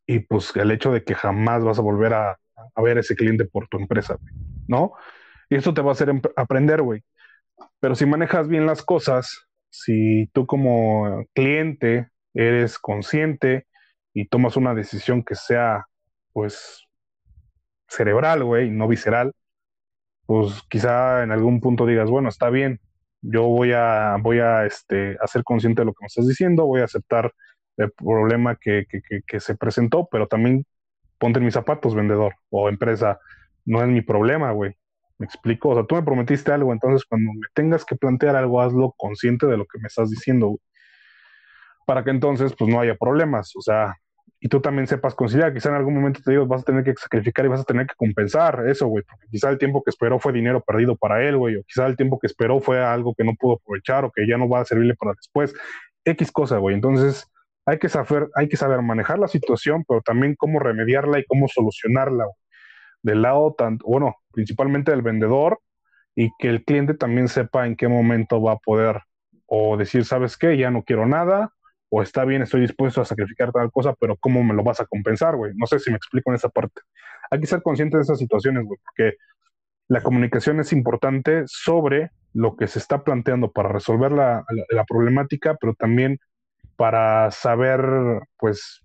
y 0.08 0.20
pues 0.20 0.56
el 0.56 0.72
hecho 0.72 0.92
de 0.92 1.04
que 1.04 1.14
jamás 1.14 1.64
vas 1.64 1.78
a 1.78 1.84
volver 1.84 2.14
a, 2.14 2.40
a 2.76 2.82
ver 2.82 2.98
ese 2.98 3.16
cliente 3.16 3.46
por 3.46 3.68
tu 3.68 3.78
empresa, 3.78 4.18
¿no? 4.68 4.94
Y 5.50 5.56
esto 5.56 5.74
te 5.74 5.82
va 5.82 5.90
a 5.90 5.94
hacer 5.94 6.12
aprender, 6.36 6.82
güey. 6.82 7.04
Pero 7.80 7.94
si 7.94 8.08
manejas 8.08 8.48
bien 8.48 8.66
las 8.66 8.82
cosas, 8.84 9.46
si 9.70 10.28
tú 10.34 10.48
como 10.48 11.24
cliente 11.34 12.10
eres 12.34 12.80
consciente 12.80 13.68
y 14.12 14.28
tomas 14.28 14.58
una 14.58 14.74
decisión 14.74 15.24
que 15.24 15.36
sea, 15.36 15.86
pues, 16.32 16.88
cerebral, 17.88 18.44
güey, 18.44 18.72
no 18.72 18.88
visceral, 18.88 19.34
pues 20.26 20.64
quizá 20.68 21.22
en 21.22 21.32
algún 21.32 21.62
punto 21.62 21.86
digas, 21.86 22.10
bueno, 22.10 22.30
está 22.30 22.50
bien, 22.50 22.80
yo 23.24 23.44
voy 23.44 23.72
a, 23.74 24.18
voy 24.22 24.40
a, 24.40 24.66
este, 24.66 25.18
ser 25.26 25.44
consciente 25.44 25.82
de 25.82 25.86
lo 25.86 25.94
que 25.94 26.04
me 26.04 26.08
estás 26.08 26.28
diciendo, 26.28 26.66
voy 26.66 26.82
a 26.82 26.86
aceptar 26.86 27.34
el 27.78 27.92
problema 27.92 28.56
que, 28.56 28.86
que, 28.88 29.02
que 29.26 29.40
se 29.40 29.56
presentó, 29.56 30.08
pero 30.12 30.28
también 30.28 30.66
ponte 31.18 31.40
en 31.40 31.46
mis 31.46 31.54
zapatos, 31.54 31.96
vendedor 31.96 32.36
o 32.50 32.70
empresa, 32.70 33.20
no 33.66 33.82
es 33.82 33.88
mi 33.88 34.02
problema, 34.02 34.52
güey. 34.52 34.76
¿Me 35.18 35.26
explico? 35.26 35.70
O 35.70 35.76
sea, 35.76 35.86
tú 35.86 35.96
me 35.96 36.04
prometiste 36.04 36.52
algo, 36.52 36.74
entonces 36.74 37.06
cuando 37.06 37.32
me 37.34 37.48
tengas 37.54 37.86
que 37.86 37.96
plantear 37.96 38.36
algo, 38.36 38.62
hazlo 38.62 38.94
consciente 38.98 39.48
de 39.48 39.58
lo 39.58 39.66
que 39.66 39.80
me 39.80 39.88
estás 39.88 40.10
diciendo, 40.10 40.60
para 41.86 42.04
que 42.04 42.10
entonces 42.10 42.54
pues 42.58 42.70
no 42.70 42.80
haya 42.80 42.96
problemas, 42.96 43.56
o 43.56 43.62
sea, 43.62 43.96
y 44.44 44.50
tú 44.50 44.60
también 44.60 44.88
sepas 44.88 45.16
conciliar, 45.16 45.54
quizá 45.54 45.70
en 45.70 45.76
algún 45.76 45.94
momento 45.94 46.20
te 46.22 46.38
vas 46.40 46.64
a 46.64 46.66
tener 46.66 46.84
que 46.84 46.94
sacrificar 46.96 47.46
y 47.46 47.48
vas 47.48 47.62
a 47.62 47.64
tener 47.64 47.88
que 47.88 47.96
compensar 47.96 48.66
eso, 48.68 48.88
güey, 48.88 49.06
porque 49.10 49.26
quizá 49.32 49.50
el 49.50 49.58
tiempo 49.58 49.82
que 49.82 49.90
esperó 49.90 50.20
fue 50.20 50.34
dinero 50.34 50.62
perdido 50.62 50.98
para 50.98 51.24
él, 51.24 51.38
güey, 51.38 51.56
o 51.56 51.64
quizá 51.64 51.86
el 51.86 51.96
tiempo 51.96 52.20
que 52.20 52.28
esperó 52.28 52.60
fue 52.60 52.84
algo 52.84 53.16
que 53.16 53.24
no 53.24 53.36
pudo 53.40 53.54
aprovechar 53.54 54.04
o 54.04 54.12
que 54.12 54.28
ya 54.28 54.38
no 54.38 54.50
va 54.50 54.60
a 54.60 54.66
servirle 54.66 54.96
para 54.96 55.14
después, 55.14 55.56
X 56.04 56.30
cosa, 56.34 56.58
güey, 56.58 56.76
entonces 56.76 57.26
hay 57.66 57.80
que 57.80 57.88
saber, 57.88 58.28
hay 58.36 58.50
que 58.50 58.58
saber 58.58 58.82
manejar 58.82 59.18
la 59.18 59.30
situación, 59.30 59.86
pero 59.88 60.02
también 60.02 60.36
cómo 60.36 60.60
remediarla 60.60 61.20
y 61.20 61.26
cómo 61.26 61.48
solucionarla, 61.48 62.26
del 63.02 63.22
lado 63.22 63.56
tanto, 63.58 63.86
bueno, 63.88 64.18
principalmente 64.34 64.92
del 64.92 65.04
vendedor 65.04 65.62
y 66.16 66.32
que 66.38 66.50
el 66.50 66.66
cliente 66.66 66.96
también 66.96 67.30
sepa 67.30 67.66
en 67.66 67.78
qué 67.78 67.88
momento 67.88 68.42
va 68.42 68.52
a 68.52 68.58
poder 68.58 69.04
o 69.46 69.78
decir, 69.78 70.04
¿sabes 70.04 70.36
qué? 70.36 70.58
Ya 70.58 70.70
no 70.70 70.84
quiero 70.84 71.06
nada, 71.06 71.54
o 71.96 72.02
está 72.02 72.26
bien, 72.26 72.42
estoy 72.42 72.62
dispuesto 72.62 73.02
a 73.02 73.06
sacrificar 73.06 73.52
tal 73.52 73.72
cosa, 73.72 73.94
pero 73.94 74.18
¿cómo 74.18 74.44
me 74.44 74.56
lo 74.56 74.64
vas 74.64 74.82
a 74.82 74.86
compensar, 74.88 75.36
güey? 75.36 75.54
No 75.56 75.68
sé 75.68 75.78
si 75.78 75.92
me 75.92 75.98
explico 75.98 76.32
en 76.32 76.38
esa 76.38 76.50
parte. 76.50 76.82
Hay 77.30 77.40
que 77.40 77.46
ser 77.46 77.62
consciente 77.62 77.98
de 77.98 78.02
esas 78.02 78.18
situaciones, 78.18 78.66
güey, 78.66 78.80
porque 78.84 79.18
la 79.90 80.02
comunicación 80.02 80.60
es 80.60 80.74
importante 80.74 81.44
sobre 81.46 82.10
lo 82.34 82.56
que 82.56 82.66
se 82.66 82.80
está 82.80 83.04
planteando 83.04 83.52
para 83.52 83.70
resolver 83.70 84.12
la, 84.12 84.44
la 84.72 84.86
problemática, 84.86 85.56
pero 85.62 85.76
también 85.76 86.18
para 86.78 87.30
saber, 87.30 87.86
pues, 88.40 88.82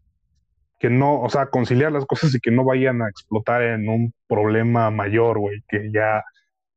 que 0.78 0.90
no, 0.90 1.22
o 1.22 1.30
sea, 1.30 1.46
conciliar 1.46 1.92
las 1.92 2.04
cosas 2.04 2.34
y 2.34 2.40
que 2.40 2.50
no 2.50 2.62
vayan 2.62 3.00
a 3.00 3.08
explotar 3.08 3.62
en 3.62 3.88
un 3.88 4.12
problema 4.26 4.90
mayor, 4.90 5.38
güey, 5.38 5.62
que 5.66 5.90
ya 5.90 6.22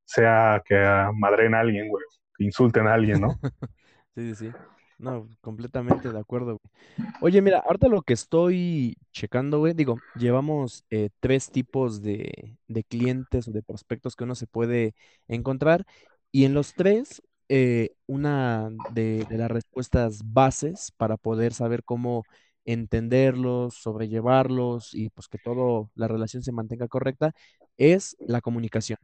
sea 0.05 0.61
que 0.63 0.81
madren 1.13 1.55
a 1.55 1.59
alguien, 1.59 1.89
güey, 1.89 2.05
que 2.37 2.45
insulten 2.45 2.87
a 2.87 2.93
alguien, 2.93 3.19
¿no? 3.19 3.37
sí, 4.15 4.33
sí, 4.33 4.35
sí. 4.35 4.51
No, 5.01 5.27
completamente 5.41 6.11
de 6.11 6.19
acuerdo, 6.19 6.59
güey. 6.59 7.09
Oye, 7.21 7.41
mira, 7.41 7.63
ahorita 7.65 7.87
lo 7.87 8.03
que 8.03 8.13
estoy 8.13 8.95
checando, 9.11 9.57
güey, 9.57 9.73
digo, 9.73 9.97
llevamos 10.15 10.85
eh, 10.91 11.09
tres 11.19 11.49
tipos 11.49 12.03
de, 12.03 12.55
de, 12.67 12.83
clientes 12.83 13.47
o 13.47 13.51
de 13.51 13.63
prospectos 13.63 14.15
que 14.15 14.25
uno 14.25 14.35
se 14.35 14.45
puede 14.45 14.93
encontrar 15.27 15.85
y 16.31 16.45
en 16.45 16.53
los 16.53 16.75
tres, 16.75 17.23
eh, 17.49 17.95
una 18.05 18.69
de, 18.93 19.25
de 19.27 19.37
las 19.39 19.49
respuestas 19.49 20.19
bases 20.23 20.91
para 20.97 21.17
poder 21.17 21.55
saber 21.55 21.83
cómo 21.83 22.23
entenderlos, 22.63 23.73
sobrellevarlos 23.73 24.93
y 24.93 25.09
pues 25.09 25.27
que 25.27 25.39
todo 25.39 25.89
la 25.95 26.07
relación 26.07 26.43
se 26.43 26.51
mantenga 26.51 26.87
correcta, 26.87 27.33
es 27.77 28.15
la 28.19 28.39
comunicación. 28.39 28.99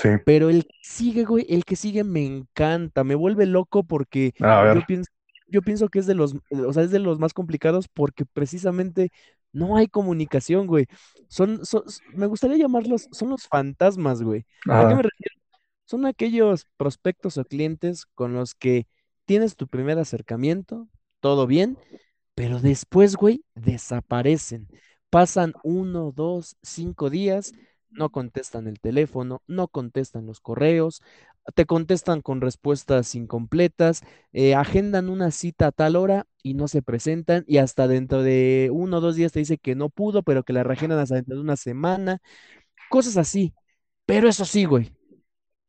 Sí. 0.00 0.10
Pero 0.24 0.50
el 0.50 0.66
que 0.66 0.78
sigue, 0.82 1.24
güey, 1.24 1.46
el 1.48 1.64
que 1.64 1.76
sigue 1.76 2.04
me 2.04 2.24
encanta, 2.24 3.02
me 3.02 3.16
vuelve 3.16 3.44
loco 3.46 3.82
porque 3.82 4.32
yo 4.38 4.86
pienso, 4.86 5.10
yo 5.52 5.62
pienso 5.62 5.88
que 5.88 5.98
es 6.00 6.06
de 6.06 6.14
los, 6.14 6.34
o 6.50 6.72
sea, 6.72 6.82
es 6.82 6.90
de 6.90 6.98
los 6.98 7.18
más 7.18 7.34
complicados 7.34 7.88
porque 7.88 8.24
precisamente 8.24 9.10
no 9.52 9.76
hay 9.76 9.86
comunicación, 9.86 10.66
güey. 10.66 10.86
Son, 11.28 11.64
son 11.64 11.84
me 12.14 12.26
gustaría 12.26 12.56
llamarlos, 12.56 13.08
son 13.12 13.28
los 13.30 13.46
fantasmas, 13.46 14.22
güey. 14.22 14.46
¿A 14.68 14.88
qué 14.88 14.94
me 14.94 15.02
refiero? 15.02 15.36
Son 15.84 16.06
aquellos 16.06 16.66
prospectos 16.76 17.36
o 17.36 17.44
clientes 17.44 18.06
con 18.14 18.32
los 18.34 18.54
que 18.54 18.86
tienes 19.26 19.56
tu 19.56 19.68
primer 19.68 19.98
acercamiento, 19.98 20.88
todo 21.20 21.46
bien, 21.46 21.78
pero 22.34 22.60
después, 22.60 23.16
güey, 23.16 23.44
desaparecen. 23.54 24.68
Pasan 25.10 25.52
uno, 25.62 26.12
dos, 26.16 26.56
cinco 26.62 27.10
días, 27.10 27.52
no 27.92 28.10
contestan 28.10 28.66
el 28.68 28.80
teléfono, 28.80 29.42
no 29.46 29.68
contestan 29.68 30.26
los 30.26 30.40
correos, 30.40 31.02
te 31.54 31.66
contestan 31.66 32.22
con 32.22 32.40
respuestas 32.40 33.14
incompletas, 33.14 34.02
eh, 34.32 34.54
agendan 34.54 35.08
una 35.10 35.30
cita 35.30 35.68
a 35.68 35.72
tal 35.72 35.96
hora 35.96 36.26
y 36.42 36.54
no 36.54 36.68
se 36.68 36.82
presentan 36.82 37.44
y 37.46 37.58
hasta 37.58 37.88
dentro 37.88 38.22
de 38.22 38.70
uno 38.72 38.98
o 38.98 39.00
dos 39.00 39.16
días 39.16 39.32
te 39.32 39.40
dice 39.40 39.58
que 39.58 39.74
no 39.74 39.90
pudo, 39.90 40.22
pero 40.22 40.44
que 40.44 40.52
la 40.52 40.62
reagendan 40.64 40.98
hasta 41.00 41.16
dentro 41.16 41.34
de 41.36 41.42
una 41.42 41.56
semana, 41.56 42.18
cosas 42.90 43.16
así. 43.18 43.54
Pero 44.06 44.28
eso 44.28 44.44
sí, 44.46 44.64
güey, 44.66 44.92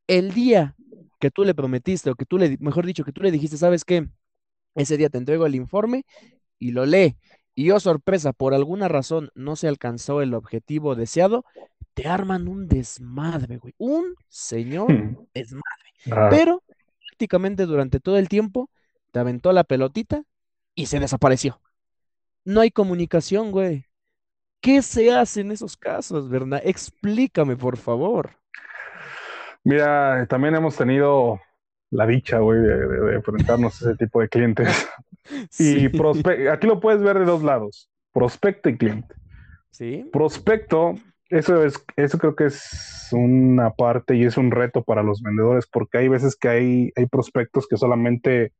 el 0.08 0.34
día 0.34 0.76
que 1.20 1.32
tú 1.32 1.44
le 1.44 1.56
prometiste 1.56 2.10
o 2.10 2.16
que 2.16 2.26
tú 2.26 2.38
le, 2.38 2.58
mejor 2.60 2.86
dicho, 2.86 3.04
que 3.04 3.12
tú 3.12 3.22
le 3.22 3.32
dijiste, 3.32 3.58
¿sabes 3.58 3.86
qué? 3.86 4.08
Ese 4.76 4.98
día 4.98 5.10
te 5.10 5.18
entrego 5.20 5.46
el 5.46 5.56
informe 5.56 6.06
y 6.60 6.72
lo 6.72 6.86
lee, 6.86 7.18
y 7.56 7.72
oh 7.72 7.80
sorpresa, 7.80 8.34
por 8.34 8.54
alguna 8.54 8.88
razón 8.88 9.30
no 9.36 9.56
se 9.56 9.68
alcanzó 9.68 10.22
el 10.22 10.34
objetivo 10.34 10.96
deseado, 10.96 11.46
te 11.94 12.08
arman 12.08 12.48
un 12.48 12.68
desmadre, 12.68 13.58
güey. 13.58 13.74
Un 13.78 14.16
señor 14.28 14.92
hmm. 14.92 15.28
desmadre. 15.34 15.94
Ah. 16.12 16.28
Pero 16.30 16.64
prácticamente 17.08 17.66
durante 17.66 18.00
todo 18.00 18.18
el 18.18 18.28
tiempo 18.30 18.70
te 19.12 19.20
aventó 19.20 19.52
la 19.54 19.64
pelotita 19.64 20.24
y 20.74 20.88
se 20.88 21.00
desapareció. 21.00 21.62
No 22.46 22.62
hay 22.62 22.72
comunicación, 22.72 23.52
güey. 23.52 23.86
¿Qué 24.60 24.82
se 24.82 25.12
hace 25.12 25.42
en 25.42 25.52
esos 25.52 25.78
casos, 25.78 26.30
verdad? 26.30 26.62
Explícame, 26.64 27.56
por 27.56 27.78
favor. 27.78 28.38
Mira, 29.64 30.26
también 30.28 30.56
hemos 30.56 30.76
tenido 30.76 31.40
la 31.94 32.08
dicha, 32.08 32.40
güey, 32.40 32.60
de, 32.60 33.16
enfrentarnos 33.16 33.82
a 33.82 33.90
ese 33.90 33.98
tipo 33.98 34.22
de 34.22 34.30
clientes. 34.30 34.90
Y 35.58 35.86
aquí 36.50 36.68
lo 36.68 36.82
puedes 36.82 37.02
ver 37.02 37.18
de 37.18 37.24
dos 37.24 37.44
lados, 37.44 37.90
prospecto 38.12 38.68
y 38.68 38.76
cliente. 38.76 39.16
Sí. 39.72 40.06
Prospecto 40.12 40.96
Eso 41.30 41.64
es, 41.64 41.82
eso 41.96 42.18
creo 42.18 42.36
que 42.36 42.48
es 42.48 43.08
una 43.14 43.70
parte 43.72 44.18
y 44.18 44.26
es 44.26 44.36
un 44.36 44.52
reto 44.52 44.84
para 44.84 45.02
los 45.02 45.22
vendedores, 45.22 45.66
porque 45.66 46.00
hay 46.00 46.10
veces 46.10 46.36
que 46.36 46.50
hay, 46.50 46.92
hay 46.98 47.06
prospectos 47.06 47.70
que 47.70 47.78
solamente 47.78 48.52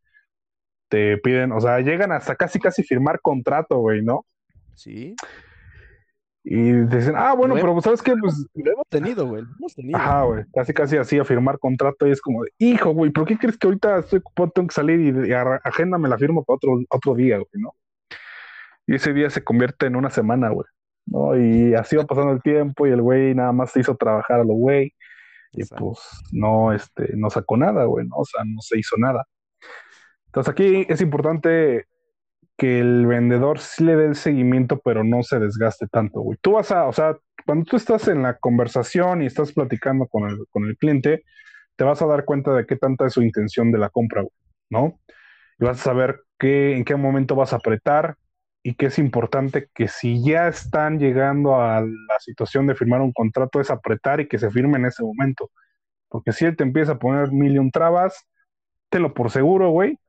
te 0.88 1.18
piden, 1.18 1.52
o 1.52 1.60
sea, 1.60 1.82
llegan 1.82 2.14
hasta 2.14 2.38
casi 2.38 2.60
casi 2.60 2.82
firmar 2.82 3.20
contrato, 3.20 3.80
güey, 3.80 4.02
¿no? 4.02 4.26
Sí. 4.76 5.18
Y 6.46 6.72
dicen, 6.74 7.14
ah, 7.18 7.34
bueno, 7.36 7.56
pero 7.56 7.80
¿sabes 7.82 8.02
qué? 8.02 8.14
Pues, 8.18 8.46
Lo 8.54 8.72
hemos 8.74 8.88
tenido, 8.90 9.26
güey. 9.28 9.44
Lo 9.44 9.50
hemos 9.60 9.74
tenido. 9.76 9.98
ajá, 9.98 10.24
güey, 10.24 10.44
casi 10.54 10.74
casi 10.74 10.98
así 10.98 11.18
a 11.18 11.24
firmar 11.24 11.58
contrato 11.58 12.06
y 12.06 12.12
es 12.12 12.22
como, 12.22 12.44
de, 12.44 12.52
hijo, 12.60 12.92
güey, 12.92 13.12
¿por 13.12 13.26
qué 13.26 13.38
crees 13.38 13.58
que 13.58 13.68
ahorita 13.68 14.00
estoy 14.00 14.20
ocupado, 14.20 14.52
tengo 14.52 14.68
que 14.68 14.74
salir 14.74 15.00
y, 15.00 15.30
y 15.30 15.32
a- 15.34 15.62
agenda 15.64 15.98
me 15.98 16.10
la 16.10 16.18
firmo 16.18 16.44
para 16.44 16.56
otro, 16.58 16.80
otro 16.90 17.16
día, 17.16 17.38
güey, 17.38 17.48
¿no? 17.54 17.74
Y 18.86 18.96
ese 18.96 19.14
día 19.14 19.30
se 19.30 19.44
convierte 19.44 19.86
en 19.86 19.96
una 19.96 20.10
semana, 20.10 20.50
güey, 20.50 20.68
¿no? 21.06 21.38
Y 21.38 21.74
así 21.76 21.96
va 21.96 22.04
pasando 22.06 22.34
el 22.34 22.42
tiempo 22.42 22.86
y 22.86 22.92
el 22.92 23.02
güey 23.02 23.34
nada 23.34 23.54
más 23.54 23.72
se 23.72 23.80
hizo 23.80 23.96
trabajar 23.96 24.42
a 24.42 24.44
lo 24.44 24.54
güey 24.56 24.94
y 25.54 25.62
Exacto. 25.62 25.86
pues 25.86 26.00
no, 26.34 26.74
este, 26.74 27.16
no 27.16 27.30
sacó 27.30 27.56
nada, 27.56 27.86
güey, 27.86 28.06
¿no? 28.06 28.18
O 28.18 28.26
sea, 28.26 28.44
no 28.46 28.60
se 28.60 28.78
hizo 28.80 28.98
nada. 28.98 29.26
Entonces 30.26 30.52
aquí 30.52 30.86
es 30.90 31.00
importante 31.00 31.86
que 32.58 32.80
el 32.80 33.06
vendedor 33.08 33.60
sí 33.60 33.84
le 33.84 33.96
dé 33.96 34.06
el 34.06 34.16
seguimiento, 34.16 34.80
pero 34.84 35.04
no 35.04 35.24
se 35.24 35.40
desgaste 35.40 35.88
tanto, 35.88 36.22
güey. 36.22 36.38
Tú 36.42 36.54
vas 36.54 36.72
a, 36.72 36.88
o 36.88 36.94
sea, 36.94 37.18
cuando 37.46 37.66
tú 37.66 37.78
estás 37.78 38.08
en 38.08 38.22
la 38.22 38.38
conversación 38.38 39.22
y 39.22 39.26
estás 39.26 39.52
platicando 39.54 40.08
con 40.08 40.30
el, 40.30 40.46
con 40.50 40.66
el 40.66 40.78
cliente, 40.78 41.24
te 41.76 41.84
vas 41.84 42.02
a 42.02 42.06
dar 42.08 42.26
cuenta 42.26 42.54
de 42.54 42.66
qué 42.66 42.76
tanta 42.76 43.08
es 43.08 43.14
su 43.14 43.22
intención 43.22 43.72
de 43.72 43.80
la 43.80 43.90
compra, 43.90 44.22
güey, 44.22 44.34
¿no? 44.70 45.00
Y 45.60 45.66
vas 45.66 45.80
a 45.82 45.84
saber 45.84 46.22
qué, 46.38 46.76
en 46.76 46.86
qué 46.86 46.96
momento 46.96 47.36
vas 47.36 47.54
a 47.54 47.58
apretar 47.58 48.18
y 48.64 48.76
que 48.76 48.86
es 48.88 49.00
importante 49.00 49.70
que 49.74 49.88
si 49.88 50.24
ya 50.24 50.48
están 50.48 51.00
llegando 51.00 51.60
a 51.60 51.82
la 51.82 52.20
situación 52.20 52.68
de 52.68 52.76
firmar 52.76 53.02
un 53.02 53.12
contrato, 53.12 53.60
es 53.60 53.70
apretar 53.70 54.22
y 54.22 54.28
que 54.28 54.40
se 54.40 54.50
firme 54.50 54.78
en 54.78 54.86
ese 54.86 55.04
momento. 55.04 55.52
Porque 56.08 56.32
si 56.32 56.46
él 56.46 56.56
te 56.56 56.64
empieza 56.64 56.94
a 56.94 57.00
poner 57.00 57.32
mil 57.32 57.54
y 57.56 57.58
un 57.60 57.72
trabas, 57.72 58.26
tenlo 58.90 59.14
por 59.14 59.32
seguro, 59.32 59.72
güey, 59.72 60.00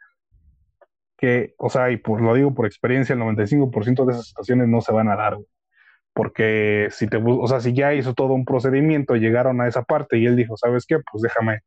que, 1.25 1.55
o 1.59 1.71
sea, 1.71 1.91
y 1.91 1.97
por, 1.97 2.21
lo 2.21 2.35
digo 2.35 2.55
por 2.55 2.67
experiencia, 2.67 3.15
el 3.15 3.21
95% 3.21 4.05
de 4.07 4.13
esas 4.13 4.27
situaciones 4.29 4.69
no 4.69 4.81
se 4.81 4.93
van 4.93 5.09
a 5.09 5.17
dar, 5.17 5.37
güey. 5.37 5.47
Porque 6.13 6.89
si 6.91 7.09
te, 7.09 7.19
o 7.25 7.47
sea, 7.49 7.61
si 7.61 7.73
ya 7.75 7.95
hizo 7.95 8.15
todo 8.15 8.35
un 8.35 8.45
procedimiento, 8.45 9.17
llegaron 9.17 9.61
a 9.61 9.69
esa 9.69 9.83
parte 9.83 10.19
y 10.19 10.27
él 10.27 10.37
dijo, 10.37 10.57
¿sabes 10.57 10.87
qué? 10.87 10.99
Pues 11.11 11.23
déjame, 11.23 11.61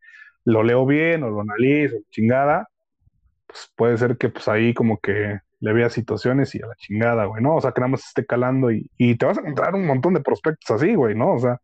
lo 0.45 0.63
leo 0.63 0.85
bien 0.85 1.23
o 1.23 1.29
lo 1.29 1.41
analizo, 1.41 1.97
chingada, 2.11 2.69
pues 3.47 3.71
puede 3.75 3.97
ser 3.97 4.17
que 4.17 4.29
pues 4.29 4.47
ahí 4.47 4.73
como 4.73 4.99
que 4.99 5.39
le 5.59 5.73
vea 5.73 5.89
situaciones 5.89 6.55
y 6.55 6.61
a 6.63 6.67
la 6.67 6.75
chingada, 6.75 7.25
güey, 7.25 7.43
¿no? 7.43 7.55
O 7.55 7.61
sea, 7.61 7.71
que 7.73 7.81
nada 7.81 7.91
más 7.91 8.05
esté 8.05 8.25
calando 8.25 8.71
y, 8.71 8.89
y 8.97 9.17
te 9.17 9.25
vas 9.25 9.37
a 9.37 9.41
encontrar 9.41 9.75
un 9.75 9.85
montón 9.87 10.13
de 10.13 10.21
prospectos 10.21 10.71
así, 10.71 10.95
güey, 10.95 11.15
¿no? 11.15 11.33
O 11.33 11.39
sea, 11.39 11.59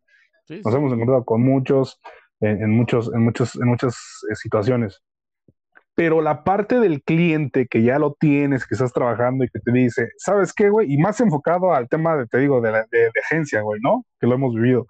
Sí, 0.46 0.60
nos 0.62 0.72
sí. 0.72 0.78
hemos 0.78 0.92
encontrado 0.92 1.24
con 1.24 1.42
muchos, 1.42 2.00
en, 2.40 2.62
en 2.62 2.70
muchos, 2.70 3.12
en 3.14 3.22
muchos, 3.22 3.56
en 3.56 3.68
muchas 3.68 3.94
eh, 4.30 4.34
situaciones. 4.34 5.02
Pero 5.96 6.20
la 6.20 6.42
parte 6.44 6.80
del 6.80 7.02
cliente 7.02 7.66
que 7.68 7.82
ya 7.82 7.98
lo 8.00 8.14
tienes, 8.18 8.66
que 8.66 8.74
estás 8.74 8.92
trabajando 8.92 9.44
y 9.44 9.48
que 9.48 9.60
te 9.60 9.70
dice, 9.72 10.08
¿sabes 10.18 10.52
qué, 10.52 10.68
güey? 10.70 10.92
Y 10.92 10.98
más 10.98 11.20
enfocado 11.20 11.72
al 11.72 11.88
tema 11.88 12.16
de, 12.16 12.26
te 12.26 12.38
digo, 12.38 12.60
de, 12.60 12.72
la, 12.72 12.78
de, 12.90 12.98
de 12.98 13.20
agencia, 13.24 13.60
güey, 13.60 13.80
¿no? 13.80 14.04
Que 14.20 14.26
lo 14.26 14.34
hemos 14.34 14.54
vivido. 14.54 14.86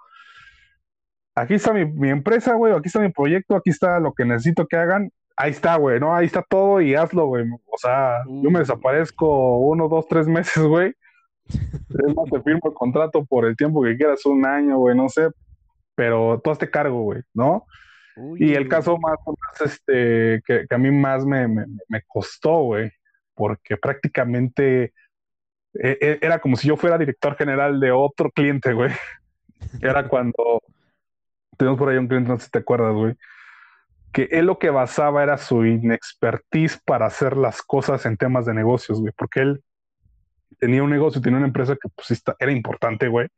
Aquí 1.36 1.54
está 1.54 1.72
mi, 1.72 1.84
mi 1.84 2.10
empresa, 2.10 2.54
güey, 2.54 2.72
aquí 2.72 2.86
está 2.88 3.00
mi 3.00 3.10
proyecto, 3.10 3.56
aquí 3.56 3.70
está 3.70 3.98
lo 3.98 4.12
que 4.14 4.24
necesito 4.24 4.66
que 4.66 4.76
hagan. 4.76 5.10
Ahí 5.36 5.50
está, 5.50 5.76
güey, 5.76 5.98
¿no? 5.98 6.14
Ahí 6.14 6.26
está 6.26 6.42
todo 6.48 6.80
y 6.80 6.94
hazlo, 6.94 7.26
güey. 7.26 7.44
O 7.66 7.76
sea, 7.78 8.20
yo 8.40 8.50
me 8.50 8.60
Uh. 8.60 8.60
desaparezco 8.60 9.58
uno, 9.58 9.88
dos, 9.88 10.06
tres 10.08 10.28
meses, 10.28 10.62
güey. 10.64 10.94
Es 11.48 12.14
más, 12.16 12.30
te 12.30 12.40
firmo 12.42 12.60
el 12.64 12.74
contrato 12.74 13.24
por 13.24 13.44
el 13.44 13.56
tiempo 13.56 13.82
que 13.82 13.96
quieras, 13.96 14.24
un 14.26 14.46
año, 14.46 14.78
güey, 14.78 14.96
no 14.96 15.08
sé. 15.08 15.28
Pero 15.96 16.40
tú 16.42 16.50
hazte 16.50 16.70
cargo, 16.70 17.02
güey, 17.02 17.22
¿no? 17.34 17.66
Uy, 18.16 18.38
Y 18.40 18.54
el 18.54 18.68
caso 18.68 18.96
más, 18.98 19.16
más, 19.26 19.72
este, 19.72 20.42
que, 20.46 20.66
que 20.68 20.74
a 20.74 20.78
mí 20.78 20.90
más 20.90 21.24
me, 21.24 21.48
me, 21.48 21.66
me 21.88 22.02
costó, 22.06 22.62
güey, 22.62 22.92
porque 23.34 23.76
prácticamente 23.76 24.92
eh, 25.74 25.98
eh, 26.00 26.18
era 26.22 26.38
como 26.38 26.56
si 26.56 26.68
yo 26.68 26.76
fuera 26.76 26.98
director 26.98 27.36
general 27.36 27.80
de 27.80 27.90
otro 27.90 28.30
cliente, 28.30 28.72
güey. 28.72 28.90
Era 29.82 30.06
cuando 30.08 30.62
tenemos 31.56 31.78
por 31.78 31.88
ahí 31.88 31.96
un 31.96 32.06
cliente, 32.06 32.28
no 32.28 32.38
sé 32.38 32.46
si 32.46 32.50
te 32.50 32.58
acuerdas, 32.58 32.94
güey, 32.94 33.16
que 34.12 34.28
él 34.30 34.46
lo 34.46 34.58
que 34.58 34.70
basaba 34.70 35.22
era 35.22 35.36
su 35.38 35.64
inexpertise 35.64 36.80
para 36.84 37.06
hacer 37.06 37.36
las 37.36 37.62
cosas 37.62 38.06
en 38.06 38.16
temas 38.16 38.46
de 38.46 38.54
negocios, 38.54 39.00
güey, 39.00 39.12
porque 39.16 39.40
él 39.40 39.64
tenía 40.60 40.82
un 40.82 40.90
negocio, 40.90 41.20
tenía 41.20 41.38
una 41.38 41.48
empresa 41.48 41.74
que 41.74 41.88
pues 41.88 42.22
era 42.38 42.52
importante, 42.52 43.08
güey, 43.08 43.28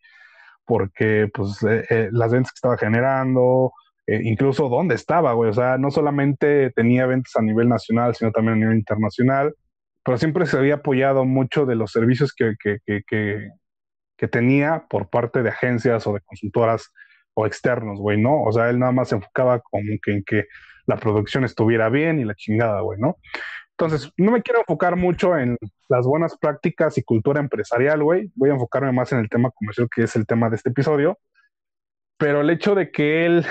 porque 0.67 1.31
pues 1.33 1.63
eh, 1.63 1.87
eh, 1.89 2.09
las 2.13 2.31
ventas 2.31 2.53
que 2.53 2.59
estaba 2.59 2.77
generando, 2.77 3.73
eh, 4.07 4.21
incluso 4.23 4.69
dónde 4.69 4.95
estaba, 4.95 5.33
güey, 5.33 5.51
o 5.51 5.55
sea, 5.55 5.79
no 5.79 5.91
solamente 5.91 6.71
tenía 6.71 7.07
ventas 7.07 7.35
a 7.37 7.43
nivel 7.43 7.69
nacional, 7.69 8.15
sino 8.15 8.31
también 8.33 8.55
a 8.55 8.61
nivel 8.61 8.77
internacional, 8.77 9.55
pero 10.05 10.19
siempre 10.19 10.47
se 10.47 10.57
había 10.57 10.77
apoyado 10.77 11.25
mucho 11.25 11.67
de 11.67 11.75
los 11.75 11.91
servicios 11.93 12.33
que, 12.33 12.55
que, 12.63 12.79
que, 12.87 13.03
que, 13.07 13.49
que 14.17 14.29
tenía 14.29 14.87
por 14.89 15.11
parte 15.11 15.43
de 15.43 15.51
agencias 15.51 16.07
o 16.07 16.15
de 16.15 16.21
consultoras 16.21 16.93
o 17.35 17.47
externos, 17.47 17.99
güey, 17.99 18.21
¿no? 18.21 18.43
O 18.43 18.53
sea, 18.53 18.71
él 18.71 18.79
nada 18.79 18.93
más 18.93 19.09
se 19.09 19.17
enfocaba 19.17 19.61
como 19.61 19.83
que 20.03 20.13
en 20.13 20.25
que 20.25 20.45
la 20.87 20.97
producción 20.97 21.45
estuviera 21.45 21.89
bien 21.89 22.21
y 22.21 22.25
la 22.25 22.35
chingada, 22.35 22.81
güey, 22.81 22.99
¿no? 23.01 23.17
Entonces, 23.79 24.11
no 24.17 24.33
me 24.33 24.41
quiero 24.41 24.61
enfocar 24.61 24.97
mucho 24.97 25.37
en 25.37 25.59
las 25.89 26.07
buenas 26.07 26.39
prácticas 26.39 26.97
y 26.97 27.03
cultura 27.03 27.41
empresarial, 27.41 28.03
güey. 28.03 28.31
Voy 28.35 28.49
a 28.49 28.55
enfocarme 28.55 28.91
más 28.93 29.13
en 29.13 29.19
el 29.19 29.29
tema 29.29 29.51
comercial, 29.51 29.89
que 29.95 30.05
es 30.05 30.17
el 30.17 30.27
tema 30.27 30.49
de 30.49 30.57
este 30.57 30.71
episodio. 30.71 31.19
Pero 32.17 32.41
el 32.41 32.49
hecho 32.49 32.75
de 32.75 32.91
que 32.91 33.27
él 33.27 33.45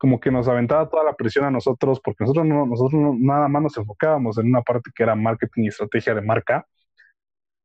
como 0.00 0.18
que 0.18 0.30
nos 0.30 0.48
aventaba 0.48 0.88
toda 0.88 1.04
la 1.04 1.12
presión 1.14 1.44
a 1.44 1.50
nosotros, 1.50 2.00
porque 2.02 2.24
nosotros 2.24 2.46
no, 2.46 2.64
nosotros 2.64 2.94
no- 2.98 3.14
nada 3.20 3.48
más 3.48 3.62
nos 3.62 3.76
enfocábamos 3.76 4.38
en 4.38 4.46
una 4.48 4.62
parte 4.62 4.90
que 4.94 5.02
era 5.02 5.14
marketing 5.14 5.64
y 5.64 5.68
estrategia 5.68 6.14
de 6.14 6.22
marca, 6.22 6.66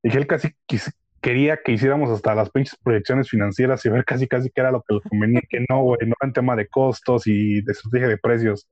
y 0.04 0.10
que 0.10 0.18
él 0.18 0.28
casi 0.28 0.50
quis- 0.68 0.94
quería 1.22 1.58
que 1.64 1.72
hiciéramos 1.72 2.10
hasta 2.12 2.36
las 2.36 2.50
pinches 2.52 2.78
proyecciones 2.84 3.30
financieras 3.30 3.86
y 3.86 3.90
ver 3.90 4.04
casi 4.04 4.28
casi 4.28 4.50
qué 4.50 4.60
era 4.62 4.72
lo 4.72 4.84
que 4.84 4.96
le 4.96 5.02
convenía, 5.10 5.42
que 5.50 5.66
no, 5.70 5.82
güey, 5.84 6.00
no 6.08 6.16
en 6.22 6.34
tema 6.34 6.58
de 6.58 6.68
costos 6.68 7.26
y 7.26 7.62
de 7.62 7.72
estrategia 7.72 8.10
de 8.10 8.18
precios. 8.18 8.68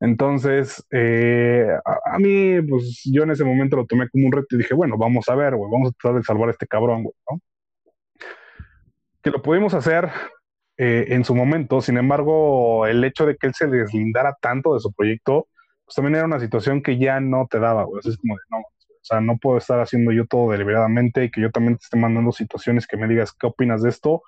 Entonces, 0.00 0.82
eh, 0.90 1.68
a, 1.84 2.14
a 2.14 2.18
mí, 2.18 2.62
pues 2.62 3.02
yo 3.04 3.24
en 3.24 3.30
ese 3.30 3.44
momento 3.44 3.76
lo 3.76 3.86
tomé 3.86 4.08
como 4.08 4.26
un 4.26 4.32
reto 4.32 4.56
y 4.56 4.58
dije, 4.58 4.74
bueno, 4.74 4.96
vamos 4.98 5.28
a 5.28 5.34
ver, 5.34 5.54
güey, 5.54 5.70
vamos 5.70 5.90
a 5.90 5.92
tratar 5.92 6.18
de 6.18 6.24
salvar 6.24 6.48
a 6.48 6.52
este 6.52 6.66
cabrón, 6.66 7.02
güey, 7.04 7.14
¿no? 7.30 7.40
Que 9.22 9.30
lo 9.30 9.42
pudimos 9.42 9.74
hacer 9.74 10.08
eh, 10.78 11.06
en 11.08 11.24
su 11.24 11.34
momento, 11.34 11.80
sin 11.80 11.96
embargo, 11.96 12.86
el 12.86 13.02
hecho 13.04 13.26
de 13.26 13.36
que 13.36 13.46
él 13.46 13.54
se 13.54 13.66
deslindara 13.66 14.36
tanto 14.40 14.74
de 14.74 14.80
su 14.80 14.92
proyecto, 14.92 15.48
pues 15.84 15.94
también 15.94 16.16
era 16.16 16.24
una 16.24 16.40
situación 16.40 16.82
que 16.82 16.98
ya 16.98 17.20
no 17.20 17.46
te 17.50 17.58
daba, 17.58 17.84
güey. 17.84 18.02
Sea, 18.02 18.12
es 18.12 18.18
como 18.18 18.34
de, 18.34 18.42
no, 18.50 18.58
o 18.58 19.08
sea, 19.08 19.20
no 19.20 19.38
puedo 19.38 19.58
estar 19.58 19.80
haciendo 19.80 20.12
yo 20.12 20.26
todo 20.26 20.50
deliberadamente 20.50 21.24
y 21.24 21.30
que 21.30 21.40
yo 21.40 21.50
también 21.50 21.76
te 21.78 21.84
esté 21.84 21.96
mandando 21.96 22.32
situaciones 22.32 22.86
que 22.86 22.96
me 22.96 23.08
digas 23.08 23.32
qué 23.32 23.46
opinas 23.46 23.82
de 23.82 23.90
esto, 23.90 24.22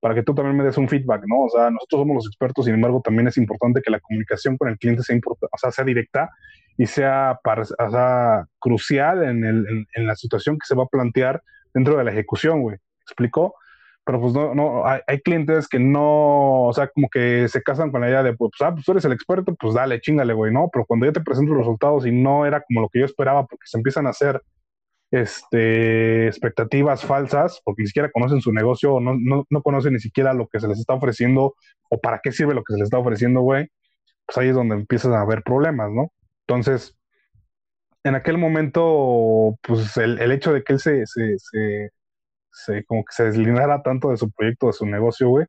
para 0.00 0.14
que 0.14 0.24
tú 0.24 0.34
también 0.34 0.56
me 0.56 0.64
des 0.64 0.76
un 0.78 0.88
feedback, 0.88 1.22
¿no? 1.26 1.44
O 1.44 1.48
sea, 1.48 1.70
nosotros 1.70 2.00
somos 2.00 2.16
los 2.16 2.26
expertos, 2.26 2.64
sin 2.64 2.74
embargo, 2.74 3.00
también 3.04 3.28
es 3.28 3.36
importante 3.36 3.82
que 3.82 3.90
la 3.90 4.00
comunicación 4.00 4.56
con 4.56 4.68
el 4.68 4.78
cliente 4.78 5.04
sea, 5.04 5.16
o 5.16 5.70
sea, 5.70 5.84
directa 5.84 6.30
y 6.76 6.86
sea, 6.86 7.38
crucial 8.58 9.22
en, 9.22 9.44
el, 9.44 9.66
en, 9.68 9.86
en 9.94 10.06
la 10.06 10.16
situación 10.16 10.56
que 10.56 10.66
se 10.66 10.74
va 10.74 10.84
a 10.84 10.88
plantear 10.88 11.42
dentro 11.72 11.96
de 11.96 12.04
la 12.04 12.10
ejecución, 12.10 12.62
güey. 12.62 12.76
¿Me 12.76 13.02
¿Explicó? 13.02 13.54
Pero 14.04 14.20
pues 14.20 14.32
no, 14.34 14.54
no, 14.54 14.86
hay, 14.86 15.00
hay 15.06 15.20
clientes 15.20 15.68
que 15.68 15.78
no, 15.78 16.64
o 16.64 16.72
sea, 16.72 16.88
como 16.88 17.08
que 17.08 17.48
se 17.48 17.62
casan 17.62 17.92
con 17.92 18.00
la 18.00 18.08
idea 18.08 18.22
de, 18.22 18.34
pues, 18.34 18.50
ah, 18.60 18.72
pues 18.72 18.84
tú 18.84 18.92
eres 18.92 19.04
el 19.04 19.12
experto, 19.12 19.54
pues 19.54 19.74
dale, 19.74 20.00
chingale, 20.00 20.34
güey, 20.34 20.52
¿no? 20.52 20.68
Pero 20.72 20.84
cuando 20.86 21.06
yo 21.06 21.12
te 21.12 21.20
presento 21.20 21.52
los 21.52 21.60
resultados 21.60 22.06
y 22.06 22.12
no 22.12 22.44
era 22.44 22.62
como 22.62 22.80
lo 22.80 22.88
que 22.88 23.00
yo 23.00 23.04
esperaba, 23.04 23.46
porque 23.46 23.66
se 23.66 23.78
empiezan 23.78 24.06
a 24.06 24.10
hacer 24.10 24.42
este, 25.12 26.26
expectativas 26.26 27.04
falsas, 27.04 27.60
porque 27.64 27.82
ni 27.82 27.88
siquiera 27.88 28.10
conocen 28.10 28.40
su 28.40 28.52
negocio, 28.52 28.94
o 28.94 29.00
no, 29.00 29.14
no, 29.16 29.46
no 29.50 29.62
conocen 29.62 29.92
ni 29.92 30.00
siquiera 30.00 30.32
lo 30.32 30.48
que 30.48 30.58
se 30.58 30.66
les 30.68 30.80
está 30.80 30.94
ofreciendo, 30.94 31.54
o 31.90 32.00
para 32.00 32.20
qué 32.22 32.32
sirve 32.32 32.54
lo 32.54 32.64
que 32.64 32.72
se 32.72 32.78
les 32.78 32.86
está 32.86 32.98
ofreciendo, 32.98 33.42
güey, 33.42 33.68
pues 34.26 34.38
ahí 34.38 34.48
es 34.48 34.54
donde 34.54 34.74
empiezan 34.74 35.12
a 35.12 35.20
haber 35.20 35.42
problemas, 35.42 35.90
¿no? 35.92 36.12
Entonces, 36.46 36.96
en 38.04 38.14
aquel 38.14 38.38
momento, 38.38 39.56
pues 39.62 39.96
el, 39.96 40.18
el 40.18 40.32
hecho 40.32 40.52
de 40.52 40.64
que 40.64 40.72
él 40.72 40.80
se, 40.80 41.06
se, 41.06 41.38
se, 41.38 41.90
se, 42.52 42.84
como 42.84 43.04
que 43.04 43.12
se 43.12 43.24
deslindara 43.24 43.82
tanto 43.82 44.10
de 44.10 44.16
su 44.16 44.30
proyecto, 44.30 44.68
de 44.68 44.72
su 44.72 44.86
negocio, 44.86 45.28
güey, 45.28 45.46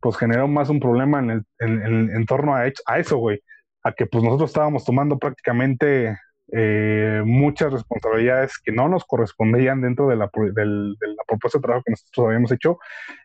pues 0.00 0.16
generó 0.16 0.48
más 0.48 0.68
un 0.68 0.80
problema 0.80 1.20
en, 1.20 1.30
el, 1.30 1.44
en, 1.58 2.10
en, 2.16 2.26
torno 2.26 2.54
a, 2.56 2.62
a 2.86 2.98
eso, 2.98 3.16
güey, 3.18 3.40
a 3.84 3.92
que 3.92 4.06
pues 4.06 4.24
nosotros 4.24 4.50
estábamos 4.50 4.84
tomando 4.84 5.18
prácticamente 5.18 6.16
eh, 6.52 7.22
muchas 7.24 7.72
responsabilidades 7.72 8.58
que 8.58 8.72
no 8.72 8.88
nos 8.88 9.04
correspondían 9.04 9.80
dentro 9.80 10.08
de 10.08 10.16
la, 10.16 10.30
del, 10.54 10.96
de 11.00 11.08
la 11.08 11.24
propuesta 11.26 11.58
de 11.58 11.62
trabajo 11.62 11.84
que 11.86 11.92
nosotros 11.92 12.26
habíamos 12.26 12.52
hecho, 12.52 12.78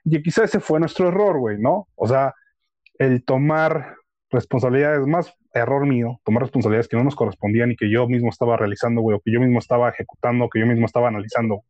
y 0.03 0.21
quizá 0.21 0.43
ese 0.43 0.59
fue 0.59 0.79
nuestro 0.79 1.07
error, 1.07 1.37
güey, 1.39 1.57
¿no? 1.57 1.87
O 1.95 2.07
sea, 2.07 2.33
el 2.99 3.23
tomar 3.25 3.95
responsabilidades, 4.29 5.05
más 5.07 5.33
error 5.53 5.85
mío, 5.85 6.19
tomar 6.23 6.43
responsabilidades 6.43 6.87
que 6.87 6.97
no 6.97 7.03
nos 7.03 7.15
correspondían 7.15 7.71
y 7.71 7.75
que 7.75 7.89
yo 7.89 8.07
mismo 8.07 8.29
estaba 8.29 8.57
realizando, 8.57 9.01
güey, 9.01 9.17
o 9.17 9.21
que 9.23 9.31
yo 9.31 9.39
mismo 9.39 9.59
estaba 9.59 9.89
ejecutando, 9.89 10.49
que 10.49 10.59
yo 10.59 10.65
mismo 10.65 10.85
estaba 10.85 11.07
analizando. 11.07 11.63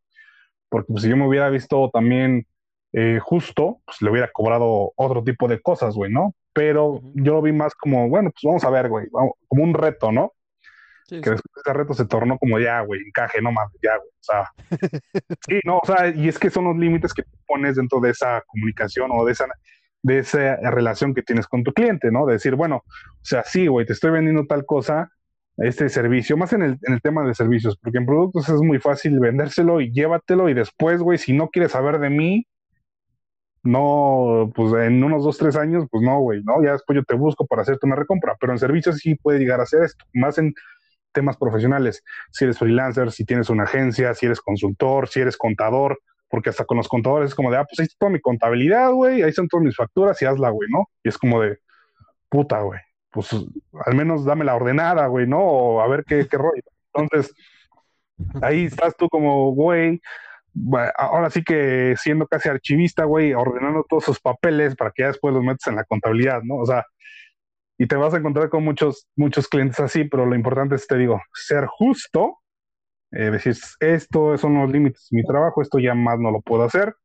Porque 0.70 0.92
pues, 0.92 1.04
si 1.04 1.10
yo 1.10 1.18
me 1.18 1.28
hubiera 1.28 1.50
visto 1.50 1.90
también 1.92 2.46
eh, 2.94 3.20
justo, 3.22 3.82
pues 3.86 4.02
le 4.02 4.10
hubiera 4.12 4.30
cobrado 4.32 4.92
otro 4.96 5.24
tipo 5.24 5.48
de 5.48 5.62
cosas, 5.62 5.96
güey, 5.96 6.12
¿no? 6.12 6.34
Pero 6.54 7.02
yo 7.14 7.34
lo 7.34 7.42
vi 7.42 7.52
más 7.52 7.76
como, 7.76 8.10
bueno, 8.10 8.32
pues 8.32 8.42
vamos 8.44 8.64
a 8.64 8.70
ver, 8.70 8.90
güey, 8.90 9.08
vamos- 9.12 9.34
como 9.48 9.64
un 9.64 9.74
reto, 9.74 10.12
¿no? 10.12 10.34
Sí, 11.06 11.22
que 11.22 11.30
después 11.30 11.54
ese 11.64 11.74
reto 11.74 11.94
se 11.94 12.06
tornó 12.06 12.38
como 12.38 12.60
ya, 12.60 12.82
güey, 12.82 13.00
encaje, 13.06 13.42
no 13.42 13.52
mames, 13.52 13.78
ya, 13.82 13.96
güey. 13.98 14.10
O 14.10 14.24
sea, 14.24 14.52
sí, 15.48 15.60
no, 15.64 15.78
o 15.78 15.86
sea, 15.86 16.10
y 16.10 16.28
es 16.28 16.38
que 16.40 16.50
son 16.50 16.66
los 16.66 16.78
límites 16.78 17.14
que 17.14 17.24
pones 17.46 17.76
dentro 17.78 18.00
de 18.02 18.10
esa 18.10 18.42
comunicación 18.48 19.10
o 19.14 19.24
de 19.24 19.32
esa, 19.32 19.46
de 20.02 20.20
esa 20.20 20.56
relación 20.72 21.14
que 21.14 21.22
tienes 21.24 21.48
con 21.48 21.64
tu 21.64 21.72
cliente, 21.74 22.12
¿no? 22.12 22.26
De 22.26 22.34
decir, 22.34 22.56
bueno, 22.56 22.78
o 22.86 23.24
sea, 23.26 23.44
sí, 23.44 23.68
güey, 23.68 23.86
te 23.86 23.94
estoy 23.94 24.12
vendiendo 24.12 24.46
tal 24.48 24.66
cosa, 24.66 25.10
este 25.58 25.90
servicio, 25.90 26.38
más 26.38 26.54
en 26.54 26.62
el, 26.62 26.80
en 26.84 26.94
el 26.94 27.02
tema 27.02 27.26
de 27.26 27.34
servicios, 27.34 27.78
porque 27.78 27.98
en 27.98 28.06
productos 28.06 28.48
es 28.50 28.62
muy 28.62 28.80
fácil 28.80 29.20
vendérselo 29.20 29.82
y 29.82 29.92
llévatelo 29.92 30.50
y 30.50 30.54
después, 30.54 31.02
güey, 31.02 31.18
si 31.18 31.34
no 31.34 31.50
quieres 31.50 31.72
saber 31.72 32.00
de 32.00 32.10
mí, 32.10 32.48
no, 33.64 34.52
pues 34.56 34.72
en 34.86 35.04
unos 35.04 35.24
dos, 35.24 35.38
tres 35.38 35.56
años, 35.56 35.86
pues 35.92 36.04
no, 36.04 36.20
güey, 36.20 36.42
¿no? 36.44 36.64
Ya 36.64 36.74
después 36.74 36.96
yo 36.96 37.04
te 37.04 37.16
busco 37.16 37.46
para 37.46 37.64
hacerte 37.64 37.86
una 37.86 37.96
recompra, 37.96 38.36
pero 38.40 38.54
en 38.54 38.60
servicios 38.60 38.98
sí 38.98 39.16
puede 39.16 39.40
llegar 39.40 39.60
a 39.60 39.66
ser 39.66 39.84
esto, 39.84 40.06
más 40.14 40.38
en 40.38 40.54
temas 41.12 41.38
profesionales, 41.38 42.04
si 42.32 42.46
eres 42.46 42.60
freelancer, 42.60 43.12
si 43.12 43.26
tienes 43.26 43.50
una 43.50 43.64
agencia, 43.64 44.14
si 44.14 44.28
eres 44.28 44.40
consultor, 44.40 45.10
si 45.10 45.20
eres 45.20 45.36
contador, 45.38 46.00
porque 46.30 46.50
hasta 46.50 46.66
con 46.66 46.78
los 46.78 46.88
contadores 46.88 47.30
es 47.30 47.36
como 47.36 47.52
de, 47.52 47.58
ah, 47.58 47.66
pues 47.66 47.80
ahí 47.80 47.86
está 47.86 47.98
toda 48.00 48.12
mi 48.12 48.22
contabilidad, 48.22 48.92
güey, 48.92 49.24
ahí 49.24 49.30
están 49.30 49.48
todas 49.48 49.66
mis 49.66 49.76
facturas 49.76 50.22
y 50.22 50.26
hazla, 50.26 50.50
güey, 50.52 50.70
¿no? 50.72 50.86
Y 51.04 51.10
es 51.10 51.18
como 51.18 51.42
de, 51.42 51.58
puta, 52.30 52.62
güey, 52.62 52.80
pues 53.18 53.34
al 53.86 53.96
menos 53.96 54.26
dame 54.26 54.46
la 54.46 54.56
ordenada, 54.56 55.08
güey, 55.08 55.26
¿no? 55.26 55.82
A 55.82 55.88
ver 55.88 56.04
qué, 56.06 56.28
qué 56.28 56.38
rollo. 56.38 56.62
Entonces, 56.94 57.34
ahí 58.42 58.66
estás 58.66 58.96
tú 58.96 59.10
como, 59.10 59.52
güey, 59.54 60.00
ahora 60.98 61.30
sí 61.30 61.44
que 61.44 61.96
siendo 61.98 62.28
casi 62.28 62.50
archivista, 62.50 63.06
güey, 63.06 63.34
ordenando 63.34 63.86
todos 63.88 64.04
sus 64.04 64.20
papeles 64.20 64.76
para 64.76 64.92
que 64.92 65.04
ya 65.04 65.08
después 65.08 65.34
los 65.34 65.44
metes 65.44 65.66
en 65.68 65.76
la 65.76 65.84
contabilidad, 65.84 66.42
¿no? 66.44 66.58
O 66.58 66.66
sea, 66.66 66.86
y 67.78 67.88
te 67.88 67.96
vas 67.96 68.14
a 68.14 68.18
encontrar 68.18 68.50
con 68.50 68.64
muchos, 68.64 69.08
muchos 69.16 69.48
clientes 69.48 69.80
así, 69.80 70.04
pero 70.04 70.26
lo 70.26 70.36
importante 70.36 70.76
es, 70.76 70.88
te 70.88 70.98
digo, 70.98 71.22
ser 71.34 71.66
justo, 71.66 72.40
eh, 73.12 73.32
decir, 73.32 73.56
esto 73.80 74.38
son 74.38 74.56
los 74.60 74.72
límites 74.72 75.08
de 75.10 75.18
mi 75.18 75.24
trabajo, 75.24 75.62
esto 75.62 75.80
ya 75.80 75.94
más 75.94 76.20
no 76.20 76.32
lo 76.32 76.42
puedo 76.42 76.64
hacer, 76.64 76.96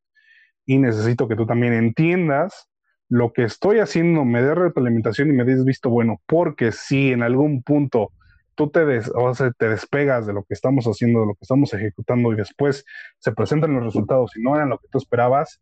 y 0.66 0.78
necesito 0.78 1.28
que 1.28 1.36
tú 1.36 1.46
también 1.46 1.74
entiendas 1.74 2.68
lo 3.12 3.34
que 3.34 3.42
estoy 3.42 3.78
haciendo, 3.78 4.24
me 4.24 4.42
dé 4.42 4.54
retroalimentación 4.54 5.28
y 5.28 5.34
me 5.34 5.44
des 5.44 5.66
visto 5.66 5.90
bueno, 5.90 6.22
porque 6.24 6.72
si 6.72 7.12
en 7.12 7.22
algún 7.22 7.62
punto 7.62 8.10
tú 8.54 8.70
te, 8.70 8.86
des, 8.86 9.12
o 9.14 9.34
sea, 9.34 9.50
te 9.50 9.68
despegas 9.68 10.26
de 10.26 10.32
lo 10.32 10.44
que 10.44 10.54
estamos 10.54 10.86
haciendo, 10.86 11.20
de 11.20 11.26
lo 11.26 11.34
que 11.34 11.42
estamos 11.42 11.74
ejecutando 11.74 12.32
y 12.32 12.36
después 12.36 12.86
se 13.18 13.32
presentan 13.32 13.74
los 13.74 13.84
resultados 13.84 14.34
y 14.34 14.42
no 14.42 14.56
eran 14.56 14.70
lo 14.70 14.78
que 14.78 14.88
tú 14.88 14.96
esperabas, 14.96 15.60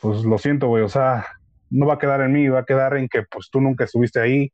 pues 0.00 0.22
lo 0.22 0.38
siento, 0.38 0.68
güey, 0.68 0.84
o 0.84 0.88
sea, 0.88 1.26
no 1.68 1.84
va 1.84 1.94
a 1.94 1.98
quedar 1.98 2.20
en 2.20 2.32
mí, 2.32 2.46
va 2.46 2.60
a 2.60 2.64
quedar 2.64 2.96
en 2.96 3.08
que 3.08 3.24
pues 3.28 3.50
tú 3.50 3.60
nunca 3.60 3.82
estuviste 3.82 4.20
ahí, 4.20 4.52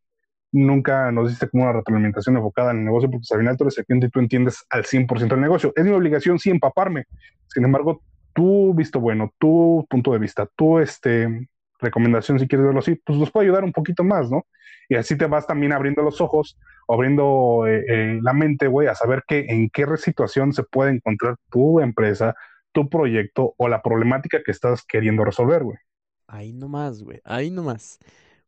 nunca 0.50 1.12
nos 1.12 1.28
diste 1.28 1.50
como 1.50 1.64
una 1.64 1.74
retroalimentación 1.74 2.38
enfocada 2.38 2.70
en 2.70 2.78
el 2.78 2.84
negocio, 2.86 3.10
porque 3.10 3.26
al 3.32 3.40
final 3.40 3.58
tú 3.58 3.64
eres 3.64 3.76
el 3.76 3.84
cliente 3.84 4.06
y 4.06 4.10
tú 4.10 4.20
entiendes 4.20 4.64
al 4.70 4.84
100% 4.84 5.34
el 5.34 5.40
negocio. 5.42 5.74
Es 5.76 5.84
mi 5.84 5.90
obligación 5.90 6.38
sí 6.38 6.48
empaparme. 6.48 7.04
Sin 7.48 7.66
embargo, 7.66 8.00
tu 8.32 8.72
visto 8.72 8.98
bueno, 8.98 9.30
tu 9.38 9.86
punto 9.90 10.10
de 10.14 10.18
vista, 10.20 10.48
tu 10.56 10.78
este, 10.78 11.48
recomendación, 11.84 12.38
si 12.38 12.48
quieres 12.48 12.66
verlo 12.66 12.80
así, 12.80 12.96
pues 12.96 13.18
nos 13.18 13.30
puede 13.30 13.46
ayudar 13.46 13.64
un 13.64 13.72
poquito 13.72 14.02
más, 14.04 14.30
¿no? 14.30 14.46
Y 14.88 14.96
así 14.96 15.16
te 15.16 15.26
vas 15.26 15.46
también 15.46 15.72
abriendo 15.72 16.02
los 16.02 16.20
ojos, 16.20 16.58
abriendo 16.88 17.66
eh, 17.66 17.84
eh, 17.88 18.18
la 18.22 18.32
mente, 18.32 18.66
güey, 18.66 18.88
a 18.88 18.94
saber 18.94 19.22
que 19.26 19.46
en 19.48 19.70
qué 19.70 19.86
situación 19.96 20.52
se 20.52 20.62
puede 20.62 20.92
encontrar 20.92 21.36
tu 21.50 21.80
empresa, 21.80 22.34
tu 22.72 22.88
proyecto 22.88 23.54
o 23.56 23.68
la 23.68 23.82
problemática 23.82 24.42
que 24.42 24.50
estás 24.50 24.84
queriendo 24.84 25.24
resolver, 25.24 25.62
güey. 25.62 25.78
Ahí 26.26 26.52
nomás, 26.52 27.02
güey. 27.02 27.20
Ahí 27.24 27.50
nomás. 27.50 27.98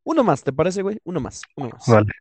Uno 0.03 0.25
más, 0.25 0.43
¿te 0.43 0.53
parece, 0.53 0.83
güey? 0.83 0.99
Uno 1.05 1.21
más, 1.21 1.43
uno 1.57 1.71
más. 1.71 1.87
Vale. 1.87 2.13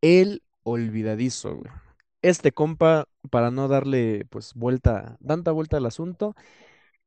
El 0.00 0.42
olvidadizo, 0.62 1.56
güey. 1.56 1.70
Este 2.20 2.52
compa, 2.52 3.06
para 3.30 3.50
no 3.50 3.68
darle, 3.68 4.26
pues, 4.30 4.54
vuelta, 4.54 5.16
tanta 5.26 5.52
vuelta 5.52 5.76
al 5.76 5.86
asunto, 5.86 6.34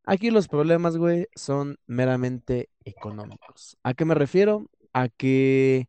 aquí 0.03 0.31
los 0.31 0.47
problemas, 0.47 0.97
güey, 0.97 1.27
son 1.35 1.77
meramente 1.87 2.69
económicos. 2.85 3.77
¿A 3.83 3.93
qué 3.93 4.05
me 4.05 4.15
refiero? 4.15 4.69
A 4.93 5.09
que 5.09 5.87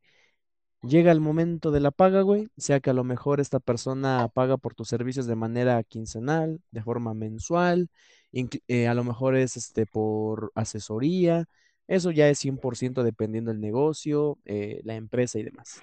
llega 0.83 1.13
el 1.13 1.21
momento 1.21 1.71
de 1.71 1.81
la 1.81 1.91
paga, 1.91 2.23
güey, 2.23 2.49
sea 2.57 2.81
que 2.81 2.91
a 2.91 2.95
lo 2.95 3.05
mejor 3.05 3.41
esta 3.41 3.61
persona 3.61 4.29
paga 4.29 4.57
por 4.57 4.75
tus 4.75 4.89
servicios 4.89 5.27
de 5.27 5.37
manera 5.37 5.83
quincenal, 5.85 6.61
de 6.71 6.83
forma 6.83 7.15
mensual, 7.15 7.89
eh, 8.33 8.89
a 8.89 8.95
lo 8.95 9.05
mejor 9.05 9.37
es 9.37 9.57
este 9.57 9.87
por 9.87 10.53
asesoría, 10.55 11.47
eso 11.87 12.11
ya 12.11 12.29
es 12.29 12.39
100% 12.39 13.03
dependiendo 13.03 13.51
del 13.51 13.61
negocio, 13.61 14.39
eh, 14.45 14.81
la 14.85 14.95
empresa 14.95 15.39
y 15.39 15.43
demás. 15.43 15.83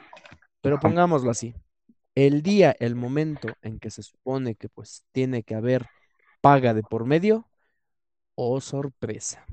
Pero 0.61 0.79
pongámoslo 0.79 1.31
así, 1.31 1.53
el 2.15 2.41
día, 2.41 2.75
el 2.79 2.95
momento 2.95 3.49
en 3.61 3.79
que 3.79 3.91
se 3.91 4.03
supone 4.03 4.55
que 4.55 4.69
pues 4.69 5.05
tiene 5.11 5.43
que 5.43 5.55
haber 5.55 5.85
paga 6.41 6.73
de 6.73 6.83
por 6.83 7.05
medio, 7.05 7.47
oh 8.39 8.61
sorpresa, 8.61 9.45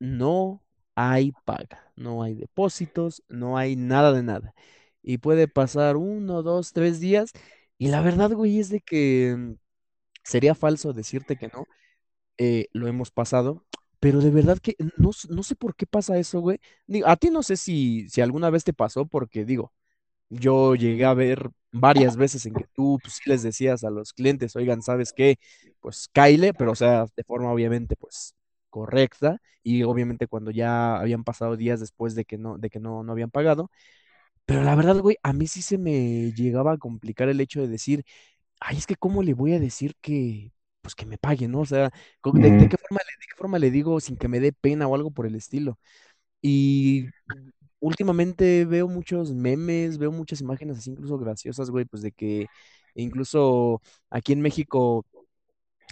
no 0.00 0.62
hay 0.96 1.32
paga, 1.44 1.92
no 1.96 2.22
hay 2.22 2.34
depósitos, 2.34 3.22
no 3.28 3.56
hay 3.58 3.76
nada 3.76 4.12
de 4.12 4.22
nada. 4.22 4.54
Y 5.02 5.18
puede 5.18 5.48
pasar 5.48 5.96
uno, 5.96 6.42
dos, 6.42 6.72
tres 6.72 7.00
días. 7.00 7.32
Y 7.78 7.88
la 7.88 8.02
verdad, 8.02 8.32
güey, 8.32 8.58
es 8.60 8.70
de 8.70 8.80
que 8.80 9.34
mm, 9.38 9.54
sería 10.24 10.54
falso 10.54 10.92
decirte 10.94 11.36
que 11.38 11.48
no. 11.48 11.66
eh, 12.38 12.68
lo 12.72 12.88
hemos 12.88 13.10
pasado. 13.10 13.64
Pero 14.00 14.20
de 14.20 14.30
verdad 14.30 14.58
que 14.58 14.76
no, 14.98 15.10
no 15.30 15.42
sé 15.42 15.56
por 15.56 15.74
qué 15.76 15.86
pasa 15.86 16.18
eso, 16.18 16.40
güey. 16.40 16.60
A 17.06 17.16
ti 17.16 17.30
no 17.30 17.42
sé 17.42 17.56
si, 17.56 18.08
si 18.10 18.20
alguna 18.20 18.50
vez 18.50 18.64
te 18.64 18.72
pasó, 18.74 19.06
porque 19.06 19.44
digo, 19.44 19.72
yo 20.28 20.74
llegué 20.74 21.04
a 21.04 21.14
ver 21.14 21.50
varias 21.72 22.16
veces 22.16 22.46
en 22.46 22.54
que 22.54 22.64
tú 22.74 22.98
pues, 23.02 23.14
sí 23.16 23.30
les 23.30 23.42
decías 23.42 23.84
a 23.84 23.90
los 23.90 24.12
clientes, 24.12 24.56
oigan, 24.56 24.82
¿sabes 24.82 25.12
qué? 25.12 25.36
Pues 25.80 26.08
cáile, 26.12 26.54
pero 26.54 26.72
o 26.72 26.74
sea, 26.74 27.06
de 27.16 27.24
forma 27.24 27.52
obviamente 27.52 27.96
pues 27.96 28.34
correcta 28.70 29.38
y 29.62 29.82
obviamente 29.84 30.26
cuando 30.28 30.50
ya 30.50 30.96
habían 30.98 31.24
pasado 31.24 31.56
días 31.56 31.80
después 31.80 32.14
de 32.14 32.24
que 32.24 32.38
no, 32.38 32.58
de 32.58 32.70
que 32.70 32.80
no, 32.80 33.02
no 33.02 33.12
habían 33.12 33.30
pagado. 33.30 33.70
Pero 34.44 34.62
la 34.62 34.74
verdad, 34.76 34.98
güey, 35.00 35.16
a 35.22 35.32
mí 35.32 35.46
sí 35.46 35.62
se 35.62 35.78
me 35.78 36.32
llegaba 36.32 36.72
a 36.72 36.78
complicar 36.78 37.28
el 37.28 37.40
hecho 37.40 37.60
de 37.60 37.68
decir, 37.68 38.04
ay, 38.60 38.78
es 38.78 38.86
que 38.86 38.96
cómo 38.96 39.22
le 39.22 39.34
voy 39.34 39.54
a 39.54 39.60
decir 39.60 39.94
que, 40.02 40.52
pues 40.82 40.94
que 40.96 41.06
me 41.06 41.18
pague, 41.18 41.48
¿no? 41.48 41.60
O 41.62 41.66
sea, 41.66 41.90
¿de, 42.32 42.52
de 42.52 42.68
qué 42.68 42.76
forma 42.78 43.00
le, 43.06 43.12
de 43.20 43.26
qué 43.28 43.36
forma 43.36 43.58
le 43.60 43.70
digo 43.72 44.00
sin 44.00 44.16
que 44.18 44.28
me 44.28 44.40
dé 44.40 44.52
pena 44.52 44.88
o 44.88 44.94
algo 44.96 45.10
por 45.12 45.26
el 45.26 45.36
estilo? 45.36 45.78
Y 46.42 47.12
últimamente 47.86 48.64
veo 48.64 48.88
muchos 48.88 49.32
memes, 49.34 49.98
veo 49.98 50.12
muchas 50.12 50.40
imágenes 50.40 50.78
así 50.78 50.90
incluso 50.90 51.18
graciosas, 51.18 51.70
güey, 51.70 51.84
pues 51.84 52.02
de 52.02 52.12
que 52.12 52.46
incluso 52.94 53.82
aquí 54.10 54.32
en 54.32 54.40
México 54.42 55.04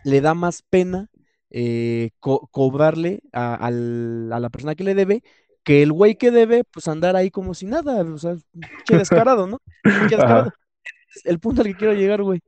le 0.05 0.21
da 0.21 0.35
más 0.35 0.63
pena 0.63 1.09
eh, 1.51 2.11
co- 2.21 2.49
cobrarle 2.53 3.21
a, 3.33 3.71
la 3.71 4.51
persona 4.51 4.75
que 4.75 4.85
le 4.85 4.95
debe 4.95 5.23
que 5.65 5.83
el 5.83 5.93
güey 5.93 6.17
que 6.17 6.31
debe, 6.31 6.65
pues 6.65 6.89
andar 6.89 7.17
ahí 7.17 7.31
como 7.31 7.55
si 7.55 7.67
nada, 7.67 8.03
o 8.03 8.19
sea, 8.19 8.37
pinche 8.53 8.97
descarado, 8.99 9.47
¿no? 9.47 9.61
Pinche 9.83 10.17
descarado. 10.17 10.53
El 11.25 11.41
punto 11.41 11.63
al 11.63 11.69
que 11.69 11.77
quiero 11.77 11.95
llegar, 11.95 12.23
güey. 12.23 12.41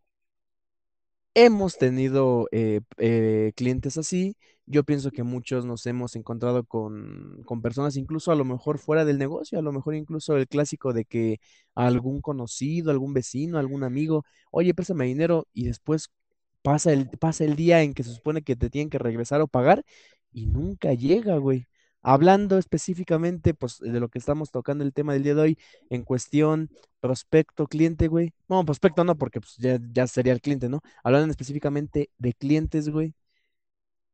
Hemos 1.35 1.77
tenido 1.77 2.48
eh, 2.51 2.81
eh, 2.98 3.52
clientes 3.56 3.98
así. 3.98 4.36
Yo 4.66 4.82
pienso 4.84 5.12
que 5.12 5.22
muchos 5.22 5.64
nos 5.64 5.86
hemos 5.86 6.16
encontrado 6.16 6.64
con, 6.64 7.43
con 7.44 7.62
personas 7.62 7.97
incluso 7.97 8.32
a 8.32 8.34
lo 8.34 8.44
mejor 8.44 8.78
fuera 8.78 9.05
del 9.05 9.18
negocio, 9.18 9.59
a 9.59 9.62
lo 9.62 9.72
mejor 9.72 9.94
incluso 9.94 10.36
el 10.36 10.48
clásico 10.48 10.93
de 10.93 11.05
que 11.05 11.40
algún 11.74 12.20
conocido, 12.20 12.90
algún 12.90 13.14
vecino, 13.14 13.59
algún 13.59 13.84
amigo, 13.84 14.24
oye, 14.51 14.74
préstame 14.74 15.06
dinero 15.06 15.47
y 15.52 15.66
después 15.66 16.10
pasa 16.62 16.93
el, 16.93 17.09
pasa 17.09 17.44
el 17.44 17.55
día 17.56 17.82
en 17.82 17.94
que 17.94 18.02
se 18.02 18.12
supone 18.12 18.43
que 18.43 18.56
te 18.56 18.70
tienen 18.70 18.90
que 18.90 18.98
regresar 18.98 19.40
o 19.40 19.47
pagar 19.48 19.84
y 20.32 20.47
nunca 20.47 20.93
llega, 20.94 21.36
güey. 21.38 21.66
Hablando 22.02 22.59
específicamente, 22.59 23.52
pues, 23.55 23.78
de 23.80 23.98
lo 24.01 24.09
que 24.09 24.18
estamos 24.18 24.51
tocando 24.52 24.84
el 24.84 24.93
tema 24.93 25.12
del 25.12 25.24
día 25.24 25.34
de 25.34 25.40
hoy, 25.43 25.59
en 25.90 26.05
cuestión 26.05 26.70
prospecto, 27.01 27.66
cliente, 27.66 28.06
güey. 28.09 28.32
No, 28.48 28.64
prospecto 28.64 29.02
no, 29.05 29.16
porque 29.16 29.40
pues, 29.40 29.56
ya, 29.59 29.78
ya 29.93 30.06
sería 30.06 30.32
el 30.32 30.40
cliente, 30.40 30.68
¿no? 30.68 30.82
Hablando 31.02 31.30
específicamente 31.30 32.10
de 32.18 32.32
clientes, 32.34 32.88
güey. 32.88 33.14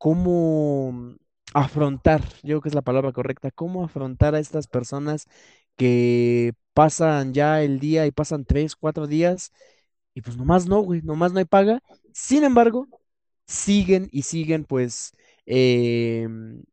¿Cómo 0.02 1.14
afrontar? 1.54 2.22
Yo 2.42 2.48
creo 2.58 2.60
que 2.62 2.68
es 2.70 2.74
la 2.74 2.82
palabra 2.82 3.12
correcta. 3.12 3.50
¿Cómo 3.52 3.84
afrontar 3.84 4.34
a 4.34 4.40
estas 4.40 4.66
personas 4.66 5.26
que 5.76 6.54
pasan 6.74 7.32
ya 7.34 7.62
el 7.62 7.78
día 7.78 8.04
y 8.06 8.10
pasan 8.10 8.44
tres, 8.44 8.74
cuatro 8.76 9.06
días 9.06 9.52
y 10.14 10.22
pues 10.22 10.36
nomás 10.36 10.66
no, 10.66 10.80
güey, 10.82 11.02
nomás 11.02 11.32
no 11.32 11.38
hay 11.40 11.44
paga? 11.46 11.82
Sin 12.12 12.44
embargo, 12.44 12.88
siguen 13.46 14.08
y 14.12 14.22
siguen, 14.22 14.64
pues, 14.64 15.12
em, 15.46 16.64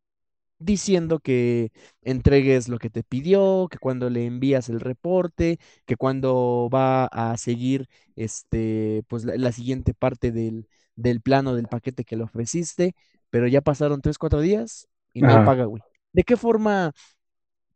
diciendo 0.58 1.20
que 1.20 1.72
entregues 2.02 2.68
lo 2.68 2.78
que 2.78 2.90
te 2.90 3.02
pidió, 3.02 3.68
que 3.70 3.78
cuando 3.78 4.10
le 4.10 4.26
envías 4.26 4.68
el 4.68 4.80
reporte, 4.80 5.58
que 5.86 5.96
cuando 5.96 6.68
va 6.72 7.06
a 7.06 7.36
seguir 7.38 7.88
este, 8.16 9.02
pues 9.08 9.24
la, 9.24 9.36
la 9.36 9.52
siguiente 9.52 9.94
parte 9.94 10.32
del, 10.32 10.68
del 10.96 11.20
plano 11.22 11.54
del 11.54 11.68
paquete 11.68 12.04
que 12.04 12.16
le 12.16 12.24
ofreciste, 12.24 12.94
pero 13.30 13.46
ya 13.48 13.60
pasaron 13.62 14.00
tres, 14.02 14.18
cuatro 14.18 14.40
días 14.40 14.88
y 15.12 15.22
no 15.22 15.40
paga, 15.40 15.64
güey. 15.64 15.84
¿De 16.12 16.24
qué 16.24 16.36
forma, 16.36 16.92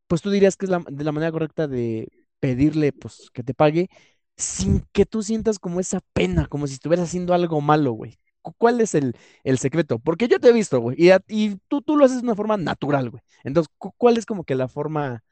pues 0.06 0.22
tú 0.22 0.31
dirías 0.31 0.56
que 0.56 0.66
es 0.66 0.70
la, 0.70 0.82
de 0.89 1.05
la 1.05 1.12
manera 1.12 1.32
correcta 1.32 1.66
de 1.68 2.09
pedirle, 2.40 2.93
pues, 2.93 3.31
que 3.32 3.43
te 3.43 3.55
pague 3.55 3.89
sin 4.36 4.82
que 4.93 5.06
tú 5.06 5.22
sientas 5.22 5.59
como 5.59 5.81
esa 5.81 6.01
pena, 6.12 6.47
como 6.48 6.66
si 6.66 6.74
estuvieras 6.74 7.09
haciendo 7.09 7.35
algo 7.35 7.60
malo, 7.60 7.93
güey? 7.93 8.18
Cu- 8.43 8.55
¿Cuál 8.59 8.81
es 8.81 8.94
el, 8.94 9.14
el 9.44 9.59
secreto? 9.59 9.98
Porque 9.98 10.28
yo 10.28 10.40
te 10.40 10.48
he 10.48 10.52
visto, 10.52 10.81
güey, 10.81 10.97
y, 11.28 11.56
tú, 11.68 11.82
tú 11.82 11.97
lo 11.97 12.05
haces 12.05 12.18
de 12.18 12.24
una 12.24 12.35
forma 12.36 12.56
natural, 12.56 13.10
güey. 13.10 13.22
Entonces, 13.44 13.72
cu- 13.78 13.93
¿cuál 13.97 14.16
es 14.18 14.26
como 14.26 14.44
que 14.44 14.55
la 14.56 14.68
forma, 14.68 15.24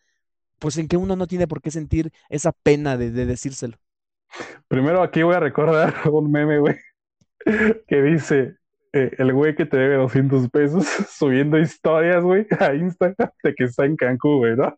pues, 0.59 0.78
en 0.78 0.89
que 0.89 0.97
uno 0.99 1.16
no 1.16 1.27
tiene 1.28 1.49
por 1.49 1.62
qué 1.62 1.70
sentir 1.70 2.12
esa 2.31 2.53
pena 2.53 2.97
de, 2.99 3.11
de 3.12 3.27
decírselo? 3.27 3.78
Primero 4.69 5.03
aquí 5.03 5.23
voy 5.23 5.35
a 5.35 5.40
recordar 5.40 5.94
un 6.11 6.31
meme, 6.31 6.59
güey, 6.59 6.77
que 7.86 8.03
dice 8.03 8.57
eh, 8.93 9.10
el 9.19 9.32
güey 9.32 9.55
que 9.55 9.66
te 9.66 9.77
debe 9.77 9.97
200 9.97 10.48
pesos 10.51 10.85
subiendo 11.10 11.59
historias, 11.59 12.23
güey, 12.23 12.47
a 12.59 12.74
Instagram 12.74 13.31
de 13.43 13.55
que 13.55 13.64
está 13.64 13.85
en 13.86 13.97
Cancún, 13.97 14.39
güey, 14.39 14.56
¿no? 14.56 14.77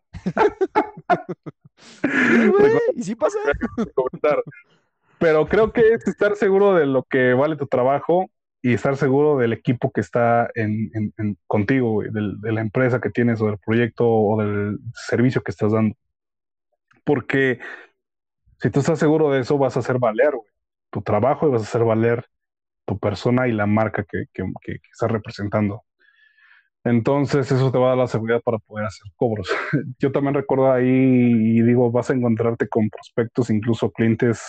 Sí, 1.77 2.01
güey, 2.49 2.71
y 2.95 3.03
sí 3.03 3.15
pasa. 3.15 3.37
Pero 5.19 5.45
creo 5.47 5.71
que 5.71 5.93
es 5.93 6.07
estar 6.07 6.35
seguro 6.35 6.73
de 6.75 6.85
lo 6.85 7.03
que 7.03 7.33
vale 7.33 7.55
tu 7.55 7.67
trabajo 7.67 8.29
y 8.61 8.73
estar 8.73 8.97
seguro 8.97 9.37
del 9.37 9.53
equipo 9.53 9.91
que 9.91 10.01
está 10.01 10.49
en, 10.55 10.89
en- 10.93 11.13
en- 11.17 11.37
contigo, 11.47 11.91
güey, 11.93 12.09
del- 12.11 12.39
de 12.41 12.51
la 12.51 12.61
empresa 12.61 12.99
que 12.99 13.09
tienes 13.09 13.41
o 13.41 13.45
del 13.47 13.57
proyecto 13.59 14.07
o 14.09 14.41
del 14.41 14.79
servicio 14.93 15.41
que 15.41 15.51
estás 15.51 15.71
dando. 15.71 15.95
Porque 17.03 17.59
si 18.59 18.69
tú 18.71 18.79
estás 18.79 18.99
seguro 18.99 19.31
de 19.31 19.41
eso, 19.41 19.57
vas 19.57 19.75
a 19.77 19.79
hacer 19.79 19.99
valer, 19.99 20.31
güey, 20.31 20.49
tu 20.91 21.01
trabajo 21.01 21.47
y 21.47 21.51
vas 21.51 21.61
a 21.61 21.65
hacer 21.65 21.83
valer 21.83 22.25
tu 22.85 22.99
persona 22.99 23.47
y 23.47 23.51
la 23.51 23.65
marca 23.65 24.03
que, 24.03 24.25
que, 24.33 24.43
que- 24.61 24.79
estás 24.91 25.11
representando. 25.11 25.83
Entonces, 26.83 27.51
eso 27.51 27.71
te 27.71 27.79
va 27.79 27.87
a 27.87 27.89
dar 27.89 27.97
la 27.97 28.07
seguridad 28.07 28.41
para 28.43 28.59
poder 28.59 28.85
hacer 28.85 29.11
cobros. 29.15 29.49
Yo 29.99 30.11
también 30.11 30.35
recuerdo 30.35 30.71
ahí 30.71 30.85
y 30.87 31.61
digo, 31.63 31.91
vas 31.91 32.09
a 32.11 32.13
encontrarte 32.13 32.67
con 32.69 32.89
prospectos, 32.89 33.49
incluso 33.49 33.91
clientes 33.91 34.43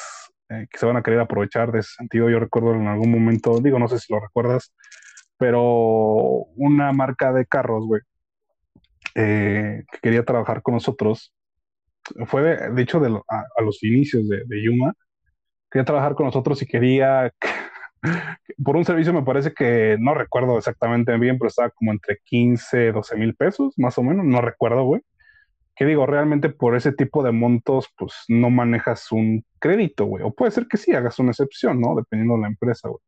eh, 0.50 0.66
que 0.70 0.78
se 0.78 0.84
van 0.86 0.96
a 0.98 1.02
querer 1.02 1.20
aprovechar 1.20 1.72
de 1.72 1.80
ese 1.80 1.94
sentido. 1.96 2.28
Yo 2.28 2.38
recuerdo 2.38 2.74
en 2.74 2.88
algún 2.88 3.10
momento, 3.10 3.60
digo, 3.62 3.78
no 3.78 3.88
sé 3.88 3.98
si 3.98 4.12
lo 4.12 4.20
recuerdas, 4.20 4.74
pero 5.38 5.62
una 6.56 6.92
marca 6.92 7.32
de 7.32 7.46
carros, 7.46 7.86
güey, 7.86 8.02
eh, 9.14 9.84
que 9.90 9.98
quería 10.00 10.24
trabajar 10.24 10.60
con 10.62 10.74
nosotros, 10.74 11.32
fue 12.26 12.42
de, 12.42 12.82
hecho 12.82 13.00
de 13.00 13.08
a, 13.28 13.62
los 13.62 13.82
inicios 13.82 14.28
de 14.28 14.62
Yuma, 14.62 14.94
quería 15.70 15.84
trabajar 15.84 16.14
con 16.14 16.26
nosotros 16.26 16.62
y 16.62 16.66
quería, 16.66 17.32
por 18.62 18.76
un 18.76 18.84
servicio 18.84 19.12
me 19.12 19.22
parece 19.22 19.52
que, 19.52 19.96
no 20.00 20.14
recuerdo 20.14 20.58
exactamente 20.58 21.16
bien, 21.18 21.38
pero 21.38 21.48
estaba 21.48 21.70
como 21.70 21.92
entre 21.92 22.18
15, 22.24 22.92
12 22.92 23.16
mil 23.16 23.34
pesos, 23.34 23.74
más 23.78 23.98
o 23.98 24.02
menos, 24.02 24.24
no 24.24 24.40
recuerdo, 24.40 24.84
güey. 24.84 25.02
Que 25.74 25.84
digo, 25.84 26.06
realmente 26.06 26.48
por 26.48 26.74
ese 26.74 26.92
tipo 26.92 27.22
de 27.22 27.32
montos, 27.32 27.88
pues 27.98 28.12
no 28.28 28.48
manejas 28.50 29.12
un 29.12 29.44
crédito, 29.58 30.06
güey. 30.06 30.24
O 30.24 30.32
puede 30.32 30.50
ser 30.50 30.66
que 30.68 30.78
sí, 30.78 30.94
hagas 30.94 31.18
una 31.18 31.32
excepción, 31.32 31.80
¿no? 31.80 31.94
Dependiendo 31.94 32.36
de 32.36 32.40
la 32.42 32.48
empresa, 32.48 32.88
güey. 32.88 33.00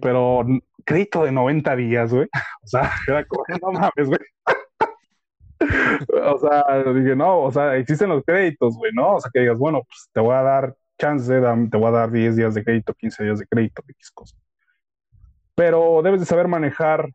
Pero 0.00 0.46
crédito 0.84 1.24
de 1.24 1.32
90 1.32 1.76
días, 1.76 2.12
güey. 2.12 2.28
O 2.62 2.66
sea, 2.66 2.92
era 3.08 3.24
como, 3.24 3.44
no 3.60 3.72
mames, 3.72 4.08
güey. 4.08 4.20
O 6.24 6.38
sea, 6.38 6.92
dije, 6.92 7.14
no, 7.14 7.40
o 7.42 7.52
sea, 7.52 7.76
existen 7.76 8.08
los 8.08 8.24
créditos, 8.24 8.76
güey, 8.76 8.90
¿no? 8.94 9.14
O 9.14 9.20
sea, 9.20 9.30
que 9.32 9.40
digas, 9.40 9.58
bueno, 9.58 9.82
pues 9.86 10.08
te 10.12 10.20
voy 10.20 10.34
a 10.34 10.42
dar 10.42 10.74
chance, 11.06 11.32
te 11.70 11.76
voy 11.76 11.86
a 11.88 11.90
dar 11.90 12.10
10 12.12 12.36
días 12.36 12.54
de 12.54 12.62
crédito, 12.62 12.94
15 12.94 13.24
días 13.24 13.38
de 13.40 13.46
crédito, 13.46 13.82
X 13.88 14.10
cosa. 14.12 14.36
Pero 15.56 16.00
debes 16.02 16.20
de 16.20 16.26
saber 16.26 16.46
manejar 16.48 17.10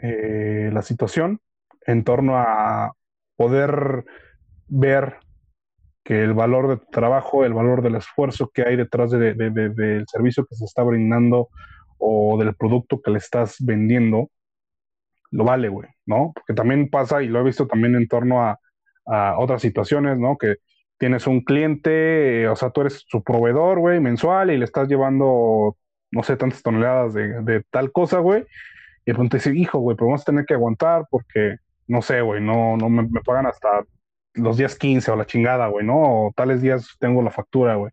eh, 0.00 0.70
la 0.72 0.80
situación 0.82 1.40
en 1.86 2.04
torno 2.04 2.38
a 2.38 2.92
poder 3.36 4.04
ver 4.68 5.16
que 6.04 6.22
el 6.22 6.32
valor 6.32 6.68
de 6.68 6.76
tu 6.78 6.86
trabajo, 6.90 7.44
el 7.44 7.52
valor 7.52 7.82
del 7.82 7.96
esfuerzo 7.96 8.50
que 8.52 8.62
hay 8.62 8.76
detrás 8.76 9.10
de- 9.10 9.34
de- 9.34 9.50
de- 9.50 9.68
del 9.70 10.06
servicio 10.08 10.46
que 10.46 10.54
se 10.54 10.64
está 10.64 10.82
brindando 10.82 11.48
o 11.98 12.38
del 12.38 12.54
producto 12.54 13.00
que 13.02 13.10
le 13.10 13.18
estás 13.18 13.56
vendiendo, 13.60 14.30
lo 15.30 15.44
vale, 15.44 15.68
güey, 15.68 15.88
¿no? 16.06 16.32
Porque 16.34 16.54
también 16.54 16.88
pasa, 16.88 17.22
y 17.22 17.28
lo 17.28 17.40
he 17.40 17.44
visto 17.44 17.66
también 17.66 17.94
en 17.96 18.08
torno 18.08 18.40
a, 18.42 18.58
a 19.06 19.38
otras 19.38 19.60
situaciones, 19.60 20.16
¿no? 20.18 20.38
Que 20.38 20.56
tienes 20.98 21.26
un 21.26 21.40
cliente, 21.40 22.48
o 22.48 22.56
sea, 22.56 22.70
tú 22.70 22.82
eres 22.82 23.04
su 23.06 23.22
proveedor, 23.22 23.78
güey, 23.78 24.00
mensual, 24.00 24.50
y 24.50 24.58
le 24.58 24.64
estás 24.64 24.88
llevando, 24.88 25.76
no 26.10 26.22
sé, 26.22 26.36
tantas 26.36 26.62
toneladas 26.62 27.14
de, 27.14 27.42
de 27.42 27.62
tal 27.70 27.92
cosa, 27.92 28.18
güey, 28.18 28.44
y 29.08 29.12
de 29.12 29.14
pronto 29.14 29.38
dice, 29.38 29.56
hijo, 29.56 29.78
güey, 29.78 29.96
pero 29.96 30.08
vamos 30.08 30.20
a 30.22 30.26
tener 30.26 30.44
que 30.44 30.52
aguantar 30.52 31.06
porque, 31.10 31.56
no 31.86 32.02
sé, 32.02 32.20
güey, 32.20 32.42
no, 32.42 32.76
no 32.76 32.90
me, 32.90 33.08
pagan 33.22 33.46
hasta 33.46 33.84
los 34.34 34.58
días 34.58 34.76
15 34.76 35.10
o 35.10 35.16
la 35.16 35.24
chingada, 35.24 35.68
güey, 35.68 35.86
¿no? 35.86 36.26
O 36.26 36.32
tales 36.36 36.60
días 36.60 36.94
tengo 36.98 37.22
la 37.22 37.30
factura, 37.30 37.76
güey. 37.76 37.90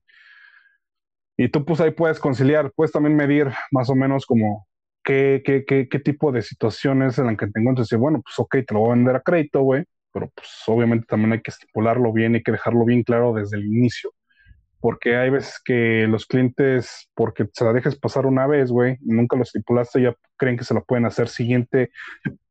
Y 1.38 1.48
tú 1.48 1.64
pues 1.64 1.80
ahí 1.80 1.92
puedes 1.92 2.20
conciliar, 2.20 2.72
puedes 2.76 2.92
también 2.92 3.16
medir 3.16 3.50
más 3.72 3.90
o 3.90 3.96
menos 3.96 4.26
como 4.26 4.68
qué, 5.06 5.42
qué, 5.46 5.64
qué, 5.66 5.88
qué 5.88 6.00
tipo 6.00 6.34
de 6.34 6.42
situaciones 6.42 7.18
en 7.18 7.28
la 7.28 7.38
que 7.38 7.48
te 7.48 7.62
encuentres. 7.62 7.90
Y 7.94 7.96
bueno, 7.96 8.22
pues 8.22 8.38
ok, 8.38 8.58
te 8.68 8.74
lo 8.74 8.82
voy 8.82 8.90
a 8.90 8.96
vender 8.96 9.16
a 9.16 9.22
crédito, 9.22 9.62
güey, 9.62 9.86
pero 10.16 10.32
pues 10.34 10.48
obviamente 10.68 11.06
también 11.10 11.34
hay 11.34 11.42
que 11.42 11.52
estipularlo 11.52 12.14
bien, 12.14 12.36
hay 12.36 12.42
que 12.42 12.54
dejarlo 12.54 12.86
bien 12.86 13.04
claro 13.04 13.34
desde 13.34 13.58
el 13.58 13.66
inicio. 13.66 14.14
Porque 14.80 15.18
hay 15.18 15.30
veces 15.30 15.60
que 15.66 16.08
los 16.08 16.26
clientes, 16.26 17.10
porque 17.16 17.50
se 17.52 17.66
la 17.66 17.74
dejes 17.74 17.98
pasar 18.00 18.26
una 18.26 18.48
vez, 18.48 18.72
güey, 18.72 18.96
nunca 19.02 19.36
lo 19.36 19.44
estipulaste, 19.44 20.02
ya 20.02 20.16
creen 20.38 20.56
que 20.58 20.64
se 20.64 20.74
la 20.74 20.80
pueden 20.80 21.06
hacer 21.06 21.28
siguiente 21.28 21.90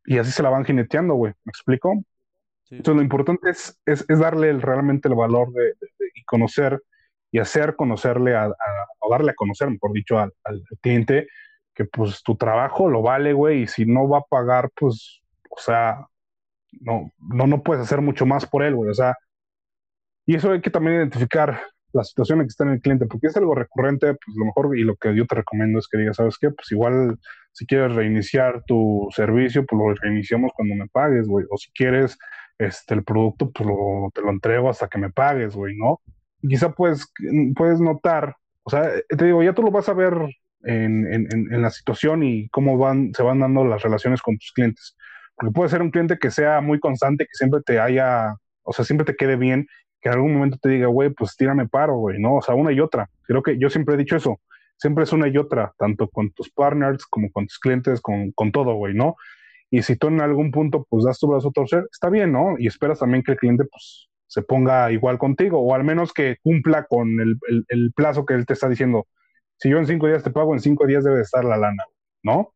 y 0.04 0.18
así 0.18 0.30
se 0.30 0.42
la 0.42 0.50
van 0.50 0.66
jineteando, 0.66 1.14
güey. 1.14 1.32
¿Me 1.44 1.50
explico? 1.50 2.04
Sí. 2.64 2.74
Entonces, 2.76 2.96
lo 2.96 3.02
importante 3.02 3.48
es, 3.48 3.80
es, 3.86 4.04
es 4.10 4.18
darle 4.18 4.50
el- 4.50 4.60
realmente 4.60 5.08
el 5.08 5.14
valor 5.14 5.50
de, 5.52 5.62
de- 5.62 5.88
de- 5.98 6.10
y 6.14 6.22
conocer 6.24 6.82
y 7.30 7.38
hacer 7.38 7.76
conocerle 7.76 8.34
a, 8.36 8.44
a- 8.44 8.54
o 8.98 9.10
darle 9.10 9.30
a 9.30 9.34
conocer, 9.34 9.70
mejor 9.70 9.92
dicho, 9.94 10.18
al, 10.18 10.34
al 10.44 10.62
cliente 10.82 11.28
que 11.74 11.86
pues 11.86 12.22
tu 12.22 12.36
trabajo 12.36 12.90
lo 12.90 13.00
vale, 13.00 13.32
güey, 13.32 13.62
y 13.62 13.66
si 13.68 13.86
no 13.86 14.06
va 14.06 14.18
a 14.18 14.22
pagar, 14.28 14.70
pues, 14.76 15.22
o 15.48 15.58
sea, 15.58 16.06
no, 16.80 17.10
no, 17.18 17.46
no 17.46 17.62
puedes 17.62 17.82
hacer 17.82 18.00
mucho 18.00 18.26
más 18.26 18.46
por 18.46 18.62
él, 18.62 18.74
güey, 18.74 18.90
o 18.90 18.94
sea, 18.94 19.16
y 20.26 20.36
eso 20.36 20.52
hay 20.52 20.60
que 20.60 20.70
también 20.70 20.96
identificar 20.96 21.60
la 21.92 22.04
situación 22.04 22.40
en 22.40 22.46
que 22.46 22.50
está 22.50 22.64
en 22.64 22.70
el 22.70 22.80
cliente, 22.80 23.06
porque 23.06 23.28
es 23.28 23.36
algo 23.36 23.54
recurrente, 23.54 24.06
pues 24.14 24.36
lo 24.36 24.46
mejor 24.46 24.76
y 24.76 24.82
lo 24.82 24.96
que 24.96 25.14
yo 25.14 25.26
te 25.26 25.36
recomiendo 25.36 25.78
es 25.78 25.88
que 25.88 25.98
digas, 25.98 26.16
¿sabes 26.16 26.38
qué? 26.38 26.50
Pues 26.50 26.70
igual 26.72 27.18
si 27.52 27.66
quieres 27.66 27.94
reiniciar 27.94 28.64
tu 28.66 29.08
servicio, 29.14 29.64
pues 29.64 29.78
lo 29.78 29.94
reiniciamos 29.94 30.50
cuando 30.56 30.74
me 30.74 30.88
pagues, 30.88 31.28
güey, 31.28 31.46
o 31.50 31.56
si 31.56 31.70
quieres 31.72 32.18
este, 32.58 32.94
el 32.94 33.04
producto, 33.04 33.50
pues 33.50 33.68
lo, 33.68 34.10
te 34.12 34.22
lo 34.22 34.30
entrego 34.30 34.68
hasta 34.68 34.88
que 34.88 34.98
me 34.98 35.10
pagues, 35.10 35.54
güey, 35.54 35.76
¿no? 35.76 36.00
Y 36.42 36.48
quizá 36.48 36.72
puedes, 36.72 37.06
puedes 37.54 37.80
notar, 37.80 38.36
o 38.64 38.70
sea, 38.70 38.90
te 39.08 39.24
digo, 39.24 39.42
ya 39.42 39.54
tú 39.54 39.62
lo 39.62 39.70
vas 39.70 39.88
a 39.88 39.94
ver 39.94 40.14
en, 40.64 41.12
en, 41.12 41.28
en, 41.32 41.52
en 41.54 41.62
la 41.62 41.70
situación 41.70 42.22
y 42.24 42.48
cómo 42.48 42.76
van, 42.76 43.12
se 43.14 43.22
van 43.22 43.40
dando 43.40 43.64
las 43.64 43.82
relaciones 43.82 44.20
con 44.20 44.36
tus 44.36 44.52
clientes. 44.52 44.96
Porque 45.36 45.52
puede 45.52 45.70
ser 45.70 45.82
un 45.82 45.90
cliente 45.90 46.18
que 46.18 46.30
sea 46.30 46.60
muy 46.60 46.78
constante, 46.80 47.24
que 47.24 47.34
siempre 47.34 47.60
te 47.64 47.80
haya, 47.80 48.34
o 48.62 48.72
sea, 48.72 48.84
siempre 48.84 49.04
te 49.04 49.16
quede 49.16 49.36
bien, 49.36 49.66
que 50.00 50.08
en 50.08 50.14
algún 50.14 50.34
momento 50.34 50.58
te 50.60 50.68
diga, 50.68 50.86
güey, 50.88 51.10
pues 51.10 51.36
tírame 51.36 51.68
paro, 51.68 51.96
güey, 51.96 52.20
¿no? 52.20 52.36
O 52.36 52.42
sea, 52.42 52.54
una 52.54 52.72
y 52.72 52.80
otra. 52.80 53.08
Creo 53.22 53.42
que 53.42 53.58
yo 53.58 53.70
siempre 53.70 53.94
he 53.94 53.98
dicho 53.98 54.16
eso, 54.16 54.40
siempre 54.76 55.04
es 55.04 55.12
una 55.12 55.28
y 55.28 55.36
otra, 55.38 55.72
tanto 55.78 56.08
con 56.08 56.30
tus 56.32 56.50
partners 56.50 57.06
como 57.06 57.30
con 57.32 57.46
tus 57.46 57.58
clientes, 57.58 58.00
con, 58.00 58.32
con 58.32 58.52
todo, 58.52 58.74
güey, 58.74 58.94
¿no? 58.94 59.16
Y 59.70 59.82
si 59.82 59.96
tú 59.96 60.08
en 60.08 60.20
algún 60.20 60.52
punto, 60.52 60.86
pues 60.88 61.04
das 61.04 61.18
tu 61.18 61.28
brazo 61.28 61.48
a 61.48 61.52
torcer, 61.52 61.88
está 61.90 62.10
bien, 62.10 62.32
¿no? 62.32 62.56
Y 62.58 62.66
esperas 62.66 63.00
también 63.00 63.22
que 63.24 63.32
el 63.32 63.38
cliente, 63.38 63.64
pues, 63.64 64.08
se 64.26 64.42
ponga 64.42 64.90
igual 64.92 65.18
contigo, 65.18 65.60
o 65.60 65.74
al 65.74 65.84
menos 65.84 66.12
que 66.12 66.36
cumpla 66.42 66.86
con 66.86 67.20
el, 67.20 67.38
el, 67.48 67.64
el 67.68 67.92
plazo 67.92 68.24
que 68.26 68.34
él 68.34 68.46
te 68.46 68.52
está 68.54 68.68
diciendo. 68.68 69.06
Si 69.58 69.68
yo 69.70 69.78
en 69.78 69.86
cinco 69.86 70.06
días 70.06 70.22
te 70.22 70.30
pago, 70.30 70.54
en 70.54 70.60
cinco 70.60 70.86
días 70.86 71.04
debe 71.04 71.20
estar 71.20 71.44
la 71.44 71.56
lana, 71.56 71.84
¿no? 72.22 72.53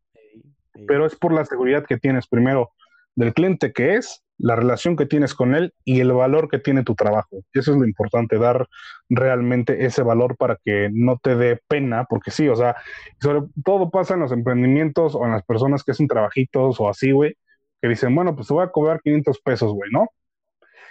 Pero 0.86 1.06
es 1.06 1.16
por 1.16 1.32
la 1.32 1.44
seguridad 1.44 1.84
que 1.86 1.98
tienes 1.98 2.26
primero 2.26 2.72
del 3.14 3.34
cliente 3.34 3.72
que 3.72 3.96
es, 3.96 4.22
la 4.38 4.54
relación 4.54 4.96
que 4.96 5.06
tienes 5.06 5.34
con 5.34 5.54
él 5.56 5.74
y 5.84 6.00
el 6.00 6.12
valor 6.12 6.48
que 6.48 6.60
tiene 6.60 6.84
tu 6.84 6.94
trabajo. 6.94 7.42
Eso 7.52 7.72
es 7.72 7.78
lo 7.78 7.84
importante, 7.84 8.38
dar 8.38 8.68
realmente 9.08 9.84
ese 9.84 10.02
valor 10.02 10.36
para 10.36 10.56
que 10.64 10.88
no 10.92 11.18
te 11.18 11.34
dé 11.34 11.60
pena, 11.66 12.04
porque 12.04 12.30
sí, 12.30 12.48
o 12.48 12.54
sea, 12.54 12.76
sobre 13.20 13.48
todo 13.64 13.90
pasa 13.90 14.14
en 14.14 14.20
los 14.20 14.30
emprendimientos 14.30 15.16
o 15.16 15.24
en 15.24 15.32
las 15.32 15.42
personas 15.44 15.82
que 15.82 15.90
hacen 15.90 16.06
trabajitos 16.06 16.80
o 16.80 16.88
así, 16.88 17.10
güey, 17.10 17.36
que 17.82 17.88
dicen, 17.88 18.14
bueno, 18.14 18.36
pues 18.36 18.46
te 18.46 18.54
voy 18.54 18.64
a 18.64 18.70
cobrar 18.70 19.00
500 19.02 19.40
pesos, 19.40 19.72
güey, 19.72 19.90
¿no? 19.90 20.06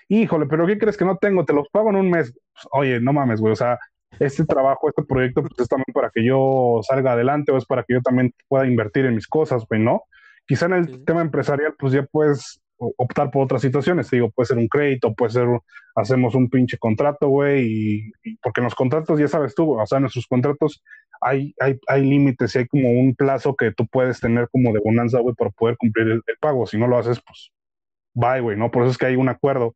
Híjole, 0.09 0.45
pero 0.47 0.67
¿qué 0.67 0.77
crees 0.77 0.97
que 0.97 1.05
no 1.05 1.17
tengo? 1.17 1.45
Te 1.45 1.53
los 1.53 1.69
pago 1.69 1.89
en 1.89 1.97
un 1.97 2.09
mes. 2.09 2.33
Pues, 2.53 2.67
oye, 2.71 2.99
no 2.99 3.13
mames, 3.13 3.39
güey, 3.39 3.53
o 3.53 3.57
sea, 3.57 3.79
este 4.19 4.45
trabajo, 4.45 4.89
este 4.89 5.03
proyecto, 5.03 5.41
pues 5.41 5.53
es 5.59 5.67
también 5.67 5.93
para 5.93 6.09
que 6.09 6.23
yo 6.23 6.79
salga 6.83 7.13
adelante 7.13 7.51
o 7.51 7.57
es 7.57 7.65
para 7.65 7.83
que 7.83 7.93
yo 7.93 8.01
también 8.01 8.33
pueda 8.47 8.65
invertir 8.65 9.05
en 9.05 9.15
mis 9.15 9.27
cosas, 9.27 9.63
güey, 9.69 9.81
¿no? 9.81 10.03
Quizá 10.47 10.65
en 10.67 10.73
el 10.73 10.87
Sí. 10.87 11.03
tema 11.05 11.21
empresarial, 11.21 11.75
pues 11.77 11.93
ya 11.93 12.03
puedes 12.03 12.61
optar 12.77 13.31
por 13.31 13.43
otras 13.43 13.61
situaciones. 13.61 14.09
Te 14.09 14.17
digo, 14.17 14.29
puede 14.31 14.47
ser 14.47 14.57
un 14.57 14.67
crédito, 14.67 15.13
puede 15.13 15.31
ser, 15.31 15.47
hacemos 15.95 16.35
un 16.35 16.49
pinche 16.49 16.77
contrato, 16.77 17.27
güey, 17.27 18.11
y, 18.23 18.37
porque 18.41 18.61
en 18.61 18.65
los 18.65 18.75
contratos, 18.75 19.19
ya 19.19 19.27
sabes 19.27 19.55
tú, 19.55 19.79
o 19.79 19.85
sea, 19.85 19.97
en 19.97 20.03
nuestros 20.03 20.27
contratos 20.27 20.83
hay, 21.21 21.53
hay, 21.59 21.79
hay 21.87 22.05
límites 22.05 22.55
y 22.55 22.59
hay 22.59 22.67
como 22.67 22.91
un 22.91 23.15
plazo 23.15 23.55
que 23.55 23.71
tú 23.71 23.87
puedes 23.87 24.19
tener 24.19 24.47
como 24.49 24.71
de 24.73 24.79
bonanza, 24.79 25.19
güey, 25.19 25.35
para 25.35 25.49
poder 25.51 25.75
cumplir 25.77 26.07
el, 26.07 26.21
pago. 26.39 26.67
Si 26.67 26.77
no 26.77 26.87
lo 26.87 26.97
haces, 26.97 27.19
pues, 27.25 27.51
bye, 28.13 28.41
güey, 28.41 28.57
¿no? 28.57 28.69
Por 28.69 28.83
eso 28.83 28.91
es 28.91 28.97
que 28.97 29.07
hay 29.07 29.15
un 29.15 29.29
acuerdo. 29.29 29.75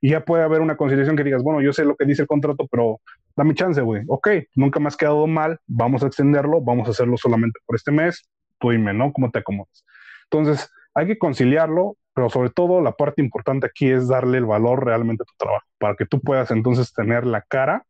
Y 0.00 0.10
ya 0.10 0.24
puede 0.24 0.42
haber 0.42 0.60
una 0.60 0.76
conciliación 0.76 1.16
que 1.16 1.24
digas, 1.24 1.42
bueno, 1.42 1.60
yo 1.60 1.72
sé 1.72 1.84
lo 1.84 1.94
que 1.94 2.06
dice 2.06 2.22
el 2.22 2.28
contrato, 2.28 2.66
pero 2.70 3.00
dame 3.36 3.54
chance, 3.54 3.80
güey. 3.80 4.02
Ok, 4.08 4.28
nunca 4.54 4.80
me 4.80 4.88
has 4.88 4.96
quedado 4.96 5.26
mal, 5.26 5.58
vamos 5.66 6.02
a 6.02 6.06
extenderlo, 6.06 6.60
vamos 6.60 6.88
a 6.88 6.90
hacerlo 6.90 7.16
solamente 7.16 7.60
por 7.66 7.76
este 7.76 7.92
mes, 7.92 8.28
tú 8.58 8.70
dime, 8.70 8.92
¿no? 8.92 9.12
¿Cómo 9.12 9.30
te 9.30 9.40
acomodas? 9.40 9.84
Entonces, 10.24 10.70
hay 10.94 11.06
que 11.06 11.18
conciliarlo, 11.18 11.96
pero 12.14 12.30
sobre 12.30 12.50
todo 12.50 12.80
la 12.80 12.92
parte 12.92 13.22
importante 13.22 13.66
aquí 13.66 13.90
es 13.90 14.08
darle 14.08 14.38
el 14.38 14.46
valor 14.46 14.84
realmente 14.84 15.22
a 15.22 15.26
tu 15.26 15.34
trabajo, 15.36 15.66
para 15.78 15.94
que 15.96 16.06
tú 16.06 16.20
puedas 16.20 16.50
entonces 16.50 16.92
tener 16.92 17.26
la 17.26 17.42
cara 17.42 17.86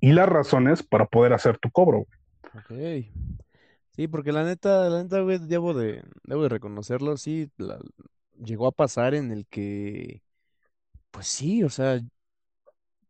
y 0.00 0.12
las 0.12 0.28
razones 0.28 0.82
para 0.82 1.06
poder 1.06 1.32
hacer 1.32 1.58
tu 1.58 1.70
cobro. 1.70 2.06
Ok. 2.54 2.72
Sí, 3.90 4.08
porque 4.08 4.32
la 4.32 4.44
neta, 4.44 4.88
la 4.88 5.02
neta, 5.02 5.20
güey, 5.20 5.38
debo 5.38 5.74
de, 5.74 6.02
debo 6.24 6.42
de 6.42 6.48
reconocerlo, 6.48 7.16
sí, 7.16 7.50
llegó 8.42 8.66
a 8.66 8.72
pasar 8.72 9.14
en 9.14 9.30
el 9.30 9.46
que, 9.46 10.22
pues 11.10 11.26
sí, 11.26 11.62
o 11.62 11.68
sea, 11.68 12.00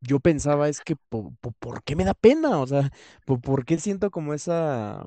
yo 0.02 0.20
pensaba 0.20 0.68
es 0.68 0.80
que, 0.80 0.96
¿por, 0.96 1.82
qué 1.84 1.96
me 1.96 2.04
da 2.04 2.14
pena? 2.14 2.60
O 2.60 2.66
sea, 2.66 2.92
¿por, 3.24 3.64
qué 3.64 3.78
siento 3.78 4.10
como 4.10 4.34
esa, 4.34 5.04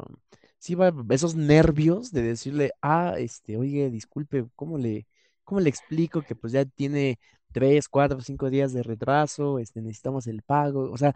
sí, 0.57 0.75
esos 1.09 1.35
nervios 1.35 2.11
de 2.11 2.23
decirle, 2.23 2.71
ah, 2.81 3.15
este, 3.17 3.57
oye, 3.57 3.89
disculpe, 3.91 4.47
¿cómo 4.55 4.77
le, 4.77 5.07
cómo 5.43 5.61
le 5.61 5.69
explico 5.69 6.21
que 6.21 6.35
pues 6.35 6.53
ya 6.53 6.65
tiene 6.65 7.19
tres, 7.51 7.87
cuatro, 7.89 8.21
cinco 8.21 8.49
días 8.49 8.73
de 8.73 8.83
retraso, 8.83 9.59
este, 9.59 9.81
necesitamos 9.81 10.27
el 10.27 10.41
pago, 10.41 10.91
o 10.91 10.97
sea, 10.97 11.15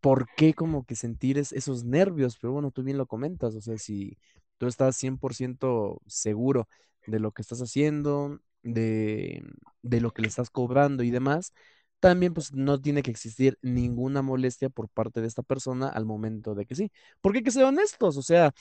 ¿por 0.00 0.26
qué 0.36 0.54
como 0.54 0.84
que 0.84 0.96
sentir 0.96 1.38
esos 1.38 1.84
nervios? 1.84 2.36
Pero 2.40 2.52
bueno, 2.52 2.70
tú 2.70 2.82
bien 2.82 2.98
lo 2.98 3.06
comentas, 3.06 3.54
o 3.54 3.60
sea, 3.60 3.78
si 3.78 4.18
tú 4.58 4.66
estás 4.66 4.96
100% 4.96 6.00
seguro 6.06 6.68
de 7.06 7.20
lo 7.20 7.32
que 7.32 7.42
estás 7.42 7.60
haciendo, 7.60 8.40
de, 8.62 9.42
de 9.82 10.00
lo 10.00 10.12
que 10.12 10.22
le 10.22 10.28
estás 10.28 10.50
cobrando 10.50 11.02
y 11.02 11.10
demás, 11.10 11.52
también 12.02 12.34
pues 12.34 12.52
no 12.52 12.80
tiene 12.80 13.02
que 13.02 13.10
existir 13.12 13.58
ninguna 13.62 14.22
molestia 14.22 14.68
por 14.70 14.88
parte 14.88 15.20
de 15.22 15.28
esta 15.28 15.42
persona 15.44 15.88
al 15.88 16.04
momento 16.04 16.54
de 16.56 16.66
que 16.66 16.74
sí. 16.74 16.90
Porque 17.20 17.38
hay 17.38 17.44
que 17.44 17.52
ser 17.52 17.64
honestos, 17.64 18.16
o 18.16 18.22
sea, 18.22 18.52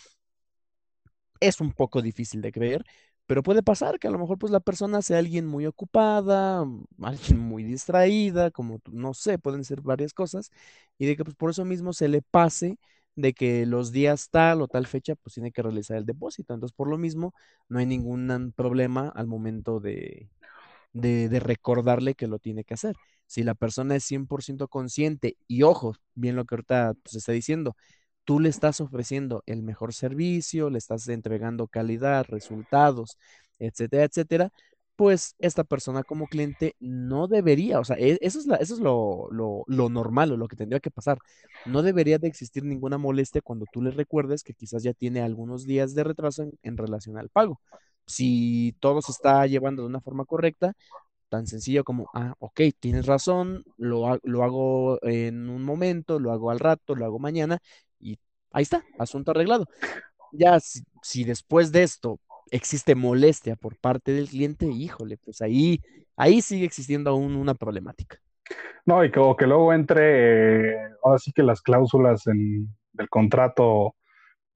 es 1.39 1.59
un 1.61 1.72
poco 1.73 2.01
difícil 2.01 2.41
de 2.41 2.51
creer, 2.51 2.84
pero 3.26 3.43
puede 3.43 3.63
pasar 3.63 3.99
que 3.99 4.07
a 4.07 4.11
lo 4.11 4.19
mejor 4.19 4.38
pues 4.38 4.51
la 4.51 4.59
persona 4.59 5.01
sea 5.01 5.19
alguien 5.19 5.45
muy 5.47 5.65
ocupada, 5.65 6.65
mm, 6.65 6.85
alguien 7.03 7.39
muy 7.39 7.63
distraída, 7.63 8.51
como 8.51 8.80
no 8.91 9.13
sé, 9.13 9.39
pueden 9.39 9.63
ser 9.63 9.81
varias 9.81 10.13
cosas, 10.13 10.51
y 10.97 11.05
de 11.07 11.15
que 11.18 11.23
pues 11.23 11.35
por 11.35 11.49
eso 11.51 11.65
mismo 11.65 11.93
se 11.93 12.07
le 12.09 12.22
pase 12.22 12.77
de 13.15 13.34
que 13.34 13.65
los 13.65 13.91
días 13.91 14.30
tal 14.30 14.61
o 14.61 14.68
tal 14.68 14.88
fecha 14.88 15.15
pues 15.15 15.34
tiene 15.35 15.51
que 15.51 15.61
realizar 15.61 15.97
el 15.97 16.05
depósito. 16.05 16.53
Entonces 16.53 16.76
por 16.76 16.88
lo 16.89 16.97
mismo 16.97 17.34
no 17.69 17.80
hay 17.80 17.85
ningún 17.85 18.53
problema 18.55 19.09
al 19.09 19.27
momento 19.27 19.80
de, 19.80 20.30
de, 20.93 21.39
recordarle 21.39 22.15
que 22.15 22.27
lo 22.27 22.39
tiene 22.39 22.63
que 22.63 22.73
hacer. 22.73 22.95
Si 23.27 23.43
la 23.43 23.55
persona 23.55 23.95
es 23.95 24.03
100% 24.03 24.68
consciente 24.68 25.38
y 25.47 25.63
ojo, 25.63 25.95
bien 26.15 26.35
lo 26.35 26.45
que 26.45 26.55
ahorita 26.55 26.93
pues, 27.01 27.13
se 27.13 27.18
está 27.19 27.31
diciendo, 27.31 27.76
tú 28.26 28.39
le 28.39 28.49
estás 28.49 28.81
ofreciendo 28.81 29.43
el 29.45 29.63
mejor 29.63 29.93
servicio, 29.93 30.69
le 30.69 30.77
estás 30.77 31.07
entregando 31.07 31.68
calidad, 31.68 32.26
resultados, 32.27 33.18
etcétera, 33.59 34.03
etcétera, 34.05 34.51
pues 34.95 35.35
esta 35.39 35.63
persona 35.63 36.03
como 36.03 36.27
cliente 36.27 36.76
no 36.80 37.27
debería, 37.27 37.80
o 37.80 37.84
sea, 37.84 37.95
e, 37.97 38.19
eso 38.22 38.39
es, 38.39 38.47
eso 38.59 38.73
es 38.76 38.80
lo, 38.80 39.27
lo, 39.31 39.89
normal 39.89 40.31
o 40.34 40.38
lo 40.38 40.47
que 40.47 40.55
tendría 40.55 40.80
que 40.80 40.91
pasar. 40.91 41.18
No 41.65 41.81
debería 41.81 42.19
de 42.19 42.27
existir 42.27 42.63
ninguna 42.63 42.97
molestia 42.97 43.41
cuando 43.41 43.65
tú 43.72 43.81
le 43.81 43.91
recuerdes 43.91 44.43
que 44.43 44.53
quizás 44.53 44.84
ya 44.84 44.93
tiene 44.93 45.22
algunos 45.22 45.65
días 45.65 45.95
de 45.95 46.03
retraso 46.03 46.51
en 46.61 46.77
relación 46.77 47.18
al 47.18 47.30
pago 47.30 47.59
si 48.06 48.76
todo 48.80 49.02
se 49.02 49.11
está 49.11 49.45
llevando 49.48 49.84
de 49.84 49.88
una 49.90 50.02
forma 50.02 50.26
correcta, 50.26 50.73
tan 51.30 51.48
sencillo 51.48 51.84
como, 51.84 52.10
ah, 52.14 52.36
ok, 52.40 52.61
tienes 52.80 53.06
razón, 53.06 53.64
lo, 53.78 54.19
lo 54.23 54.44
hago 54.44 54.99
en 55.03 55.49
un 55.49 55.64
momento, 55.64 56.19
lo 56.19 56.32
hago 56.32 56.52
al 56.52 56.60
rato, 56.60 56.95
lo 56.95 57.06
hago 57.06 57.19
mañana 57.19 57.60
y 57.99 58.19
ahí 58.52 58.64
está, 58.64 58.84
asunto 58.99 59.32
arreglado. 59.32 59.65
Ya 60.32 60.60
si, 60.60 61.23
después 61.23 61.72
de 61.72 61.84
esto 61.84 62.19
existe 62.52 62.95
molestia 62.95 63.56
por 63.56 63.78
parte 63.78 64.11
del 64.14 64.28
cliente, 64.30 64.65
híjole, 64.68 65.18
pues 65.18 65.41
ahí, 65.41 65.82
ahí 66.18 66.41
sigue 66.41 66.65
existiendo 66.65 67.10
aún 67.10 67.36
una 67.36 67.56
problemática. 67.56 68.18
No, 68.86 69.03
y 69.06 69.11
que, 69.11 69.22
que 69.38 69.48
luego 69.48 69.73
entre, 69.73 70.73
eh, 70.73 70.90
ahora 71.03 71.19
sí 71.19 71.32
que 71.32 71.44
las 71.44 71.61
cláusulas 71.61 72.28
en, 72.28 72.68
del 72.94 73.10
contrato 73.10 73.95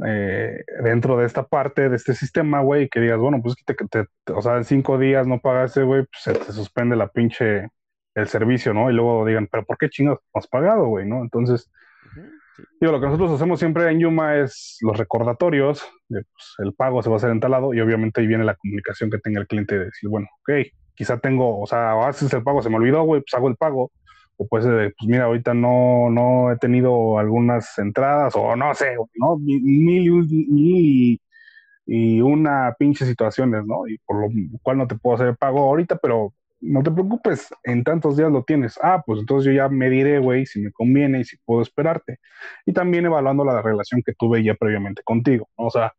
eh, 0.06 0.64
dentro 0.84 1.18
de 1.18 1.26
esta 1.26 1.48
parte, 1.48 1.90
de 1.90 1.96
este 1.96 2.14
sistema, 2.14 2.62
güey, 2.62 2.90
que 2.90 3.00
digas, 3.00 3.20
bueno, 3.20 3.42
pues 3.42 3.56
que 3.56 3.74
te, 3.74 4.06
o 4.34 4.42
sea, 4.42 4.58
en 4.58 4.66
cinco 4.66 4.98
días 4.98 5.28
no 5.28 5.40
pagaste, 5.40 5.84
güey, 5.84 6.04
pues 6.04 6.22
se 6.22 6.34
te 6.34 6.52
suspende 6.52 6.96
la 6.96 7.08
pinche, 7.08 7.70
el 8.16 8.28
servicio, 8.28 8.74
¿no? 8.74 8.90
Y 8.90 8.94
luego 8.94 9.26
digan, 9.26 9.48
pero 9.50 9.64
¿por 9.66 9.78
qué 9.78 9.90
chingados 9.90 10.20
no 10.34 10.40
has 10.40 10.48
pagado, 10.48 10.88
güey, 10.88 11.08
no? 11.08 11.22
Entonces, 11.22 11.72
digo, 12.80 12.92
lo 12.92 13.00
que 13.00 13.08
nosotros 13.08 13.32
hacemos 13.32 13.60
siempre 13.60 13.90
en 13.90 14.00
Yuma 14.00 14.36
es 14.38 14.78
los 14.82 14.98
recordatorios, 14.98 15.88
de, 16.10 16.24
pues, 16.24 16.56
el 16.60 16.74
pago 16.74 17.02
se 17.02 17.10
va 17.10 17.16
a 17.16 17.18
hacer 17.18 17.32
entalado 17.32 17.74
y 17.74 17.80
obviamente 17.80 18.22
ahí 18.22 18.28
viene 18.28 18.44
la 18.44 18.56
comunicación 18.56 19.10
que 19.10 19.20
tenga 19.20 19.40
el 19.40 19.48
cliente 19.48 19.78
de 19.78 19.86
decir, 19.86 20.10
bueno, 20.10 20.28
ok, 20.42 20.68
quizá 20.94 21.20
tengo, 21.20 21.60
o 21.60 21.68
sea, 21.68 21.92
a 21.92 22.08
veces 22.08 22.34
el 22.34 22.44
pago 22.44 22.62
se 22.62 22.70
me 22.70 22.78
olvidó, 22.78 23.04
güey, 23.04 23.22
pues 23.22 23.34
hago 23.34 23.48
el 23.48 23.56
pago, 23.56 23.92
o 24.38 24.48
puede 24.48 24.64
ser 24.66 24.94
pues 24.98 25.10
mira, 25.10 25.26
ahorita 25.26 25.54
no, 25.54 26.10
no 26.10 26.52
he 26.52 26.58
tenido 26.58 27.20
algunas 27.20 27.78
entradas, 27.80 28.36
o 28.36 28.56
no 28.56 28.74
sé, 28.74 28.96
¿no? 29.16 29.38
Mil, 29.38 30.28
y, 30.30 31.20
y, 31.86 32.22
una 32.22 32.76
pinche 32.78 33.06
situaciones, 33.06 33.66
¿no? 33.66 33.88
Y 33.88 33.98
por 34.00 34.22
lo 34.22 34.30
cual 34.62 34.78
no 34.78 34.88
te 34.88 34.96
puedo 34.96 35.16
hacer 35.16 35.38
pago 35.38 35.60
ahorita, 35.62 35.98
pero 35.98 36.34
no 36.62 36.84
te 36.84 36.92
preocupes, 36.92 37.54
en 37.64 37.84
tantos 37.84 38.18
días 38.18 38.32
lo 38.32 38.44
tienes. 38.44 38.80
Ah, 38.82 39.04
pues 39.06 39.20
entonces 39.20 39.46
yo 39.46 39.52
ya 39.54 39.70
me 39.70 39.90
diré, 39.90 40.20
güey, 40.20 40.46
si 40.46 40.62
me 40.62 40.72
conviene 40.72 41.22
y 41.22 41.26
si 41.26 41.38
puedo 41.46 41.62
esperarte. 41.62 42.20
Y 42.66 42.74
también 42.74 43.06
evaluando 43.06 43.46
la 43.46 43.62
relación 43.62 44.02
que 44.06 44.14
tuve 44.14 44.44
ya 44.44 44.56
previamente 44.56 45.04
contigo, 45.04 45.48
¿no? 45.58 45.66
O 45.68 45.70
sea, 45.70 45.94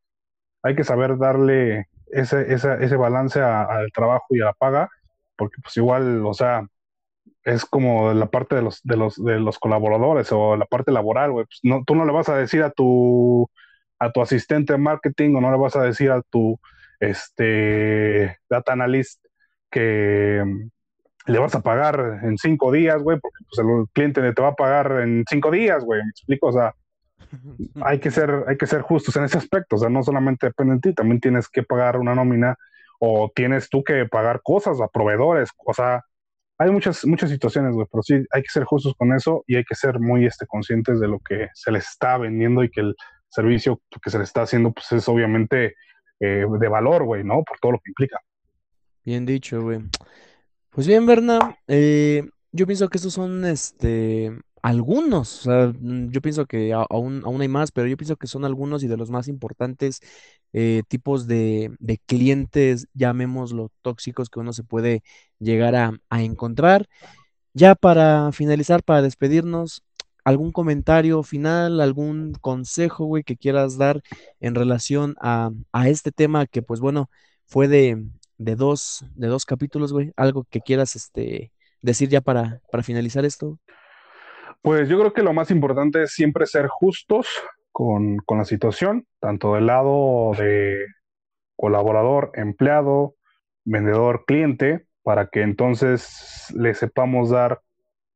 hay 0.63 0.75
que 0.75 0.85
saber 0.85 1.19
darle 1.19 1.87
ese, 2.13 2.53
ese, 2.53 2.77
ese 2.81 2.97
balance 2.97 3.41
al 3.41 3.91
trabajo 3.93 4.27
y 4.31 4.41
a 4.41 4.47
la 4.47 4.53
paga, 4.55 4.91
porque 5.37 5.57
pues 5.63 5.77
igual, 5.77 6.25
o 6.27 6.35
sea, 6.35 6.67
es 7.47 7.65
como 7.65 8.13
la 8.13 8.27
parte 8.27 8.57
de 8.57 8.63
los, 8.63 8.83
de 8.83 8.97
los, 8.97 9.25
de 9.25 9.39
los 9.39 9.59
colaboradores 9.61 10.33
o 10.33 10.57
la 10.57 10.67
parte 10.67 10.91
laboral, 10.91 11.31
güey. 11.31 11.47
Pues 11.47 11.61
no, 11.63 11.85
tú 11.87 11.95
no 11.95 12.05
le 12.05 12.13
vas 12.13 12.29
a 12.29 12.37
decir 12.37 12.65
a 12.65 12.71
tu, 12.71 13.49
a 14.01 14.11
tu 14.11 14.21
asistente 14.21 14.73
de 14.73 14.81
marketing 14.81 15.37
o 15.37 15.41
no 15.41 15.53
le 15.53 15.57
vas 15.57 15.77
a 15.77 15.83
decir 15.83 16.11
a 16.11 16.23
tu 16.23 16.59
este, 16.99 18.37
data 18.51 18.73
analyst 18.73 19.25
que 19.71 20.43
le 21.27 21.39
vas 21.39 21.55
a 21.55 21.61
pagar 21.61 22.21
en 22.25 22.37
cinco 22.37 22.73
días, 22.73 23.01
güey, 23.01 23.21
porque 23.21 23.45
pues, 23.49 23.65
el 23.65 23.87
cliente 23.93 24.33
te 24.33 24.43
va 24.43 24.49
a 24.49 24.57
pagar 24.57 25.01
en 25.03 25.25
cinco 25.31 25.53
días, 25.53 25.85
güey. 25.85 26.03
¿Me 26.03 26.11
explico? 26.11 26.49
O 26.49 26.53
sea, 26.53 26.75
hay 27.85 28.01
que 28.01 28.11
ser, 28.11 28.43
hay 28.49 28.57
que 28.57 28.67
ser 28.67 28.81
justos 28.83 29.15
en 29.15 29.23
ese 29.23 29.39
aspecto. 29.39 29.77
O 29.77 29.79
sea, 29.79 29.89
no 29.89 30.03
solamente 30.03 30.49
depende 30.49 30.75
de 30.75 30.81
ti, 30.81 30.95
también 30.95 31.21
tienes 31.21 31.49
que 31.49 31.63
pagar 31.63 31.97
una 31.97 32.17
nómina 32.17 32.57
o 32.99 33.31
tienes 33.33 33.69
tú 33.69 33.85
que 33.85 34.05
pagar 34.07 34.41
cosas 34.43 34.81
a 34.81 34.89
proveedores. 34.89 35.51
O 35.65 35.73
sea, 35.73 36.03
hay 36.59 36.71
muchas, 36.71 37.05
muchas 37.05 37.31
situaciones, 37.31 37.75
güey, 37.75 37.87
pero 37.91 38.03
sí 38.03 38.15
hay 38.31 38.43
que 38.43 38.49
ser 38.51 38.65
justos 38.65 38.95
con 38.97 39.13
eso 39.15 39.45
y 39.47 39.57
hay 39.57 39.65
que 39.65 39.75
ser 39.75 40.01
muy 40.01 40.27
este, 40.27 40.47
conscientes 40.47 41.01
de 41.01 41.09
lo 41.09 41.19
que 41.21 41.49
se 41.55 41.71
les 41.71 41.87
está 41.87 42.17
vendiendo 42.17 42.65
y 42.65 42.71
que 42.71 42.81
el 42.81 42.95
servicio 43.29 43.81
que 44.03 44.11
se 44.11 44.19
les 44.19 44.29
está 44.29 44.43
haciendo, 44.43 44.73
pues 44.73 44.91
es 44.93 45.09
obviamente 45.09 45.75
eh, 46.21 46.45
de 46.59 46.69
valor, 46.69 47.05
güey, 47.05 47.25
¿no? 47.25 47.43
Por 47.43 47.59
todo 47.61 47.73
lo 47.73 47.79
que 47.79 47.91
implica. 47.91 48.19
Bien 49.05 49.27
dicho, 49.27 49.63
güey. 49.63 49.81
Pues 50.71 50.87
bien, 50.87 51.07
Berna, 51.07 51.59
eh, 51.69 52.29
yo 52.53 52.67
pienso 52.67 52.89
que 52.89 52.99
estos 52.99 53.13
son, 53.13 53.45
este, 53.45 54.33
algunos, 54.67 55.41
o 55.41 55.43
sea, 55.45 55.73
mm, 55.81 56.11
yo 56.11 56.21
pienso 56.21 56.47
que 56.47 56.73
aún, 56.73 57.23
aún 57.25 57.41
hay 57.41 57.47
más, 57.49 57.71
pero 57.71 57.87
yo 57.87 57.97
pienso 57.97 58.17
que 58.17 58.27
son 58.27 58.45
algunos 58.45 58.83
y 58.83 58.89
de 58.89 58.97
los 58.97 59.11
más 59.11 59.29
importantes 59.29 60.01
eh, 60.53 60.83
tipos 60.89 61.29
de, 61.29 61.71
de, 61.79 61.99
clientes, 61.99 62.89
llamémoslo 62.95 63.71
tóxicos, 63.83 64.29
que 64.29 64.41
uno 64.41 64.53
se 64.53 64.65
puede 64.65 65.03
llegar 65.39 65.77
a, 65.77 65.93
encontrar. 66.21 66.89
Ya 67.55 67.75
para 67.77 68.33
finalizar, 68.33 68.83
para 68.83 69.03
despedirnos, 69.03 69.85
¿algún 70.25 70.53
comentario 70.53 71.23
final, 71.23 71.81
algún 71.81 72.33
consejo, 72.41 73.05
güey, 73.07 73.23
que 73.25 73.37
quieras 73.37 73.79
dar 73.79 74.03
en 74.41 74.55
relación 74.57 75.17
a, 75.21 75.51
a 75.73 75.89
este 75.89 76.13
tema 76.13 76.47
que, 76.47 76.63
pues 76.63 76.81
bueno, 76.81 77.11
fue 77.47 77.69
de, 77.69 78.05
de, 78.39 78.57
dos, 78.57 79.05
de 79.15 79.29
dos 79.29 79.45
capítulos, 79.47 79.93
güey? 79.93 80.13
Algo 80.17 80.45
que 80.51 80.61
quieras 80.61 80.97
este, 80.97 81.53
decir 81.83 82.09
ya 82.09 82.21
para, 82.21 82.63
para 82.73 82.83
finalizar 82.83 83.25
esto. 83.25 83.61
Pues 84.67 84.89
yo 84.89 84.99
creo 84.99 85.13
que 85.13 85.23
lo 85.23 85.33
más 85.33 85.53
importante 85.53 86.03
es 86.03 86.11
siempre 86.11 86.45
ser 86.45 86.67
justos 86.67 87.29
con, 87.71 88.17
con 88.17 88.39
la 88.39 88.45
situación, 88.45 89.07
tanto 89.21 89.55
del 89.55 89.67
lado 89.67 90.33
de 90.37 90.87
colaborador, 91.55 92.33
empleado, 92.35 93.15
vendedor-cliente 93.65 94.85
para 95.05 95.29
que 95.29 95.43
entonces 95.43 96.53
le 96.57 96.75
sepamos 96.75 97.31
dar 97.31 97.61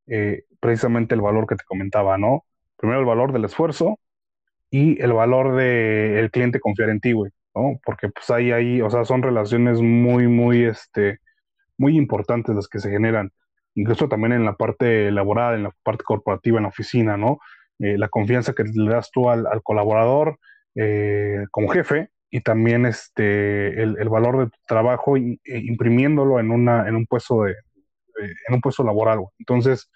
eh, 0.09 0.43
precisamente 0.59 1.15
el 1.15 1.21
valor 1.21 1.47
que 1.47 1.55
te 1.55 1.63
comentaba, 1.65 2.19
¿no? 2.19 2.45
Primero 2.77 2.99
el 2.99 3.07
valor 3.07 3.33
del 3.33 3.45
esfuerzo 3.45 4.01
y 4.71 5.01
el 5.01 5.13
valor 5.13 5.55
del 5.55 6.33
cliente 6.33 6.59
confiar 6.59 6.91
en 6.91 6.99
ti, 6.99 7.13
güey, 7.13 7.31
¿no? 7.55 7.79
Porque 7.85 8.09
pues 8.09 8.29
hay 8.29 8.51
ahí, 8.51 8.83
o 8.83 8.91
sea, 8.91 9.05
son 9.05 9.23
relaciones 9.23 9.81
muy, 9.81 10.27
muy, 10.27 10.65
este, 10.65 11.21
muy 11.79 11.97
importantes 11.97 12.57
las 12.57 12.67
que 12.67 12.81
se 12.81 12.91
generan, 12.91 13.31
incluso 13.75 14.09
también 14.09 14.33
en 14.33 14.45
la 14.45 14.55
parte 14.55 15.11
laboral, 15.11 15.57
en 15.57 15.63
la 15.65 15.73
parte 15.83 16.05
corporativa, 16.05 16.59
en 16.59 16.65
la 16.65 16.69
oficina, 16.69 17.17
¿no? 17.17 17.39
Eh, 17.79 17.97
la 17.97 18.09
confianza 18.09 18.53
que 18.53 18.65
le 18.65 18.91
das 18.91 19.11
tú 19.11 19.31
al, 19.31 19.47
colaborador 19.63 20.39
eh, 20.75 21.47
como 21.51 21.69
jefe 21.69 22.11
y 22.31 22.43
también 22.43 22.87
este, 22.87 23.83
el, 23.83 24.09
valor 24.09 24.39
de 24.39 24.47
tu 24.47 24.59
trabajo 24.67 25.17
e 25.17 25.39
imprimiéndolo 25.45 26.39
en, 26.39 26.51
una, 26.51 26.87
en, 26.89 26.95
un 26.95 27.07
puesto 27.07 27.45
de, 27.45 27.55
en 28.49 28.55
un 28.55 28.61
puesto 28.61 28.85
laboral. 28.85 29.21
Entonces, 29.39 29.91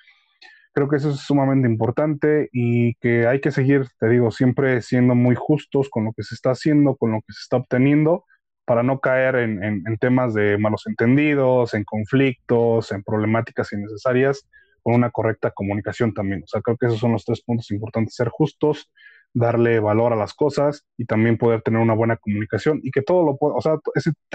creo 0.72 0.88
que 0.88 0.96
eso 0.96 1.10
es 1.10 1.20
sumamente 1.20 1.68
importante 1.68 2.48
y 2.52 2.94
que 2.96 3.26
hay 3.26 3.40
que 3.40 3.52
seguir, 3.52 3.86
te 4.00 4.08
digo, 4.08 4.30
siempre 4.30 4.82
siendo 4.82 5.14
muy 5.14 5.36
justos 5.36 5.88
con 5.88 6.04
lo 6.06 6.12
que 6.12 6.24
se 6.24 6.34
está 6.34 6.50
haciendo, 6.50 6.96
con 6.96 7.12
lo 7.12 7.18
que 7.18 7.32
se 7.32 7.42
está 7.42 7.58
obteniendo, 7.58 8.24
para 8.64 8.82
no 8.82 9.00
caer 9.00 9.36
en, 9.36 9.62
en 9.62 9.98
temas 9.98 10.34
de 10.34 10.58
malos 10.58 10.86
entendidos, 10.86 11.74
en 11.74 11.84
conflictos, 11.84 12.92
en 12.92 13.02
problemáticas 13.02 13.72
innecesarias, 13.72 14.46
con 14.82 14.94
una 14.94 15.10
correcta 15.10 15.50
comunicación 15.50 16.14
también. 16.14 16.42
O 16.44 16.46
sea, 16.46 16.60
creo 16.60 16.76
que 16.76 16.86
esos 16.86 16.98
son 16.98 17.12
los 17.12 17.24
tres 17.24 17.42
puntos 17.42 17.70
importantes, 17.70 18.14
ser 18.14 18.28
justos, 18.28 18.90
darle 19.34 19.80
valor 19.80 20.12
a 20.12 20.16
las 20.16 20.32
cosas 20.32 20.84
y 20.96 21.06
también 21.06 21.36
poder 21.36 21.60
tener 21.62 21.80
una 21.80 21.94
buena 21.94 22.16
comunicación 22.16 22.80
y 22.82 22.90
que 22.90 23.02
todo 23.02 23.24
lo 23.24 23.36
pueda, 23.36 23.54
o 23.56 23.60
sea, 23.60 23.76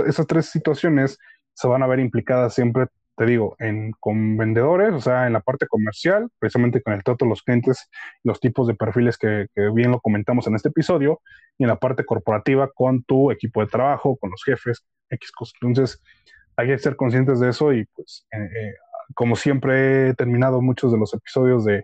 esas 0.05 0.27
tres 0.27 0.47
situaciones 0.47 1.17
se 1.53 1.67
van 1.67 1.83
a 1.83 1.87
ver 1.87 1.99
implicadas 1.99 2.53
siempre, 2.53 2.87
te 3.19 3.25
digo, 3.25 3.57
en, 3.59 3.91
con 3.99 4.37
vendedores, 4.37 4.93
o 4.93 5.01
sea, 5.01 5.27
en 5.27 5.33
la 5.33 5.41
parte 5.41 5.67
comercial, 5.67 6.29
precisamente 6.39 6.81
con 6.81 6.93
el 6.93 7.03
trato 7.03 7.25
de 7.25 7.29
los 7.29 7.43
clientes, 7.43 7.89
los 8.23 8.39
tipos 8.39 8.65
de 8.65 8.75
perfiles 8.75 9.17
que, 9.17 9.47
bien 9.73 9.91
lo 9.91 9.99
comentamos 9.99 10.47
en 10.47 10.55
este 10.55 10.69
episodio, 10.69 11.19
y 11.57 11.65
en 11.65 11.67
la 11.67 11.75
parte 11.75 12.05
corporativa 12.05 12.71
con 12.73 13.03
tu 13.03 13.29
equipo 13.29 13.59
de 13.59 13.67
trabajo, 13.67 14.15
con 14.15 14.31
los 14.31 14.41
jefes, 14.45 14.85
X 15.09 15.33
cosas. 15.33 15.53
Entonces, 15.61 16.01
hay 16.55 16.67
que 16.67 16.77
ser 16.77 16.95
conscientes 16.95 17.41
de 17.41 17.49
eso 17.49 17.73
y 17.73 17.83
pues, 17.93 18.25
eh, 18.31 18.37
eh, 18.37 18.73
como 19.13 19.35
siempre 19.35 20.07
he 20.07 20.13
terminado 20.13 20.61
muchos 20.61 20.93
de 20.93 20.97
los 20.97 21.13
episodios 21.13 21.65
de, 21.65 21.83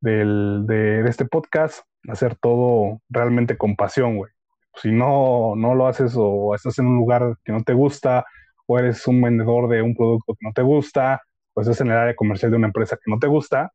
de, 0.00 1.04
este 1.06 1.26
podcast, 1.26 1.84
hacer 2.08 2.36
todo 2.36 3.02
realmente 3.10 3.58
con 3.58 3.76
pasión, 3.76 4.16
güey. 4.16 4.32
Si 4.76 4.90
no, 4.90 5.56
no 5.56 5.74
lo 5.74 5.86
haces 5.86 6.14
o 6.16 6.54
estás 6.54 6.78
en 6.78 6.86
un 6.86 6.96
lugar 6.96 7.36
que 7.44 7.52
no 7.52 7.62
te 7.62 7.74
gusta, 7.74 8.24
o 8.66 8.78
eres 8.78 9.06
un 9.06 9.22
vendedor 9.22 9.68
de 9.68 9.82
un 9.82 9.94
producto 9.94 10.34
que 10.34 10.46
no 10.46 10.52
te 10.52 10.62
gusta, 10.62 11.22
o 11.54 11.60
estás 11.60 11.80
en 11.80 11.88
el 11.88 11.96
área 11.98 12.16
comercial 12.16 12.50
de 12.50 12.56
una 12.58 12.68
empresa 12.68 12.96
que 12.96 13.10
no 13.10 13.18
te 13.18 13.26
gusta, 13.28 13.72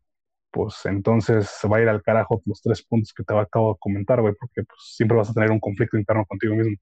pues 0.51 0.85
entonces 0.85 1.47
se 1.49 1.67
va 1.67 1.77
a 1.77 1.81
ir 1.81 1.89
al 1.89 2.03
carajo 2.03 2.41
los 2.45 2.61
tres 2.61 2.83
puntos 2.83 3.13
que 3.13 3.23
te 3.23 3.37
acabo 3.37 3.73
de 3.73 3.79
comentar, 3.79 4.21
güey, 4.21 4.33
porque 4.39 4.63
pues, 4.63 4.79
siempre 4.95 5.17
vas 5.17 5.29
a 5.29 5.33
tener 5.33 5.51
un 5.51 5.59
conflicto 5.59 5.97
interno 5.97 6.25
contigo 6.25 6.55
mismo. 6.55 6.75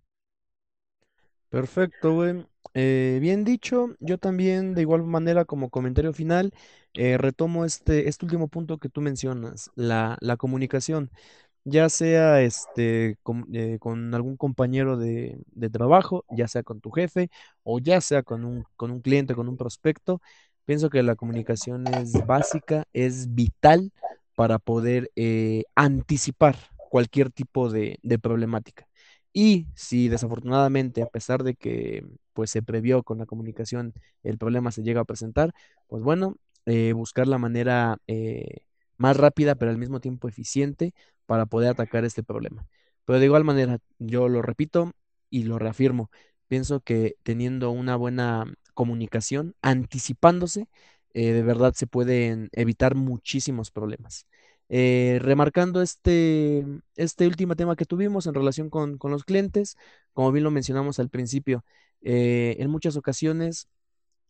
Perfecto, 1.50 2.14
güey. 2.14 2.46
Eh, 2.74 3.20
bien 3.22 3.44
dicho, 3.44 3.96
yo 4.00 4.18
también 4.18 4.76
de 4.76 4.82
igual 4.82 5.04
manera 5.04 5.46
como 5.46 5.70
comentario 5.70 6.14
final 6.14 6.54
eh, 6.94 7.18
retomo 7.18 7.66
este, 7.66 8.10
este 8.10 8.26
último 8.26 8.50
punto 8.50 8.78
que 8.78 8.90
tú 8.90 9.02
mencionas, 9.02 9.72
la, 9.76 10.18
la 10.20 10.38
comunicación, 10.38 11.10
ya 11.70 11.90
sea 11.90 12.42
este, 12.42 13.18
con, 13.24 13.46
eh, 13.54 13.78
con 13.80 14.14
algún 14.16 14.38
compañero 14.38 14.98
de, 14.98 15.38
de 15.48 15.70
trabajo, 15.70 16.26
ya 16.30 16.48
sea 16.48 16.64
con 16.64 16.82
tu 16.82 16.92
jefe 16.92 17.30
o 17.64 17.80
ya 17.80 18.02
sea 18.02 18.24
con 18.24 18.46
un, 18.46 18.64
con 18.76 18.92
un 18.92 19.02
cliente, 19.02 19.36
con 19.36 19.50
un 19.50 19.58
prospecto. 19.58 20.22
Pienso 20.66 20.90
que 20.90 21.04
la 21.04 21.16
comunicación 21.16 21.88
es 21.88 22.14
básica, 22.26 22.86
es 22.94 23.34
vital 23.34 23.92
para 24.36 24.60
poder 24.60 25.12
anticipar 25.76 26.58
cualquier 26.90 27.32
tipo 27.32 27.70
de, 27.70 28.00
de 28.04 28.20
problemática. 28.20 28.88
Y 29.34 29.68
si 29.76 30.10
desafortunadamente, 30.10 31.02
a 31.02 31.08
pesar 31.08 31.44
de 31.44 31.56
que 31.56 32.06
pues 32.34 32.50
se 32.52 32.62
previó 32.62 33.04
con 33.04 33.18
la 33.20 33.26
comunicación, 33.26 33.94
el 34.24 34.38
problema 34.38 34.72
se 34.72 34.84
llega 34.84 35.02
a 35.02 35.06
presentar, 35.06 35.54
pues 35.88 36.04
bueno, 36.04 36.36
eh, 36.66 36.94
buscar 36.94 37.28
la 37.28 37.38
manera 37.38 37.98
eh, 38.08 38.62
más 38.98 39.18
rápida, 39.18 39.56
pero 39.56 39.72
al 39.72 39.78
mismo 39.78 40.00
tiempo 40.00 40.28
eficiente 40.28 40.94
para 41.26 41.46
poder 41.46 41.70
atacar 41.72 42.06
este 42.06 42.24
problema. 42.24 42.68
Pero 43.06 43.20
de 43.20 43.26
igual 43.26 43.44
manera, 43.44 43.80
yo 44.00 44.28
lo 44.30 44.42
repito 44.42 44.92
y 45.30 45.44
lo 45.44 45.60
reafirmo, 45.60 46.10
pienso 46.48 46.82
que 46.82 47.16
teniendo 47.24 47.72
una 47.72 47.96
buena 47.96 48.46
comunicación, 48.74 49.56
anticipándose, 49.62 50.68
eh, 51.14 51.32
de 51.34 51.44
verdad 51.44 51.74
se 51.74 51.88
pueden 51.88 52.50
evitar 52.54 52.96
muchísimos 52.96 53.72
problemas. 53.72 54.28
Eh, 54.70 55.20
remarcando 55.22 55.82
este, 55.82 56.66
este 56.96 57.28
último 57.28 57.56
tema 57.56 57.76
que 57.76 57.86
tuvimos 57.86 58.28
en 58.28 58.34
relación 58.34 58.70
con, 58.70 58.98
los 59.02 59.24
clientes, 59.24 59.78
como 60.14 60.32
bien 60.32 60.44
lo 60.44 60.52
mencionamos 60.52 61.00
al 61.00 61.10
principio, 61.10 61.64
eh, 62.02 62.58
en 62.60 62.70
muchas 62.70 62.98
ocasiones 62.98 63.68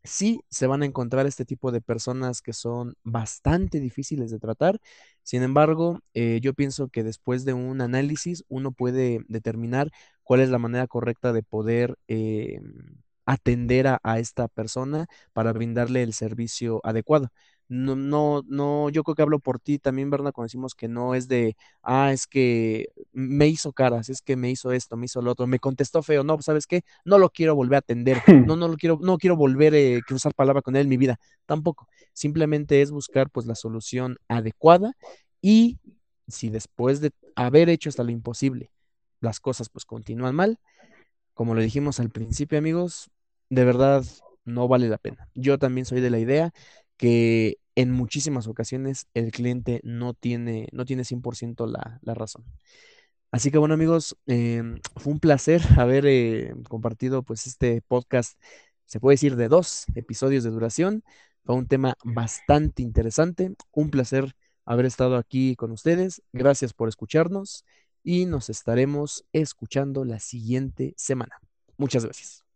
sí 0.04 0.42
se 0.50 0.68
van 0.68 0.84
a 0.84 0.86
encontrar 0.86 1.26
este 1.28 1.46
tipo 1.46 1.72
de 1.72 1.82
personas 1.82 2.42
que 2.42 2.54
son 2.54 2.96
bastante 3.04 3.80
difíciles 3.80 4.32
de 4.32 4.40
tratar. 4.40 4.80
Sin 5.24 5.44
embargo, 5.44 6.00
eh, 6.14 6.40
yo 6.42 6.54
pienso 6.54 6.88
que 6.90 7.04
después 7.04 7.46
de 7.46 7.54
un 7.54 7.82
análisis 7.82 8.44
uno 8.50 8.72
puede 8.72 9.20
determinar 9.28 9.92
cuál 10.24 10.42
es 10.42 10.50
la 10.50 10.60
manera 10.60 10.88
correcta 10.88 11.34
de 11.34 11.44
poder 11.44 11.98
atender 13.26 13.88
a 14.04 14.20
esta 14.20 14.48
persona 14.48 15.08
para 15.34 15.52
brindarle 15.54 16.02
el 16.04 16.14
servicio 16.14 16.80
adecuado 16.84 17.30
no, 17.70 17.96
no, 17.96 18.44
no, 18.48 18.90
yo 18.90 19.04
creo 19.04 19.16
que 19.16 19.22
hablo 19.22 19.40
por 19.40 19.60
ti 19.60 19.78
también, 19.78 20.10
Berna, 20.10 20.32
cuando 20.32 20.46
decimos 20.46 20.74
que 20.74 20.88
no 20.88 21.16
es 21.16 21.28
de, 21.28 21.58
ah, 21.84 22.14
es 22.14 22.26
que 22.26 22.88
me 23.12 23.48
hizo 23.48 23.74
caras, 23.74 24.10
es 24.10 24.22
que 24.22 24.38
me 24.38 24.50
hizo 24.50 24.72
esto, 24.72 24.96
me 24.96 25.06
hizo 25.06 25.22
lo 25.22 25.32
otro, 25.32 25.48
me 25.48 25.60
contestó 25.60 26.02
feo, 26.02 26.24
no, 26.24 26.42
¿sabes 26.42 26.66
qué? 26.66 26.84
No 27.04 27.18
lo 27.18 27.30
quiero 27.30 27.56
volver 27.56 27.76
a 27.76 27.80
atender, 27.80 28.22
no, 28.28 28.56
no 28.56 28.68
lo 28.70 28.78
quiero, 28.78 29.00
no 29.02 29.18
quiero 29.18 29.36
volver 29.36 29.74
a 29.74 29.78
eh, 29.78 30.02
cruzar 30.06 30.34
palabra 30.34 30.62
con 30.62 30.76
él 30.78 30.84
en 30.84 30.90
mi 30.90 30.98
vida, 30.98 31.20
tampoco. 31.46 31.88
Simplemente 32.14 32.82
es 32.82 32.92
buscar 32.92 33.30
pues 33.30 33.46
la 33.46 33.56
solución 33.56 34.18
adecuada 34.30 34.94
y 35.42 35.78
si 36.28 36.50
después 36.50 37.02
de 37.02 37.12
haber 37.36 37.70
hecho 37.70 37.90
hasta 37.90 38.04
lo 38.04 38.12
imposible, 38.12 38.72
las 39.20 39.40
cosas 39.42 39.68
pues 39.70 39.84
continúan 39.86 40.36
mal, 40.36 40.60
como 41.34 41.54
lo 41.54 41.62
dijimos 41.62 42.00
al 42.00 42.12
principio, 42.12 42.58
amigos, 42.58 43.10
de 43.50 43.66
verdad 43.66 44.06
no 44.46 44.68
vale 44.70 44.88
la 44.88 44.98
pena. 44.98 45.30
Yo 45.36 45.60
también 45.60 45.86
soy 45.86 46.00
de 46.00 46.10
la 46.10 46.20
idea 46.20 46.54
que 46.98 47.58
en 47.76 47.92
muchísimas 47.92 48.48
ocasiones 48.48 49.08
el 49.14 49.32
cliente 49.32 49.82
no 49.84 50.14
tiene, 50.14 50.68
no 50.72 50.86
tiene 50.86 51.04
100% 51.04 51.68
la, 51.68 52.00
la 52.02 52.14
razón. 52.14 52.44
Así 53.32 53.52
que 53.52 53.58
bueno 53.58 53.74
amigos, 53.74 54.18
em, 54.26 54.80
fue 54.96 55.14
un 55.14 55.20
placer 55.20 55.62
haber 55.80 56.06
eh, 56.08 56.54
compartido 56.70 57.24
pues 57.24 57.48
este 57.48 57.82
podcast, 57.82 58.40
se 58.86 59.00
puede 59.00 59.16
decir 59.16 59.36
de 59.36 59.48
dos 59.50 59.86
episodios 59.96 60.44
de 60.44 60.50
duración. 60.50 61.04
Fue 61.44 61.56
un 61.56 61.68
tema 61.68 61.96
bastante 62.04 62.82
interesante, 62.84 63.54
un 63.72 63.90
placer 63.90 64.36
haber 64.66 64.86
estado 64.86 65.16
aquí 65.18 65.56
con 65.56 65.72
ustedes. 65.72 66.22
Gracias 66.34 66.74
por 66.74 66.90
escucharnos 66.90 67.66
y 68.04 68.26
nos 68.26 68.50
estaremos 68.50 69.26
escuchando 69.34 70.04
la 70.06 70.20
siguiente 70.20 70.94
semana. 70.98 71.40
Muchas 71.78 72.06
gracias. 72.06 72.47